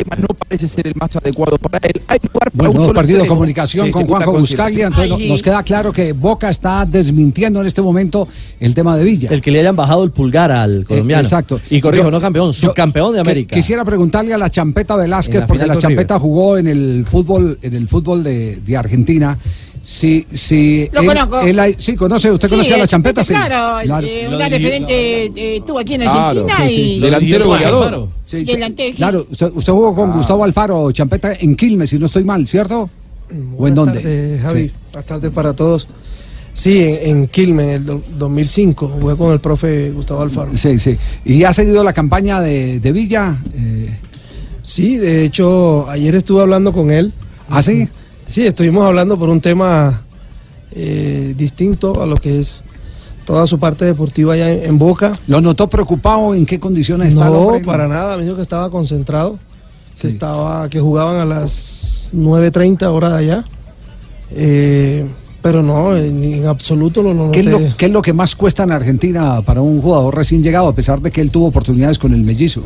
Esquema 0.00 0.16
no 0.16 0.28
parece 0.34 0.66
ser 0.68 0.86
el 0.86 0.94
más 0.96 1.14
adecuado 1.16 1.58
para 1.58 1.78
él. 1.86 2.00
Hay 2.06 2.18
lugar 2.22 2.50
para 2.50 2.68
Bueno, 2.70 2.86
un 2.86 2.92
partido 2.94 3.22
de 3.22 3.26
comunicación 3.28 3.86
Sí, 3.86 3.92
con 3.92 4.06
Juanjo. 4.06 4.32
Buscaglia, 4.32 4.86
entonces 4.86 5.12
Ay, 5.12 5.24
no- 5.26 5.32
nos 5.32 5.42
queda 5.42 5.62
claro 5.62 5.92
que 5.92 6.12
Boca 6.12 6.50
está 6.50 6.86
desmintiendo 6.86 7.60
en 7.60 7.66
este 7.66 7.82
momento 7.82 8.26
el 8.58 8.74
tema 8.74 8.96
de 8.96 9.04
Villa. 9.04 9.28
El 9.30 9.40
que 9.40 9.50
le 9.50 9.60
hayan 9.60 9.76
bajado 9.76 10.04
el 10.04 10.10
pulgar 10.10 10.50
al 10.50 10.84
colombiano. 10.86 11.20
Eh, 11.20 11.24
exacto. 11.24 11.60
Y 11.70 11.80
corrijo, 11.80 12.04
Yo- 12.04 12.10
no 12.10 12.20
campeón, 12.20 12.52
subcampeón 12.52 13.12
de 13.12 13.16
que- 13.22 13.30
América. 13.30 13.54
Quisiera 13.56 13.84
preguntarle 13.84 14.34
a 14.34 14.38
la 14.38 14.50
Champeta 14.50 14.96
Velázquez, 14.96 15.40
la 15.40 15.46
porque 15.46 15.66
la 15.66 15.76
Champeta 15.76 16.14
River. 16.14 16.20
jugó 16.22 16.58
en 16.58 16.66
el 16.66 17.04
fútbol, 17.08 17.58
en 17.62 17.74
el 17.74 17.86
fútbol 17.88 18.22
de, 18.24 18.56
de 18.64 18.76
Argentina. 18.76 19.38
Si, 19.82 20.26
si 20.32 20.88
Lo 20.92 21.00
él- 21.00 21.06
conozco. 21.06 21.40
él 21.40 21.58
hay- 21.58 21.74
sí, 21.78 21.96
conoce, 21.96 22.30
usted 22.30 22.48
Sí, 22.48 22.54
conoce 22.54 22.74
a 22.74 22.78
la 22.78 22.86
Champeta, 22.86 23.24
sí. 23.24 23.32
Claro, 23.32 23.80
eh, 24.02 24.28
una 24.28 24.48
referente 24.48 25.24
eh, 25.24 25.56
estuvo 25.56 25.78
aquí 25.78 25.94
en 25.94 26.02
Claro, 26.02 26.40
Argentina 26.42 26.68
sí, 26.68 26.74
sí. 26.74 26.80
y. 26.80 27.00
Delantero 27.00 27.46
goleador. 27.46 28.08
Sí, 28.22 28.38
sí. 28.40 28.44
Delante- 28.44 28.90
sí. 28.90 28.96
Claro, 28.96 29.26
usted, 29.30 29.50
usted 29.54 29.72
jugó 29.72 29.94
con 29.94 30.12
Gustavo 30.12 30.44
Alfaro, 30.44 30.92
Champeta, 30.92 31.32
en 31.32 31.56
Quilmes, 31.56 31.88
si 31.90 31.98
no 31.98 32.06
estoy 32.06 32.24
mal, 32.24 32.46
¿cierto? 32.46 32.90
¿O 33.56 33.68
en 33.68 33.74
dónde? 33.74 34.00
tardes, 34.00 34.40
Javi. 34.42 34.68
Sí. 34.68 34.74
Buenas 34.92 35.06
tardes 35.06 35.30
para 35.30 35.52
todos. 35.54 35.86
Sí, 36.52 36.82
en, 36.82 36.98
en 37.04 37.26
Quilmes 37.28 37.64
en 37.66 37.70
el 37.72 37.86
do- 37.86 38.02
2005. 38.18 38.98
Jugué 39.00 39.16
con 39.16 39.32
el 39.32 39.40
profe 39.40 39.92
Gustavo 39.92 40.20
Alfaro. 40.22 40.50
Sí, 40.56 40.78
sí. 40.78 40.96
¿Y 41.24 41.44
ha 41.44 41.52
seguido 41.52 41.82
la 41.84 41.92
campaña 41.92 42.40
de, 42.40 42.80
de 42.80 42.92
Villa? 42.92 43.36
Eh, 43.54 43.96
Sí, 44.62 44.98
de 44.98 45.24
hecho, 45.24 45.88
ayer 45.88 46.14
estuve 46.16 46.42
hablando 46.42 46.70
con 46.72 46.90
él. 46.90 47.14
¿Ah, 47.48 47.62
sí? 47.62 47.88
Sí, 48.30 48.46
estuvimos 48.46 48.84
hablando 48.84 49.18
por 49.18 49.28
un 49.28 49.40
tema 49.40 50.02
eh, 50.72 51.34
distinto 51.36 52.00
a 52.00 52.06
lo 52.06 52.16
que 52.16 52.40
es 52.40 52.62
toda 53.26 53.46
su 53.46 53.58
parte 53.58 53.84
deportiva 53.84 54.34
allá 54.34 54.50
en, 54.52 54.64
en 54.64 54.78
Boca. 54.78 55.12
¿Lo 55.26 55.40
notó 55.40 55.68
preocupado? 55.68 56.34
¿En 56.34 56.46
qué 56.46 56.60
condiciones 56.60 57.08
está 57.10 57.26
el 57.26 57.32
No, 57.32 57.38
hombre? 57.40 57.64
para 57.64 57.88
nada. 57.88 58.16
Me 58.16 58.22
dijo 58.24 58.36
que 58.36 58.42
estaba 58.42 58.70
concentrado, 58.70 59.38
que 60.00 60.06
estaba, 60.08 60.68
que 60.68 60.80
jugaban 60.80 61.16
a 61.20 61.24
las 61.24 62.08
9.30 62.14 62.82
hora 62.92 63.10
de 63.10 63.18
allá. 63.18 63.44
Eh, 64.32 65.06
pero 65.42 65.62
no, 65.62 65.96
en, 65.96 66.22
en 66.22 66.46
absoluto 66.46 67.02
lo 67.02 67.14
noté. 67.14 67.32
¿Qué 67.32 67.40
es, 67.40 67.46
lo, 67.46 67.76
qué 67.76 67.86
es 67.86 67.92
lo 67.92 68.02
que 68.02 68.12
más 68.12 68.36
cuesta 68.36 68.62
en 68.62 68.70
Argentina 68.72 69.40
para 69.42 69.60
un 69.60 69.80
jugador 69.82 70.14
recién 70.14 70.42
llegado, 70.42 70.68
a 70.68 70.74
pesar 70.74 71.00
de 71.00 71.10
que 71.10 71.20
él 71.20 71.30
tuvo 71.32 71.46
oportunidades 71.46 71.98
con 71.98 72.14
el 72.14 72.22
mellizo? 72.22 72.62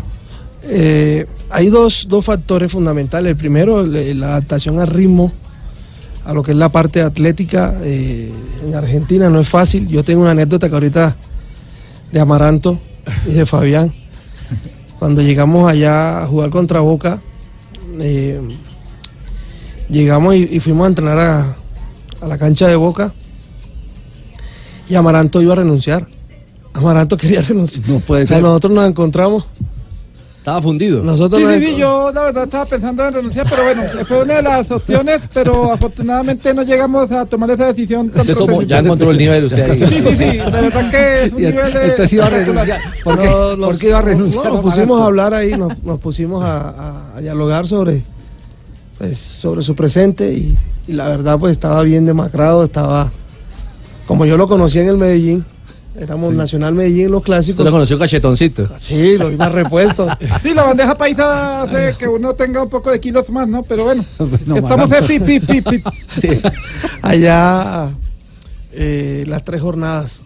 Eh, 0.64 1.24
hay 1.50 1.68
dos, 1.68 2.06
dos 2.08 2.24
factores 2.24 2.70
fundamentales. 2.72 3.30
El 3.30 3.36
primero, 3.36 3.86
la 3.86 4.26
adaptación 4.26 4.80
al 4.80 4.88
ritmo, 4.88 5.32
a 6.24 6.32
lo 6.32 6.42
que 6.42 6.52
es 6.52 6.56
la 6.56 6.68
parte 6.70 7.02
atlética. 7.02 7.74
eh, 7.82 8.30
en 8.64 8.74
Argentina 8.74 9.28
no 9.30 9.40
es 9.40 9.48
fácil. 9.48 9.88
Yo 9.88 10.02
tengo 10.04 10.22
una 10.22 10.30
anécdota 10.32 10.68
que 10.68 10.74
ahorita 10.74 11.16
de 12.12 12.20
Amaranto 12.20 12.78
y 13.26 13.32
de 13.32 13.46
Fabián. 13.46 13.94
Cuando 14.98 15.20
llegamos 15.22 15.70
allá 15.70 16.22
a 16.22 16.26
jugar 16.26 16.50
contra 16.50 16.80
Boca, 16.80 17.20
eh, 18.00 18.40
llegamos 19.90 20.34
y, 20.34 20.48
y 20.50 20.60
fuimos 20.60 20.84
a 20.86 20.88
entrenar 20.88 21.18
a, 21.18 21.56
a 22.20 22.26
la 22.26 22.38
cancha 22.38 22.66
de 22.68 22.76
Boca 22.76 23.12
y 24.88 24.94
Amaranto 24.94 25.42
iba 25.42 25.52
a 25.52 25.56
renunciar. 25.56 26.06
Amaranto 26.72 27.16
quería 27.18 27.42
renunciar. 27.42 27.88
No 27.88 28.00
puede 28.00 28.24
O 28.24 28.26
sea, 28.26 28.36
ser. 28.38 28.42
nosotros 28.44 28.72
nos 28.72 28.88
encontramos. 28.88 29.44
Estaba 30.44 30.60
fundido. 30.60 31.02
Nosotros 31.02 31.40
Sí, 31.40 31.58
sí, 31.58 31.66
sí, 31.68 31.76
yo 31.78 32.12
la 32.12 32.24
verdad 32.24 32.44
estaba 32.44 32.66
pensando 32.66 33.08
en 33.08 33.14
renunciar, 33.14 33.46
pero 33.48 33.64
bueno, 33.64 33.82
fue 34.06 34.22
una 34.24 34.34
de 34.34 34.42
las 34.42 34.70
opciones, 34.70 35.20
pero 35.32 35.72
afortunadamente 35.72 36.52
no 36.52 36.62
llegamos 36.62 37.10
a 37.12 37.24
tomar 37.24 37.50
esa 37.52 37.68
decisión. 37.68 38.10
tan 38.10 38.20
Usted 38.20 38.34
tomó- 38.36 38.60
ya 38.60 38.80
encontró 38.80 39.10
el 39.10 39.16
nivel 39.16 39.40
de 39.40 39.46
usted 39.46 39.70
ahí. 39.70 39.78
Sí, 39.80 39.86
sí, 40.02 40.12
sí, 40.12 40.24
de 40.24 40.50
verdad 40.50 40.90
que 40.90 41.24
es 41.24 41.32
un 41.32 41.38
Y 41.42 41.46
nivel 41.46 41.72
de... 41.72 41.82
entonces 41.86 42.12
iba 42.12 42.26
a 42.26 42.28
renunciar. 42.28 42.80
¿Por 43.02 43.18
qué, 43.18 43.24
No, 43.26 43.56
nos- 43.56 43.66
por 43.70 43.78
qué 43.78 43.88
iba 43.88 43.98
a 43.98 44.02
renunciar? 44.02 44.44
no, 44.44 44.52
nos 44.52 44.60
pusimos 44.60 45.00
a 45.00 45.04
hablar 45.06 45.32
ahí, 45.32 45.52
nos, 45.56 45.82
nos 45.82 45.98
pusimos 45.98 46.44
a, 46.44 46.56
a- 46.68 47.16
a 47.16 47.20
dialogar 47.22 47.66
sobre, 47.66 48.02
pues, 48.98 49.16
sobre 49.18 49.62
su 49.62 49.74
presente 49.74 50.30
y, 50.34 50.54
y 50.86 50.92
la 50.92 51.08
verdad 51.08 51.38
pues 51.38 51.52
estaba 51.52 51.82
bien 51.84 52.04
demacrado, 52.04 52.64
estaba 52.64 53.10
como 54.06 54.26
yo 54.26 54.36
lo 54.36 54.46
conocía 54.46 54.82
en 54.82 54.88
el 54.90 54.98
Medellín, 54.98 55.42
éramos 55.98 56.34
Nacional 56.34 56.74
Medellín 56.74 57.10
los 57.10 57.22
clásicos. 57.22 57.54
Usted 57.60 57.64
lo 57.64 57.70
conoció 57.70 57.98
cachetoncito. 57.98 58.68
Sí, 58.78 59.16
lo 59.18 59.30
iba 59.30 59.48
repuesto. 59.48 60.06
Sí, 60.42 60.52
la 60.54 60.64
bandeja 60.64 60.96
paisa 60.96 61.62
hace 61.62 61.94
que 61.98 62.08
uno 62.08 62.34
tenga 62.34 62.62
un 62.62 62.68
poco 62.68 62.90
de 62.90 63.00
kilos 63.00 63.30
más, 63.30 63.46
¿no? 63.48 63.62
Pero 63.62 63.84
bueno, 63.84 64.04
No, 64.46 64.56
estamos 64.56 64.90
en 64.92 65.06
pi, 65.06 65.20
pi, 65.20 65.40
pi, 65.40 65.60
pi. 65.62 65.82
Allá 67.02 67.90
eh, 68.72 69.24
las 69.26 69.44
tres 69.44 69.60
jornadas, 69.60 70.20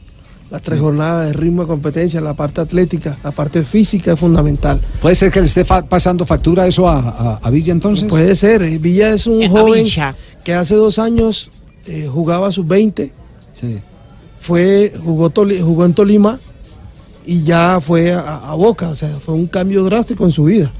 las 0.50 0.62
tres 0.62 0.80
jornadas 0.80 1.26
de 1.26 1.32
ritmo 1.34 1.62
de 1.62 1.68
competencia, 1.68 2.20
la 2.20 2.34
parte 2.34 2.60
atlética, 2.60 3.16
la 3.22 3.30
parte 3.32 3.62
física 3.62 4.12
es 4.14 4.18
fundamental. 4.20 4.80
¿Puede 5.00 5.14
ser 5.14 5.30
que 5.30 5.40
le 5.40 5.46
esté 5.46 5.64
fa- 5.64 5.84
pasando 5.84 6.24
factura 6.24 6.66
eso 6.66 6.88
a, 6.88 6.98
a- 6.98 7.40
a 7.42 7.50
Villa 7.50 7.72
entonces? 7.72 8.08
Puede 8.08 8.34
ser. 8.34 8.62
eh, 8.62 8.78
Villa 8.78 9.10
es 9.14 9.26
un 9.26 9.42
Eh, 9.42 9.46
a 9.46 9.50
joven 9.50 9.86
que 10.44 10.54
hace 10.54 10.74
dos 10.74 10.98
años 10.98 11.50
eh, 11.86 12.08
jugaba 12.10 12.50
sus 12.52 12.66
20. 12.66 13.12
Sí. 13.52 13.78
Fue, 14.40 14.92
jugó, 15.04 15.30
Toli- 15.30 15.60
jugó 15.60 15.84
en 15.84 15.94
Tolima 15.94 16.38
y 17.26 17.42
ya 17.42 17.80
fue 17.80 18.12
a, 18.12 18.36
a 18.50 18.54
Boca. 18.54 18.88
O 18.88 18.94
sea, 18.94 19.10
fue 19.24 19.34
un 19.34 19.46
cambio 19.46 19.84
drástico 19.84 20.24
en 20.24 20.32
su 20.32 20.44
vida. 20.44 20.70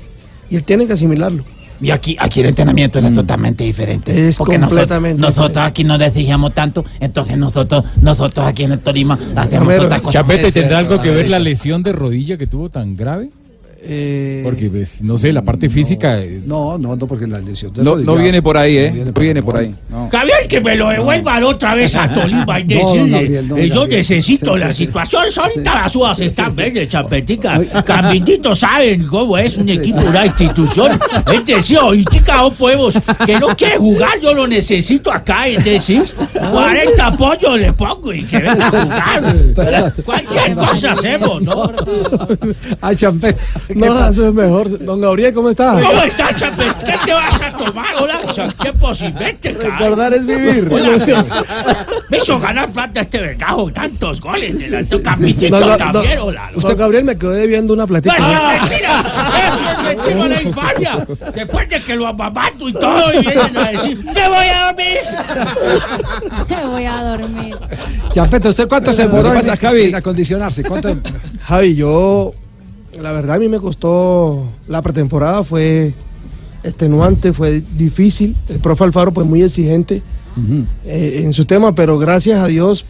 Y 0.50 0.56
él 0.56 0.64
tiene 0.64 0.86
que 0.86 0.94
asimilarlo. 0.94 1.44
Y 1.80 1.90
aquí, 1.90 2.16
aquí 2.18 2.40
el 2.40 2.46
entrenamiento 2.46 2.98
era 2.98 3.12
totalmente 3.14 3.62
diferente. 3.62 4.28
Es 4.28 4.36
porque 4.36 4.58
completamente 4.58 5.20
nosotros, 5.20 5.44
nosotros 5.44 5.64
aquí 5.64 5.84
nos 5.84 6.00
exigíamos 6.02 6.52
tanto, 6.52 6.84
entonces 6.98 7.38
nosotros, 7.38 7.84
nosotros 8.02 8.44
aquí 8.46 8.64
en 8.64 8.72
el 8.72 8.80
Tolima 8.80 9.16
hacemos 9.36 9.78
otra 9.78 10.00
cosa. 10.00 10.12
Chapete, 10.20 10.50
¿tendrá 10.50 10.78
algo 10.78 11.00
que 11.00 11.10
ver 11.12 11.28
la 11.28 11.38
lesión 11.38 11.84
de 11.84 11.92
rodilla 11.92 12.36
que 12.36 12.48
tuvo 12.48 12.68
tan 12.68 12.96
grave? 12.96 13.30
Eh, 13.80 14.40
Porque, 14.42 14.68
pues, 14.68 15.02
no 15.04 15.16
sé, 15.18 15.32
la 15.32 15.42
parte 15.42 15.70
física... 15.70 16.18
eh, 16.20 16.42
No, 16.44 16.76
no, 16.78 16.96
no, 16.96 17.06
porque 17.06 17.28
la 17.28 17.38
lesión 17.38 17.72
de 17.72 17.84
No, 17.84 17.92
rodilla- 17.94 18.06
no 18.06 18.16
viene 18.16 18.42
por 18.42 18.56
ahí, 18.56 18.76
¿eh? 18.76 18.90
no 19.06 19.12
viene 19.20 19.40
por 19.40 19.56
ahí. 19.56 19.72
Gabriel, 20.10 20.48
que 20.48 20.60
me 20.60 20.74
lo 20.74 20.88
devuelvan 20.88 21.44
otra 21.44 21.74
vez 21.76 21.94
a 21.94 22.12
Tolima 22.12 22.58
y 22.58 22.64
decirle, 22.66 23.10
Gabriel, 23.10 23.48
no, 23.48 23.56
yo 23.58 23.86
necesito 23.86 24.54
Sí, 24.54 24.60
la 24.60 24.72
sí, 24.72 24.78
sí. 24.78 24.84
situación, 24.86 25.22
ahorita 25.36 25.74
las 25.82 25.94
uvas 25.94 26.18
están 26.20 26.54
verdes, 26.56 26.88
chapetica, 26.88 27.60
Cambitos 27.84 28.58
saben 28.58 29.06
cómo 29.06 29.38
es 29.38 29.56
un 29.56 29.68
equipo, 29.68 30.00
una 30.00 30.26
institución, 30.26 30.98
es 31.32 31.46
decir, 31.46 31.78
ahorita 31.78 32.36
no 32.36 32.52
podemos, 32.54 32.98
que 33.24 33.38
no 33.38 33.48
quiere 33.56 33.78
jugar, 33.78 34.18
yo 34.20 34.34
lo 34.34 34.46
necesito 34.48 35.12
acá, 35.12 35.46
es 35.46 35.64
decir, 35.64 36.02
40 36.52 37.16
pollos 37.16 37.60
le 37.60 37.72
pongo 37.72 38.12
y 38.12 38.24
que 38.24 38.38
venga 38.38 38.66
a 38.66 38.70
jugar, 38.70 39.92
cualquier 40.04 40.54
cosa 40.56 40.92
hacemos, 40.92 41.42
¿no? 41.42 41.72
Ay, 42.80 42.96
champeta. 42.96 43.40
No, 43.74 44.08
eso 44.08 44.28
es 44.28 44.34
mejor. 44.34 44.84
Don 44.84 45.00
Gabriel, 45.00 45.34
¿cómo 45.34 45.50
está? 45.50 45.72
¿Cómo 45.82 46.02
está, 46.02 46.34
Chapet? 46.34 46.78
¿Qué 46.84 46.94
te 47.04 47.12
vas 47.12 47.40
a 47.40 47.52
tomar? 47.52 47.86
Hola, 48.00 48.20
¿qué 48.62 48.72
posibilmente, 48.72 49.52
Recordar 49.52 50.14
es 50.14 50.24
vivir. 50.24 50.68
Hola. 50.72 51.24
Me 52.08 52.18
hizo 52.18 52.38
ganar 52.40 52.70
plata 52.72 53.00
este 53.02 53.18
vergajo, 53.18 53.70
tantos 53.72 54.20
goles 54.20 54.58
de 54.58 54.70
la 54.70 54.80
Ga- 54.80 55.76
también, 55.76 56.18
hola. 56.18 56.50
Don 56.54 56.76
Gabriel 56.76 57.04
me 57.04 57.18
quedó 57.18 57.32
debiendo 57.32 57.74
una 57.74 57.86
platica. 57.86 58.14
¡Ah, 58.18 58.58
mentira! 58.60 59.04
¡Eso 59.48 59.70
es 59.70 59.82
mentira 59.82 60.28
la 60.28 60.42
infamia! 60.42 61.06
Después 61.34 61.68
de 61.68 61.82
que 61.82 61.94
lo 61.96 62.06
amamanto 62.06 62.68
y 62.68 62.72
todo, 62.72 63.12
y 63.12 63.18
vienen 63.20 63.56
a 63.56 63.70
decir, 63.70 63.98
¡te 64.14 64.28
voy 64.28 64.46
a 64.46 64.66
dormir! 64.66 64.98
Voy 66.70 66.84
a 66.86 67.02
dormir. 67.02 67.56
Champeta, 68.12 68.48
¿usted 68.48 68.68
cuánto 68.68 68.92
se 68.92 69.02
demoró 69.02 69.28
en, 69.30 69.34
pasa, 69.34 69.56
Javi- 69.56 69.88
en 69.88 69.94
acondicionarse? 69.96 70.62
¿Cuánto? 70.64 70.96
Javi, 71.46 71.74
yo, 71.76 72.32
la 73.00 73.12
verdad 73.12 73.36
a 73.36 73.38
mí 73.38 73.48
me 73.48 73.58
costó, 73.60 74.44
la 74.68 74.82
pretemporada 74.82 75.42
fue 75.44 75.92
extenuante, 76.62 77.32
fue 77.32 77.62
difícil. 77.76 78.36
El 78.48 78.58
profe 78.58 78.84
Alfaro 78.84 79.12
pues 79.12 79.26
muy 79.26 79.42
exigente 79.42 80.02
eh, 80.84 81.22
en 81.24 81.32
su 81.32 81.44
tema, 81.44 81.74
pero 81.74 81.98
gracias 81.98 82.40
a 82.40 82.46
Dios 82.46 82.84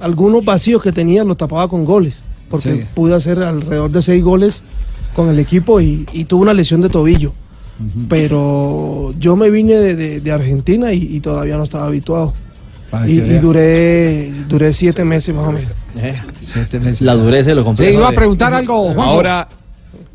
algunos 0.00 0.44
vacíos 0.44 0.82
que 0.82 0.92
tenía 0.92 1.24
los 1.24 1.36
tapaba 1.36 1.68
con 1.68 1.84
goles, 1.84 2.18
porque 2.50 2.70
Sí. 2.72 2.80
pude 2.94 3.14
hacer 3.14 3.42
alrededor 3.42 3.90
de 3.90 4.02
seis 4.02 4.22
goles 4.22 4.62
con 5.14 5.28
el 5.28 5.38
equipo 5.38 5.80
y, 5.80 6.06
y 6.12 6.24
tuve 6.24 6.42
una 6.42 6.54
lesión 6.54 6.80
de 6.82 6.88
tobillo. 6.90 7.32
Pero 8.08 9.12
yo 9.18 9.36
me 9.36 9.50
vine 9.50 9.74
de, 9.74 9.94
de- 9.94 10.20
de 10.20 10.32
Argentina 10.32 10.92
y, 10.92 11.16
y 11.16 11.20
todavía 11.20 11.56
no 11.56 11.64
estaba 11.64 11.86
habituado. 11.86 12.32
Y, 13.06 13.12
y 13.20 13.38
duré, 13.38 14.32
duré 14.48 14.72
siete 14.72 15.04
meses 15.04 15.34
más 15.34 15.46
o 15.48 15.52
menos. 15.52 15.70
Siete 16.40 16.80
meses. 16.80 17.02
La 17.02 17.14
dureza 17.14 17.50
de 17.50 17.56
los 17.56 17.76
Sí, 17.76 17.84
iba 17.84 18.08
a 18.08 18.12
preguntar 18.12 18.52
algo, 18.52 18.92
Juanjo. 18.92 19.02
Ahora, 19.02 19.48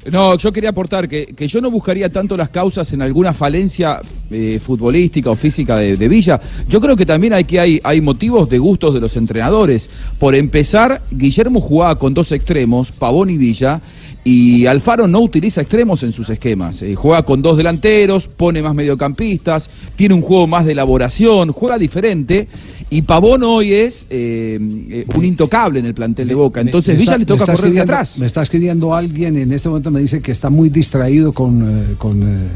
no, 0.09 0.35
yo 0.35 0.51
quería 0.51 0.71
aportar 0.71 1.07
que, 1.07 1.27
que 1.27 1.47
yo 1.47 1.61
no 1.61 1.69
buscaría 1.69 2.09
tanto 2.09 2.35
las 2.35 2.49
causas 2.49 2.91
en 2.93 3.03
alguna 3.03 3.33
falencia 3.33 4.01
eh, 4.31 4.59
futbolística 4.63 5.29
o 5.29 5.35
física 5.35 5.75
de, 5.75 5.95
de 5.95 6.07
Villa. 6.07 6.41
Yo 6.67 6.81
creo 6.81 6.95
que 6.95 7.05
también 7.05 7.33
hay 7.33 7.43
que 7.43 7.59
hay, 7.59 7.79
hay 7.83 8.01
motivos 8.01 8.49
de 8.49 8.57
gustos 8.57 8.93
de 8.95 8.99
los 8.99 9.15
entrenadores. 9.15 9.89
Por 10.17 10.33
empezar, 10.33 11.01
Guillermo 11.11 11.61
jugaba 11.61 11.95
con 11.95 12.13
dos 12.13 12.31
extremos, 12.31 12.91
Pavón 12.91 13.29
y 13.29 13.37
Villa. 13.37 13.79
Y 14.23 14.67
Alfaro 14.67 15.07
no 15.07 15.19
utiliza 15.19 15.61
extremos 15.61 16.03
en 16.03 16.11
sus 16.11 16.29
esquemas. 16.29 16.81
Eh, 16.83 16.93
juega 16.93 17.23
con 17.23 17.41
dos 17.41 17.57
delanteros, 17.57 18.27
pone 18.27 18.61
más 18.61 18.75
mediocampistas, 18.75 19.69
tiene 19.95 20.13
un 20.13 20.21
juego 20.21 20.45
más 20.45 20.63
de 20.65 20.73
elaboración, 20.73 21.51
juega 21.51 21.79
diferente. 21.79 22.47
Y 22.91 23.01
Pavón 23.01 23.41
hoy 23.41 23.73
es 23.73 24.05
eh, 24.11 24.59
eh, 24.91 25.05
un 25.15 25.25
intocable 25.25 25.79
en 25.79 25.87
el 25.87 25.95
plantel 25.95 26.27
de 26.27 26.35
Boca. 26.35 26.61
Entonces 26.61 26.93
Me 26.95 26.99
Villa 26.99 27.13
está- 27.13 27.17
le 27.19 27.25
toca 27.25 27.45
correr 27.53 27.73
de 27.73 27.81
atrás. 27.81 28.19
Me 28.19 28.27
está 28.27 28.43
escribiendo 28.43 28.93
alguien 28.93 29.37
en 29.37 29.51
este 29.53 29.69
momento, 29.69 29.89
me 29.89 30.01
dice 30.01 30.21
que 30.21 30.31
está 30.31 30.51
muy 30.51 30.69
distraído 30.69 31.31
con, 31.33 31.63
eh, 31.91 31.95
con 31.97 32.21
eh, 32.21 32.47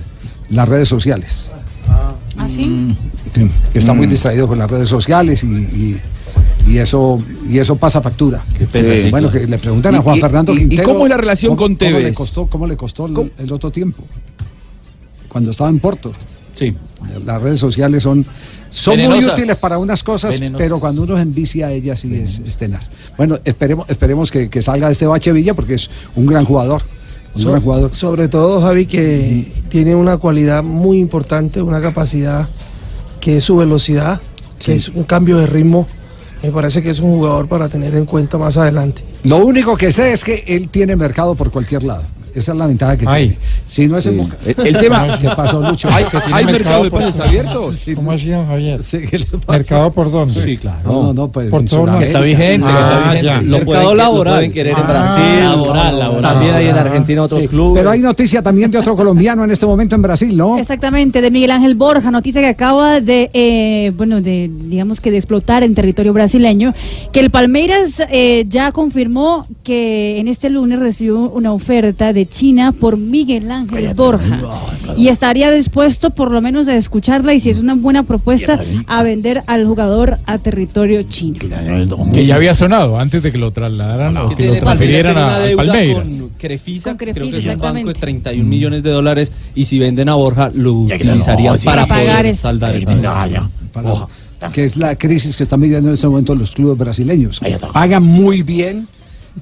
las 0.51 0.69
redes 0.69 0.87
sociales. 0.87 1.45
¿Ah, 2.37 2.47
sí? 2.49 2.93
Que 3.73 3.79
está 3.79 3.93
muy 3.93 4.05
Mm. 4.07 4.09
distraído 4.09 4.47
con 4.47 4.59
las 4.59 4.69
redes 4.69 4.89
sociales 4.89 5.43
y, 5.43 5.47
y- 5.47 6.01
y 6.67 6.77
eso 6.77 7.19
y 7.49 7.59
eso 7.59 7.75
pasa 7.75 8.01
factura. 8.01 8.43
pesa, 8.71 8.95
sí, 8.97 9.09
bueno, 9.11 9.29
que 9.31 9.45
le 9.45 9.57
preguntan 9.57 9.93
¿Y- 9.93 9.97
a 9.97 10.01
Juan 10.01 10.17
y- 10.17 10.21
Fernando 10.21 10.53
y- 10.53 10.67
y 10.71 10.77
cómo 10.79 11.05
es 11.05 11.09
la 11.09 11.17
relación 11.17 11.51
cómo- 11.55 11.67
con 11.67 11.75
¿Cómo 11.75 11.91
le 11.91 11.97
Tevez? 11.99 12.15
costó, 12.17 12.47
cómo 12.47 12.67
le 12.67 12.75
costó 12.77 13.05
el, 13.07 13.31
el 13.37 13.51
otro 13.53 13.71
tiempo? 13.71 14.03
Cuando 15.29 15.51
estaba 15.51 15.69
en 15.69 15.79
Porto. 15.79 16.11
Sí. 16.53 16.73
Las 17.25 17.41
redes 17.41 17.59
sociales 17.59 18.01
son, 18.03 18.25
son 18.71 18.97
muy 19.01 19.23
útiles 19.25 19.57
para 19.57 19.77
unas 19.77 20.01
cosas, 20.03 20.35
Venenosas. 20.35 20.63
pero 20.65 20.79
cuando 20.79 21.03
uno 21.03 21.15
se 21.17 21.21
envicia 21.21 21.67
a 21.67 21.71
ellas 21.71 21.99
sí 21.99 22.15
es, 22.15 22.39
es 22.39 22.55
tenaz. 22.55 22.89
Bueno, 23.17 23.37
esperemos, 23.43 23.89
esperemos 23.89 24.31
que, 24.31 24.49
que 24.49 24.61
salga 24.61 24.87
de 24.87 24.93
este 24.93 25.05
bache 25.05 25.31
Villa 25.33 25.53
porque 25.53 25.73
es 25.75 25.89
un 26.15 26.25
gran 26.25 26.45
jugador. 26.45 26.81
Un 27.35 27.41
So- 27.41 27.49
gran 27.51 27.61
jugador. 27.61 27.91
Sobre 27.95 28.29
todo, 28.29 28.61
Javi, 28.61 28.85
que 28.85 29.51
tiene 29.69 29.93
una 29.95 30.17
cualidad 30.17 30.63
muy 30.63 30.99
importante, 30.99 31.61
una 31.61 31.81
capacidad 31.81 32.47
que 33.19 33.37
es 33.37 33.43
su 33.43 33.57
velocidad, 33.57 34.21
que 34.63 34.73
es 34.75 34.87
un 34.87 35.03
cambio 35.03 35.37
de 35.37 35.47
ritmo 35.47 35.85
Me 36.45 36.51
parece 36.51 36.83
que 36.83 36.91
es 36.91 36.99
un 36.99 37.15
jugador 37.15 37.47
para 37.47 37.67
tener 37.67 37.95
en 37.95 38.05
cuenta 38.05 38.37
más 38.37 38.55
adelante. 38.55 39.01
Lo 39.23 39.37
único 39.37 39.75
que 39.75 39.91
sé 39.91 40.11
es 40.11 40.23
que 40.23 40.43
él 40.45 40.69
tiene 40.69 40.95
mercado 40.95 41.33
por 41.33 41.49
cualquier 41.49 41.83
lado. 41.83 42.03
Esa 42.35 42.51
es 42.51 42.57
la 42.57 42.67
ventaja 42.67 42.97
que 42.97 43.05
Ay. 43.07 43.27
tiene. 43.29 43.39
Si 43.67 43.87
no 43.87 43.97
es 43.97 44.05
el 44.07 44.13
Sí. 44.13 44.19
Boca. 44.19 44.37
El- 44.45 44.67
el 44.67 44.77
tema- 44.77 45.17
¿Qué 45.19 45.29
pasó, 45.29 45.61
Lucho? 45.61 45.87
¿Hay- 45.91 46.03
Que 46.03 46.17
hay 46.17 46.45
mercado 46.45 46.51
mercado 46.51 46.83
de 46.83 46.91
pases 46.91 47.19
abiertos? 47.19 47.75
Sí, 47.77 47.95
¿Cómo 47.95 48.11
así, 48.11 48.29
Javier? 48.31 48.81
Sí, 48.83 48.97
¿qué 49.09 49.19
le 49.19 49.25
pasa? 49.25 49.51
¿Mercado 49.57 49.91
por 49.91 50.11
dónde? 50.11 50.33
Sí, 50.33 50.57
claro. 50.57 50.79
No, 50.85 51.03
no, 51.03 51.13
no, 51.13 51.31
pues, 51.31 51.49
Por 51.49 51.63
todo 51.65 51.81
Sudamérica. 51.81 52.03
Está 52.05 52.19
vigente, 52.21 52.67
Ah, 52.69 52.79
está 52.81 52.99
vigente. 52.99 53.25
ya. 53.25 53.41
Lo 53.41 53.65
pueden, 53.65 53.97
lo 53.97 54.23
pueden 54.23 54.51
querer 54.51 54.73
en 54.77 54.87
Brasil. 54.87 55.39
laboral, 55.41 55.99
laboral. 55.99 56.31
También 56.33 56.55
hay 56.55 56.67
en 56.67 56.73
Sí. 56.73 56.79
Argentina 56.79 57.23
otros 57.23 57.41
Sí. 57.41 57.47
clubes. 57.47 57.79
Pero 57.79 57.91
hay 57.91 57.99
noticia 58.01 58.41
también 58.41 58.69
de 58.71 58.77
otro 58.79 58.95
colombiano 58.95 59.43
en 59.43 59.51
este 59.51 59.65
momento 59.65 59.95
en 59.95 60.01
Brasil, 60.01 60.35
¿no? 60.35 60.57
Exactamente, 60.57 61.21
de 61.21 61.31
Miguel 61.31 61.51
Ángel 61.51 61.75
Borja, 61.75 62.11
noticia 62.11 62.41
que 62.41 62.47
acaba 62.47 62.99
de, 63.01 63.29
eh, 63.33 63.91
bueno, 63.95 64.21
de, 64.21 64.49
digamos 64.53 64.99
que 64.99 65.11
de 65.11 65.17
explotar 65.17 65.63
en 65.63 65.73
territorio 65.73 66.11
brasileño, 66.13 66.73
que 67.11 67.19
el 67.21 67.29
Palmeiras 67.29 68.01
eh, 68.09 68.45
ya 68.49 68.71
confirmó 68.71 69.47
que 69.63 70.19
en 70.19 70.27
este 70.27 70.49
lunes 70.49 70.79
recibió 70.79 71.19
una 71.29 71.53
oferta 71.53 72.11
de 72.13 72.24
China 72.25 72.71
por 72.71 72.97
Miguel 72.97 73.49
Ángel 73.51 73.93
Borja 73.93 74.41
y 74.97 75.07
estaría 75.07 75.51
dispuesto 75.51 76.09
por 76.11 76.31
lo 76.31 76.41
menos 76.41 76.67
a 76.67 76.75
escucharla 76.75 77.33
y 77.33 77.39
si 77.39 77.49
es 77.49 77.59
una 77.59 77.73
buena 77.75 78.03
propuesta 78.03 78.59
a 78.87 79.03
vender 79.03 79.43
al 79.47 79.65
jugador 79.65 80.17
a 80.25 80.37
territorio 80.37 81.03
chino. 81.03 81.37
Que 82.13 82.25
ya 82.25 82.35
había 82.35 82.53
sonado 82.53 82.99
antes 82.99 83.23
de 83.23 83.31
que 83.31 83.37
lo 83.37 83.51
trasladaran 83.51 84.15
o 84.17 84.35
que 84.35 84.47
lo 84.47 84.59
transfirieran 84.59 85.17
a, 85.17 85.35
al 85.35 85.55
Palmeiras. 85.55 86.19
Con 86.21 86.29
Crefisa, 86.37 86.89
Con 86.91 86.97
Crefisa, 86.97 87.19
creo 87.19 87.31
que 87.31 87.37
es 87.37 87.43
un 87.43 87.47
banco 87.47 87.53
exactamente. 87.53 87.93
de 87.93 87.99
31 87.99 88.49
millones 88.49 88.83
de 88.83 88.89
dólares 88.91 89.31
y 89.55 89.65
si 89.65 89.79
venden 89.79 90.09
a 90.09 90.15
Borja 90.15 90.51
lo 90.53 90.73
utilizarían 90.73 91.57
para 91.63 91.85
Para 91.85 91.87
pagar 91.87 92.17
poder 92.21 92.25
eso. 92.27 92.41
saldar. 92.41 92.75
Para- 93.71 94.07
que 94.51 94.63
es 94.63 94.75
la 94.77 94.95
crisis 94.95 95.35
que 95.37 95.43
están 95.43 95.59
viviendo 95.61 95.87
en 95.89 95.93
este 95.95 96.07
momento 96.07 96.35
los 96.35 96.51
clubes 96.51 96.77
brasileños. 96.77 97.41
Pagan 97.73 98.03
muy 98.03 98.43
bien, 98.43 98.87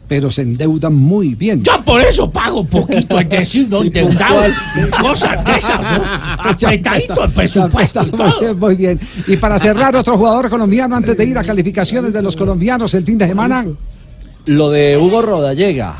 pero 0.07 0.29
se 0.31 0.41
endeudan 0.41 0.95
muy 0.95 1.35
bien. 1.35 1.63
Yo 1.63 1.81
por 1.83 2.01
eso 2.01 2.29
pago 2.29 2.63
poquito, 2.63 3.19
es 3.19 3.29
decir, 3.29 3.67
no 3.69 3.81
Sí, 3.81 3.87
endeudado, 3.87 4.43
sí. 4.73 4.81
cosas 5.01 5.45
de 5.45 5.55
esas, 5.55 5.81
¿no? 5.81 6.03
Apretadito 6.49 7.23
el 7.23 7.31
presupuesto 7.31 8.05
Muy 8.05 8.31
bien, 8.39 8.59
muy 8.59 8.75
bien. 8.75 8.99
Y 9.27 9.37
para 9.37 9.57
cerrar, 9.59 9.95
otro 9.95 10.17
jugador 10.17 10.49
colombiano 10.49 10.95
antes 10.95 11.15
de 11.15 11.25
ir 11.25 11.37
a 11.37 11.43
calificaciones 11.43 12.13
de 12.13 12.21
los 12.21 12.35
colombianos 12.35 12.93
el 12.93 13.03
fin 13.03 13.17
de 13.17 13.27
semana. 13.27 13.65
Lo 14.45 14.69
de 14.69 14.97
Hugo 14.97 15.21
Rodallega. 15.21 15.95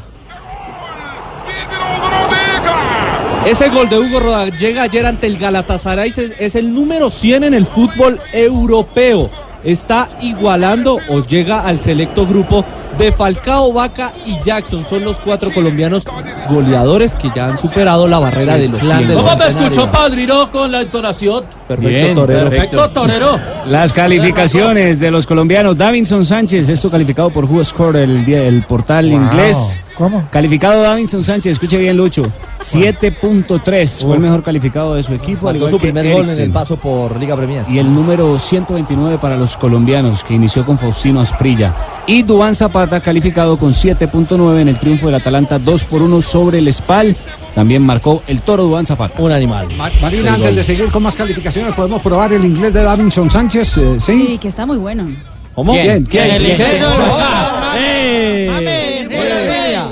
Ese 3.46 3.70
gol 3.70 3.90
de 3.90 4.00
Hugo 4.00 4.20
Rodallega 4.22 4.84
ayer 4.84 5.06
ante 5.06 5.28
el 5.28 5.38
Galatasaray 5.38 6.10
es, 6.10 6.18
es 6.18 6.56
el 6.56 6.74
número 6.74 7.10
100 7.10 7.44
en 7.44 7.54
el 7.54 7.66
fútbol 7.66 8.20
europeo. 8.32 9.30
Está 9.64 10.10
igualando 10.22 10.98
o 11.10 11.26
llega 11.26 11.62
al 11.62 11.80
selecto 11.80 12.26
grupo 12.26 12.66
de 12.98 13.12
Falcao, 13.12 13.72
Vaca 13.74 14.14
y 14.26 14.40
Jackson. 14.44 14.86
Son 14.90 15.04
los 15.04 15.18
cuatro 15.18 15.52
colombianos 15.54 16.04
goleadores 16.50 17.16
que 17.16 17.30
ya 17.36 17.48
han 17.48 17.58
superado 17.58 18.08
la 18.08 18.20
barrera 18.20 18.56
de 18.58 18.68
los 18.70 18.80
100. 18.82 19.14
¿Cómo 19.14 19.36
me 19.38 19.48
escuchó, 19.48 19.88
padrino, 19.92 20.50
con 20.52 20.72
la 20.72 20.82
entonación? 20.82 21.44
Perfecto, 21.68 21.90
Bien, 21.90 22.16
torero. 22.16 22.50
Perfecto, 22.50 22.90
torero. 22.90 23.40
Las 23.68 23.94
calificaciones 23.94 25.00
de 25.00 25.12
los 25.12 25.26
colombianos. 25.26 25.78
Davinson 25.78 26.26
Sánchez, 26.26 26.70
esto 26.70 26.90
calificado 26.92 27.30
por 27.30 27.46
WhoScore, 27.46 28.04
el, 28.04 28.28
el 28.34 28.64
portal 28.64 29.10
Wow. 29.10 29.22
inglés. 29.22 29.78
¿Cómo? 29.98 30.28
Calificado 30.32 30.82
Davinson 30.82 31.24
Sánchez, 31.24 31.52
escuche 31.52 31.78
bien 31.78 31.96
Lucho, 31.96 32.24
7.3 32.60 34.04
fue 34.04 34.16
el 34.16 34.22
mejor 34.22 34.42
calificado 34.44 34.96
de 34.96 35.04
su 35.04 35.14
equipo, 35.14 35.50
al 35.50 35.56
igual 35.58 35.72
su 35.72 35.78
que 35.78 35.92
primer 35.92 36.12
gol 36.14 36.30
en 36.30 36.40
el 36.42 36.52
paso 36.52 36.78
por 36.78 37.16
Liga 37.20 37.36
Premier. 37.36 37.64
Y 37.70 37.78
el 37.78 37.94
número 37.94 38.40
129 38.40 39.20
para 39.20 39.38
los 39.38 39.56
colombianos, 39.56 40.24
que 40.24 40.34
inició 40.34 40.66
con 40.66 40.80
Faustino 40.80 41.22
Asprilla. 41.22 41.76
Y 42.08 42.24
Dubán 42.24 42.56
Zapata 42.56 42.83
calificado 42.88 43.58
con 43.58 43.72
7.9 43.72 44.60
en 44.62 44.68
el 44.70 44.78
triunfo 44.78 45.08
del 45.08 45.16
Atalanta 45.16 45.60
2 45.60 45.84
por 45.86 46.02
1 46.02 46.22
sobre 46.22 46.60
el 46.60 46.72
Spal. 46.74 47.16
También 47.56 47.82
marcó 47.84 48.24
el 48.28 48.42
toro 48.42 48.64
Dubán 48.64 48.86
Zapata. 48.86 49.22
Un 49.22 49.32
animal. 49.32 49.68
Ma- 49.78 49.90
Marina, 50.02 50.34
antes 50.34 50.56
de 50.56 50.64
seguir 50.64 50.90
con 50.90 51.04
más 51.04 51.16
calificaciones, 51.16 51.74
podemos 51.74 52.02
probar 52.02 52.34
el 52.34 52.44
inglés 52.46 52.74
de 52.74 52.84
Davinson 52.84 53.30
Sánchez. 53.30 53.78
eh, 53.78 53.96
¿sí? 54.00 54.12
Sí, 54.28 54.38
que 54.38 54.48
está 54.48 54.66
muy 54.66 54.78
bueno. 54.78 55.08
¿Cómo? 55.54 55.72
¿Quién? 55.74 56.04
¿Quién? 56.06 56.32
El 56.32 56.44
¿Quién? 56.44 56.52
inglés, 56.52 56.82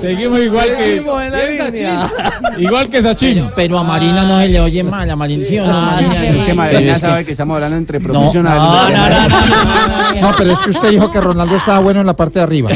Seguimos 0.02 0.40
igual 0.40 0.68
que. 0.78 0.96
Igual 2.58 2.90
que 2.90 3.02
Sachin. 3.02 3.36
Pero, 3.36 3.52
pero 3.56 3.80
a 3.80 3.84
Marina 3.84 4.24
no 4.26 4.40
se 4.40 4.50
le 4.50 4.60
oye 4.60 4.84
mal, 4.84 5.10
a 5.10 5.16
Marina 5.16 5.46
sí 5.46 5.58
o 5.60 5.66
no, 5.66 5.74
Marina. 5.82 6.28
Es 6.28 6.44
que 6.44 6.54
Marina 6.54 6.94
que- 6.94 7.00
sabe 7.00 7.26
que 7.26 7.32
estamos 7.32 7.56
hablando 7.56 7.78
entre 7.78 8.00
profesionales. 8.00 8.62
no, 8.62 8.90
no, 8.90 9.10
no, 9.10 9.30
no, 9.30 10.22
No, 10.22 10.36
pero 10.38 10.52
es 10.52 10.60
que 10.60 10.70
usted 10.72 10.90
dijo 10.90 11.12
que 11.12 11.22
Ronaldo 11.22 11.56
estaba 11.56 11.80
bueno 11.80 12.02
en 12.02 12.08
la 12.08 12.14
parte 12.14 12.40
de 12.40 12.44
arriba. 12.44 12.72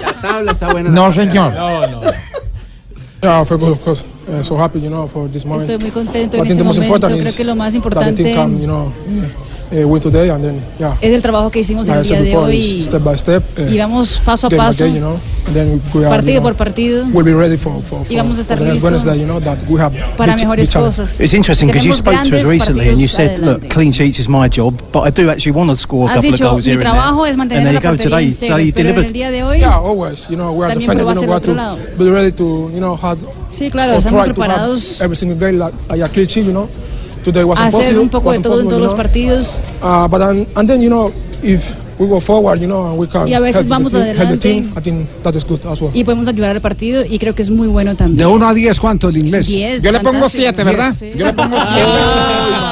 La 0.00 0.12
tabla 0.20 0.52
está 0.52 0.68
buena. 0.72 0.90
No, 0.90 1.12
señor. 1.12 1.52
No, 1.54 1.86
no. 1.86 2.00
Yeah, 3.22 3.42
I 3.42 3.44
feel 3.44 3.58
good, 3.58 3.70
of 3.72 3.84
course. 3.84 4.04
Uh, 4.26 4.42
so 4.42 4.56
happy, 4.60 4.80
you 4.80 4.88
know, 4.88 5.06
for 5.06 5.28
this 5.30 5.44
moment. 5.44 5.68
Estoy 5.68 5.80
muy 5.80 5.92
contento 5.92 6.38
en 6.38 6.46
este 6.46 6.62
momento. 6.64 7.08
Creo 7.08 7.34
que 7.36 7.44
lo 7.44 7.54
más 7.54 7.74
importante 7.74 8.34
yeah. 9.72 10.96
es 11.00 11.14
el 11.14 11.22
trabajo 11.22 11.50
que 11.50 11.60
hicimos 11.60 11.88
like 11.88 12.00
el 12.00 12.06
día 12.06 12.22
de 12.22 12.36
hoy. 12.36 12.82
step 12.82 13.02
by 13.02 13.16
step. 13.16 13.42
uh, 13.58 13.62
y 13.62 13.78
vamos 13.78 14.20
paso 14.24 14.46
a 14.46 14.50
paso, 14.50 14.84
game, 14.84 14.94
you 14.94 15.00
know, 15.00 15.18
and 15.46 15.54
then 15.54 15.82
we 15.94 16.04
are, 16.04 16.10
partido 16.10 16.34
you 16.34 16.40
know, 16.40 16.42
por 16.42 16.54
partido. 16.54 17.06
We'll 17.12 17.24
be 17.24 17.34
ready 17.34 17.56
for, 17.56 17.80
for, 17.82 18.04
Y 18.08 18.16
vamos 18.16 18.38
a 18.38 18.42
estar 18.42 18.60
listos 18.60 18.92
Wednesday, 18.92 19.18
you 19.18 19.26
know, 19.26 19.40
that 19.40 19.58
we 19.68 19.80
have 19.80 19.92
para 20.16 20.36
mejores 20.36 20.70
cosas. 20.70 21.20
It's 21.20 21.34
interesting 21.34 21.68
because 21.68 21.86
you 21.86 21.92
spoke 21.92 22.22
to 22.22 22.36
us 22.36 22.44
recently 22.44 22.88
and 22.88 23.00
you 23.00 23.08
said, 23.08 23.38
look, 23.38 23.68
clean 23.70 23.92
sheets 23.92 24.18
is 24.18 24.28
my 24.28 24.48
job, 24.48 24.80
but 24.92 25.06
I 25.06 25.10
do 25.10 25.30
actually 25.30 25.52
want 25.52 25.70
to 25.70 25.76
score 25.76 26.10
a 26.10 26.14
couple 26.14 26.34
of 26.34 26.40
goals 26.40 26.66
mi 26.66 26.72
here 26.72 26.82
trabajo 26.82 27.26
es 27.26 27.36
mantener 27.36 27.74
la 27.74 27.80
portería 27.80 28.20
en 28.20 28.32
cero, 28.32 28.56
pero 28.74 28.88
en 28.90 29.04
el 29.04 29.12
día 29.12 29.30
de 29.30 29.42
hoy 29.42 29.58
Yeah, 29.60 29.76
always, 29.76 30.28
you 30.28 30.36
know, 30.36 30.52
we 30.52 30.64
are 30.64 30.72
también 30.72 30.88
defenders, 30.90 31.06
probó 31.06 31.12
you 31.12 31.18
hacia 31.18 31.26
know, 31.26 31.26
el 31.26 31.30
we 31.30 31.36
otro 31.36 31.52
have 31.54 31.78
lado. 31.78 31.96
to 31.96 32.04
be 32.04 32.10
ready 32.10 32.32
to, 32.32 32.70
you 32.72 32.80
know, 32.80 32.96
have 32.96 33.18
Sí, 33.50 33.70
claro, 33.70 33.92
estamos 33.92 34.24
preparados 34.24 35.00
Today 37.22 37.44
was 37.44 37.58
a 37.58 37.66
hacer 37.66 37.80
impossible. 37.80 38.00
un 38.02 38.08
poco 38.08 38.32
de 38.32 38.38
todo 38.40 38.60
en 38.60 38.68
todos 38.68 38.82
los 38.82 38.94
partidos. 38.94 39.60
Uh, 39.82 40.08
but 40.08 40.18
then, 40.20 40.46
and 40.56 40.68
then 40.68 40.80
you 40.82 40.88
know 40.90 41.12
if 41.42 41.62
we 41.98 42.08
go 42.08 42.20
forward, 42.20 42.60
you 42.60 42.66
know, 42.66 42.88
and 42.90 42.98
we 42.98 43.06
can 43.06 43.28
Y 43.28 43.34
a 43.34 43.40
veces 43.40 43.56
help 43.56 43.64
the 43.66 43.70
vamos 43.70 43.92
team- 43.92 44.00
help 44.02 44.16
the 44.16 44.22
adelante. 44.22 44.48
team, 44.48 44.72
I 44.76 44.80
think 44.80 45.08
that 45.22 45.34
is 45.36 45.44
good 45.44 45.60
as 45.66 45.80
well. 45.80 45.90
Y 45.94 46.02
podemos 46.04 46.26
ayudar 46.28 46.56
al 46.56 46.60
partido 46.60 47.04
y 47.08 47.18
creo 47.18 47.34
que 47.34 47.42
es 47.42 47.50
muy 47.50 47.68
bueno 47.68 47.94
también. 47.94 48.18
De 48.18 48.26
1 48.26 48.46
a 48.48 48.52
10, 48.54 48.80
¿cuánto 48.80 49.08
el 49.08 49.18
inglés? 49.18 49.46
Diez, 49.46 49.82
Yo 49.82 49.92
le 49.92 50.00
pongo 50.00 50.28
fantástico. 50.28 50.42
7, 50.54 50.64
¿verdad? 50.64 50.96
Sí. 50.98 51.12
Yo 51.16 51.26
le 51.26 51.32
pongo 51.32 51.56
7. 51.56 51.82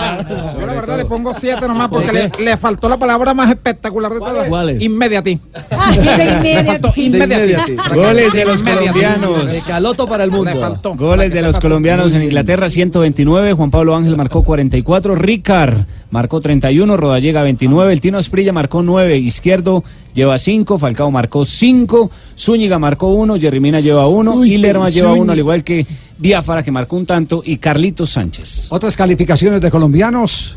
Yo 0.58 0.66
la 0.66 0.74
verdad 0.74 0.96
le 0.96 1.04
pongo 1.04 1.32
7 1.34 1.66
nomás 1.68 1.88
porque 1.88 2.12
le, 2.12 2.30
le 2.44 2.56
faltó 2.56 2.88
la 2.88 2.96
palabra 2.98 3.34
más 3.34 3.50
espectacular 3.50 4.12
de 4.12 4.18
todas. 4.20 4.48
¿Cuál 4.48 4.70
es? 4.70 4.82
Inmediati. 4.82 5.38
Ay, 5.70 5.98
de 5.98 6.04
Le 6.42 6.64
faltó 6.64 6.92
inmediati. 6.96 7.52
inmediati. 7.52 7.76
Goles 7.94 8.32
de 8.32 8.44
los 8.44 8.60
Inmediati. 8.60 8.86
colombianos. 8.88 9.52
De 9.52 9.60
caloto 9.70 10.06
para 10.08 10.24
el 10.24 10.30
Le 10.30 10.36
mundo. 10.36 10.60
faltó. 10.60 10.94
Goles 10.94 11.32
de 11.32 11.42
los 11.42 11.58
colombianos 11.58 12.14
en 12.14 12.22
Inglaterra 12.22 12.68
129, 12.68 13.52
Juan 13.52 13.70
Pablo 13.70 13.94
Ángel 13.96 14.16
marcó 14.16 14.42
44, 14.42 15.14
Ricard 15.14 15.84
marcó 16.10 16.40
31, 16.40 16.96
Rodallega 16.96 17.42
29, 17.42 17.92
el 17.92 18.00
Tino 18.00 18.18
Esprilla 18.18 18.52
marcó 18.52 18.82
9, 18.82 19.18
Izquierdo 19.18 19.84
lleva 20.14 20.38
5, 20.38 20.78
Falcao 20.78 21.10
marcó 21.10 21.44
5, 21.44 22.10
Zúñiga 22.36 22.78
marcó 22.78 23.08
1, 23.08 23.38
Jerrimina 23.38 23.80
lleva 23.80 24.08
1 24.08 24.44
y 24.44 24.58
Lerma 24.58 24.88
lleva 24.90 25.12
1, 25.12 25.32
al 25.32 25.38
igual 25.38 25.62
que 25.64 25.86
Biafara 26.20 26.62
que 26.62 26.70
marcó 26.70 26.96
un 26.96 27.06
tanto 27.06 27.42
y 27.44 27.56
Carlitos 27.56 28.10
Sánchez. 28.10 28.68
Otras 28.70 28.96
calificaciones 28.96 29.60
de 29.60 29.70
colombianos. 29.70 30.56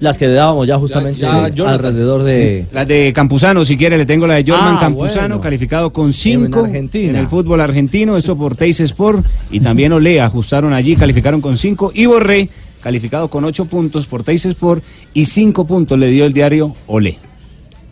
Las 0.00 0.18
que 0.18 0.26
dábamos 0.28 0.66
ya 0.66 0.76
justamente 0.76 1.20
Ya, 1.20 1.30
ya, 1.30 1.48
Jonathan. 1.48 1.86
alrededor 1.86 2.22
de... 2.24 2.66
La 2.72 2.84
de 2.84 3.12
Campuzano, 3.14 3.64
si 3.64 3.76
quiere, 3.76 3.96
le 3.96 4.04
tengo 4.04 4.26
la 4.26 4.34
de 4.34 4.44
Jorman 4.50 4.74
Ah, 4.76 4.80
Campuzano, 4.80 5.28
bueno. 5.36 5.40
calificado 5.40 5.92
con 5.92 6.12
5 6.12 6.58
en, 6.60 6.64
Argentina. 6.66 7.20
el 7.20 7.28
fútbol 7.28 7.60
argentino, 7.60 8.16
eso 8.16 8.36
por 8.36 8.56
Teis 8.56 8.80
Sport, 8.80 9.24
y 9.50 9.60
también 9.60 9.92
Olé 9.92 10.20
ajustaron 10.20 10.72
allí, 10.72 10.96
calificaron 10.96 11.40
con 11.40 11.56
5, 11.56 11.92
y 11.94 12.06
Borré, 12.06 12.48
calificado 12.82 13.28
con 13.28 13.44
8 13.44 13.64
puntos 13.66 14.06
por 14.06 14.24
Teis 14.24 14.44
Sport, 14.44 14.82
y 15.14 15.24
5 15.26 15.64
puntos 15.64 15.98
le 15.98 16.08
dio 16.08 16.24
el 16.26 16.32
diario 16.32 16.74
Olé 16.86 17.18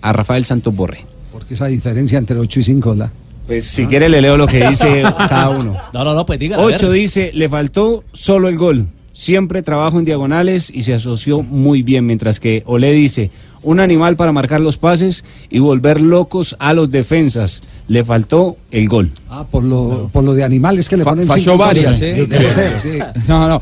a 0.02 0.12
Rafael 0.12 0.44
Santos 0.44 0.74
Borré. 0.74 1.06
Porque 1.32 1.54
esa 1.54 1.66
diferencia 1.66 2.18
entre 2.18 2.36
8 2.36 2.60
y 2.60 2.62
5, 2.64 2.90
¿verdad? 2.90 3.10
Pues 3.46 3.64
si 3.64 3.86
quiere 3.86 4.08
le 4.08 4.20
leo 4.22 4.36
lo 4.36 4.46
que 4.46 4.66
dice 4.68 5.02
cada 5.28 5.48
uno. 5.50 5.76
No, 5.92 6.04
no, 6.04 6.14
no, 6.14 6.24
pues 6.26 6.38
diga. 6.38 6.58
8 6.58 6.90
dice, 6.92 7.30
le 7.34 7.48
faltó 7.48 8.04
solo 8.12 8.48
el 8.48 8.56
gol. 8.56 8.86
Siempre 9.12 9.62
trabajo 9.62 9.98
en 9.98 10.04
diagonales 10.06 10.70
y 10.72 10.82
se 10.82 10.94
asoció 10.94 11.42
muy 11.42 11.82
bien, 11.82 12.06
mientras 12.06 12.40
que 12.40 12.62
Olé 12.64 12.92
dice, 12.92 13.30
un 13.62 13.78
animal 13.78 14.16
para 14.16 14.32
marcar 14.32 14.60
los 14.60 14.78
pases 14.78 15.24
y 15.50 15.58
volver 15.58 16.00
locos 16.00 16.56
a 16.58 16.72
los 16.72 16.90
defensas. 16.90 17.62
Le 17.88 18.04
faltó 18.04 18.56
el 18.70 18.88
gol. 18.88 19.10
Ah, 19.28 19.44
por 19.50 19.64
lo, 19.64 20.08
por 20.12 20.24
lo 20.24 20.32
de 20.32 20.44
animales 20.44 20.88
que 20.88 20.96
le 20.96 21.04
Fa- 21.04 21.10
ponen 21.10 21.26
falló 21.26 21.58
varias. 21.58 22.00
¿eh? 22.00 22.26
Debe 22.26 22.48
ser, 22.48 22.80
sí. 22.80 22.98
No, 23.28 23.48
no. 23.48 23.60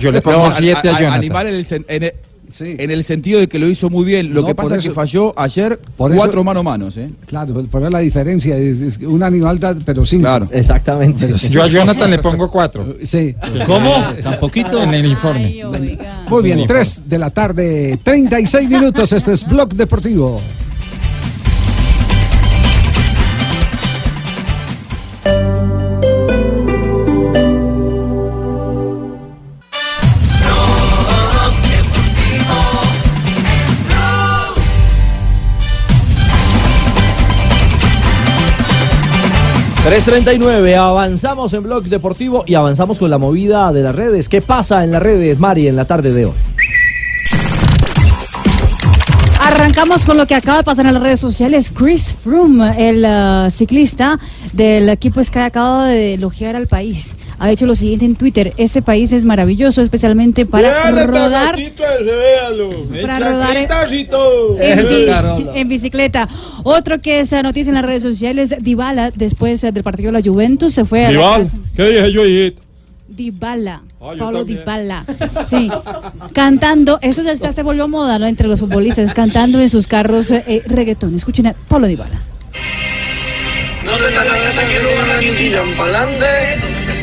Yo 0.00 0.10
le 0.10 0.20
pongo 0.20 0.48
No, 0.48 0.56
siete 0.56 0.88
a 0.88 0.92
Jonathan. 0.98 1.12
Animal 1.12 1.46
en 1.46 1.54
el, 1.54 1.66
en 1.88 2.02
el- 2.02 2.12
en 2.60 2.90
el 2.90 3.04
sentido 3.04 3.40
de 3.40 3.48
que 3.48 3.58
lo 3.58 3.68
hizo 3.68 3.88
muy 3.90 4.04
bien. 4.04 4.34
Lo 4.34 4.42
No, 4.42 4.46
que 4.46 4.54
pasa 4.54 4.76
es 4.76 4.84
que 4.84 4.90
falló 4.90 5.32
ayer 5.38 5.78
por 5.96 6.10
eso- 6.12 6.18
cuatro 6.20 6.44
mano 6.44 6.60
a 6.60 6.62
manos. 6.62 6.96
¿eh? 6.96 7.10
Claro, 7.26 7.64
por 7.70 7.90
la 7.90 7.98
diferencia 8.00 8.56
es, 8.56 8.80
es 8.82 8.98
un 8.98 9.22
animal, 9.22 9.58
da- 9.58 9.76
pero 9.84 10.04
cinco. 10.04 10.22
Claro. 10.22 10.48
Exactamente. 10.52 11.26
Pero 11.26 11.38
sí. 11.38 11.48
Yo 11.48 11.62
a 11.62 11.66
Jonathan 11.68 12.10
le 12.10 12.18
pongo 12.18 12.50
4. 12.50 12.96
Sí. 13.04 13.34
¿Cómo? 13.66 13.94
Tan 14.22 14.38
poquito. 14.38 14.82
En 14.82 14.94
el 14.94 15.06
informe. 15.06 15.62
Muy 16.28 16.42
bien, 16.42 16.64
3 16.66 17.02
de 17.06 17.18
la 17.18 17.30
tarde, 17.30 17.98
36 18.02 18.68
minutos. 18.68 19.12
Este 19.12 19.32
es 19.32 19.46
Blog 19.46 19.74
Deportivo. 19.74 20.40
3.39, 39.92 40.74
avanzamos 40.74 41.52
en 41.52 41.64
Blog 41.64 41.84
Deportivo 41.84 42.44
y 42.46 42.54
avanzamos 42.54 42.98
con 42.98 43.10
la 43.10 43.18
movida 43.18 43.70
de 43.74 43.82
las 43.82 43.94
redes. 43.94 44.26
¿Qué 44.26 44.40
pasa 44.40 44.84
en 44.84 44.90
las 44.90 45.02
redes, 45.02 45.38
Mari, 45.38 45.68
en 45.68 45.76
la 45.76 45.84
tarde 45.84 46.14
de 46.14 46.24
hoy? 46.24 46.32
Arrancamos 49.38 50.06
con 50.06 50.16
lo 50.16 50.26
que 50.26 50.34
acaba 50.34 50.56
de 50.56 50.64
pasar 50.64 50.86
en 50.86 50.94
las 50.94 51.02
redes 51.02 51.20
sociales. 51.20 51.70
Chris 51.70 52.16
Froome, 52.24 52.74
el 52.78 53.04
uh, 53.04 53.50
ciclista 53.50 54.18
del 54.54 54.88
equipo 54.88 55.22
Sky, 55.22 55.40
acaba 55.40 55.88
de 55.88 56.14
elogiar 56.14 56.56
al 56.56 56.68
país. 56.68 57.14
Ha 57.42 57.50
hecho 57.50 57.66
lo 57.66 57.74
siguiente 57.74 58.04
en 58.04 58.14
Twitter: 58.14 58.52
Este 58.56 58.82
país 58.82 59.12
es 59.12 59.24
maravilloso, 59.24 59.82
especialmente 59.82 60.46
para 60.46 60.90
rodar. 61.06 61.56
Para 63.02 63.18
rodar 63.18 63.56
en, 63.56 63.66
en 64.60 64.76
bi- 65.36 65.48
en 65.60 65.68
bicicleta. 65.68 66.28
Otro 66.62 67.00
que 67.00 67.18
es 67.20 67.32
eh, 67.32 67.42
noticia 67.42 67.70
en 67.70 67.74
las 67.74 67.84
redes 67.84 68.02
sociales: 68.02 68.54
Dybala, 68.60 69.10
después 69.10 69.64
eh, 69.64 69.72
del 69.72 69.82
partido 69.82 70.12
de 70.12 70.18
la 70.20 70.24
Juventus, 70.24 70.72
se 70.72 70.84
fue 70.84 71.04
a 71.04 71.10
la 71.10 71.18
Rival, 71.18 71.42
casa- 71.42 71.56
¿qué 71.74 71.82
dije 71.88 72.12
yo 72.12 72.22
ahí? 72.22 72.56
Dybala, 73.08 73.82
Ah, 74.00 74.12
Pablo. 74.18 74.44
Dybala, 74.44 75.04
sí, 75.50 75.68
cantando, 76.32 76.98
eso 77.02 77.22
ya, 77.22 77.34
se 77.52 77.62
volvió 77.62 77.86
moda 77.88 78.18
¿no? 78.18 78.26
entre 78.26 78.46
los 78.48 78.60
futbolistas, 78.60 79.12
cantando 79.14 79.60
en 79.60 79.68
sus 79.68 79.86
carros 79.88 80.30
eh, 80.30 80.42
eh, 80.46 80.62
reggaetón. 80.66 81.14
Escuchen 81.16 81.48
a 81.48 81.54
Pablo 81.68 81.88
Dybala. 81.88 82.20
No 83.84 83.92
te 83.92 84.04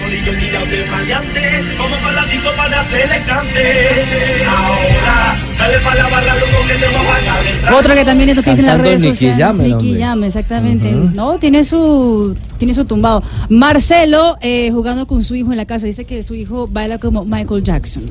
que 0.10 0.24
que 0.24 0.32
tiran 0.32 0.40
pa'lante. 0.40 0.40
El 0.40 0.40
colillo 0.40 0.40
tirado 0.40 0.66
de 0.66 0.86
maleante, 0.92 1.64
como 1.78 1.96
para 1.98 2.14
la 2.14 2.26
disco 2.26 2.50
para 2.58 2.80
hacer 2.80 3.10
el 3.12 3.24
cante. 3.26 4.44
Ahora, 4.48 5.36
dale 5.60 5.80
pa' 5.80 5.96
la 5.96 6.04
barra, 6.10 6.34
loco, 6.36 6.68
que 6.68 6.74
te 6.74 6.86
va 6.86 7.16
a 7.16 7.36
calentar. 7.36 7.74
Otro 7.74 7.94
que 7.94 8.06
también 8.06 8.30
es 8.30 8.60
en 8.60 8.66
las 8.66 8.82
redes 8.82 9.02
Nicky 9.02 9.16
sociales. 9.16 9.68
Nicky 9.68 10.26
exactamente. 10.26 10.92
No, 10.92 11.38
tiene 11.38 11.64
su, 11.64 12.36
tiene 12.58 12.74
su 12.74 12.86
tumbado. 12.86 13.24
Marcelo 13.50 14.38
eh, 14.42 14.72
jugando 14.72 15.06
con 15.08 15.24
su 15.24 15.36
hijo 15.36 15.52
en 15.52 15.58
la 15.58 15.66
casa. 15.66 15.86
Dice 15.88 16.06
que 16.06 16.24
su 16.24 16.36
hijo 16.36 16.68
baila 16.68 16.98
como 16.98 17.26
Michael 17.26 17.64
Jackson. 17.64 18.04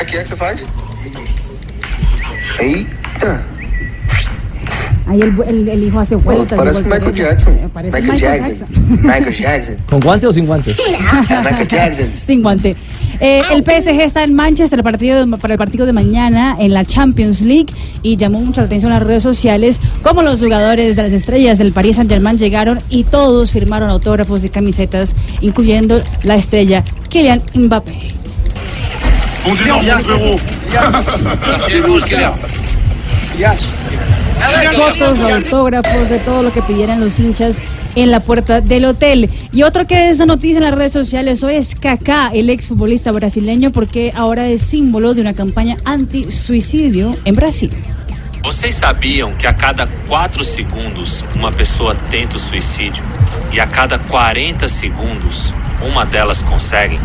Aqui 0.00 0.16
exercise. 0.16 0.66
Eita. 2.58 3.59
Ahí 5.10 5.18
el, 5.20 5.34
el- 5.48 5.68
el 5.68 5.82
hijo 5.84 5.98
hace 5.98 6.14
vueltas. 6.14 6.56
parece. 6.56 6.82
Michael 6.84 7.14
Jackson. 7.14 7.54
Parece 7.74 8.00
Michael 8.00 8.20
Jackson. 8.20 8.68
Michael 9.02 9.34
Jackson. 9.34 9.76
¿Con 9.90 10.00
guante 10.00 10.26
o 10.28 10.32
sin 10.32 10.46
guante? 10.46 10.72
Michael 11.44 11.68
Jackson. 11.68 12.08
Sin 12.14 12.42
guante. 12.42 12.76
Eh, 13.18 13.42
el 13.50 13.64
PSG 13.64 14.00
está 14.00 14.22
en 14.22 14.34
Manchester 14.34 14.82
partido 14.84 15.26
de- 15.26 15.36
para 15.36 15.54
el 15.54 15.58
partido 15.58 15.84
de 15.84 15.92
mañana 15.92 16.56
en 16.60 16.72
la 16.72 16.84
Champions 16.84 17.40
League 17.42 17.66
y 18.02 18.16
llamó 18.16 18.40
mucha 18.40 18.62
atención 18.62 18.92
en 18.92 18.98
las 19.00 19.06
redes 19.06 19.22
sociales 19.24 19.80
como 20.02 20.22
los 20.22 20.40
jugadores 20.40 20.94
de 20.96 21.02
las 21.02 21.12
estrellas 21.12 21.58
del 21.58 21.72
Paris 21.72 21.96
Saint 21.96 22.08
Germain 22.10 22.38
llegaron 22.38 22.80
y 22.88 23.02
todos 23.04 23.50
firmaron 23.50 23.90
autógrafos 23.90 24.44
y 24.44 24.48
camisetas, 24.48 25.14
incluyendo 25.40 26.00
la 26.22 26.36
estrella 26.36 26.84
Kylian 27.08 27.42
Mbappé. 27.54 28.14
Fotos, 34.74 35.20
autógrafos, 35.20 36.08
de 36.08 36.18
todo 36.20 36.42
lo 36.42 36.52
que 36.52 36.62
pidieran 36.62 37.00
los 37.00 37.18
hinchas 37.18 37.56
en 37.94 38.10
la 38.10 38.20
puerta 38.20 38.60
del 38.60 38.84
hotel. 38.84 39.28
Y 39.52 39.62
otro 39.62 39.86
que 39.86 40.08
es 40.08 40.18
noticia 40.18 40.58
en 40.58 40.64
las 40.64 40.74
redes 40.74 40.92
sociales 40.92 41.42
hoy 41.42 41.56
es 41.56 41.74
Kaká, 41.74 42.30
el 42.32 42.50
exfutbolista 42.50 43.12
brasileño, 43.12 43.72
porque 43.72 44.12
ahora 44.14 44.48
es 44.48 44.62
símbolo 44.62 45.14
de 45.14 45.20
una 45.20 45.34
campaña 45.34 45.76
anti-suicidio 45.84 47.16
en 47.24 47.34
Brasil. 47.34 47.70
Vocês 48.42 48.74
sabiam 48.74 49.34
que 49.34 49.46
a 49.46 49.52
cada 49.52 49.86
4 50.08 50.42
segundos 50.42 51.24
uma 51.34 51.52
pessoa 51.52 51.94
tenta 52.10 52.36
o 52.36 52.40
suicídio 52.40 53.04
e 53.52 53.60
a 53.60 53.66
cada 53.66 53.98
40 53.98 54.66
segundos 54.66 55.54
uma 55.82 56.06
delas 56.06 56.40
consegue? 56.42 56.98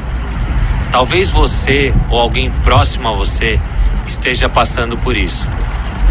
Talvez 0.91 1.31
você 1.31 1.93
ou 2.09 2.19
alguém 2.19 2.49
próximo 2.63 3.09
a 3.09 3.11
você 3.11 3.59
esteja 4.07 4.47
passando 4.47 4.97
por 4.97 5.17
isso. 5.17 5.49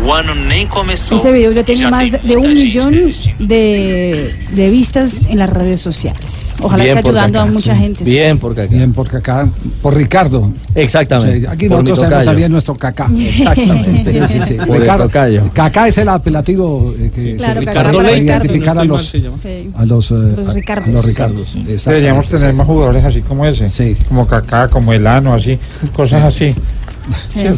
O 0.03 0.13
ano 0.13 0.35
nem 0.35 0.67
começou. 0.67 1.19
Ese 1.19 1.33
video 1.33 1.53
ya 1.53 1.61
e 1.61 1.65
tiene 1.65 1.91
más 1.91 2.11
de 2.13 2.37
un 2.37 2.47
millón 2.53 2.93
de, 3.39 4.35
de 4.53 4.71
vistas 4.71 5.25
en 5.31 5.39
las 5.39 5.49
redes 5.49 5.81
sociales. 5.81 6.55
Ojalá 6.61 6.85
Bien 6.85 6.99
esté 6.99 7.03
por 7.03 7.17
ayudando 7.17 7.41
a 7.41 7.47
mucha 7.47 7.75
sí. 7.75 7.81
gente. 7.81 8.05
Bien 8.05 8.39
por 8.39 8.55
Kaká. 8.55 8.75
Bien 8.75 8.93
por 8.93 9.09
Kaká, 9.09 9.49
por 9.81 9.95
Ricardo. 9.97 10.53
Exactamente. 10.75 11.41
Sí, 11.41 11.47
aquí 11.49 11.69
Por 11.69 11.79
nosotros 11.79 11.99
tenemos 11.99 12.11
tocayo. 12.19 12.31
también 12.31 12.53
nuestro 12.53 12.75
Kaká. 12.77 13.09
Exactamente. 13.17 14.29
Sí, 14.29 14.39
sí. 14.47 14.55
Por 14.67 14.79
Ricardo. 14.81 15.11
Kaká 15.53 15.89
es 15.89 15.99
el 15.99 16.09
apelativo 16.09 16.95
eh, 16.99 17.11
que 17.15 17.37
claro, 17.37 17.61
se 17.61 17.67
Kaká 17.67 17.93
para 17.93 18.13
identificar 18.13 18.77
Ricardo. 18.77 18.95
a 18.97 18.99
Si 18.99 19.21
no 19.21 19.31
los 19.31 19.47
a 19.77 19.85
los, 19.87 20.11
eh, 20.11 20.15
Los 20.37 20.49
a- 20.49 20.53
Ricardos. 20.53 20.89
a 20.89 20.93
los 20.93 21.05
Ricardos. 21.05 21.57
Deberíamos 21.87 22.29
tener 22.29 22.53
más 22.53 22.67
jugadores 22.67 23.05
así 23.05 23.23
como 23.23 23.47
ese. 23.47 23.71
Sí. 23.71 23.97
Como 24.07 24.27
Kaká, 24.27 24.69
como 24.69 24.93
Elano, 24.93 25.33
así. 25.35 25.59
Cosas 25.97 26.23
así. 26.25 26.55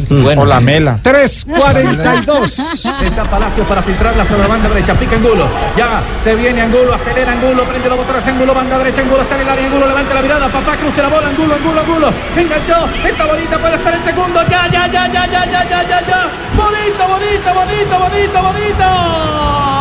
Bueno, 0.09 0.41
o 0.41 0.45
la 0.45 0.59
Mela. 0.59 0.99
3.42. 1.03 3.05
Está 3.05 3.23
Palacios 3.23 3.67
para 3.67 3.81
filtrarla 3.81 4.25
sobre 4.25 4.41
la 4.41 4.47
banda 4.47 4.69
derecha. 4.69 4.93
Pica 4.95 5.15
Angulo. 5.15 5.47
Ya 5.77 6.01
se 6.23 6.35
viene 6.35 6.61
Angulo, 6.61 6.93
acelera 6.93 7.31
Angulo, 7.31 7.63
prende 7.63 7.89
los 7.89 7.97
botones 7.97 8.27
Angulo, 8.27 8.53
banda 8.53 8.77
derecha. 8.77 9.01
Angulo 9.01 9.21
está 9.21 9.35
en 9.35 9.41
el 9.41 9.49
área. 9.49 9.65
Angulo 9.65 9.87
levanta 9.87 10.13
la 10.13 10.21
mirada. 10.21 10.47
Papá 10.49 10.75
cruce 10.77 11.01
la 11.01 11.09
bola. 11.09 11.27
Angulo, 11.29 11.55
Angulo, 11.55 11.81
Angulo. 11.81 12.13
Enganchó. 12.35 12.87
Esta 13.07 13.25
bolita 13.25 13.57
puede 13.57 13.75
estar 13.75 13.93
en 13.93 14.03
segundo. 14.03 14.41
Ya, 14.49 14.67
ya, 14.71 14.87
ya, 14.87 15.07
ya, 15.07 15.25
ya, 15.25 15.45
ya, 15.45 15.63
ya, 15.69 15.83
ya, 15.83 16.07
ya. 16.07 16.27
Bonito, 16.55 17.07
bonito, 17.07 17.53
bonito, 17.53 17.99
bonito, 17.99 18.41
bonito. 18.41 19.76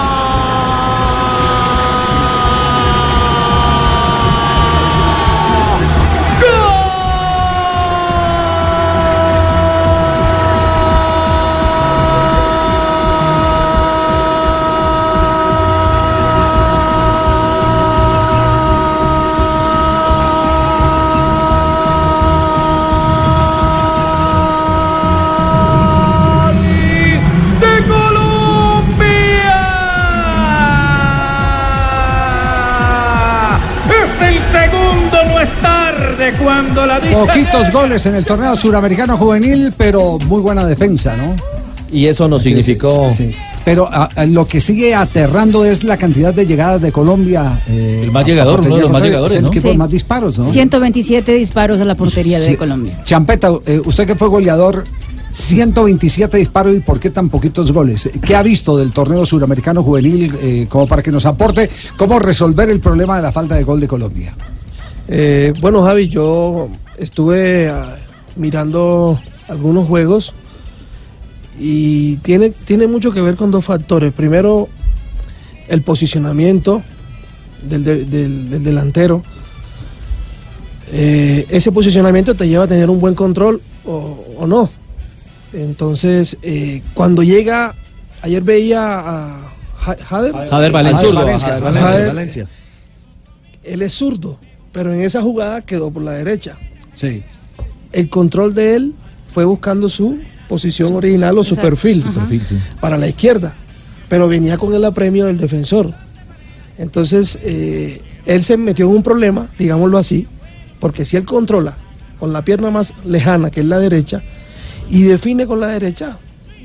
Es 35.46 35.62
tarde 35.62 36.32
cuando 36.42 36.86
la 36.86 37.00
dicha 37.00 37.18
Poquitos 37.18 37.70
goles 37.70 38.06
en 38.06 38.14
el 38.14 38.24
torneo 38.24 38.54
suramericano 38.56 39.16
juvenil, 39.16 39.72
pero 39.76 40.18
muy 40.26 40.40
buena 40.42 40.64
defensa, 40.64 41.16
¿no? 41.16 41.34
Y 41.90 42.06
eso 42.06 42.26
nos 42.28 42.42
significó. 42.42 43.08
Sí, 43.10 43.30
sí. 43.32 43.36
Pero 43.64 43.88
a- 43.92 44.08
a 44.14 44.24
lo 44.26 44.46
que 44.46 44.60
sigue 44.60 44.94
aterrando 44.94 45.64
es 45.64 45.82
la 45.84 45.96
cantidad 45.96 46.32
de 46.34 46.46
llegadas 46.46 46.80
de 46.80 46.92
Colombia. 46.92 47.60
eh, 47.68 48.00
El 48.04 48.12
más 48.12 48.24
llegador, 48.26 48.60
uno 48.60 48.76
de 48.76 48.82
los 48.82 48.90
más 48.90 49.02
llegadores, 49.02 49.32
Es 49.32 49.36
el 49.38 49.42
¿no? 49.44 49.48
equipo 49.48 49.70
Sí. 49.72 49.76
más 49.76 49.90
disparos, 49.90 50.38
¿no? 50.38 50.46
127 50.46 51.32
disparos 51.32 51.80
a 51.80 51.84
la 51.84 51.94
portería 51.94 52.38
de. 52.40 52.56
Colombia. 52.56 53.02
Champeta, 53.04 53.50
eh, 53.66 53.80
usted 53.84 54.06
que 54.06 54.14
fue 54.14 54.28
goleador, 54.28 54.84
127 55.32 56.36
disparos 56.38 56.74
y 56.76 56.80
por 56.80 56.98
qué 57.00 57.10
tan 57.10 57.28
poquitos 57.28 57.70
goles. 57.72 58.08
¿Qué 58.24 58.34
ha 58.36 58.42
visto 58.42 58.76
del 58.76 58.90
torneo 58.92 59.24
suramericano 59.26 59.82
juvenil 59.82 60.34
eh, 60.40 60.66
como 60.68 60.86
para 60.86 61.02
que 61.02 61.12
nos 61.12 61.26
aporte 61.26 61.68
cómo 61.96 62.18
resolver 62.18 62.68
el 62.70 62.80
problema 62.80 63.16
de 63.16 63.22
la 63.22 63.32
falta 63.32 63.54
de 63.54 63.62
gol 63.64 63.80
de 63.80 63.88
Colombia? 63.88 64.32
Eh, 65.08 65.52
bueno, 65.60 65.82
Javi, 65.82 66.08
yo 66.08 66.68
estuve 66.98 67.68
ah, 67.68 67.96
mirando 68.36 69.20
algunos 69.48 69.86
juegos 69.86 70.32
y 71.58 72.16
tiene, 72.16 72.50
tiene 72.50 72.86
mucho 72.86 73.12
que 73.12 73.20
ver 73.22 73.36
con 73.36 73.50
dos 73.50 73.64
factores. 73.64 74.12
Primero, 74.12 74.68
el 75.68 75.82
posicionamiento 75.82 76.82
del, 77.62 77.84
de- 77.84 78.04
del- 78.04 78.50
del 78.50 78.64
delantero. 78.64 79.22
Eh, 80.92 81.46
ese 81.48 81.72
posicionamiento 81.72 82.34
te 82.34 82.48
lleva 82.48 82.64
a 82.64 82.68
tener 82.68 82.88
un 82.90 83.00
buen 83.00 83.14
control 83.14 83.60
o, 83.84 84.24
o 84.38 84.46
no. 84.46 84.70
Entonces, 85.52 86.36
eh, 86.42 86.82
cuando 86.94 87.22
llega, 87.22 87.74
ayer 88.22 88.42
veía 88.42 88.98
a 88.98 89.40
Ja- 89.78 89.96
Jader. 90.04 90.32
Jader 90.48 90.72
Valencia. 90.72 91.10
Valencia, 91.12 91.48
Jader 91.48 91.62
Valencia, 91.62 91.90
Jader. 91.90 92.06
Valencia. 92.08 92.48
Él 93.64 93.82
es 93.82 93.92
zurdo, 93.94 94.38
pero 94.76 94.92
en 94.92 95.00
esa 95.00 95.22
jugada 95.22 95.62
quedó 95.62 95.90
por 95.90 96.02
la 96.02 96.10
derecha. 96.10 96.58
Sí. 96.92 97.22
El 97.92 98.10
control 98.10 98.52
de 98.52 98.74
él 98.74 98.92
fue 99.32 99.46
buscando 99.46 99.88
su 99.88 100.18
posición 100.50 100.94
original 100.94 101.38
o 101.38 101.44
su 101.44 101.54
Exacto. 101.54 101.70
perfil, 101.70 102.02
Ajá. 102.06 102.12
Perfil, 102.20 102.42
sí. 102.46 102.58
para 102.78 102.98
la 102.98 103.08
izquierda, 103.08 103.54
pero 104.10 104.28
venía 104.28 104.58
con 104.58 104.74
el 104.74 104.84
apremio 104.84 105.24
del 105.24 105.38
defensor. 105.38 105.94
Entonces, 106.76 107.38
eh, 107.42 108.02
él 108.26 108.44
se 108.44 108.58
metió 108.58 108.84
en 108.90 108.96
un 108.96 109.02
problema, 109.02 109.48
digámoslo 109.58 109.96
así, 109.96 110.26
porque 110.78 111.06
si 111.06 111.16
él 111.16 111.24
controla 111.24 111.74
con 112.20 112.34
la 112.34 112.42
pierna 112.42 112.70
más 112.70 112.92
lejana, 113.06 113.50
que 113.50 113.60
es 113.60 113.66
la 113.66 113.78
derecha, 113.78 114.20
y 114.90 115.04
define 115.04 115.46
con 115.46 115.58
la 115.58 115.68
derecha, 115.68 116.18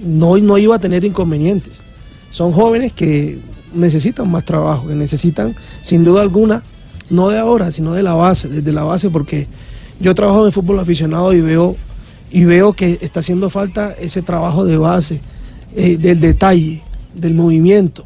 no, 0.04 0.36
no 0.36 0.58
iba 0.58 0.76
a 0.76 0.80
tener 0.80 1.06
inconvenientes. 1.06 1.80
Son 2.30 2.52
jóvenes 2.52 2.92
que 2.92 3.40
necesitan 3.74 4.30
más 4.30 4.44
trabajo, 4.44 4.90
que 4.90 4.96
necesitan, 4.96 5.56
sin 5.82 6.04
duda 6.04 6.22
alguna, 6.24 6.62
no 7.12 7.30
de 7.30 7.38
ahora, 7.38 7.72
sino 7.72 7.94
de 7.94 8.02
la 8.04 8.14
base, 8.16 8.48
desde 8.48 8.72
la 8.72 8.84
base, 8.84 9.10
porque 9.10 9.48
yo 10.00 10.16
trabajo 10.16 10.46
en 10.46 10.52
fútbol 10.52 10.80
aficionado 10.80 11.32
y 11.34 11.42
veo, 11.42 11.76
y 12.32 12.44
veo 12.46 12.74
que 12.74 12.98
está 13.02 13.20
haciendo 13.20 13.50
falta 13.50 13.92
ese 14.00 14.22
trabajo 14.22 14.66
de 14.66 14.78
base, 14.78 15.20
eh, 15.76 15.98
del 15.98 16.20
detalle, 16.20 16.82
del 17.14 17.34
movimiento, 17.36 18.06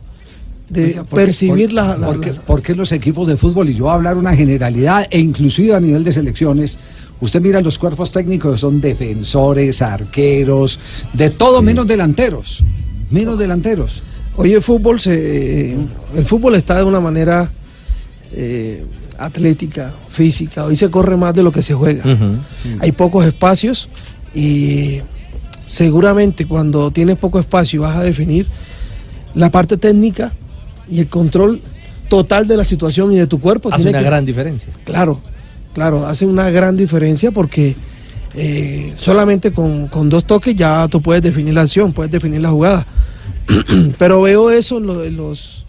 de 0.69 0.85
Oiga, 0.85 1.03
¿por 1.03 1.09
qué- 1.19 1.25
percibir 1.25 1.67
por- 1.67 1.73
la- 1.75 1.97
la- 1.97 2.07
por 2.07 2.19
qué- 2.19 2.27
las- 2.29 2.39
por 2.39 2.61
qué 2.61 2.75
los 2.75 2.91
equipos 2.91 3.27
de 3.27 3.37
fútbol, 3.37 3.69
y 3.69 3.75
yo 3.75 3.83
voy 3.85 3.91
a 3.91 3.95
hablar 3.95 4.17
una 4.17 4.35
generalidad, 4.35 5.05
e 5.11 5.19
inclusive 5.19 5.75
a 5.75 5.79
nivel 5.79 6.03
de 6.03 6.11
selecciones, 6.11 6.77
usted 7.21 7.39
mira 7.41 7.61
los 7.61 7.77
cuerpos 7.79 8.11
técnicos, 8.11 8.59
son 8.59 8.81
defensores, 8.81 9.81
arqueros, 9.81 10.79
de 11.13 11.29
todo 11.29 11.61
menos 11.61 11.85
delanteros, 11.87 12.63
menos 13.11 13.37
delanteros. 13.37 14.01
Hoy 14.37 14.53
el 14.53 14.61
fútbol 14.63 14.99
se, 14.99 15.73
el 15.73 16.25
fútbol 16.25 16.55
está 16.55 16.77
de 16.77 16.83
una 16.83 16.99
manera 16.99 17.49
eh, 18.37 18.83
atlética, 19.17 19.93
física. 20.11 20.65
Hoy 20.65 20.75
se 20.75 20.89
corre 20.91 21.15
más 21.17 21.33
de 21.33 21.41
lo 21.43 21.51
que 21.51 21.61
se 21.61 21.73
juega. 21.73 22.03
Hay 22.81 22.91
pocos 22.91 23.25
espacios 23.25 23.87
y 24.33 24.99
seguramente 25.65 26.45
cuando 26.45 26.91
tienes 26.91 27.17
poco 27.17 27.39
espacio 27.39 27.77
y 27.79 27.81
vas 27.81 27.95
a 27.97 28.03
definir 28.03 28.47
la 29.33 29.49
parte 29.51 29.77
técnica 29.77 30.31
y 30.89 30.99
el 30.99 31.07
control 31.07 31.61
total 32.09 32.47
de 32.47 32.57
la 32.57 32.63
situación 32.65 33.13
y 33.13 33.17
de 33.17 33.27
tu 33.27 33.39
cuerpo. 33.39 33.69
Hace 33.69 33.83
tiene 33.85 33.89
una 33.91 33.99
que- 33.99 34.05
gran 34.05 34.25
diferencia. 34.25 34.69
Claro, 34.83 35.19
claro, 35.73 36.05
hace 36.05 36.25
una 36.25 36.49
gran 36.51 36.77
diferencia 36.77 37.31
porque 37.31 37.75
eh, 38.35 38.93
solamente 38.95 39.51
con, 39.51 39.87
con 39.87 40.09
dos 40.09 40.25
toques 40.25 40.55
ya 40.55 40.87
tú 40.89 41.01
puedes 41.01 41.23
definir 41.23 41.53
la 41.53 41.61
acción, 41.61 41.93
puedes 41.93 42.11
definir 42.11 42.41
la 42.41 42.49
jugada. 42.49 42.85
Pero 43.97 44.21
veo 44.21 44.51
eso 44.51 44.77
en, 44.77 44.85
lo- 44.87 45.03
en 45.03 45.17
los, 45.17 45.64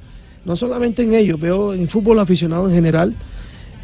no 0.47 0.55
solamente 0.55 1.03
en 1.03 1.13
ellos, 1.13 1.39
veo 1.41 1.75
en 1.75 1.89
fútbol 1.89 2.21
aficionado 2.21 2.69
en 2.69 2.75
general, 2.75 3.15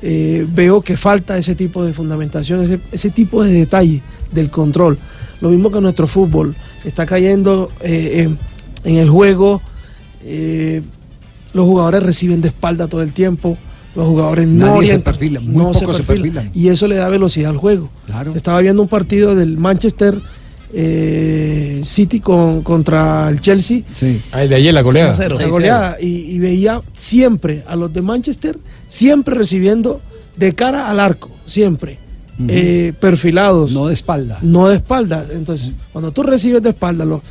eh, 0.01 0.47
veo 0.48 0.80
que 0.80 0.97
falta 0.97 1.36
ese 1.36 1.55
tipo 1.55 1.84
de 1.84 1.93
fundamentación, 1.93 2.62
ese, 2.62 2.80
ese 2.93 3.10
tipo 3.10 3.43
de 3.43 3.52
detalle 3.52 4.01
del 4.30 4.48
control. 4.48 4.97
Lo 5.40 5.51
mismo 5.51 5.70
que 5.72 5.80
nuestro 5.80 6.06
fútbol 6.06 6.55
está 6.84 7.05
cayendo 7.05 7.70
eh, 7.80 8.22
en, 8.24 8.39
en 8.84 8.97
el 8.97 9.10
juego, 9.10 9.60
eh, 10.24 10.82
los 11.52 11.66
jugadores 11.66 12.02
reciben 12.02 12.40
de 12.40 12.48
espalda 12.48 12.86
todo 12.86 13.02
el 13.02 13.12
tiempo, 13.12 13.59
los 13.97 14.06
jugadores 14.06 14.47
no 14.47 14.66
Nadie 14.66 14.72
se 14.72 14.78
orientan, 14.78 15.02
perfila, 15.02 15.40
muy 15.40 15.55
no 15.56 15.74
se 15.74 15.80
pocos 15.80 15.97
se 15.97 16.02
perfilan, 16.05 16.44
perfilan. 16.44 16.51
y 16.55 16.68
eso 16.68 16.86
le 16.86 16.97
da 16.97 17.09
velocidad 17.09 17.51
al 17.51 17.59
juego. 17.59 17.90
Estaba 18.34 18.60
viendo 18.60 18.82
un 18.82 18.89
partido 18.89 19.34
del 19.34 19.59
Manchester 19.59 20.22
eh, 20.73 21.82
City 21.85 22.20
con, 22.20 22.62
contra 22.62 23.28
el 23.28 23.40
Chelsea. 23.40 23.82
Ah, 24.32 24.43
el 24.43 24.49
de 24.49 24.55
ayer, 24.57 24.74
la 24.74 24.82
goleada. 24.82 25.28
La 25.28 25.47
goleada. 25.47 25.97
Y, 26.01 26.32
y 26.32 26.39
veía 26.39 26.81
siempre 26.94 27.65
a 27.66 27.77
los 27.77 27.93
de 27.93 28.03
Manchester, 28.03 28.59
siempre 28.89 29.35
recibiendo 29.35 30.01
de 30.36 30.55
cara 30.55 30.89
al 30.89 31.01
arco, 31.01 31.31
siempre. 31.47 31.99
Eh, 32.49 32.93
perfilados. 32.99 33.73
No 33.73 33.86
de 33.86 33.93
espalda. 33.93 34.39
No 34.43 34.69
de 34.69 34.77
espalda. 34.77 35.24
Entonces, 35.32 35.74
cuando 35.93 36.11
tú 36.11 36.23
recibes 36.23 36.62
de 36.62 36.70
espalda, 36.70 37.05
lo, 37.05 37.23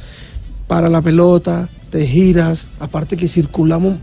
para 0.68 0.88
la 0.90 1.02
pelota, 1.02 1.68
te 1.90 2.08
giras, 2.08 2.70
aparte 2.80 3.18
que 3.18 3.28
circulamos 3.28 3.96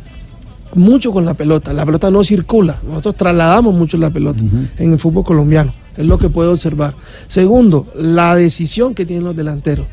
mucho 0.74 1.12
con 1.12 1.24
la 1.24 1.35
pelota. 1.35 1.73
La 1.73 1.86
pelota 1.86 2.10
no 2.10 2.23
circula, 2.23 2.78
nosotros 2.86 3.16
trasladamos 3.16 3.74
mucho 3.74 3.97
la 3.97 4.10
pelota 4.10 4.43
en 4.77 4.93
el 4.93 4.98
fútbol 4.98 5.24
colombiano, 5.24 5.73
es 5.98 6.06
lo 6.06 6.16
que 6.18 6.30
puedo 6.30 6.52
observar. 6.52 6.94
Segundo, 7.26 7.86
la 7.94 8.34
decisión 8.36 8.94
que 8.94 9.04
tienen 9.04 9.24
los 9.26 9.36
delanteros. 9.36 9.86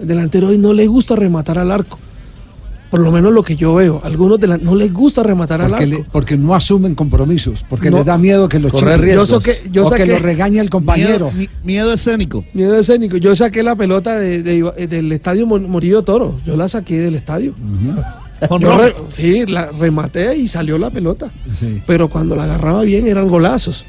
El 0.00 0.06
delantero 0.08 0.48
hoy 0.48 0.58
no 0.58 0.72
le 0.72 0.86
gusta 0.86 1.16
rematar 1.16 1.58
al 1.58 1.70
arco. 1.72 1.98
Por 2.90 3.00
lo 3.00 3.12
menos 3.12 3.34
lo 3.34 3.42
que 3.42 3.54
yo 3.54 3.74
veo. 3.74 4.00
Algunos 4.02 4.40
delan- 4.40 4.62
no 4.62 4.74
les 4.74 4.90
gusta 4.90 5.22
rematar 5.22 5.60
al 5.60 5.74
arco. 5.74 5.84
le- 5.84 6.04
porque 6.10 6.38
no 6.38 6.54
asumen 6.54 6.94
compromisos, 6.94 7.62
porque 7.68 7.90
No. 7.90 7.98
les 7.98 8.06
da 8.06 8.16
miedo 8.16 8.48
que 8.48 8.58
los 8.58 8.72
chicos- 8.72 8.96
riesgos. 8.98 9.28
Yo 9.28 9.40
saqué- 9.40 9.58
yo 9.70 9.86
o 9.86 9.90
que 9.90 10.18
regañe 10.18 10.58
el 10.58 10.70
compañero. 10.70 11.30
Miedo, 11.30 11.50
mi- 11.62 11.66
miedo 11.66 11.92
escénico. 11.92 12.46
Miedo 12.54 12.76
escénico. 12.78 13.18
Yo 13.18 13.36
saqué 13.36 13.62
la 13.62 13.76
pelota 13.76 14.18
de- 14.18 14.42
de- 14.42 14.72
eh, 14.78 14.86
del 14.86 15.12
estadio 15.12 15.44
Morillo 15.46 16.00
Toro. 16.02 16.40
Yo 16.46 16.56
la 16.56 16.66
saqué 16.66 16.98
del 17.00 17.16
estadio. 17.16 17.52
Re- 18.40 18.94
sí, 19.12 19.44
la 19.46 19.70
rematé 19.72 20.36
y 20.36 20.48
salió 20.48 20.78
la 20.78 20.88
pelota. 20.90 21.28
Pero 21.86 22.08
cuando 22.08 22.36
la 22.36 22.44
agarraba 22.44 22.82
bien 22.82 23.06
eran 23.06 23.28
golazos. 23.28 23.84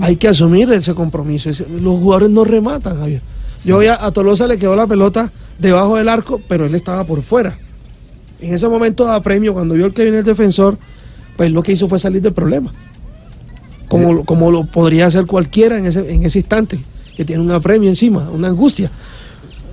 Hay 0.00 0.16
que 0.16 0.28
asumir 0.28 0.70
ese 0.72 0.94
compromiso. 0.94 1.50
Los 1.80 2.00
jugadores 2.00 2.30
no 2.30 2.44
rematan, 2.44 2.98
Javier. 2.98 3.22
Yo 3.64 3.80
a, 3.80 4.04
a 4.06 4.10
Tolosa 4.12 4.46
le 4.46 4.58
quedó 4.58 4.76
la 4.76 4.86
pelota 4.86 5.30
debajo 5.58 5.96
del 5.96 6.08
arco, 6.08 6.40
pero 6.46 6.66
él 6.66 6.74
estaba 6.74 7.04
por 7.04 7.22
fuera. 7.22 7.58
En 8.40 8.54
ese 8.54 8.68
momento 8.68 9.04
da 9.04 9.20
premio, 9.22 9.54
cuando 9.54 9.74
vio 9.74 9.92
que 9.92 10.02
viene 10.02 10.18
el 10.18 10.24
defensor, 10.24 10.76
pues 11.36 11.50
lo 11.50 11.62
que 11.62 11.72
hizo 11.72 11.88
fue 11.88 11.98
salir 11.98 12.22
del 12.22 12.32
problema. 12.32 12.72
Como, 13.88 14.24
como 14.24 14.50
lo 14.50 14.64
podría 14.64 15.06
hacer 15.06 15.26
cualquiera 15.26 15.78
en 15.78 15.86
ese, 15.86 16.12
en 16.12 16.24
ese 16.24 16.40
instante, 16.40 16.78
que 17.16 17.24
tiene 17.24 17.42
un 17.42 17.50
apremio 17.50 17.88
encima, 17.88 18.28
una 18.30 18.48
angustia. 18.48 18.90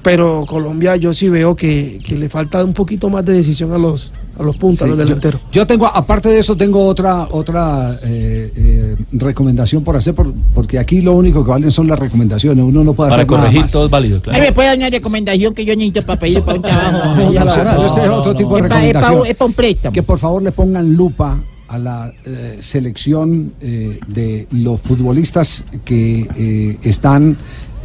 Pero 0.01 0.45
Colombia 0.47 0.95
yo 0.97 1.13
sí 1.13 1.29
veo 1.29 1.55
que, 1.55 1.99
que 2.05 2.15
le 2.15 2.29
falta 2.29 2.63
un 2.63 2.73
poquito 2.73 3.09
más 3.09 3.25
de 3.25 3.33
decisión 3.33 3.73
a 3.73 3.77
los, 3.77 4.11
a 4.37 4.43
los 4.43 4.57
puntas, 4.57 4.81
a 4.81 4.85
Sí, 4.85 4.89
los 4.89 4.97
yo- 4.99 5.05
delanteros. 5.05 5.41
Yo, 5.51 5.67
tengo, 5.67 5.85
aparte 5.87 6.29
de 6.29 6.39
eso, 6.39 6.55
tengo 6.57 6.85
otra 6.85 7.27
otra 7.31 7.99
eh, 8.03 8.51
eh, 8.55 8.95
recomendación 9.11 9.83
por 9.83 9.95
hacer, 9.95 10.13
por- 10.15 10.33
porque 10.53 10.79
aquí 10.79 11.01
lo 11.01 11.13
único 11.13 11.43
que 11.43 11.51
valen 11.51 11.71
son 11.71 11.87
las 11.87 11.99
recomendaciones. 11.99 12.63
Uno 12.63 12.83
no 12.83 12.93
puede 12.93 13.11
Para 13.11 13.21
hacer 13.23 13.31
nada 13.31 13.41
corregir 13.43 13.61
más. 13.61 13.71
todo 13.71 13.85
es 13.85 13.91
válido, 13.91 14.21
claro. 14.21 14.35
Ay, 14.39 14.47
¿Me 14.47 14.53
puede 14.53 14.67
dar 14.69 14.77
una 14.77 14.89
recomendación 14.89 15.53
que 15.53 15.65
yo 15.65 15.75
necesito 15.75 16.01
para 16.03 16.19
pedir 16.19 16.41
para 16.41 16.57
un 16.57 16.61
trabajo? 16.63 17.15
No, 17.15 17.31
no, 17.75 17.85
este 17.85 18.03
es 18.03 18.09
otro 18.09 18.35
tipo 18.35 18.55
de 18.55 18.61
recomendación. 18.63 19.25
Es 19.27 19.35
para 19.35 19.45
un 19.47 19.53
préstamo. 19.53 19.93
Que 19.93 20.03
por 20.03 20.17
favor 20.19 20.41
le 20.43 20.51
pongan 20.51 20.93
lupa 20.93 21.37
a 21.67 21.77
la 21.79 22.11
eh, 22.25 22.57
selección 22.59 23.53
eh, 23.61 23.99
de 24.07 24.47
los 24.51 24.79
futbolistas 24.81 25.65
que 25.85 26.27
eh, 26.37 26.77
están 26.83 27.35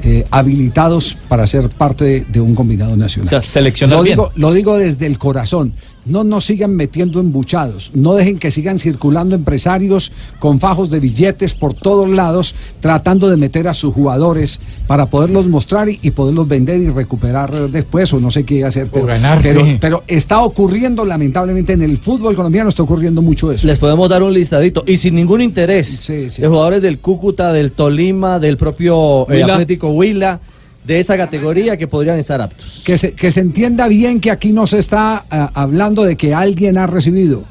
eh, 0.04 0.26
habilitados 0.30 1.16
para 1.28 1.46
ser 1.46 1.68
parte 1.70 2.04
de, 2.04 2.20
de 2.26 2.40
un 2.40 2.54
combinado 2.54 2.96
nacional. 2.96 3.26
O 3.26 3.30
sea, 3.30 3.40
seleccionar 3.40 3.96
lo 3.98 4.04
bien. 4.04 4.18
lo 4.36 4.52
digo 4.52 4.76
desde 4.76 5.06
el 5.06 5.18
corazón. 5.18 5.72
No 6.09 6.24
nos 6.24 6.44
sigan 6.44 6.74
metiendo 6.74 7.20
embuchados. 7.20 7.93
No 7.94 8.14
dejen 8.14 8.39
que 8.39 8.51
sigan 8.51 8.78
circulando 8.78 9.35
empresarios 9.35 10.12
con 10.39 10.59
fajos 10.59 10.90
de 10.90 11.01
billetes 11.01 11.55
por 11.55 11.74
todos 11.74 12.09
lados, 12.09 12.55
tratando 12.80 13.28
de 13.28 13.36
meter 13.36 13.68
a 13.68 13.74
sus 13.74 13.94
jugadores 13.94 14.60
para 14.86 15.06
poderlos 15.06 15.48
mostrar 15.48 15.89
y, 15.89 15.98
y 16.02 16.10
poderlos 16.10 16.48
vender 16.48 16.80
y 16.80 16.89
recuperar 16.89 17.70
después, 17.70 18.12
o 18.12 18.20
no 18.20 18.30
sé 18.30 18.44
qué 18.44 18.64
hacer. 18.64 18.89
Pero, 18.93 19.06
ganar, 19.06 19.39
pero, 19.43 19.64
sí. 19.64 19.78
pero 19.80 20.05
está 20.06 20.40
ocurriendo, 20.43 21.05
lamentablemente, 21.05 21.72
en 21.72 21.82
el 21.82 21.98
fútbol 21.98 22.35
colombiano 22.35 22.68
está 22.68 22.82
ocurriendo 22.82 23.22
mucho 23.22 23.52
eso. 23.52 23.66
Les 23.66 23.78
podemos 23.78 24.09
dar 24.09 24.22
un 24.22 24.32
listadito 24.32 24.85
y 24.86 24.97
sin 24.97 25.14
ningún 25.14 25.43
interés 25.43 26.06
de 26.06 26.48
jugadores 26.48 26.82
del 26.82 26.98
Cúcuta, 26.98 27.52
del 27.52 27.72
Tolima, 27.72 28.39
del 28.39 28.56
propio 28.56 29.30
eh. 29.30 29.43
Atlético 29.43 29.89
Huila, 29.90 30.40
de 30.89 30.98
esta 30.98 31.16
categoría 31.19 31.77
que 31.77 31.86
podrían 31.86 32.19
estar 32.19 32.40
aptos. 32.40 32.82
Que 32.85 32.97
se, 32.98 33.12
que 33.12 33.31
se 33.31 33.40
entienda 33.40 33.86
bien 33.89 34.20
que 34.20 34.31
aquí 34.31 34.52
no 34.52 34.66
se 34.66 34.78
está 34.78 35.24
ah, 35.31 35.51
hablando 35.55 36.02
de 36.02 36.16
que 36.16 36.35
alguien 36.35 36.78
ha 36.78 36.86
recibido, 36.86 37.44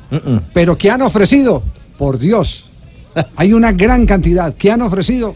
pero 0.54 0.76
que 0.76 0.90
han 0.90 1.04
ofrecido, 1.04 1.62
por 2.00 2.18
Dios. 2.18 2.66
Hay 3.36 3.54
una 3.54 3.72
gran 3.72 4.06
cantidad 4.08 4.54
que 4.56 4.72
han 4.72 4.82
ofrecido. 4.82 5.36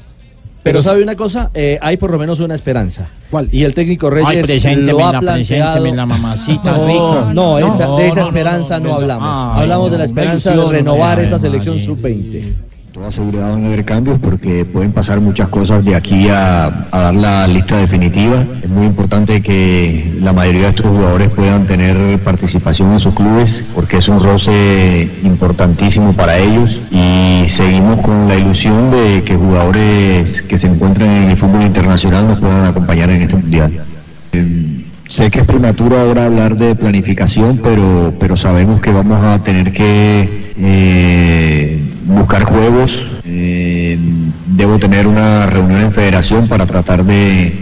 Pero 0.64 0.84
sabe 0.84 1.02
una 1.02 1.16
cosa, 1.16 1.50
Eh, 1.56 1.80
hay 1.82 1.98
por 1.98 2.12
lo 2.12 2.20
menos 2.20 2.40
una 2.40 2.54
esperanza. 2.54 3.10
¿Cuál? 3.32 3.50
Y 3.52 3.64
el 3.64 3.74
técnico 3.74 4.08
Ay, 4.14 4.24
Reyes 4.26 4.46
presénteme 4.46 4.92
lo 4.92 5.08
ha 5.08 5.14
la- 5.14 5.20
planteado. 5.20 5.72
presénteme 5.74 5.96
la 5.98 6.06
mamacita 6.06 6.72
no, 6.78 6.86
rica. 6.88 7.34
No, 7.34 7.58
esa- 7.58 7.86
No, 7.88 7.98
de 7.98 8.08
esa 8.08 8.16
no, 8.16 8.22
no, 8.22 8.28
esperanza 8.28 8.78
no, 8.80 8.84
no, 8.84 8.90
no, 8.90 8.96
hablamos. 8.98 9.56
ay, 9.56 9.62
hablamos 9.64 9.92
de 9.92 9.98
la 9.98 10.04
no, 10.04 10.06
esperanza 10.06 10.56
de 10.56 10.70
renovar 10.70 11.18
ay, 11.18 11.24
esta 11.26 11.40
selección 11.40 11.80
sub-20. 11.80 12.54
Toda 12.92 13.10
seguridad 13.10 13.52
van 13.52 13.64
a 13.64 13.68
haber 13.68 13.86
cambios 13.86 14.20
porque 14.20 14.66
pueden 14.66 14.92
pasar 14.92 15.22
muchas 15.22 15.48
cosas 15.48 15.86
de 15.86 15.96
aquí 15.96 16.28
a, 16.28 16.88
dar 16.92 17.16
la 17.16 17.48
lista 17.48 17.78
definitiva. 17.78 18.44
Es 18.62 18.70
muy 18.70 18.86
importante 18.86 19.42
que 19.42 20.14
la 20.20 20.34
mayoría 20.34 20.64
de 20.64 20.70
estos 20.70 20.88
jugadores 20.88 21.30
puedan 21.30 21.66
tener 21.68 22.20
participación 22.20 22.92
en 22.92 23.00
sus 23.00 23.16
clubes 23.16 23.64
porque 23.74 23.98
es 23.98 24.10
un 24.10 24.22
roce 24.22 25.10
importantísimo 25.24 26.12
para 26.12 26.38
ellos 26.38 26.82
y 26.92 27.46
seguimos 27.48 28.02
con 28.02 28.28
la 28.28 28.36
ilusión 28.36 28.92
de 28.92 29.24
que 29.24 29.38
jugadores 29.38 30.42
que 30.42 30.60
se 30.60 30.68
encuentran 30.68 31.10
en 31.12 31.30
el 31.30 31.38
fútbol 31.38 31.62
internacional 31.62 32.28
nos 32.28 32.40
puedan 32.40 32.66
acompañar 32.66 33.10
en 33.10 33.22
este 33.22 33.38
mundial. 33.38 33.72
Eh, 34.34 34.82
Sé 35.08 35.30
que 35.30 35.40
es 35.40 35.46
prematuro 35.46 36.00
ahora 36.00 36.26
hablar 36.26 36.56
de 36.56 36.74
planificación, 36.74 37.60
pero, 37.62 38.14
pero 38.18 38.38
sabemos 38.38 38.80
que 38.80 38.94
vamos 38.94 39.22
a 39.22 39.44
tener 39.44 39.74
que 39.74 40.54
eh, 40.58 41.91
buscar 42.16 42.44
juegos. 42.44 43.06
Eh, 43.26 43.98
debo 44.48 44.78
tener 44.80 45.08
una 45.08 45.46
reunión 45.46 45.82
en 45.82 45.92
federación 45.92 46.48
para 46.48 46.66
tratar 46.66 47.04
de, 47.06 47.54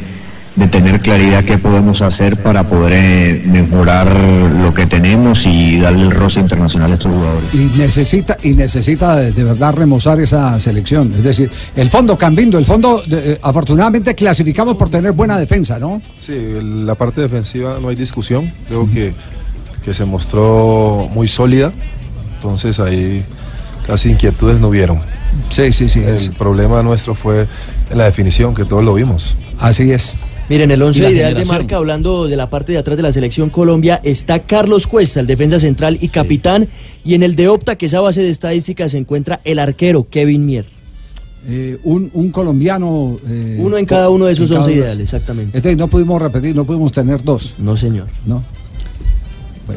de 0.56 0.68
tener 0.68 1.00
claridad 1.02 1.44
qué 1.44 1.58
podemos 1.58 2.02
hacer 2.02 2.38
para 2.42 2.64
poder 2.64 2.94
eh, 2.96 3.44
mejorar 3.46 4.14
lo 4.62 4.74
que 4.74 4.86
tenemos 4.86 5.46
y 5.46 5.80
darle 5.80 6.04
el 6.04 6.12
roce 6.12 6.40
internacional 6.40 6.92
a 6.92 6.94
estos 6.96 7.12
jugadores. 7.14 7.54
Y 7.54 7.78
necesita, 7.78 8.38
y 8.44 8.54
necesita 8.54 9.16
de, 9.16 9.32
de 9.32 9.44
verdad 9.44 9.74
remozar 9.74 10.20
esa 10.20 10.58
selección. 10.60 11.14
Es 11.18 11.24
decir, 11.24 11.50
el 11.76 11.90
fondo 11.90 12.18
Cambindo, 12.18 12.58
el 12.58 12.66
fondo, 12.66 13.04
de- 13.08 13.34
eh, 13.34 13.40
afortunadamente 13.42 14.16
clasificamos 14.16 14.76
por 14.76 14.90
tener 14.90 15.12
buena 15.14 15.38
defensa, 15.38 15.80
¿no? 15.80 16.02
Sí, 16.18 16.34
la 16.62 16.96
parte 16.96 17.22
defensiva 17.22 17.78
no 17.82 17.90
hay 17.90 17.96
discusión. 17.96 18.52
Creo 18.68 18.90
que 18.92 19.14
que 19.84 19.94
se 19.94 20.04
mostró 20.04 21.08
muy 21.14 21.26
sólida, 21.30 21.72
entonces 22.36 22.82
ahí 22.82 23.24
casi 23.90 24.10
inquietudes 24.12 24.60
no 24.60 24.70
hubieron. 24.70 25.00
Sí, 25.52 25.72
sí, 25.72 25.90
sí. 25.90 26.00
El 26.00 26.32
problema 26.38 26.82
nuestro 26.84 27.16
fue 27.16 27.48
en 27.90 27.98
la 27.98 28.06
definición, 28.06 28.54
que 28.54 28.66
todos 28.66 28.84
lo 28.84 28.94
vimos. 28.94 29.36
Así 29.58 29.92
es. 29.92 30.16
Miren, 30.48 30.72
el 30.72 30.80
Y 30.80 30.84
11 30.84 31.02
la 31.02 31.12
ideal 31.12 31.34
de 31.36 31.46
marca, 31.46 31.78
hablando 31.78 32.28
de 32.28 32.36
la 32.36 32.50
parte 32.50 32.72
de 32.72 32.78
atrás 32.80 32.98
de 32.98 33.04
la 33.04 33.12
selección 33.12 33.50
Colombia, 33.50 34.00
está 34.04 34.40
Carlos 34.40 34.88
Cuesta, 34.88 35.20
el 35.20 35.28
defensa 35.28 35.60
central 35.60 35.98
y 36.02 36.08
capitán. 36.10 36.68
Y 37.04 37.14
en 37.14 37.24
el 37.24 37.36
de 37.36 37.48
Opta, 37.50 37.76
que 37.76 37.86
es 37.88 37.94
a 37.94 38.02
base 38.02 38.22
de 38.24 38.30
estadísticas, 38.30 38.92
se 38.92 38.98
encuentra 38.98 39.40
el 39.44 39.60
arquero 39.60 40.08
Kevin 40.10 40.46
Mier. 40.46 40.66
Eh, 41.48 41.78
un, 41.84 42.10
un 42.14 42.32
colombiano. 42.32 43.18
eh, 43.28 43.58
Uno 43.60 43.78
en 43.78 43.86
cada 43.86 44.10
uno 44.10 44.26
de 44.26 44.34
esos 44.34 44.50
en 44.50 44.56
cada 44.58 44.60
11 44.66 44.72
uno. 44.72 44.82
ideales, 44.86 45.04
exactamente. 45.04 45.58
Entonces 45.58 45.78
no 45.78 45.88
pudimos 45.88 46.22
repetir, 46.22 46.56
no 46.56 46.66
pudimos 46.66 46.92
tener 46.92 47.24
dos. 47.24 47.56
No, 47.60 47.78
señor. 47.78 48.08
No. 48.26 48.44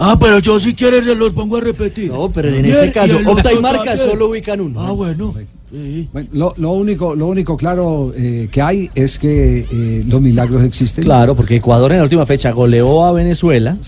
Ah, 0.01 0.17
pero 0.19 0.39
yo 0.39 0.59
si 0.59 0.75
quieres 0.75 1.05
se 1.05 1.15
los 1.15 1.33
pongo 1.33 1.57
a 1.57 1.61
repetir. 1.61 2.11
No, 2.11 2.31
pero 2.31 2.49
en 2.49 2.65
este 2.65 2.93
caso, 2.93 3.19
Opta 3.27 3.53
y 3.53 3.59
Marca 3.59 3.97
solo 3.97 4.29
ubican 4.29 4.61
uno. 4.61 4.81
Ah, 4.81 4.93
bueno. 4.93 5.35
Bueno, 6.13 6.29
lo, 6.33 6.53
lo 6.59 6.73
único, 6.73 7.15
lo 7.15 7.27
único 7.29 7.57
claro 7.57 8.13
eh, 8.15 8.49
que 8.51 8.61
hay 8.61 8.91
es 8.95 9.19
que 9.19 9.67
eh, 9.71 10.05
los 10.07 10.21
milagros 10.21 10.63
existen. 10.65 11.05
Claro, 11.05 11.35
porque 11.35 11.57
Ecuador 11.57 11.93
en 11.93 11.99
la 11.99 12.05
última 12.05 12.27
fecha 12.27 12.51
goleó 12.51 13.05
a 13.05 13.13
Venezuela, 13.13 13.79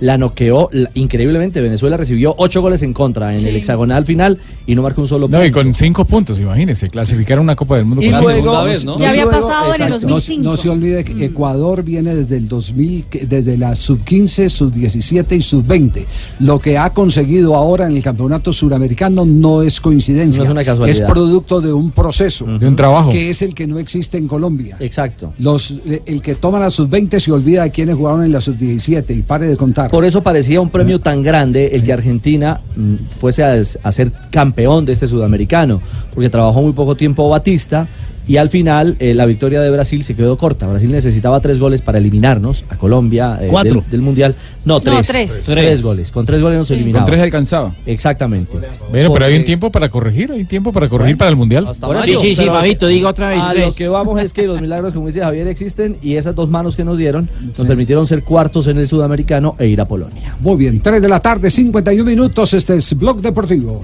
la 0.00 0.18
noqueó, 0.18 0.68
la- 0.72 0.90
increíblemente 0.94 1.60
Venezuela 1.62 1.96
recibió 1.96 2.34
ocho 2.36 2.60
goles 2.60 2.82
en 2.82 2.92
contra 2.92 3.32
en 3.32 3.38
Sí. 3.40 3.48
el 3.48 3.56
hexagonal 3.56 4.04
final 4.04 4.38
y 4.66 4.74
no 4.74 4.82
marcó 4.82 5.00
un 5.00 5.08
solo 5.08 5.28
No, 5.28 5.38
y 5.44 5.50
punto. 5.50 5.64
con 5.64 5.74
cinco 5.74 6.04
puntos, 6.04 6.38
imagínense, 6.40 6.86
clasificaron 6.88 7.44
una 7.44 7.56
Copa 7.56 7.76
del 7.76 7.86
Mundo 7.86 8.04
Y 8.04 8.10
con 8.10 8.20
luego- 8.20 8.66
cinco. 8.74 8.84
¿no? 8.92 8.98
Ya 8.98 9.10
había 9.10 9.24
pasado 9.30 9.74
en 9.74 9.80
el 9.82 9.92
Exacto. 9.94 10.06
2005. 10.08 10.42
No, 10.44 10.50
no 10.50 10.56
se 10.58 10.68
olvide 10.68 11.04
que 11.04 11.24
Ecuador 11.24 11.82
viene 11.82 12.14
desde 12.14 12.36
el 12.36 12.48
2000, 12.48 13.04
que- 13.04 13.24
desde 13.26 13.56
la 13.56 13.74
sub-15, 13.76 14.48
sub-17 14.50 15.36
y 15.36 15.40
sub-20. 15.42 16.04
Lo 16.40 16.58
que 16.58 16.76
ha 16.76 16.90
conseguido 16.90 17.54
ahora 17.56 17.86
en 17.88 17.96
el 17.96 18.02
campeonato 18.02 18.52
suramericano 18.52 19.24
no 19.24 19.62
es 19.62 19.80
coincidencia. 19.80 20.40
No 20.40 20.44
es 20.44 20.50
una 20.50 20.64
casualidad. 20.64 21.00
Es 21.00 21.06
producto 21.30 21.60
de 21.60 21.72
un 21.72 21.92
proceso. 21.92 22.44
De 22.44 22.66
un 22.66 22.74
trabajo. 22.74 23.10
Que 23.10 23.30
es 23.30 23.40
el 23.42 23.54
que 23.54 23.66
no 23.66 23.78
existe 23.78 24.18
en 24.18 24.26
Colombia. 24.26 24.76
Exacto. 24.80 25.32
Los, 25.38 25.70
eh, 25.86 26.02
el 26.06 26.20
que 26.20 26.34
toma 26.34 26.58
la 26.58 26.70
sub-20 26.70 27.20
se 27.20 27.30
olvida 27.30 27.62
de 27.62 27.70
quienes 27.70 27.94
jugaron 27.94 28.24
en 28.24 28.32
la 28.32 28.40
sub-17 28.40 29.16
y 29.16 29.22
pare 29.22 29.46
de 29.46 29.56
contar. 29.56 29.90
Por 29.90 30.04
eso 30.04 30.22
parecía 30.22 30.60
un 30.60 30.70
premio 30.70 31.00
tan 31.00 31.22
grande 31.22 31.70
el 31.72 31.84
que 31.84 31.92
Argentina 31.92 32.60
mm, 32.74 32.94
fuese 33.20 33.44
a, 33.44 33.52
a 33.52 33.92
ser 33.92 34.12
campeón 34.30 34.84
de 34.84 34.92
este 34.92 35.06
sudamericano, 35.06 35.80
porque 36.12 36.28
trabajó 36.28 36.62
muy 36.62 36.72
poco 36.72 36.96
tiempo 36.96 37.28
Batista 37.28 37.88
y 38.30 38.36
al 38.36 38.48
final 38.48 38.94
eh, 39.00 39.12
la 39.12 39.26
victoria 39.26 39.60
de 39.60 39.68
Brasil 39.70 40.04
se 40.04 40.14
quedó 40.14 40.38
corta. 40.38 40.68
Brasil 40.68 40.88
necesitaba 40.92 41.40
tres 41.40 41.58
goles 41.58 41.82
para 41.82 41.98
eliminarnos 41.98 42.64
a 42.68 42.76
Colombia 42.76 43.36
eh, 43.42 43.48
Cuatro. 43.50 43.80
Del, 43.80 43.90
del 43.90 44.02
Mundial. 44.02 44.36
No, 44.64 44.74
No, 44.74 44.80
tres. 44.80 45.08
tres. 45.08 45.42
Tres 45.44 45.82
goles. 45.82 46.12
Con 46.12 46.26
tres 46.26 46.40
goles 46.40 46.58
nos 46.58 46.68
Sí. 46.68 46.74
eliminaba. 46.74 47.04
Con 47.06 47.10
tres 47.12 47.24
alcanzaba. 47.24 47.74
Exactamente. 47.86 48.56
Bueno, 48.92 49.12
pero 49.12 49.24
hay 49.26 49.34
un 49.36 49.42
tiempo 49.42 49.72
para 49.72 49.88
corregir, 49.88 50.30
hay 50.30 50.42
un 50.42 50.46
tiempo 50.46 50.72
para 50.72 50.88
corregir 50.88 51.18
para 51.18 51.28
el 51.28 51.36
Mundial. 51.36 51.64
Por 51.64 51.72
eso, 51.72 51.80
pero 51.80 52.54
A 52.54 53.54
lo 53.54 53.74
que 53.74 53.88
vamos 53.88 54.22
es 54.22 54.32
que 54.32 54.46
los 54.46 54.60
milagros, 54.60 54.94
como 54.94 55.08
dice 55.08 55.22
Javier, 55.22 55.48
existen 55.48 55.96
y 56.00 56.14
esas 56.14 56.36
dos 56.36 56.48
manos 56.48 56.76
que 56.76 56.84
nos 56.84 56.98
dieron 56.98 57.28
nos 57.58 57.66
permitieron 57.66 58.06
ser 58.06 58.22
cuartos 58.22 58.68
en 58.68 58.78
el 58.78 58.86
sudamericano 58.86 59.56
e 59.58 59.66
ir 59.66 59.80
a 59.80 59.86
Polonia. 59.86 60.36
Muy 60.38 60.56
bien, 60.56 60.80
3 60.80 61.02
de 61.02 61.08
la 61.08 61.18
tarde, 61.18 61.50
51 61.50 62.08
minutos. 62.08 62.54
Este 62.54 62.76
es 62.76 62.96
Blog 62.96 63.20
Deportivo. 63.20 63.82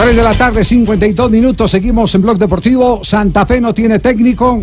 Tres 0.00 0.16
de 0.16 0.22
la 0.22 0.32
tarde, 0.32 0.64
52 0.64 1.30
minutos. 1.30 1.70
Seguimos 1.70 2.14
en 2.14 2.22
Blog 2.22 2.38
Deportivo. 2.38 3.00
Santa 3.04 3.44
Fe 3.44 3.60
no 3.60 3.74
tiene 3.74 3.98
técnico. 3.98 4.62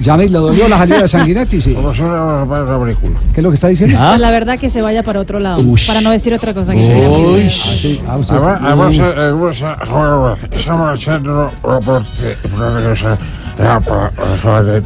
Yamil, 0.00 0.32
¿le 0.32 0.38
dolió 0.38 0.66
la 0.68 0.76
salida 0.78 1.02
de 1.02 1.08
Sanguinetti? 1.08 1.60
Sí. 1.60 1.74
¿Qué 1.74 3.40
es 3.40 3.44
lo 3.44 3.50
que 3.50 3.54
está 3.54 3.68
diciendo? 3.68 3.96
Pues 3.96 4.18
la 4.20 4.30
verdad 4.32 4.58
que 4.58 4.68
se 4.68 4.82
vaya 4.82 5.04
para 5.04 5.20
otro 5.20 5.38
lado, 5.38 5.62
Ush. 5.62 5.86
para 5.86 6.00
no 6.00 6.10
decir 6.10 6.34
otra 6.34 6.52
cosa. 6.52 6.74
que 6.74 6.80
Uy. 6.80 7.48
Ah, 8.08 8.16
usted- 8.16 8.36
Uy. 8.36 9.00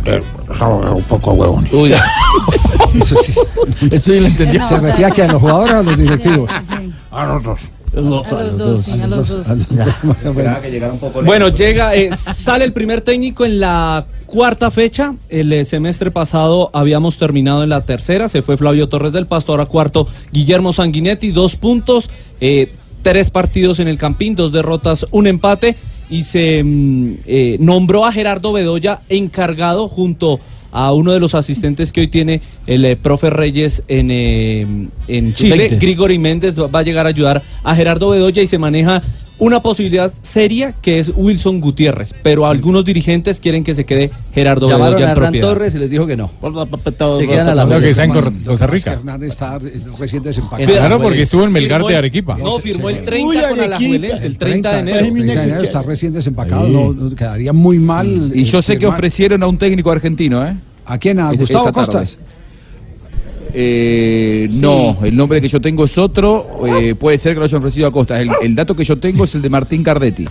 eh, 0.05 0.23
ya, 0.59 0.67
un 0.69 1.03
poco 1.05 1.33
huevones. 1.33 1.73
Uy. 1.73 1.95
Eso 3.01 3.17
sí. 3.17 3.33
Esto 3.91 4.13
lo 4.13 4.27
entendí. 4.27 4.59
¿Se 4.67 4.79
refiere 4.79 5.07
a 5.07 5.11
que 5.11 5.23
a 5.23 5.29
los 5.29 5.41
jugadores 5.41 5.75
o 5.75 5.79
a 5.79 5.83
los 5.83 5.97
directivos? 5.97 6.51
A 7.11 7.25
los 7.27 7.43
dos. 7.43 7.61
A 7.97 8.01
los 8.01 8.57
dos, 8.57 8.81
sí, 8.83 9.01
a 9.01 9.07
los 9.07 9.29
dos. 9.29 9.47
Bueno, 11.25 11.49
llega, 11.49 11.95
eh, 11.95 12.11
sale 12.15 12.65
el 12.65 12.73
primer 12.73 13.01
técnico 13.01 13.45
en 13.45 13.61
la 13.61 14.07
cuarta 14.31 14.71
fecha. 14.71 15.15
El 15.29 15.53
eh, 15.53 15.65
semestre 15.65 16.11
pasado 16.11 16.71
habíamos 16.73 17.19
terminado 17.19 17.63
en 17.63 17.69
la 17.69 17.83
tercera. 17.83 18.29
Se 18.29 18.43
fue 18.43 18.57
Flavio 18.57 18.89
Torres 18.89 19.13
del 19.13 19.27
Pasto, 19.27 19.53
ahora 19.53 19.67
cuarto 19.67 20.07
Guillermo 20.33 20.73
Sanguinetti, 20.73 21.33
dos 21.33 21.57
puntos, 21.57 22.11
eh, 22.41 22.73
tres 23.03 23.31
partidos 23.31 23.81
en 23.81 23.89
el 23.89 23.99
Campín, 23.99 24.37
dos 24.37 24.53
derrotas, 24.53 25.07
un 25.11 25.27
empate. 25.27 25.77
Y 26.09 26.23
se 26.23 26.63
mm, 26.65 27.15
eh, 27.27 27.57
nombró 27.61 28.05
a 28.05 28.13
Gerardo 28.13 28.53
Bedoya 28.53 29.01
encargado 29.09 29.89
junto 29.89 30.35
a 30.35 30.41
uno 30.73 31.13
de 31.13 31.21
los 31.21 31.35
asistentes 31.35 31.93
que 31.93 32.01
hoy 32.01 32.09
tiene 32.09 32.41
el 32.67 32.85
eh, 32.85 32.97
profe 32.97 33.31
Reyes 33.31 33.83
en, 33.89 34.11
eh, 34.11 34.67
en 35.09 35.35
Chile. 35.35 35.57
20. 35.57 35.77
Grigori 35.77 36.19
Méndez 36.19 36.59
va 36.59 36.79
a 36.79 36.83
llegar 36.83 37.07
a 37.07 37.09
ayudar 37.09 37.43
a 37.63 37.75
Gerardo 37.75 38.11
Bedoya 38.11 38.43
y 38.43 38.47
se 38.47 38.59
maneja 38.59 39.03
una 39.41 39.61
posibilidad 39.63 40.13
seria 40.23 40.75
que 40.81 40.99
es 40.99 41.11
Wilson 41.15 41.61
Gutiérrez, 41.61 42.15
pero 42.23 42.47
algunos 42.47 42.85
dirigentes 42.85 43.41
quieren 43.41 43.65
que 43.65 43.75
se 43.75 43.85
quede 43.85 44.11
Gerardo 44.33 44.69
Llamaron 44.69 44.95
Bedoya 44.95 45.07
a 45.07 45.11
en 45.11 45.17
Hernán 45.17 45.25
propiedad. 45.31 45.49
Torres 45.49 45.75
y 45.75 45.79
les 45.79 45.91
dijo 45.91 46.07
que 46.07 46.17
no. 46.17 46.31
Se 47.17 47.27
quedan 47.27 47.49
a 47.49 47.55
la 47.55 47.65
Lo 47.65 47.81
que 47.81 47.89
está 47.91 48.05
en 48.05 48.13
que 48.13 48.21
Costa 48.45 48.67
que 48.67 48.73
Rica. 48.73 48.93
Hernán 48.93 49.23
está 49.25 49.59
recién 49.99 50.23
desempacado. 50.23 50.71
Claro, 50.71 51.01
porque 51.01 51.23
estuvo 51.23 51.43
en 51.45 51.53
Melgar 51.53 51.83
de 51.83 51.97
Arequipa. 51.97 52.37
No, 52.37 52.59
firmó 52.59 52.91
el 52.91 53.05
30 53.05 53.27
Uy, 53.27 53.39
con. 53.49 53.61
Alajuelense, 53.61 54.27
el 54.27 54.39
30 54.39 54.73
de 54.73 54.79
enero. 54.81 54.99
30 54.99 55.25
de 55.25 55.43
enero 55.43 55.63
está 55.63 55.83
recién 55.83 56.13
desempacado. 56.13 56.69
No, 56.69 56.93
no, 56.93 57.17
quedaría 57.17 57.53
muy 57.53 57.79
mal. 57.79 58.31
Y 58.35 58.45
yo 58.45 58.63
sé 58.63 58.75
que 58.75 58.81
firmar. 58.81 58.99
ofrecieron 58.99 59.43
a 59.43 59.47
un 59.49 59.59
técnico 59.59 59.91
argentino, 59.91 60.47
¿eh? 60.47 60.55
¿A 60.85 60.99
quién? 60.99 61.19
¿A 61.19 61.31
Esta 61.31 61.39
Gustavo 61.41 61.65
tarde. 61.65 61.75
Costas? 61.75 62.19
Eh, 63.55 64.49
No, 64.53 64.99
el 65.03 65.17
nombre 65.17 65.41
que 65.41 65.49
yo 65.49 65.61
tengo 65.61 65.85
es 65.85 65.97
otro. 65.99 66.47
eh, 66.67 66.95
puede 66.95 67.19
ser 67.19 67.35
que 67.35 67.39
lo 67.41 67.45
hayan 67.45 67.59
ofrecido 67.59 67.87
a 67.89 67.91
Costa. 67.93 68.21
El, 68.21 68.31
el 68.43 68.55
dato 68.55 68.75
que 68.75 68.85
yo 68.85 68.97
tengo 68.97 69.25
es 69.25 69.35
el 69.35 69.43
de 69.43 69.51
Martín 69.51 69.83
Cardetti. 69.83 70.27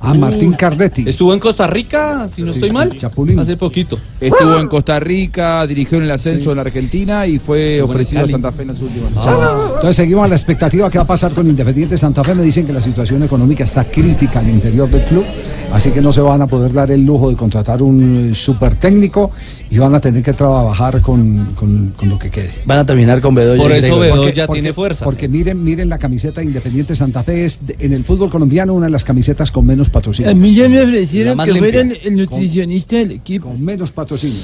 Ah, 0.00 0.14
Martín 0.14 0.52
Cardetti. 0.52 1.04
Estuvo 1.08 1.32
en 1.34 1.40
Costa 1.40 1.66
Rica, 1.66 2.28
si 2.28 2.42
no 2.42 2.50
estoy 2.50 2.70
mal, 2.70 2.96
hace 3.38 3.56
poquito. 3.56 3.98
Estuvo 4.20 4.58
en 4.58 4.68
Costa 4.68 4.98
Rica, 5.00 5.66
dirigió 5.66 5.98
en 5.98 6.04
el 6.04 6.10
ascenso 6.10 6.50
en 6.50 6.56
la 6.56 6.62
Argentina 6.62 7.26
y 7.26 7.38
fue 7.38 7.82
ofrecido 7.82 8.24
a. 8.24 8.28
Santa 8.28 8.52
Fe 8.52 8.62
en 8.62 8.68
las 8.68 8.80
últimas 8.80 9.14
Entonces 9.16 9.96
seguimos 9.96 10.24
a 10.24 10.28
la 10.28 10.34
expectativa 10.34 10.90
que 10.90 10.98
va 10.98 11.04
a 11.04 11.06
pasar 11.06 11.32
con 11.32 11.46
Independiente 11.46 11.96
Santa 11.98 12.22
Fe. 12.24 12.34
Me 12.34 12.42
dicen 12.42 12.66
que 12.66 12.72
la 12.72 12.80
situación 12.82 13.22
económica 13.22 13.64
está 13.64 13.84
crítica 13.84 14.40
al 14.40 14.48
interior 14.48 14.88
del 14.88 15.02
club, 15.04 15.24
así 15.72 15.90
que 15.90 16.00
no 16.00 16.12
se 16.12 16.20
van 16.20 16.42
a 16.42 16.46
poder 16.46 16.72
dar 16.72 16.90
el 16.90 17.04
lujo 17.04 17.30
de 17.30 17.36
contratar 17.36 17.82
un 17.82 18.30
eh, 18.30 18.34
super 18.34 18.74
técnico 18.76 19.30
y 19.70 19.78
van 19.78 19.94
a 19.94 20.00
tener 20.00 20.22
que 20.22 20.32
trabajar 20.32 21.00
con, 21.00 21.48
con- 21.54 21.92
con 21.96 22.08
lo 22.08 22.18
que 22.18 22.30
quede. 22.30 22.50
Van 22.64 22.78
a 22.78 22.84
terminar 22.86 23.20
con 23.20 23.34
Bedoya. 23.34 23.62
Por 23.62 23.72
eso. 23.72 23.98
Bedoya 23.98 24.46
tiene 24.48 24.72
fuerza. 24.72 25.04
Porque 25.04 25.28
miren, 25.28 25.62
miren 25.62 25.88
la 25.88 25.98
camiseta 25.98 26.40
de 26.40 26.46
Independiente 26.46 26.96
Santa 26.96 27.22
Fe 27.22 27.44
es 27.44 27.58
de- 27.66 27.76
en 27.80 27.92
el 27.92 28.04
fútbol 28.04 28.30
colombiano 28.30 28.72
una 28.74 28.86
de 28.86 28.92
las 28.92 29.04
camisetas 29.04 29.50
con 29.52 29.66
menos 29.66 29.77
patrocinio. 29.90 30.30
A 30.30 30.34
mí 30.34 30.54
ya 30.54 30.68
me 30.68 30.82
ofrecieron 30.82 31.38
que 31.38 31.52
limpia. 31.52 31.62
fuera 31.62 31.80
el, 32.04 32.16
nutricionista 32.16 32.96
del 32.96 33.12
equipo. 33.12 33.48
Con 33.48 33.64
menos 33.64 33.92
patrocinio. 33.92 34.38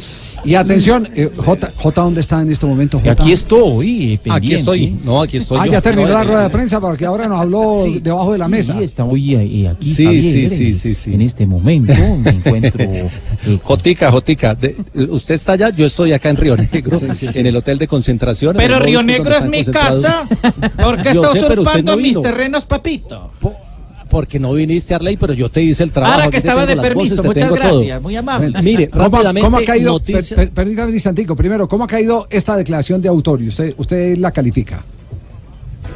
Y 0.45 0.55
atención, 0.57 1.09
eh, 1.15 1.31
J, 1.37 1.73
J, 1.75 2.01
¿dónde 2.03 2.21
está 2.21 2.43
en 2.43 2.51
este 2.53 2.67
momento? 2.67 2.99
J? 2.99 3.11
Aquí 3.13 3.33
estoy, 3.33 4.21
Aquí 4.31 4.53
estoy. 4.55 4.99
No, 5.03 5.23
aquí 5.23 5.39
estoy 5.39 5.59
Ah, 5.61 5.67
yo. 5.67 5.73
ya 5.73 5.81
terminó 5.81 6.09
No, 6.09 6.15
la 6.15 6.21
eh, 6.21 6.25
rueda 6.25 6.43
de 6.43 6.51
prensa 6.51 6.81
porque 6.81 7.07
ahora 7.07 7.27
nos 7.29 7.41
habló 7.41 7.83
debajo 8.01 8.33
de 8.33 8.39
la 8.39 8.49
mesa. 8.49 8.77
Sí, 8.79 8.85
estamos 8.85 9.17
y, 9.19 9.35
y 9.35 9.67
aquí 9.67 9.95
Sí, 9.95 10.05
Javier, 10.05 10.23
sí, 10.23 10.43
en- 10.45 10.51
sí, 10.51 10.73
sí, 10.75 10.95
sí. 10.95 11.15
En 11.15 11.23
este 11.23 11.47
momento 11.47 11.95
me 12.23 12.31
encuentro 12.31 12.85
eh, 12.85 13.09
Jotica, 13.63 14.11
Jotica, 14.13 14.55
de- 14.55 14.77
usted 15.11 15.35
está 15.37 15.53
allá, 15.53 15.71
yo 15.71 15.87
estoy 15.87 16.13
acá 16.13 16.29
en 16.29 16.37
Río 16.37 16.57
Negro, 16.73 16.99
Sí, 16.99 17.07
sí, 17.15 17.29
sí. 17.33 17.41
en 17.41 17.47
el 17.47 17.57
hotel 17.57 17.79
de 17.79 17.89
concentración. 17.89 18.51
en 18.57 18.59
Pero 18.59 18.79
Río 18.81 19.03
Negro 19.03 19.35
es 19.37 19.47
mi 19.47 19.65
casa. 19.65 20.27
concentrados. 20.29 20.73
¿Por 20.77 21.03
qué 21.03 21.15
Yo 21.15 21.25
está 21.25 21.47
usurpando 21.47 21.97
no 21.97 22.03
mis 22.03 22.21
terrenos, 22.21 22.65
papito? 22.67 23.31
Porque 24.15 24.39
no 24.39 24.53
viniste, 24.53 24.95
Arley, 24.95 25.17
pero 25.17 25.33
yo 25.33 25.51
te 25.51 25.61
hice 25.61 25.83
el 25.83 25.91
trabajo. 25.91 26.15
Ahora 26.15 26.31
que 26.31 26.37
estaba 26.37 26.65
de 26.65 26.77
permiso, 26.77 27.17
voces, 27.17 27.25
muchas 27.27 27.49
todo. 27.49 27.57
gracias, 27.57 28.01
muy 28.01 28.15
amable. 28.15 28.51
Bueno, 28.51 28.63
Mire, 28.63 28.87
¿Cómo, 28.89 29.03
rápidamente, 29.03 29.41
cómo 29.45 29.57
ha 29.59 29.65
caído? 29.65 29.93
noticia- 29.95 30.37
per- 30.37 30.47
per- 30.47 30.55
permítame 30.55 30.87
un 30.89 30.95
instantico. 30.95 31.35
Primero, 31.35 31.67
¿cómo 31.67 31.83
ha 31.83 31.87
caído 31.89 32.29
esta 32.31 32.55
declaración 32.55 33.03
de 33.03 33.09
autor? 33.09 33.43
Y 33.43 33.49
usted, 33.49 33.75
usted 33.77 34.17
la 34.19 34.31
califica. 34.31 34.85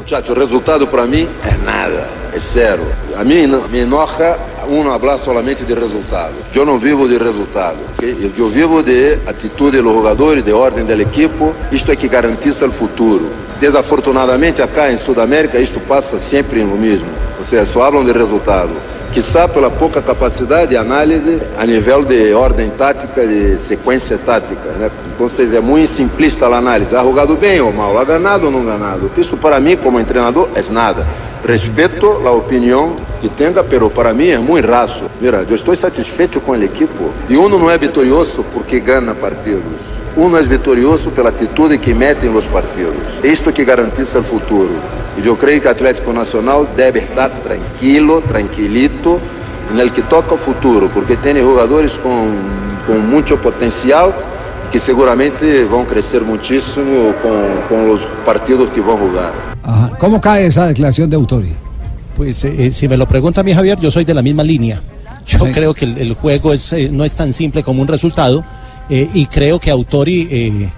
Muchacho, 0.00 0.32
o 0.32 0.34
resultado 0.34 0.90
para 0.90 1.06
mim 1.06 1.26
é 1.44 1.56
nada, 1.64 2.08
é 2.34 2.40
zero. 2.40 2.82
A 3.16 3.22
mim 3.22 3.46
não- 3.46 3.68
me 3.68 3.82
enoja 3.82 4.36
um 4.68 4.84
falar 4.98 5.18
somente 5.18 5.64
de 5.64 5.74
resultado. 5.74 6.34
Eu 6.54 6.64
não 6.64 6.78
vivo 6.78 7.08
de 7.08 7.16
resultado. 7.16 7.78
ok? 7.94 8.32
Eu 8.36 8.48
vivo 8.48 8.82
de 8.82 9.18
atitude 9.26 9.80
dos 9.80 9.92
jogadores, 9.92 10.42
de 10.42 10.52
ordem 10.52 10.84
do 10.84 10.92
equipo. 11.00 11.54
Isto 11.72 11.90
é 11.90 11.96
que 11.96 12.08
garantiza 12.08 12.66
o 12.66 12.72
futuro. 12.72 13.30
Desafortunadamente, 13.58 14.62
acá 14.62 14.92
em 14.92 14.96
Sudamérica, 14.96 15.58
isto 15.58 15.80
passa 15.80 16.18
sempre 16.18 16.62
no 16.62 16.76
mesmo. 16.76 17.08
Ou 17.38 17.44
seja, 17.44 17.66
só 17.66 17.80
falam 17.80 18.04
de 18.04 18.12
resultado. 18.12 18.70
Quizá 19.12 19.48
pela 19.48 19.70
pouca 19.70 20.02
capacidade 20.02 20.70
de 20.70 20.76
análise 20.76 21.40
a 21.58 21.64
nível 21.64 22.04
de 22.04 22.32
ordem 22.34 22.70
tática, 22.70 23.26
de 23.26 23.58
sequência 23.58 24.18
tática. 24.18 24.70
Né? 24.78 24.90
Então, 25.14 25.26
é 25.56 25.60
muito 25.60 25.88
simplista 25.88 26.46
a 26.46 26.56
análise. 26.56 26.94
Ha 26.94 27.02
jogado 27.02 27.34
bem 27.34 27.60
ou 27.60 27.72
mal, 27.72 27.94
ganado 28.04 28.46
ou 28.46 28.52
não 28.52 28.64
ganado. 28.64 29.10
Isso 29.16 29.36
para 29.36 29.58
mim, 29.60 29.76
como 29.76 30.02
treinador, 30.04 30.48
é 30.54 30.62
nada. 30.70 31.06
Respeito 31.44 32.06
a 32.26 32.30
opinião 32.30 32.96
que 33.20 33.28
tenha, 33.28 33.64
pero 33.64 33.88
para 33.88 34.12
mim 34.12 34.28
é 34.28 34.38
muito 34.38 34.68
raso. 34.68 35.04
Mira, 35.20 35.44
eu 35.48 35.54
estou 35.54 35.74
satisfeito 35.74 36.40
com 36.40 36.52
o 36.52 36.62
equipo. 36.62 37.10
E 37.28 37.36
uno 37.36 37.58
não 37.58 37.70
é 37.70 37.78
vitorioso 37.78 38.44
porque 38.52 38.78
ganha 38.78 39.14
partidos. 39.14 39.80
Uno 40.16 40.36
é 40.36 40.42
vitorioso 40.42 41.10
pela 41.10 41.30
atitude 41.30 41.78
que 41.78 41.94
mete 41.94 42.26
nos 42.26 42.46
partidos. 42.46 43.02
Isto 43.22 43.52
que 43.52 43.64
garantiza 43.64 44.18
o 44.18 44.24
futuro. 44.24 44.74
E 45.22 45.26
eu 45.26 45.36
creio 45.36 45.60
que 45.60 45.66
o 45.66 45.70
Atlético 45.70 46.12
Nacional 46.12 46.66
deve 46.76 47.00
estar 47.00 47.28
tranquilo, 47.42 48.22
tranquilito, 48.22 49.20
no 49.74 49.90
que 49.90 50.02
toca 50.02 50.34
o 50.34 50.38
futuro, 50.38 50.88
porque 50.94 51.16
tem 51.16 51.36
jogadores 51.36 51.92
com, 51.98 52.32
com 52.86 52.94
muito 53.00 53.36
potencial 53.38 54.12
que 54.70 54.78
seguramente 54.78 55.64
vão 55.64 55.84
crescer 55.84 56.20
muitíssimo 56.22 57.12
com, 57.22 57.34
com 57.68 57.90
os 57.92 58.00
partidos 58.24 58.68
que 58.70 58.80
vão 58.80 58.98
jogar. 58.98 59.32
Ajá. 59.62 59.90
¿Cómo 59.98 60.20
cae 60.20 60.46
esa 60.46 60.66
declaración 60.66 61.10
de 61.10 61.16
Autori? 61.16 61.54
Pues 62.16 62.44
eh, 62.44 62.66
eh, 62.66 62.70
si 62.72 62.86
me 62.88 62.96
lo 62.96 63.06
pregunta 63.06 63.40
a 63.40 63.44
mí 63.44 63.52
Javier, 63.52 63.78
yo 63.80 63.90
soy 63.90 64.04
de 64.04 64.14
la 64.14 64.22
misma 64.22 64.42
línea. 64.42 64.80
Yo 65.26 65.38
Sí. 65.46 65.52
creo 65.52 65.74
que 65.74 65.84
el, 65.84 65.98
el 65.98 66.14
juego 66.14 66.52
es, 66.52 66.72
eh, 66.72 66.88
no 66.90 67.04
es 67.04 67.14
tan 67.14 67.32
simple 67.32 67.62
como 67.62 67.82
un 67.82 67.88
resultado 67.88 68.44
eh, 68.88 69.08
y 69.14 69.26
creo 69.26 69.58
que 69.58 69.70
Autori 69.70 70.28
eh, 70.30 70.68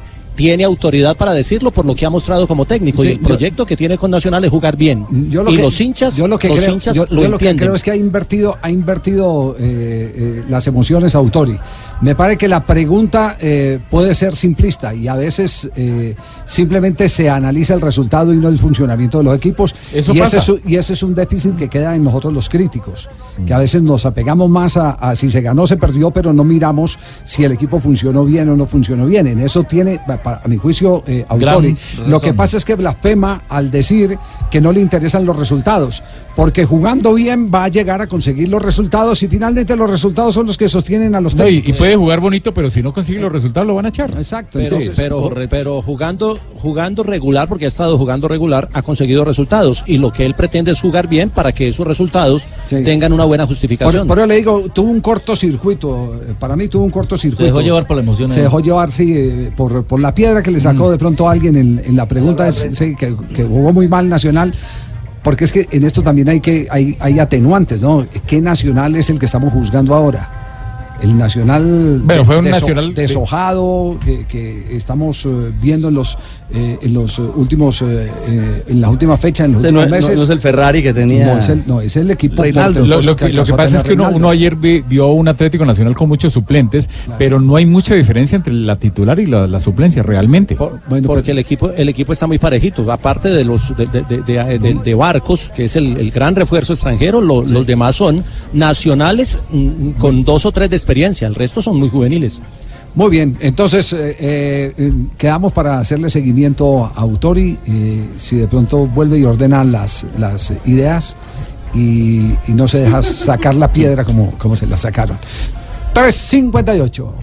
tiene 0.40 0.64
autoridad 0.64 1.18
para 1.18 1.34
decirlo 1.34 1.70
por 1.70 1.84
lo 1.84 1.94
que 1.94 2.06
ha 2.06 2.08
mostrado 2.08 2.46
como 2.46 2.64
técnico 2.64 3.02
Sí, 3.02 3.08
y 3.08 3.10
el 3.12 3.18
yo- 3.20 3.26
proyecto 3.26 3.66
que 3.66 3.76
tiene 3.76 3.98
con 3.98 4.10
Nacional 4.10 4.42
es 4.42 4.50
jugar 4.50 4.74
bien. 4.74 5.04
Yo 5.28 5.42
lo 5.42 5.50
y 5.50 5.56
que- 5.56 5.62
los 5.62 5.78
hinchas, 5.78 6.16
yo 6.16 6.26
lo 6.26 6.38
que 6.38 6.48
los 6.48 6.56
creo, 6.60 6.72
hinchas 6.72 6.96
yo- 6.96 7.04
lo 7.10 7.22
yo 7.24 7.28
lo 7.28 7.36
que 7.36 7.44
entienden. 7.44 7.58
creo 7.58 7.74
es 7.74 7.82
que 7.82 7.90
ha 7.90 7.96
invertido, 7.96 8.56
ha 8.62 8.70
invertido 8.70 9.54
eh, 9.60 10.14
eh, 10.16 10.42
las 10.48 10.66
emociones 10.66 11.14
a 11.14 11.18
Autori. 11.18 11.58
Me 12.02 12.14
parece 12.14 12.38
que 12.38 12.48
la 12.48 12.64
pregunta 12.64 13.36
eh, 13.38 13.78
puede 13.90 14.14
ser 14.14 14.34
simplista 14.34 14.94
y 14.94 15.06
a 15.06 15.16
veces 15.16 15.70
eh, 15.76 16.14
simplemente 16.46 17.08
se 17.10 17.28
analiza 17.28 17.74
el 17.74 17.80
resultado 17.82 18.32
y 18.32 18.38
no 18.38 18.48
el 18.48 18.58
funcionamiento 18.58 19.18
de 19.18 19.24
los 19.24 19.36
equipos. 19.36 19.74
Eso 19.92 20.14
y, 20.14 20.18
pasa. 20.20 20.38
Ese 20.38 20.38
es, 20.38 20.48
un- 20.48 20.60
y 20.70 20.76
ese 20.76 20.92
es 20.94 21.02
un 21.02 21.14
déficit 21.14 21.56
que 21.56 21.68
queda 21.68 21.94
en 21.94 22.02
nosotros 22.04 22.32
los 22.32 22.48
críticos, 22.48 23.10
que 23.46 23.52
a 23.52 23.58
veces 23.58 23.82
nos 23.82 24.06
apegamos 24.06 24.48
más 24.48 24.78
a, 24.78 24.92
a 24.92 25.14
si 25.14 25.28
se 25.28 25.42
ganó, 25.42 25.66
se 25.66 25.76
perdió, 25.76 26.10
pero 26.10 26.32
no 26.32 26.42
miramos 26.42 26.98
si 27.22 27.44
el 27.44 27.52
equipo 27.52 27.78
funcionó 27.80 28.24
bien 28.24 28.48
o 28.48 28.56
no 28.56 28.64
funcionó 28.66 29.04
bien. 29.06 29.26
En 29.26 29.38
eso 29.40 29.64
tiene, 29.64 30.00
pa- 30.06 30.22
pa- 30.22 30.40
a 30.42 30.48
mi 30.48 30.56
juicio, 30.56 31.02
eh, 31.06 31.26
Autori. 31.28 31.76
Lo 32.06 32.18
que 32.20 32.32
pasa 32.32 32.56
es 32.56 32.64
que 32.64 32.76
blasfema 32.76 33.42
al 33.48 33.70
decir 33.70 34.16
que 34.50 34.60
no 34.60 34.72
le 34.72 34.80
interesan 34.80 35.26
los 35.26 35.36
resultados, 35.36 36.02
porque 36.34 36.64
jugando 36.64 37.12
bien 37.14 37.50
va 37.54 37.64
a 37.64 37.68
llegar 37.68 38.00
a 38.00 38.06
conseguir 38.06 38.48
los 38.48 38.62
resultados 38.62 39.22
y 39.22 39.28
finalmente 39.28 39.76
los 39.76 39.90
resultados 39.90 40.34
son 40.34 40.46
los 40.46 40.56
que 40.56 40.66
sostienen 40.68 41.14
a 41.14 41.20
los 41.20 41.36
No, 41.36 41.44
y, 41.46 41.56
técnicos. 41.56 41.68
y 41.68 41.78
puede 41.78 41.89
jugar 41.96 42.20
bonito, 42.20 42.52
pero 42.54 42.70
si 42.70 42.82
no 42.82 42.92
consigue 42.92 43.20
los 43.20 43.30
resultados 43.32 43.66
lo 43.66 43.74
van 43.74 43.86
a 43.86 43.88
echar. 43.90 44.10
Exacto. 44.16 44.58
Pero- 44.58 44.76
entonces- 44.76 44.94
pero- 44.96 45.30
pero 45.48 45.82
jugando, 45.82 46.38
jugando 46.56 47.02
regular, 47.02 47.48
porque 47.48 47.64
ha 47.64 47.68
estado 47.68 47.96
jugando 47.98 48.28
regular, 48.28 48.68
ha 48.72 48.82
conseguido 48.82 49.24
resultados. 49.24 49.84
Y 49.86 49.98
lo 49.98 50.12
que 50.12 50.26
él 50.26 50.34
pretende 50.34 50.70
es 50.72 50.80
jugar 50.80 51.08
bien 51.08 51.30
para 51.30 51.52
que 51.52 51.68
esos 51.68 51.86
resultados 51.86 52.46
tengan 52.68 53.12
una 53.12 53.24
buena 53.24 53.46
justificación. 53.46 54.06
por 54.06 54.18
eso 54.18 54.26
le 54.26 54.36
digo, 54.36 54.66
tuvo 54.72 54.90
un 54.90 55.00
cortocircuito. 55.00 56.14
eh, 56.14 56.34
Para 56.38 56.56
mí 56.56 56.68
tuvo 56.68 56.84
un 56.84 56.90
cortocircuito. 56.90 57.42
Se 57.42 57.46
dejó 57.46 57.60
llevar 57.60 57.86
por 57.86 57.96
la 57.96 58.02
emoción, 58.02 58.28
Se 58.30 58.40
eh. 58.40 58.42
dejó 58.44 58.60
llevar, 58.60 58.90
sí, 58.90 59.12
eh, 59.14 59.52
por, 59.56 59.84
por 59.84 60.00
la 60.00 60.14
piedra 60.14 60.42
que 60.42 60.50
le 60.50 60.60
sacó 60.60 60.90
de 60.90 60.98
pronto 60.98 61.28
a 61.28 61.32
alguien 61.32 61.56
en, 61.56 61.82
en 61.84 61.96
la 61.96 62.06
pregunta. 62.06 62.48
es, 62.48 62.66
sí, 62.72 62.94
que, 62.96 63.14
que 63.34 63.44
jugó 63.44 63.72
muy 63.72 63.88
mal 63.88 64.08
Nacional. 64.08 64.52
Porque 65.22 65.44
es 65.44 65.52
que 65.52 65.68
en 65.70 65.84
esto 65.84 66.00
también 66.02 66.30
hay 66.30 66.40
que 66.40 66.66
hay, 66.70 66.96
hay 66.98 67.18
atenuantes, 67.18 67.82
¿no? 67.82 68.06
¿Qué 68.26 68.40
nacional 68.40 68.96
es 68.96 69.10
el 69.10 69.18
que 69.18 69.26
estamos 69.26 69.52
juzgando 69.52 69.94
ahora? 69.94 70.39
El 71.02 71.16
nacional, 71.16 72.00
Bueno, 72.04 72.24
fue 72.26 72.36
un 72.38 72.44
Nacional 72.44 72.94
de- 72.94 73.02
deshojado 73.02 73.98
que, 74.04 74.26
que 74.26 74.76
estamos 74.76 75.24
eh, 75.24 75.50
viendo 75.60 75.88
en 75.88 75.94
los 75.94 76.18
eh, 76.52 76.78
en 76.82 76.94
los 76.94 77.18
eh, 77.18 77.22
últimos 77.22 77.80
eh, 77.82 78.10
eh, 78.26 78.64
en 78.68 78.80
las 78.80 78.90
últimas 78.90 79.20
fechas, 79.20 79.46
en 79.46 79.52
los 79.52 79.60
Este 79.62 79.72
no, 79.72 79.80
últimos 79.80 79.98
es- 79.98 80.04
no- 80.04 80.08
meses. 80.10 80.18
no 80.18 80.24
es 80.24 80.30
el 80.30 80.40
Ferrari 80.40 80.82
que 80.82 80.92
tenía. 80.92 81.26
No, 81.26 81.38
es 81.38 81.48
el, 81.48 81.62
no, 81.66 81.80
es 81.80 81.96
el 81.96 82.10
equipo 82.10 82.42
Reinaldo. 82.42 82.84
Lo, 82.86 83.16
que, 83.16 83.32
lo 83.32 83.44
pasa 83.56 83.76
es 83.76 83.82
que 83.84 83.92
uno, 83.94 84.10
uno 84.10 84.28
ayer 84.30 84.56
vi- 84.56 84.80
vio 84.80 85.08
un 85.08 85.28
Atlético 85.28 85.64
Nacional 85.64 85.94
con 85.94 86.08
muchos 86.08 86.32
suplentes, 86.32 86.88
pero 87.18 87.40
no 87.40 87.56
hay 87.56 87.66
mucha 87.66 87.94
diferencia 87.94 88.36
entre 88.36 88.52
la 88.52 88.76
titular 88.76 89.18
y 89.20 89.26
la, 89.26 89.46
la 89.46 89.60
suplencia 89.60 90.02
realmente. 90.02 90.56
porque 91.06 91.30
el 91.30 91.38
equipo 91.38 91.70
el 91.70 91.88
equipo 91.88 92.12
está 92.12 92.26
muy 92.26 92.38
parejito 92.38 92.90
aparte 92.90 93.28
de 93.30 93.44
los 93.44 93.76
de, 93.76 93.86
de- 93.86 94.02
de- 94.02 94.22
de- 94.22 94.58
de- 94.58 94.74
de 94.74 94.94
Barcos 94.94 95.52
que 95.54 95.64
es 95.64 95.76
el, 95.76 95.96
el 95.96 96.10
gran 96.10 96.34
refuerzo 96.34 96.72
extranjero 96.72 97.20
lo- 97.20 97.44
los 97.44 97.66
demás 97.66 97.96
son 97.96 98.24
nacionales 98.52 99.38
mm, 99.50 99.90
con 99.98 100.24
dos 100.24 100.46
o 100.46 100.52
tres 100.52 100.70
de 100.70 100.76
experiencia 100.76 101.26
el 101.28 101.34
resto 101.34 101.62
son 101.62 101.78
muy 101.78 101.88
juveniles 101.88 102.40
Muy 102.94 103.08
bien, 103.08 103.36
entonces 103.40 103.92
eh, 103.92 104.16
eh, 104.18 104.74
eh, 104.76 104.92
quedamos 105.16 105.52
para 105.52 105.78
hacerle 105.78 106.10
seguimiento 106.10 106.84
a 106.84 106.92
Autori, 106.96 107.56
eh, 107.66 108.08
si 108.16 108.36
de 108.36 108.48
pronto 108.48 108.86
vuelve 108.86 109.18
y 109.18 109.24
ordena 109.24 109.62
las, 109.62 110.06
las 110.18 110.52
ideas 110.64 111.16
y, 111.72 112.36
y 112.48 112.52
no 112.52 112.66
se 112.66 112.78
deja 112.78 113.00
sacar 113.02 113.54
la 113.54 113.72
piedra 113.72 114.04
como, 114.04 114.32
como 114.32 114.56
se 114.56 114.66
la 114.66 114.76
sacaron. 114.76 115.18
358. 115.92 117.14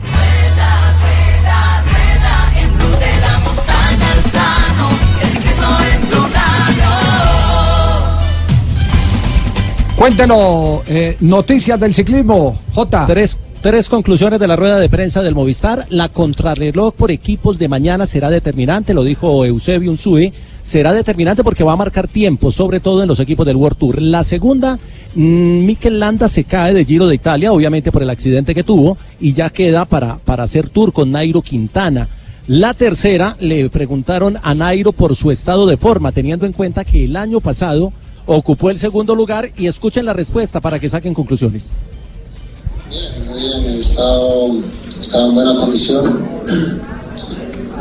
Cuéntelo, 9.97 10.83
eh, 10.85 11.17
noticias 11.21 11.79
del 11.79 11.93
ciclismo, 11.93 12.59
J. 12.75 13.05
Tres, 13.07 13.35
tres 13.61 13.89
conclusiones 13.89 14.39
de 14.39 14.47
la 14.47 14.55
rueda 14.55 14.79
de 14.79 14.89
prensa 14.89 15.21
del 15.21 15.35
Movistar. 15.35 15.85
La 15.89 16.09
contrarreloj 16.09 16.93
por 16.93 17.11
equipos 17.11 17.57
de 17.57 17.67
mañana 17.67 18.05
será 18.05 18.29
determinante, 18.29 18.93
lo 18.93 19.03
dijo 19.03 19.45
Eusebio 19.45 19.91
Unzue. 19.91 20.33
Será 20.63 20.91
determinante 20.91 21.43
porque 21.43 21.63
va 21.63 21.73
a 21.73 21.77
marcar 21.77 22.07
tiempo, 22.07 22.51
sobre 22.51 22.79
todo 22.79 23.01
en 23.01 23.07
los 23.07 23.19
equipos 23.19 23.45
del 23.45 23.55
World 23.55 23.77
Tour. 23.77 24.01
La 24.01 24.23
segunda, 24.23 24.77
mm, 25.15 25.65
Mikel 25.65 25.99
Landa 25.99 26.27
se 26.27 26.43
cae 26.43 26.73
de 26.73 26.83
Giro 26.83 27.07
de 27.07 27.15
Italia, 27.15 27.53
obviamente 27.53 27.91
por 27.91 28.03
el 28.03 28.09
accidente 28.09 28.53
que 28.53 28.63
tuvo, 28.63 28.97
y 29.19 29.33
ya 29.33 29.49
queda 29.49 29.85
para, 29.85 30.17
para 30.17 30.43
hacer 30.43 30.67
tour 30.67 30.91
con 30.91 31.11
Nairo 31.11 31.41
Quintana. 31.41 32.09
La 32.47 32.73
tercera, 32.73 33.37
le 33.39 33.69
preguntaron 33.69 34.37
a 34.43 34.53
Nairo 34.53 34.91
por 34.91 35.15
su 35.15 35.31
estado 35.31 35.65
de 35.65 35.77
forma, 35.77 36.11
teniendo 36.11 36.45
en 36.45 36.53
cuenta 36.53 36.83
que 36.83 37.05
el 37.05 37.15
año 37.15 37.39
pasado 37.39 37.93
ocupó 38.25 38.69
el 38.69 38.77
segundo 38.77 39.15
lugar, 39.15 39.49
y 39.57 39.67
escuchen 39.67 40.05
la 40.05 40.13
respuesta 40.13 40.59
para 40.59 40.79
que 40.79 40.89
saquen 40.89 41.13
conclusiones. 41.13 41.67
Muy 42.89 43.39
bien, 43.39 43.65
he 43.65 43.79
estado, 43.79 44.47
he 44.53 45.25
en 45.25 45.33
buena 45.33 45.55
condición. 45.55 46.27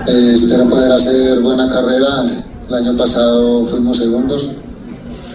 Eh, 0.08 0.34
espero 0.34 0.68
poder 0.68 0.92
hacer 0.92 1.40
buena 1.40 1.68
carrera. 1.68 2.24
El 2.68 2.74
año 2.74 2.96
pasado 2.96 3.66
fuimos 3.66 3.96
segundos. 3.96 4.52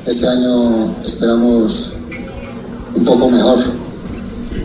Este 0.06 0.26
año 0.30 0.96
esperamos 1.04 1.94
un 2.96 3.04
poco 3.04 3.30
mejor. 3.30 3.60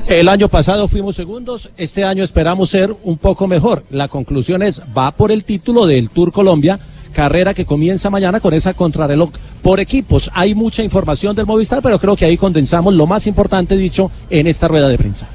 El 0.06 0.28
año 0.28 0.48
pasado 0.48 0.86
fuimos 0.86 1.16
segundos, 1.16 1.70
este 1.76 2.04
año 2.04 2.22
esperamos 2.22 2.70
ser 2.70 2.96
un 3.02 3.16
poco 3.16 3.48
mejor. 3.48 3.82
La 3.90 4.06
conclusión 4.06 4.62
es, 4.62 4.80
va 4.96 5.10
por 5.10 5.32
el 5.32 5.44
título 5.44 5.86
del 5.86 6.10
Tour 6.10 6.30
Colombia, 6.30 6.78
carrera 7.16 7.54
que 7.54 7.64
comienza 7.64 8.10
mañana 8.10 8.40
con 8.40 8.52
esa 8.52 8.74
contrarreloj 8.74 9.30
por 9.62 9.80
equipos. 9.80 10.30
Hay 10.34 10.54
mucha 10.54 10.82
información 10.82 11.34
del 11.34 11.46
Movistar, 11.46 11.80
pero 11.80 11.98
creo 11.98 12.14
que 12.14 12.26
ahí 12.26 12.36
condensamos 12.36 12.92
lo 12.92 13.06
más 13.06 13.26
importante 13.26 13.74
dicho 13.74 14.10
en 14.28 14.46
esta 14.46 14.68
rueda 14.68 14.86
de 14.86 14.98
prensa. 14.98 15.26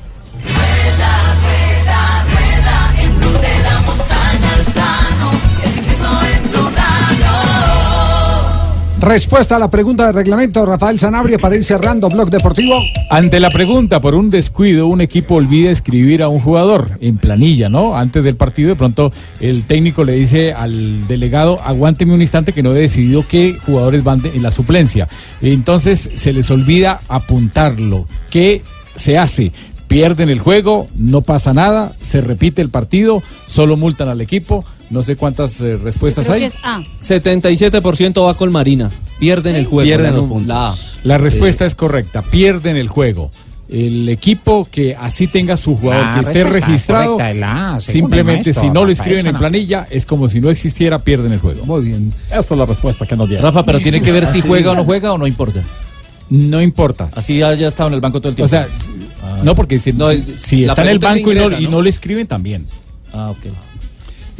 Respuesta 9.01 9.55
a 9.55 9.59
la 9.59 9.71
pregunta 9.71 10.05
de 10.05 10.11
reglamento, 10.11 10.63
Rafael 10.63 10.99
Sanabria, 10.99 11.39
para 11.39 11.55
ir 11.55 11.63
cerrando 11.63 12.07
Blog 12.07 12.29
Deportivo. 12.29 12.79
Ante 13.09 13.39
la 13.39 13.49
pregunta 13.49 13.99
por 13.99 14.13
un 14.13 14.29
descuido, 14.29 14.85
un 14.85 15.01
equipo 15.01 15.35
olvida 15.35 15.71
escribir 15.71 16.21
a 16.21 16.27
un 16.27 16.39
jugador 16.39 16.99
en 17.01 17.17
planilla, 17.17 17.67
¿no? 17.67 17.97
Antes 17.97 18.23
del 18.23 18.35
partido, 18.35 18.69
de 18.69 18.75
pronto 18.75 19.11
el 19.39 19.63
técnico 19.63 20.03
le 20.03 20.13
dice 20.13 20.53
al 20.53 21.07
delegado, 21.07 21.59
aguánteme 21.65 22.13
un 22.13 22.21
instante 22.21 22.53
que 22.53 22.61
no 22.61 22.75
he 22.75 22.79
decidido 22.79 23.25
qué 23.27 23.57
jugadores 23.65 24.03
van 24.03 24.21
en 24.23 24.43
la 24.43 24.51
suplencia. 24.51 25.07
Entonces 25.41 26.11
se 26.13 26.31
les 26.31 26.51
olvida 26.51 27.01
apuntarlo. 27.07 28.05
¿Qué 28.29 28.61
se 28.93 29.17
hace? 29.17 29.51
Pierden 29.87 30.29
el 30.29 30.39
juego, 30.39 30.87
no 30.95 31.21
pasa 31.21 31.55
nada, 31.55 31.93
se 31.99 32.21
repite 32.21 32.61
el 32.61 32.69
partido, 32.69 33.23
solo 33.47 33.77
multan 33.77 34.09
al 34.09 34.21
equipo. 34.21 34.63
No 34.91 35.01
sé 35.03 35.15
cuántas 35.15 35.59
eh, 35.61 35.77
respuestas 35.77 36.25
Creo 36.25 36.35
hay. 36.35 36.41
que 36.41 36.45
es 36.47 36.57
A. 36.63 36.83
77% 36.99 38.25
va 38.25 38.33
con 38.35 38.51
Marina. 38.51 38.91
Pierden 39.19 39.55
el 39.55 39.65
juego. 39.65 39.87
Pierden 39.87 40.11
la 40.13 40.17
los 40.17 40.27
puntos. 40.29 40.47
la 40.47 40.69
A. 40.69 40.75
La 41.03 41.17
respuesta 41.17 41.65
es 41.65 41.75
correcta, 41.75 42.21
pierden 42.21 42.75
el 42.75 42.87
juego. 42.89 43.31
El 43.69 44.09
equipo 44.09 44.67
que 44.69 44.97
así 44.99 45.27
tenga 45.27 45.55
su 45.55 45.77
jugador 45.77 46.07
La 46.07 46.13
que 46.15 46.19
esté 46.19 46.43
registrado, 46.43 47.17
es 47.21 47.41
A, 47.41 47.79
simplemente 47.79 48.51
si 48.51 48.69
no 48.69 48.83
lo 48.83 48.91
escriben 48.91 49.27
en 49.27 49.37
planilla, 49.37 49.87
es 49.89 50.05
como 50.05 50.27
si 50.27 50.41
no 50.41 50.49
existiera, 50.49 50.99
pierden 50.99 51.31
el 51.31 51.39
juego. 51.39 51.65
Muy 51.65 51.85
bien. 51.85 52.13
Esta 52.29 52.53
es 52.53 52.59
la 52.59 52.65
respuesta 52.65 53.05
que 53.05 53.15
nos 53.15 53.29
dieron. 53.29 53.45
Rafa, 53.45 53.63
pero 53.65 53.79
tiene 53.79 54.01
que 54.01 54.11
ver 54.11 54.27
si 54.27 54.41
juega 54.41 54.71
o 54.71 54.75
no 54.75 54.83
juega 54.83 55.13
o 55.13 55.17
no 55.17 55.25
importa. 55.25 55.61
No 56.29 56.61
importa. 56.61 57.07
Así 57.15 57.41
haya 57.41 57.67
estado 57.69 57.87
en 57.89 57.95
el 57.95 58.01
banco 58.01 58.19
todo 58.19 58.29
el 58.29 58.35
tiempo. 58.35 58.45
O 58.45 58.49
sea, 58.49 58.67
no, 59.43 59.55
porque 59.55 59.79
si, 59.79 59.93
No, 59.93 60.09
si- 60.09 60.23
si 60.37 60.61
la 60.65 60.73
está 60.73 60.81
en 60.83 60.89
el 60.89 60.99
banco 60.99 61.31
y, 61.31 61.35
no, 61.35 61.59
y 61.59 61.63
¿no? 61.65 61.71
no 61.71 61.81
le 61.81 61.89
escriben, 61.89 62.27
también. 62.27 62.65
Ah, 63.13 63.29
ok. 63.31 63.37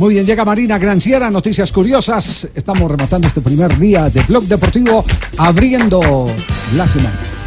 Muy 0.01 0.15
bien, 0.15 0.25
llega 0.25 0.43
Marina 0.43 0.79
Granciera, 0.79 1.29
noticias 1.29 1.71
curiosas. 1.71 2.47
Estamos 2.55 2.89
rematando 2.89 3.27
este 3.27 3.39
primer 3.39 3.77
día 3.77 4.09
de 4.09 4.23
Blog 4.23 4.45
Deportivo, 4.45 5.05
abriendo 5.37 6.25
la 6.75 6.87
semana. 6.87 7.40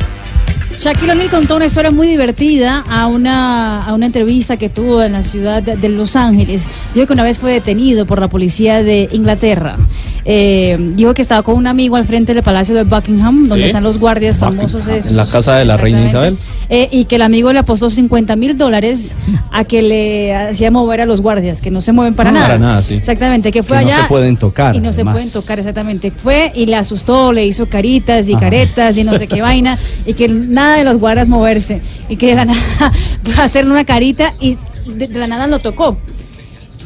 Shaquille 0.85 1.12
O'Neal 1.12 1.31
contó 1.31 1.56
una 1.56 1.65
historia 1.65 1.90
muy 1.90 2.06
divertida 2.06 2.85
a 2.90 3.06
una, 3.06 3.81
a 3.81 3.94
una 3.94 4.05
entrevista 4.05 4.59
que 4.59 4.69
tuvo 4.69 5.02
en 5.02 5.12
la 5.12 5.23
ciudad 5.23 5.62
de, 5.62 5.89
Los 5.89 6.15
Ángeles. 6.15 6.65
Dijo 6.93 7.06
que 7.06 7.15
una 7.15 7.23
vez 7.23 7.39
fue 7.39 7.52
detenido 7.55 8.05
por 8.05 8.20
la 8.20 8.28
policía 8.28 8.82
de 8.82 9.09
Inglaterra. 9.12 9.78
Eh, 10.27 10.77
dijo 10.94 11.15
que 11.15 11.23
estaba 11.23 11.43
con 11.43 11.55
un 11.56 11.66
amigo 11.66 11.97
al 11.97 12.05
frente 12.05 12.35
del 12.35 12.43
Palacio 12.43 12.74
de 12.74 12.85
Buckingham, 12.85 13.48
donde 13.48 13.65
Sí. 13.65 13.69
están 13.69 13.82
los 13.82 13.98
guardias 13.98 14.39
famosos. 14.39 14.86
esos. 14.86 15.11
En 15.11 15.16
la 15.16 15.24
casa 15.24 15.56
de 15.56 15.65
la 15.65 15.78
reina. 15.78 16.05
Isabel. 16.05 16.36
Eh, 16.69 16.89
y 16.93 17.06
que 17.06 17.16
el 17.16 17.23
amigo 17.23 17.51
le 17.52 17.61
apostó 17.61 17.89
50 17.89 18.36
mil 18.36 18.56
dólares 18.59 19.15
a 19.52 19.65
que 19.65 19.81
le 19.81 20.35
hacía 20.35 20.70
mover 20.70 21.01
a 21.01 21.06
los 21.06 21.23
guardias, 21.23 21.62
que 21.62 21.70
no 21.70 21.81
se 21.81 21.93
mueven 21.93 22.15
para 22.15 22.31
No, 22.31 22.36
nada. 22.40 22.47
para 22.48 22.59
nada, 22.59 22.82
sí. 22.82 22.94
Exactamente, 22.94 23.52
que 23.52 23.62
fue 23.62 23.78
Que 23.78 23.85
no 23.85 23.90
allá. 23.90 24.02
se 24.02 24.09
pueden 24.09 24.36
tocar, 24.36 24.77
Y 24.77 24.81
no 24.81 24.93
se 24.93 25.02
pueden 25.05 25.31
tocar, 25.31 25.59
exactamente. 25.59 26.11
Fue 26.11 26.52
y 26.55 26.66
le 26.66 26.77
asustó, 26.77 27.32
le 27.32 27.47
hizo 27.47 27.66
caritas 27.66 28.28
y 28.28 28.32
Ajá. 28.32 28.40
caretas 28.40 28.97
y 28.98 29.05
no 29.05 29.15
sé 29.15 29.27
qué 29.28 29.40
vaina. 29.40 29.78
Y 30.05 30.12
que 30.15 30.28
nada 30.28 30.73
de 30.76 30.84
los 30.84 30.98
guardias 30.98 31.28
moverse. 31.28 31.80
Y 32.09 32.16
que 32.16 32.28
de 32.28 32.34
la 32.34 32.44
nada 32.46 32.92
hacerle 33.38 33.70
una 33.70 33.84
carita 33.84 34.34
y 34.40 34.56
de, 34.86 35.09
de 35.09 35.18
la 35.18 35.26
nada 35.26 35.46
lo 35.46 35.59
tocó. 35.59 35.96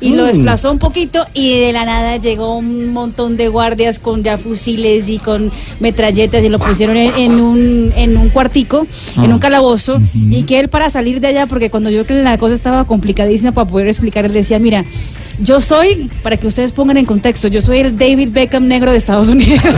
Y 0.01 0.13
lo 0.13 0.23
Mm. 0.23 0.27
desplazó 0.29 0.71
un 0.71 0.79
poquito 0.79 1.27
y 1.35 1.59
de 1.59 1.73
la 1.73 1.85
nada 1.85 2.19
llegó 2.19 2.57
un 2.57 2.93
montón 2.93 3.37
de 3.37 3.49
guardias 3.49 3.99
con 3.99 4.23
ya 4.23 4.39
fusiles 4.39 5.09
y 5.09 5.19
con 5.19 5.51
metralletas 5.81 6.41
y 6.45 6.49
lo 6.49 6.61
pusieron 6.61 6.97
en, 6.97 7.15
en 7.15 7.41
un, 7.41 7.93
en 7.97 8.17
un 8.17 8.29
cuartico, 8.29 8.87
en 9.17 9.33
un 9.33 9.41
calabozo. 9.41 10.01
Y 10.15 10.45
que 10.45 10.61
él 10.61 10.69
para 10.69 10.89
salir 10.89 11.19
de 11.19 11.27
allá, 11.27 11.47
porque 11.49 11.69
cuando 11.69 11.91
yo 11.91 12.07
que 12.07 12.15
la 12.15 12.39
cosa 12.39 12.55
estaba 12.55 12.85
complicadísima 12.85 13.51
para 13.51 13.69
poder 13.69 13.89
explicar, 13.89 14.25
él 14.25 14.33
decía, 14.33 14.61
mira, 14.61 14.85
yo 15.41 15.61
soy, 15.61 16.11
para 16.23 16.37
que 16.37 16.47
ustedes 16.47 16.73
pongan 16.73 16.97
en 16.97 17.05
contexto, 17.07 17.49
yo 17.49 17.61
soy 17.63 17.79
el 17.79 17.97
David 17.97 18.31
Beckham 18.33 18.67
negro 18.67 18.91
de 18.91 18.97
Estados 18.99 19.29
Unidos. 19.29 19.63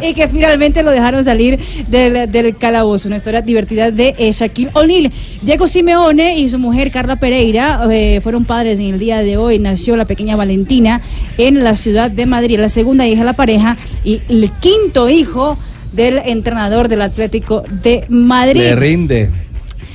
y, 0.00 0.06
y 0.08 0.14
que 0.14 0.28
finalmente 0.28 0.82
lo 0.82 0.90
dejaron 0.90 1.24
salir 1.24 1.58
del, 1.88 2.30
del 2.30 2.56
calabozo. 2.56 3.08
Una 3.08 3.16
historia 3.18 3.42
divertida 3.42 3.90
de 3.90 4.14
eh, 4.18 4.32
Shaquille 4.32 4.70
O'Neal. 4.74 5.10
Diego 5.42 5.66
Simeone 5.66 6.38
y 6.38 6.48
su 6.50 6.58
mujer 6.58 6.90
Carla 6.90 7.16
Pereira 7.16 7.82
eh, 7.90 8.20
fueron 8.22 8.44
padres 8.44 8.78
en 8.78 8.86
el 8.86 8.98
día 8.98 9.18
de 9.22 9.36
hoy. 9.36 9.58
Nació 9.58 9.96
la 9.96 10.04
pequeña 10.04 10.36
Valentina 10.36 11.00
en 11.38 11.62
la 11.64 11.74
ciudad 11.76 12.10
de 12.10 12.26
Madrid, 12.26 12.58
la 12.58 12.68
segunda 12.68 13.06
hija 13.06 13.20
de 13.20 13.26
la 13.26 13.32
pareja 13.34 13.76
y 14.04 14.20
el 14.28 14.50
quinto 14.60 15.08
hijo 15.08 15.56
del 15.92 16.18
entrenador 16.24 16.88
del 16.88 17.02
Atlético 17.02 17.62
de 17.82 18.04
Madrid. 18.08 18.60
Le 18.60 18.74
rinde. 18.76 19.30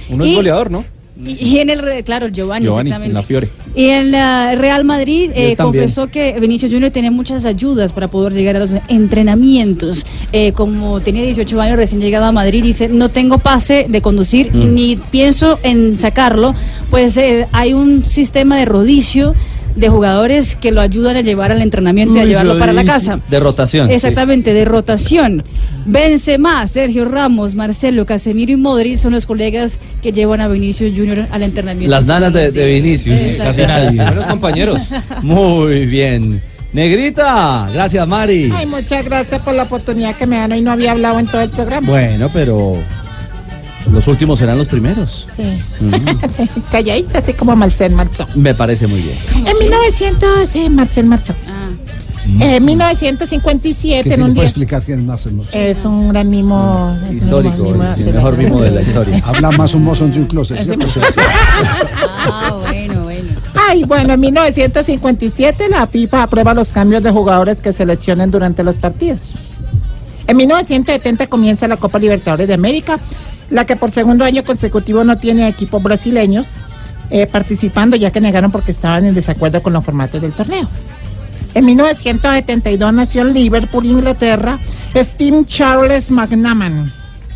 Uno 0.09 0.25
Y- 0.25 0.31
es 0.31 0.35
goleador, 0.35 0.71
¿no? 0.71 0.83
Y, 1.23 1.47
y 1.49 1.59
en 1.59 1.69
el, 1.69 2.03
claro, 2.03 2.27
Giovanni, 2.27 2.65
Giovanni, 2.65 2.89
exactamente. 2.89 3.09
en 3.11 3.13
la 3.13 3.23
Fiore. 3.23 3.49
Y 3.73 3.85
en 3.85 4.11
la 4.11 4.55
Real 4.55 4.83
Madrid 4.83 5.31
eh, 5.33 5.55
confesó 5.55 6.07
que 6.07 6.37
Benicio 6.39 6.69
Junior 6.69 6.91
tenía 6.91 7.11
muchas 7.11 7.45
ayudas 7.45 7.93
para 7.93 8.07
poder 8.09 8.33
llegar 8.33 8.55
a 8.57 8.59
los 8.59 8.75
entrenamientos. 8.89 10.05
Eh, 10.31 10.51
como 10.51 10.99
tenía 11.01 11.23
18 11.23 11.61
años 11.61 11.77
recién 11.77 12.01
llegado 12.01 12.25
a 12.25 12.31
Madrid, 12.31 12.63
dice, 12.63 12.89
no 12.89 13.09
tengo 13.09 13.37
pase 13.37 13.85
de 13.87 14.01
conducir 14.01 14.53
Mm. 14.53 14.73
ni 14.75 14.95
pienso 14.95 15.59
en 15.63 15.97
sacarlo, 15.97 16.53
pues 16.89 17.15
eh, 17.17 17.47
hay 17.51 17.73
un 17.73 18.03
sistema 18.05 18.57
de 18.57 18.65
rodicio 18.65 19.33
de 19.75 19.89
jugadores 19.89 20.55
que 20.55 20.71
lo 20.71 20.81
ayudan 20.81 21.17
a 21.17 21.21
llevar 21.21 21.51
al 21.51 21.61
entrenamiento 21.61 22.17
y 22.17 22.21
a 22.21 22.23
Uy, 22.23 22.29
llevarlo 22.29 22.57
para 22.57 22.73
la 22.73 22.85
casa. 22.85 23.19
De 23.29 23.39
rotación, 23.39 23.87
sí. 23.87 23.93
Exactamente, 23.93 24.53
de 24.53 24.65
rotación. 24.65 25.43
Benzema, 25.85 26.65
Sergio 26.67 27.05
Ramos, 27.05 27.55
Marcelo, 27.55 28.05
Casemiro 28.05 28.51
y 28.51 28.55
Modric 28.55 28.97
son 28.97 29.13
los 29.13 29.25
colegas 29.25 29.79
que 30.01 30.11
llevan 30.11 30.41
a 30.41 30.47
Benicio 30.47 30.89
Junior 30.89 31.27
al 31.31 31.43
entrenamiento. 31.43 31.91
Las 31.91 32.05
nanas 32.05 32.33
de, 32.33 32.51
de 32.51 32.65
Vinicius. 32.65 33.41
Casi 33.41 33.61
nadie. 33.63 34.01
Buenos 34.01 34.27
compañeros. 34.27 34.81
Muy 35.21 35.85
bien. 35.85 36.41
Negrita, 36.73 37.69
gracias 37.73 38.05
Mari. 38.05 38.51
Ay, 38.53 38.65
muchas 38.65 39.05
gracias 39.05 39.41
por 39.41 39.53
la 39.53 39.63
oportunidad 39.63 40.15
que 40.15 40.25
me 40.25 40.37
dan 40.37 40.51
hoy. 40.51 40.61
No 40.61 40.71
había 40.71 40.91
hablado 40.91 41.19
en 41.19 41.25
todo 41.25 41.41
el 41.41 41.49
programa. 41.49 41.87
Bueno, 41.87 42.29
pero 42.33 42.83
los 43.91 44.07
últimos 44.07 44.39
serán 44.39 44.57
los 44.57 44.67
primeros. 44.67 45.27
Sí. 45.35 45.43
Mm, 45.81 46.61
Calladita, 46.71 47.19
así 47.19 47.33
como 47.33 47.55
Marcel 47.55 47.91
Marceau. 47.93 48.27
me 48.35 48.53
parece 48.53 48.87
muy 48.87 49.01
bien. 49.01 49.17
En 49.33 49.57
1900, 49.59 50.49
sí, 50.49 50.69
Marcel 50.69 51.05
Marceau. 51.05 51.35
En 52.39 52.65
1957, 52.65 54.03
Que 54.03 54.09
si 54.09 54.15
en 54.15 54.19
nos 54.21 54.29
un 54.29 54.33
día. 54.33 54.43
explicar 54.45 54.81
quién 54.81 54.99
es 55.01 55.05
más 55.05 55.23
hermoso. 55.27 55.51
Es 55.53 55.85
un 55.85 56.09
gran 56.09 56.27
mimo. 56.27 56.97
un 57.07 57.15
Histórico, 57.15 57.55
mimo 57.71 57.83
el 57.83 58.05
de 58.05 58.11
mejor 58.13 58.37
mimo 58.37 58.61
de 58.61 58.71
la 58.71 58.81
historia. 58.87 59.21
Habla 59.23 59.51
más 59.51 59.75
un 59.75 59.83
mozo 59.83 60.05
entre 60.05 60.21
un 60.21 60.27
closet. 60.27 60.57
Ah, 62.17 62.57
bueno, 62.61 63.03
bueno. 63.03 63.29
Ay, 63.53 63.83
bueno, 63.83 64.13
en 64.13 64.19
1957 64.19 65.69
la 65.69 65.85
FIFA 65.87 66.23
aprueba 66.23 66.53
los 66.55 66.69
cambios 66.69 67.03
de 67.03 67.11
jugadores 67.11 67.61
que 67.61 67.71
seleccionen 67.73 68.31
durante 68.31 68.63
los 68.63 68.75
partidos. 68.77 69.19
En 70.27 70.37
1970 70.37 71.27
comienza 71.27 71.67
la 71.67 71.77
Copa 71.77 71.99
Libertadores 71.99 72.47
de 72.47 72.55
América, 72.55 72.99
la 73.49 73.65
que 73.65 73.75
por 73.75 73.91
segundo 73.91 74.25
año 74.25 74.43
consecutivo 74.43 75.03
no 75.03 75.17
tiene 75.17 75.47
equipos 75.47 75.81
brasileños 75.81 76.47
eh, 77.09 77.27
participando, 77.27 77.95
ya 77.95 78.11
que 78.11 78.21
negaron 78.21 78.51
porque 78.51 78.71
estaban 78.71 79.05
en 79.05 79.15
desacuerdo 79.15 79.61
con 79.61 79.73
los 79.73 79.83
formatos 79.83 80.21
del 80.21 80.33
torneo. 80.33 80.67
En 81.53 81.65
1972 81.65 82.93
nació 82.93 83.21
en 83.21 83.33
Liverpool, 83.33 83.85
Inglaterra, 83.85 84.59
Steve 84.95 85.45
Charles 85.45 86.11
McNaman. 86.11 86.91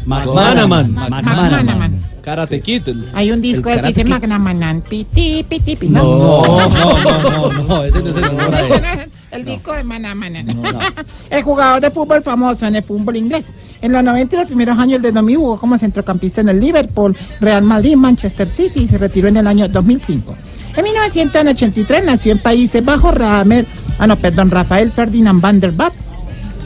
McManaman. 0.05 0.91
McManaman. 0.93 1.99
Karate 2.21 2.61
Kid. 2.61 2.89
Hay 3.13 3.31
un 3.31 3.41
disco 3.41 3.69
que 3.69 3.81
dice. 3.81 4.03
McNaman, 4.03 4.81
piti, 4.81 5.45
piti, 5.47 5.75
piti. 5.75 5.87
No, 5.89 6.03
no, 6.03 6.69
no, 6.69 7.49
no, 7.49 7.63
no, 7.63 7.83
ese 7.85 8.01
no 8.01 8.09
es 8.09 8.15
el 8.17 8.23
nombre. 8.23 9.09
El 9.31 9.45
disco 9.45 9.73
de 9.73 9.83
Manamana. 9.83 10.43
El 11.29 11.43
jugador 11.43 11.81
de 11.81 11.91
fútbol 11.91 12.21
famoso 12.21 12.65
en 12.65 12.75
el 12.75 12.83
fútbol 12.83 13.15
inglés. 13.15 13.45
En 13.81 13.91
los 13.91 14.03
90 14.03 14.35
y 14.35 14.39
los 14.39 14.47
primeros 14.47 14.77
años 14.77 15.01
del 15.01 15.13
2000 15.13 15.37
jugó 15.37 15.59
como 15.59 15.77
centrocampista 15.77 16.41
en 16.41 16.49
el 16.49 16.59
Liverpool, 16.59 17.15
Real 17.39 17.63
Madrid, 17.63 17.95
Manchester 17.95 18.47
City 18.47 18.81
y 18.81 18.87
se 18.87 18.97
retiró 18.97 19.27
en 19.27 19.37
el 19.37 19.47
año 19.47 19.67
2005. 19.67 20.35
En 20.75 20.83
1983 20.83 22.05
nació 22.05 22.31
en 22.31 22.39
Países 22.39 22.83
Bajos 22.83 23.13
ah 23.19 24.07
no, 24.07 24.15
perdón, 24.17 24.51
Rafael 24.51 24.91
Ferdinand 24.91 25.41
van 25.41 25.59
der 25.59 25.71
Vaart. 25.71 25.95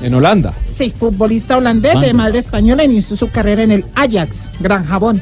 En 0.02 0.14
Holanda. 0.14 0.54
Sí, 0.76 0.94
futbolista 0.98 1.58
holandés 1.58 1.94
Van 1.94 2.04
de 2.04 2.14
madre 2.14 2.40
española, 2.40 2.84
inició 2.84 3.16
su 3.16 3.30
carrera 3.30 3.64
en 3.64 3.72
el 3.72 3.86
Ajax, 3.96 4.50
Gran 4.60 4.86
Jabón. 4.86 5.22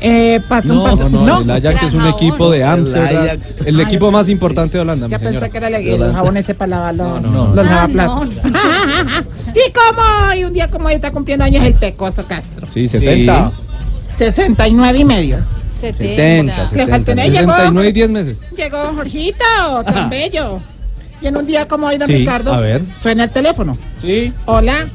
Eh, 0.00 0.40
pasó 0.48 0.74
un 0.74 0.84
paso, 0.84 1.08
no, 1.08 1.24
no, 1.24 1.40
el 1.40 1.50
Ajax 1.50 1.84
es 1.84 1.94
un 1.94 2.04
equipo 2.06 2.50
de 2.50 2.62
Amsterdam. 2.62 3.24
Ajax. 3.24 3.54
El 3.64 3.80
equipo 3.80 4.06
Ay, 4.06 4.12
más 4.12 4.28
importante 4.28 4.76
de 4.76 4.82
Holanda, 4.82 5.08
Ya 5.08 5.18
pensé 5.18 5.48
que 5.48 5.56
era 5.56 5.68
el, 5.68 5.74
el 5.74 6.12
jabón 6.12 6.36
ese 6.36 6.54
para 6.54 6.68
lavar 6.68 6.94
los, 6.94 7.22
no. 7.22 7.54
los 7.54 7.64
lavaplatos. 7.66 8.28
y 9.54 9.72
como 9.72 10.34
y 10.34 10.44
un 10.44 10.52
día 10.52 10.68
como 10.70 10.88
hoy 10.88 10.94
está 10.94 11.10
cumpliendo 11.10 11.44
años 11.44 11.64
el 11.64 11.74
Pecoso 11.74 12.24
Castro. 12.26 12.66
Sí, 12.70 12.86
70. 12.88 13.50
69 14.18 14.98
y 14.98 15.04
medio. 15.04 15.38
70, 15.80 16.70
Le 16.74 16.86
faltó 16.86 17.12
una 17.12 17.26
y 17.26 17.30
llegó, 17.30 17.52
69 17.52 17.88
y 17.88 17.92
10 17.92 18.10
meses. 18.10 18.36
llegó 18.56 18.78
Jorgito, 18.94 19.44
tan 19.84 20.08
bello. 20.10 20.60
Y 21.20 21.26
en 21.26 21.36
un 21.36 21.46
día 21.46 21.66
como 21.68 21.86
hoy, 21.86 21.96
don 21.98 22.06
Sí, 22.08 22.14
Ricardo, 22.18 22.52
a 22.52 22.60
ver. 22.60 22.82
suena 23.00 23.24
el 23.24 23.30
teléfono. 23.30 23.76
Sí. 24.00 24.32
Hola. 24.46 24.86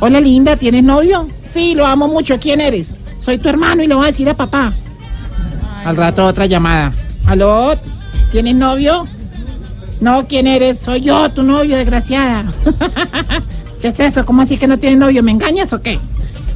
Hola, 0.00 0.20
linda, 0.20 0.56
¿tienes 0.56 0.82
novio? 0.82 1.28
Sí, 1.44 1.74
lo 1.74 1.86
amo 1.86 2.08
mucho. 2.08 2.38
¿Quién 2.40 2.60
eres? 2.60 2.94
Soy 3.20 3.38
tu 3.38 3.48
hermano 3.48 3.82
y 3.82 3.86
le 3.86 3.94
voy 3.94 4.04
a 4.04 4.08
decir 4.08 4.28
a 4.28 4.34
papá. 4.34 4.72
Al 5.84 5.96
rato 5.96 6.24
otra 6.24 6.46
llamada. 6.46 6.92
¿Aló? 7.26 7.74
¿Tienes 8.32 8.54
novio? 8.54 9.06
No, 10.00 10.26
¿quién 10.26 10.46
eres? 10.46 10.78
Soy 10.80 11.00
yo, 11.00 11.30
tu 11.30 11.42
novio, 11.42 11.76
desgraciada. 11.76 12.46
¿Qué 13.82 13.88
es 13.88 14.00
eso? 14.00 14.24
¿Cómo 14.24 14.42
así 14.42 14.56
que 14.56 14.66
no 14.66 14.78
tienes 14.78 14.98
novio? 14.98 15.22
¿Me 15.22 15.30
engañas 15.30 15.72
o 15.72 15.80
qué? 15.80 15.98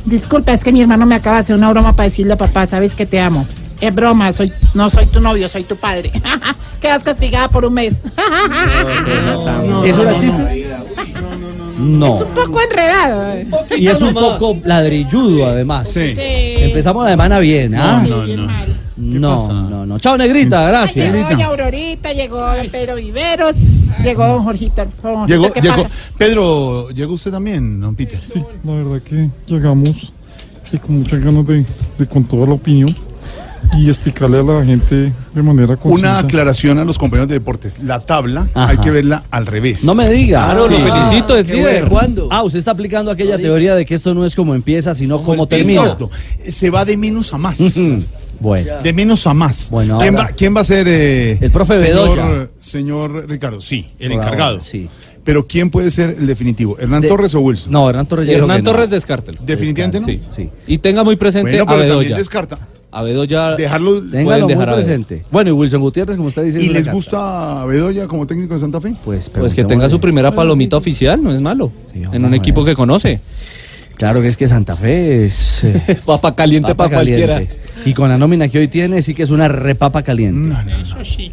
Disculpa, 0.04 0.52
es 0.52 0.62
que 0.62 0.72
mi 0.72 0.82
hermano 0.82 1.06
me 1.06 1.14
acaba 1.14 1.36
de 1.36 1.42
hacer 1.42 1.56
una 1.56 1.70
broma 1.70 1.94
para 1.94 2.08
decirle 2.08 2.34
a 2.34 2.36
papá, 2.36 2.66
sabes 2.66 2.94
que 2.94 3.06
te 3.06 3.20
amo. 3.20 3.46
Es 3.80 3.94
broma, 3.94 4.32
soy, 4.32 4.52
no 4.74 4.88
soy 4.90 5.06
tu 5.06 5.20
novio, 5.20 5.48
soy 5.48 5.64
tu 5.64 5.76
padre. 5.76 6.12
Quedas 6.80 7.02
castigada 7.02 7.48
por 7.48 7.64
un 7.64 7.74
mes. 7.74 7.94
¿Eso 9.84 10.04
no 10.04 10.10
existe? 10.10 10.66
No. 11.78 12.14
Es 12.14 12.20
un 12.22 12.28
poco 12.28 12.60
enredado. 12.60 13.32
eh. 13.32 13.48
Y 13.78 13.88
es 13.88 14.00
un 14.00 14.14
poco 14.14 14.56
ladrilludo 14.64 15.46
además. 15.48 15.90
Sí. 15.90 16.14
Empezamos 16.18 17.04
la 17.04 17.10
semana 17.10 17.38
bien, 17.40 17.74
¿ah? 17.74 18.02
Bien 18.24 18.46
mal. 18.46 18.80
No, 18.96 19.52
no, 19.68 19.84
no. 19.86 19.98
Chao, 19.98 20.16
negrita, 20.16 20.68
gracias. 20.68 21.12
Llegó 21.12 21.28
doña 21.30 21.46
Aurorita, 21.46 22.12
llegó 22.12 22.46
Pedro 22.70 22.94
Viveros. 22.96 23.54
Llegó 24.02 24.26
don 24.26 24.44
Jorgito. 24.44 24.86
Jorgito, 25.02 25.26
Llegó, 25.26 25.52
¿qué 25.52 25.60
llegó. 25.60 25.82
pasa? 25.82 25.90
Pedro, 26.16 26.90
¿llegó 26.90 27.14
usted 27.14 27.30
también, 27.32 27.80
don 27.80 27.94
Peter? 27.96 28.20
Sí, 28.26 28.40
la 28.62 28.72
verdad 28.72 29.02
que 29.02 29.28
llegamos 29.46 30.12
y 30.72 30.78
con 30.78 30.98
muchas 31.00 31.20
ganas 31.22 31.46
de, 31.46 31.64
de 31.98 32.06
con 32.06 32.24
toda 32.24 32.46
la 32.46 32.54
opinión 32.54 32.94
y 33.78 33.88
explicarle 33.88 34.40
a 34.40 34.42
la 34.42 34.64
gente 34.64 35.12
de 35.34 35.42
manera 35.42 35.76
concisa. 35.76 36.08
Una 36.08 36.18
aclaración 36.18 36.78
a 36.78 36.84
los 36.84 36.98
compañeros 36.98 37.28
de 37.28 37.34
deportes. 37.34 37.78
La 37.82 38.00
tabla 38.00 38.46
Ajá. 38.54 38.70
hay 38.72 38.78
que 38.78 38.90
verla 38.90 39.24
al 39.30 39.46
revés. 39.46 39.84
No 39.84 39.94
me 39.94 40.08
diga. 40.10 40.44
Claro, 40.44 40.68
lo 40.68 40.76
Sí. 40.76 40.82
felicito, 40.82 41.36
es 41.36 41.46
Qué 41.46 41.54
líder. 41.54 41.88
bueno. 41.88 42.28
Ah, 42.30 42.42
usted 42.42 42.58
está 42.58 42.70
aplicando 42.72 43.10
aquella 43.10 43.36
teoría 43.38 43.74
de 43.74 43.84
que 43.86 43.94
esto 43.94 44.14
no 44.14 44.24
es 44.24 44.34
como 44.34 44.54
empieza, 44.54 44.94
sino 44.94 45.22
como 45.22 45.46
termina. 45.46 45.82
Exacto. 45.82 46.10
Se 46.48 46.70
va 46.70 46.84
de 46.84 46.96
menos 46.96 47.32
a 47.32 47.38
más. 47.38 47.58
Bueno. 48.40 48.72
De 48.82 48.92
menos 48.92 49.26
a 49.26 49.34
más. 49.34 49.70
Bueno, 49.70 49.98
¿Quién, 49.98 50.16
va, 50.16 50.26
quién 50.28 50.54
va 50.56 50.60
a 50.60 50.64
ser 50.64 50.86
eh, 50.88 51.38
El 51.40 51.50
profe 51.50 51.78
señor, 51.78 52.16
Bedoya. 52.16 52.48
señor 52.60 53.28
Ricardo? 53.28 53.60
Sí, 53.60 53.86
el 53.98 54.10
Por 54.12 54.20
encargado. 54.20 54.50
ahora, 54.54 54.64
sí. 54.64 54.88
Pero 55.24 55.46
¿quién 55.46 55.70
puede 55.70 55.90
ser 55.90 56.10
el 56.18 56.26
definitivo? 56.26 56.76
¿Hernán 56.78 57.00
De- 57.00 57.08
Torres 57.08 57.34
o 57.34 57.40
Wilson? 57.40 57.72
No, 57.72 57.88
Hernán 57.88 58.04
Torres 58.06 58.28
Hernán 58.28 58.58
que 58.58 58.62
no. 58.62 58.70
Torres 58.72 58.90
descártelo. 58.90 59.38
Definitivamente 59.42 60.00
no. 60.00 60.06
Sí, 60.06 60.20
sí. 60.30 60.50
Y 60.66 60.76
tenga 60.78 61.02
muy 61.02 61.16
presente 61.16 61.50
Bueno, 61.52 61.62
a 61.62 61.66
pero 61.66 61.78
también 61.80 61.98
Bedoya. 62.00 62.16
descarta. 62.18 62.58
A 62.94 63.02
Bedoya 63.02 63.56
Dejarlo. 63.56 64.02
Pueden 64.08 64.24
muy 64.24 64.48
dejar 64.52 64.72
presente. 64.74 65.22
Bueno, 65.30 65.50
y 65.50 65.52
Wilson 65.52 65.80
Gutiérrez, 65.80 66.16
como 66.16 66.28
usted 66.28 66.44
dice. 66.44 66.62
¿Y 66.62 66.68
les 66.68 66.88
gusta 66.90 67.62
a 67.62 67.66
Bedoya 67.66 68.06
como 68.06 68.26
técnico 68.26 68.54
de 68.54 68.60
Santa 68.60 68.80
Fe? 68.80 68.94
Pues, 69.04 69.28
Pues 69.30 69.52
que 69.54 69.64
tenga 69.64 69.88
su 69.88 69.98
primera 70.00 70.32
palomita 70.34 70.76
oficial, 70.76 71.22
no 71.22 71.32
es 71.32 71.40
malo. 71.40 71.72
en 71.94 72.24
un 72.24 72.34
equipo 72.34 72.64
que 72.64 72.74
conoce. 72.74 73.20
Claro 73.96 74.20
que 74.22 74.28
es 74.28 74.36
que 74.36 74.46
Santa 74.48 74.76
Fe 74.76 75.26
es. 75.26 75.62
eh, 75.64 75.98
Papa 76.04 76.34
caliente 76.34 76.74
papa 76.74 76.84
para 76.90 76.96
cualquiera. 77.02 77.34
caliente. 77.34 77.58
Y 77.84 77.94
con 77.94 78.08
la 78.08 78.18
nómina 78.18 78.48
que 78.48 78.58
hoy 78.58 78.68
tiene, 78.68 79.02
sí 79.02 79.14
que 79.14 79.22
es 79.22 79.30
una 79.30 79.46
repapa 79.48 80.02
caliente. 80.02 80.54
Eso 80.82 81.04
sí. 81.04 81.32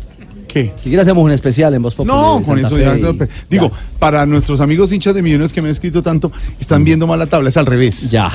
¿Qué? 0.51 0.71
Si 0.77 0.89
quieres 0.89 1.01
hacemos 1.07 1.23
un 1.23 1.31
especial 1.31 1.73
en 1.73 1.81
Voz 1.81 1.95
Populi 1.95 2.13
No, 2.15 2.41
con 2.45 2.59
eso 2.59 2.75
Fe 2.75 2.81
ya. 2.83 2.95
y- 2.97 3.27
Digo, 3.49 3.71
para 3.99 4.25
nuestros 4.25 4.59
amigos 4.59 4.91
hinchas 4.91 5.15
de 5.15 5.21
millones 5.21 5.53
que 5.53 5.61
me 5.61 5.67
han 5.67 5.71
escrito 5.71 6.01
tanto, 6.03 6.31
están 6.59 6.83
viendo 6.83 7.07
mal 7.07 7.19
la 7.19 7.27
tabla, 7.27 7.49
es 7.49 7.57
al 7.57 7.65
revés. 7.65 8.09
Ya. 8.11 8.31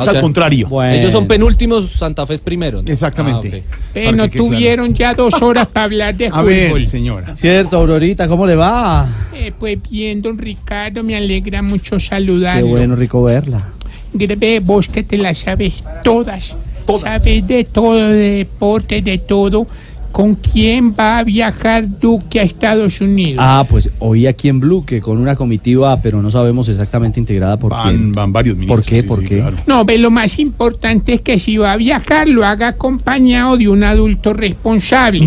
Es 0.00 0.08
al 0.08 0.20
contrario. 0.22 0.68
Ellos 0.84 1.12
son 1.12 1.26
penúltimos, 1.26 1.90
Santa 1.90 2.26
Fe 2.26 2.34
es 2.34 2.40
primero. 2.40 2.80
¿no? 2.82 2.90
Exactamente. 2.90 3.62
Ah. 3.70 3.76
Pero 3.92 4.12
no 4.12 4.30
tuvieron 4.30 4.94
ya 4.94 5.12
dos 5.12 5.34
horas 5.42 5.66
para 5.66 5.84
hablar 5.84 6.16
de 6.16 6.26
A 6.28 6.30
fútbol. 6.30 6.44
ver, 6.46 6.86
señora. 6.86 7.36
Cierto, 7.36 7.76
Aurorita, 7.76 8.26
¿cómo 8.26 8.46
le 8.46 8.54
va? 8.56 9.28
Eh, 9.34 9.52
pues 9.58 9.78
bien, 9.90 10.22
don 10.22 10.38
Ricardo, 10.38 11.02
me 11.02 11.14
alegra 11.16 11.60
mucho 11.60 11.96
Qué 11.96 12.00
saludarlo. 12.04 12.68
bueno, 12.68 12.96
rico 12.96 13.22
verla. 13.22 13.68
Grebe, 14.14 14.60
vos 14.60 14.88
que 14.88 15.02
te 15.02 15.18
las 15.18 15.38
sabes 15.38 15.84
todas. 16.02 16.56
Sabes 17.00 17.46
de 17.46 17.64
todo, 17.64 17.94
de 18.08 18.38
deporte, 18.38 19.02
de 19.02 19.18
todo. 19.18 19.66
¿Con 20.12 20.34
quién 20.34 20.94
va 20.98 21.18
a 21.18 21.24
viajar 21.24 21.88
Duque 21.98 22.38
a 22.38 22.42
Estados 22.42 23.00
Unidos? 23.00 23.38
Ah, 23.44 23.64
pues 23.68 23.90
oí 23.98 24.26
aquí 24.26 24.48
en 24.48 24.60
Blue 24.60 24.84
que 24.84 25.00
con 25.00 25.16
una 25.18 25.34
comitiva, 25.36 25.96
pero 26.02 26.20
no 26.20 26.30
sabemos 26.30 26.68
exactamente 26.68 27.18
integrada 27.18 27.56
por 27.56 27.72
Van, 27.72 27.88
quién. 27.88 28.12
van 28.12 28.32
varios 28.32 28.56
ministros. 28.56 28.84
¿Por 28.84 28.88
qué? 28.88 29.00
sí, 29.02 29.08
¿Por 29.08 29.20
sí, 29.22 29.26
qué? 29.26 29.38
claro. 29.40 29.56
No, 29.66 29.84
ve, 29.84 29.96
lo 29.98 30.10
más 30.10 30.38
importante 30.38 31.14
es 31.14 31.20
que 31.22 31.38
si 31.38 31.56
va 31.56 31.72
a 31.72 31.76
viajar 31.76 32.28
lo 32.28 32.44
haga 32.44 32.68
acompañado 32.68 33.56
de 33.56 33.68
un 33.68 33.82
adulto 33.84 34.32
responsable. 34.34 35.26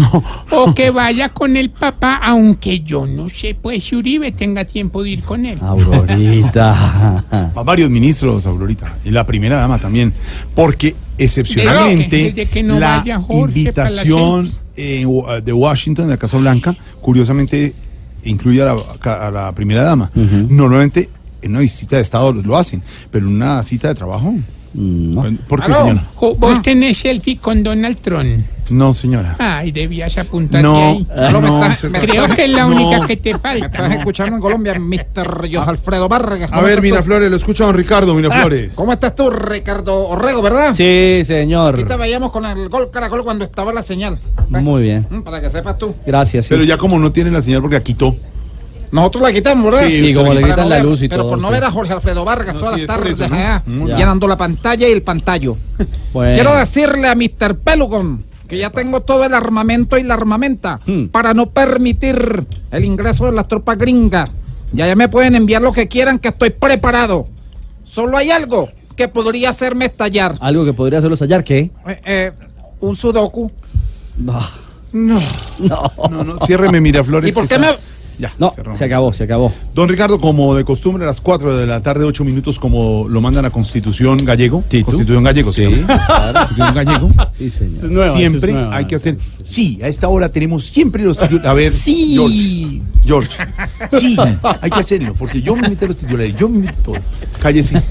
O 0.52 0.74
que 0.74 0.92
vaya 0.92 1.30
con 1.30 1.58
el 1.58 1.72
papá, 1.72 2.20
aunque 2.24 2.82
yo 2.82 3.06
no 3.08 3.28
sé, 3.30 3.56
pues 3.60 3.84
si 3.86 3.96
Uribe 3.96 4.32
tenga 4.32 4.66
tiempo 4.66 5.02
de 5.04 5.10
ir 5.10 5.24
con 5.24 5.46
él. 5.46 5.58
Aurorita. 5.62 7.26
Van 7.56 7.66
varios 7.66 7.90
ministros, 7.90 8.46
Aurorita. 8.46 8.98
Y 9.04 9.12
la 9.12 9.26
primera 9.26 9.58
dama 9.58 9.78
también. 9.80 10.14
Porque 10.54 10.96
excepcionalmente 11.18 12.24
Desde 12.26 12.46
que 12.48 12.64
no 12.64 12.80
la 12.80 13.04
invitación 13.30 14.50
eh, 14.76 15.06
de 15.44 15.54
Washington, 15.54 16.08
de 16.08 16.12
la 16.12 16.18
Casa 16.18 16.38
Blanca, 16.38 16.76
curiosamente 17.02 17.74
incluye 18.24 18.62
a 18.62 18.76
la, 18.76 19.26
a 19.28 19.32
la 19.32 19.52
primera 19.54 19.84
dama. 19.84 20.12
Normalmente 20.14 21.10
en 21.42 21.52
una 21.52 21.60
visita 21.60 21.96
de 21.96 22.02
Estado 22.02 22.32
lo 22.32 22.58
hacen, 22.58 22.82
pero 23.12 23.28
en 23.28 23.36
una 23.36 23.62
cita 23.64 23.88
de 23.88 23.96
trabajo. 23.96 24.34
¿Por 25.48 25.60
qué, 25.62 25.72
Aló, 25.72 25.76
señora? 25.86 26.04
¿Vos 26.38 26.62
tenés 26.62 26.98
selfie 26.98 27.38
con 27.38 27.64
Donald 27.64 27.98
Trump? 28.02 28.46
No, 28.72 28.96
señora. 28.96 29.36
Ay, 29.38 29.72
debías 29.72 30.18
apuntarte 30.18 30.64
No, 30.68 30.76
ahí. 30.76 31.08
no, 31.32 31.40
No, 31.42 31.74
Creo 32.02 32.28
que 32.30 32.46
es 32.46 32.50
la 32.50 32.66
no. 32.68 32.76
única 32.76 33.06
que 33.06 33.16
te 33.16 33.38
falta. 33.38 33.68
estás 33.68 33.92
escuchando 33.92 34.36
en 34.38 34.42
Colombia, 34.42 34.74
Mr. 34.80 35.42
José 35.54 35.58
Alfredo 35.70 36.10
Vargas. 36.10 36.52
A 36.52 36.56
¿Cómo 36.56 36.62
ver, 36.64 36.70
estás 36.72 36.78
tú? 36.78 36.82
Miraflores, 36.82 37.30
lo 37.30 37.38
escucha 37.38 37.66
don 37.66 37.76
Ricardo 37.76 38.12
Ah, 38.12 38.16
Miraflores. 38.16 38.74
¿Cómo 38.74 38.92
estás 38.92 39.16
tú, 39.16 39.30
Ricardo 39.30 40.08
Orrego, 40.08 40.42
verdad? 40.42 40.74
Sí, 40.74 41.22
señor. 41.24 41.76
Aquí 41.76 41.84
te 41.84 41.96
veíamos 41.96 42.32
con 42.32 42.44
el 42.46 42.68
gol 42.70 42.90
caracol 42.90 43.24
cuando 43.24 43.46
estaba 43.46 43.72
la 43.72 43.84
señal. 43.84 44.18
Muy 44.50 44.82
bien. 44.82 45.06
Mm, 45.12 45.22
Para 45.22 45.40
que 45.42 45.50
sepas 45.52 45.78
tú. 45.78 45.94
Gracias. 46.06 46.48
sí. 46.48 46.54
Pero 46.56 46.64
ya 46.64 46.78
como 46.78 46.98
no 46.98 47.12
tiene 47.12 47.30
la 47.30 47.44
señal 47.44 47.62
porque 47.62 47.76
la 47.78 47.84
quitó. 47.84 48.16
Nosotros 48.96 49.24
la 49.24 49.34
quitamos, 49.34 49.66
¿verdad? 49.66 49.88
Sí, 49.88 50.08
Y 50.10 50.14
como 50.14 50.34
le 50.34 50.42
quitan 50.42 50.56
no 50.64 50.70
la 50.70 50.76
ver, 50.78 50.86
luz 50.86 51.02
y 51.02 51.08
Pero 51.10 51.22
todo, 51.24 51.32
por 51.32 51.42
no 51.42 51.48
sí. 51.50 51.54
ver 51.54 51.64
a 51.66 51.72
Jorge 51.72 51.94
Alfredo 51.94 52.26
Vargas 52.26 52.54
No, 52.56 52.60
todas 52.62 52.76
sí, 52.76 52.82
las 52.82 52.88
tardes 52.98 53.20
eso, 53.20 53.28
¿no? 53.30 53.36
allá, 53.36 53.64
Mm, 53.66 53.86
llenando 53.88 54.28
la 54.28 54.38
pantalla 54.38 54.88
y 54.88 54.92
el 54.92 55.02
pantallo. 55.04 55.58
Bueno. 56.14 56.34
Quiero 56.34 56.56
decirle 56.56 57.08
a 57.08 57.16
Mr. 57.16 57.58
Pelugon 57.58 58.24
que 58.48 58.58
ya 58.58 58.70
tengo 58.70 59.02
todo 59.02 59.24
el 59.26 59.34
armamento 59.34 59.98
y 59.98 60.04
la 60.04 60.14
armamenta 60.14 60.80
Hmm. 60.86 61.06
para 61.08 61.34
no 61.34 61.48
permitir 61.50 62.46
el 62.72 62.86
ingreso 62.86 63.26
de 63.26 63.32
las 63.34 63.48
tropas 63.48 63.78
gringas. 63.78 64.30
Ya, 64.72 64.88
ya 64.88 64.96
me 64.96 65.10
pueden 65.10 65.36
enviar 65.36 65.62
lo 65.62 65.72
que 65.74 65.88
quieran, 65.88 66.20
que 66.20 66.30
estoy 66.30 66.50
preparado. 66.52 67.28
Solo 67.84 68.18
hay 68.18 68.32
algo 68.32 68.70
que 68.96 69.08
podría 69.08 69.50
hacerme 69.50 69.86
estallar. 69.86 70.36
Algo 70.40 70.64
que 70.64 70.74
podría 70.74 71.00
hacerlo 71.00 71.16
estallar, 71.16 71.44
¿qué? 71.44 71.72
Eh, 71.88 72.00
eh, 72.06 72.32
un 72.80 72.96
sudoku. 72.96 73.52
Ah, 74.30 74.52
No. 74.94 75.20
No. 75.60 75.92
No, 76.10 76.24
no, 76.24 76.38
ciérreme 76.46 76.80
Miraflores. 76.82 77.32
¿Y 77.32 77.34
por 77.34 77.48
qué 77.48 77.56
está- 77.56 77.72
me...? 77.72 77.78
Ya, 78.18 78.34
No, 78.40 78.50
cerramos. 78.50 78.78
se 78.80 78.86
acabó, 78.86 79.14
se 79.14 79.24
acabó. 79.26 79.52
Don 79.74 79.90
Ricardo, 79.90 80.20
como 80.20 80.56
de 80.56 80.64
costumbre, 80.64 81.04
a 81.04 81.08
las 81.08 81.20
4 81.22 81.58
de 81.58 81.68
la 81.68 81.82
tarde, 81.82 82.06
8 82.06 82.24
minutos, 82.24 82.60
como 82.60 83.08
lo 83.10 83.20
manda 83.22 83.42
la 83.42 83.50
Constitución 83.50 84.18
gallego. 84.24 84.64
Constitución 84.84 85.24
gallego, 85.24 85.52
sí. 85.52 85.64
Constitución 85.66 86.74
gallego. 86.76 87.10
Sí, 87.38 87.50
señor. 87.50 87.86
Es 87.86 87.92
nueva, 87.92 88.18
Siempre 88.18 88.38
esa 88.38 88.48
es 88.48 88.54
nueva. 88.64 88.76
hay 88.78 88.86
que 88.86 88.96
hacer. 88.96 89.18
Sí, 89.44 89.80
a 89.84 89.88
esta 89.88 90.08
hora 90.08 90.30
tenemos 90.30 90.66
siempre 90.66 91.04
los 91.04 91.18
titulares. 91.18 91.46
A 91.50 91.54
ver, 91.54 91.72
Sí. 91.72 92.14
George. 92.16 92.82
George. 93.06 93.30
Sí, 94.00 94.18
hay 94.62 94.70
que 94.72 94.80
hacerlo, 94.80 95.14
porque 95.18 95.42
yo 95.42 95.56
me 95.56 95.68
meto 95.70 95.88
los 95.88 95.98
titulares, 95.98 96.36
yo 96.38 96.48
me 96.50 96.60
meto 96.60 96.74
todo. 96.84 96.96
Cállese, 97.42 97.82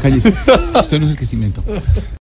cállese. 0.00 0.28
Usted 0.74 1.00
no 1.00 1.06
es 1.06 1.12
el 1.12 1.16
que 1.18 1.26
se 1.26 1.34
inventó. 1.36 1.62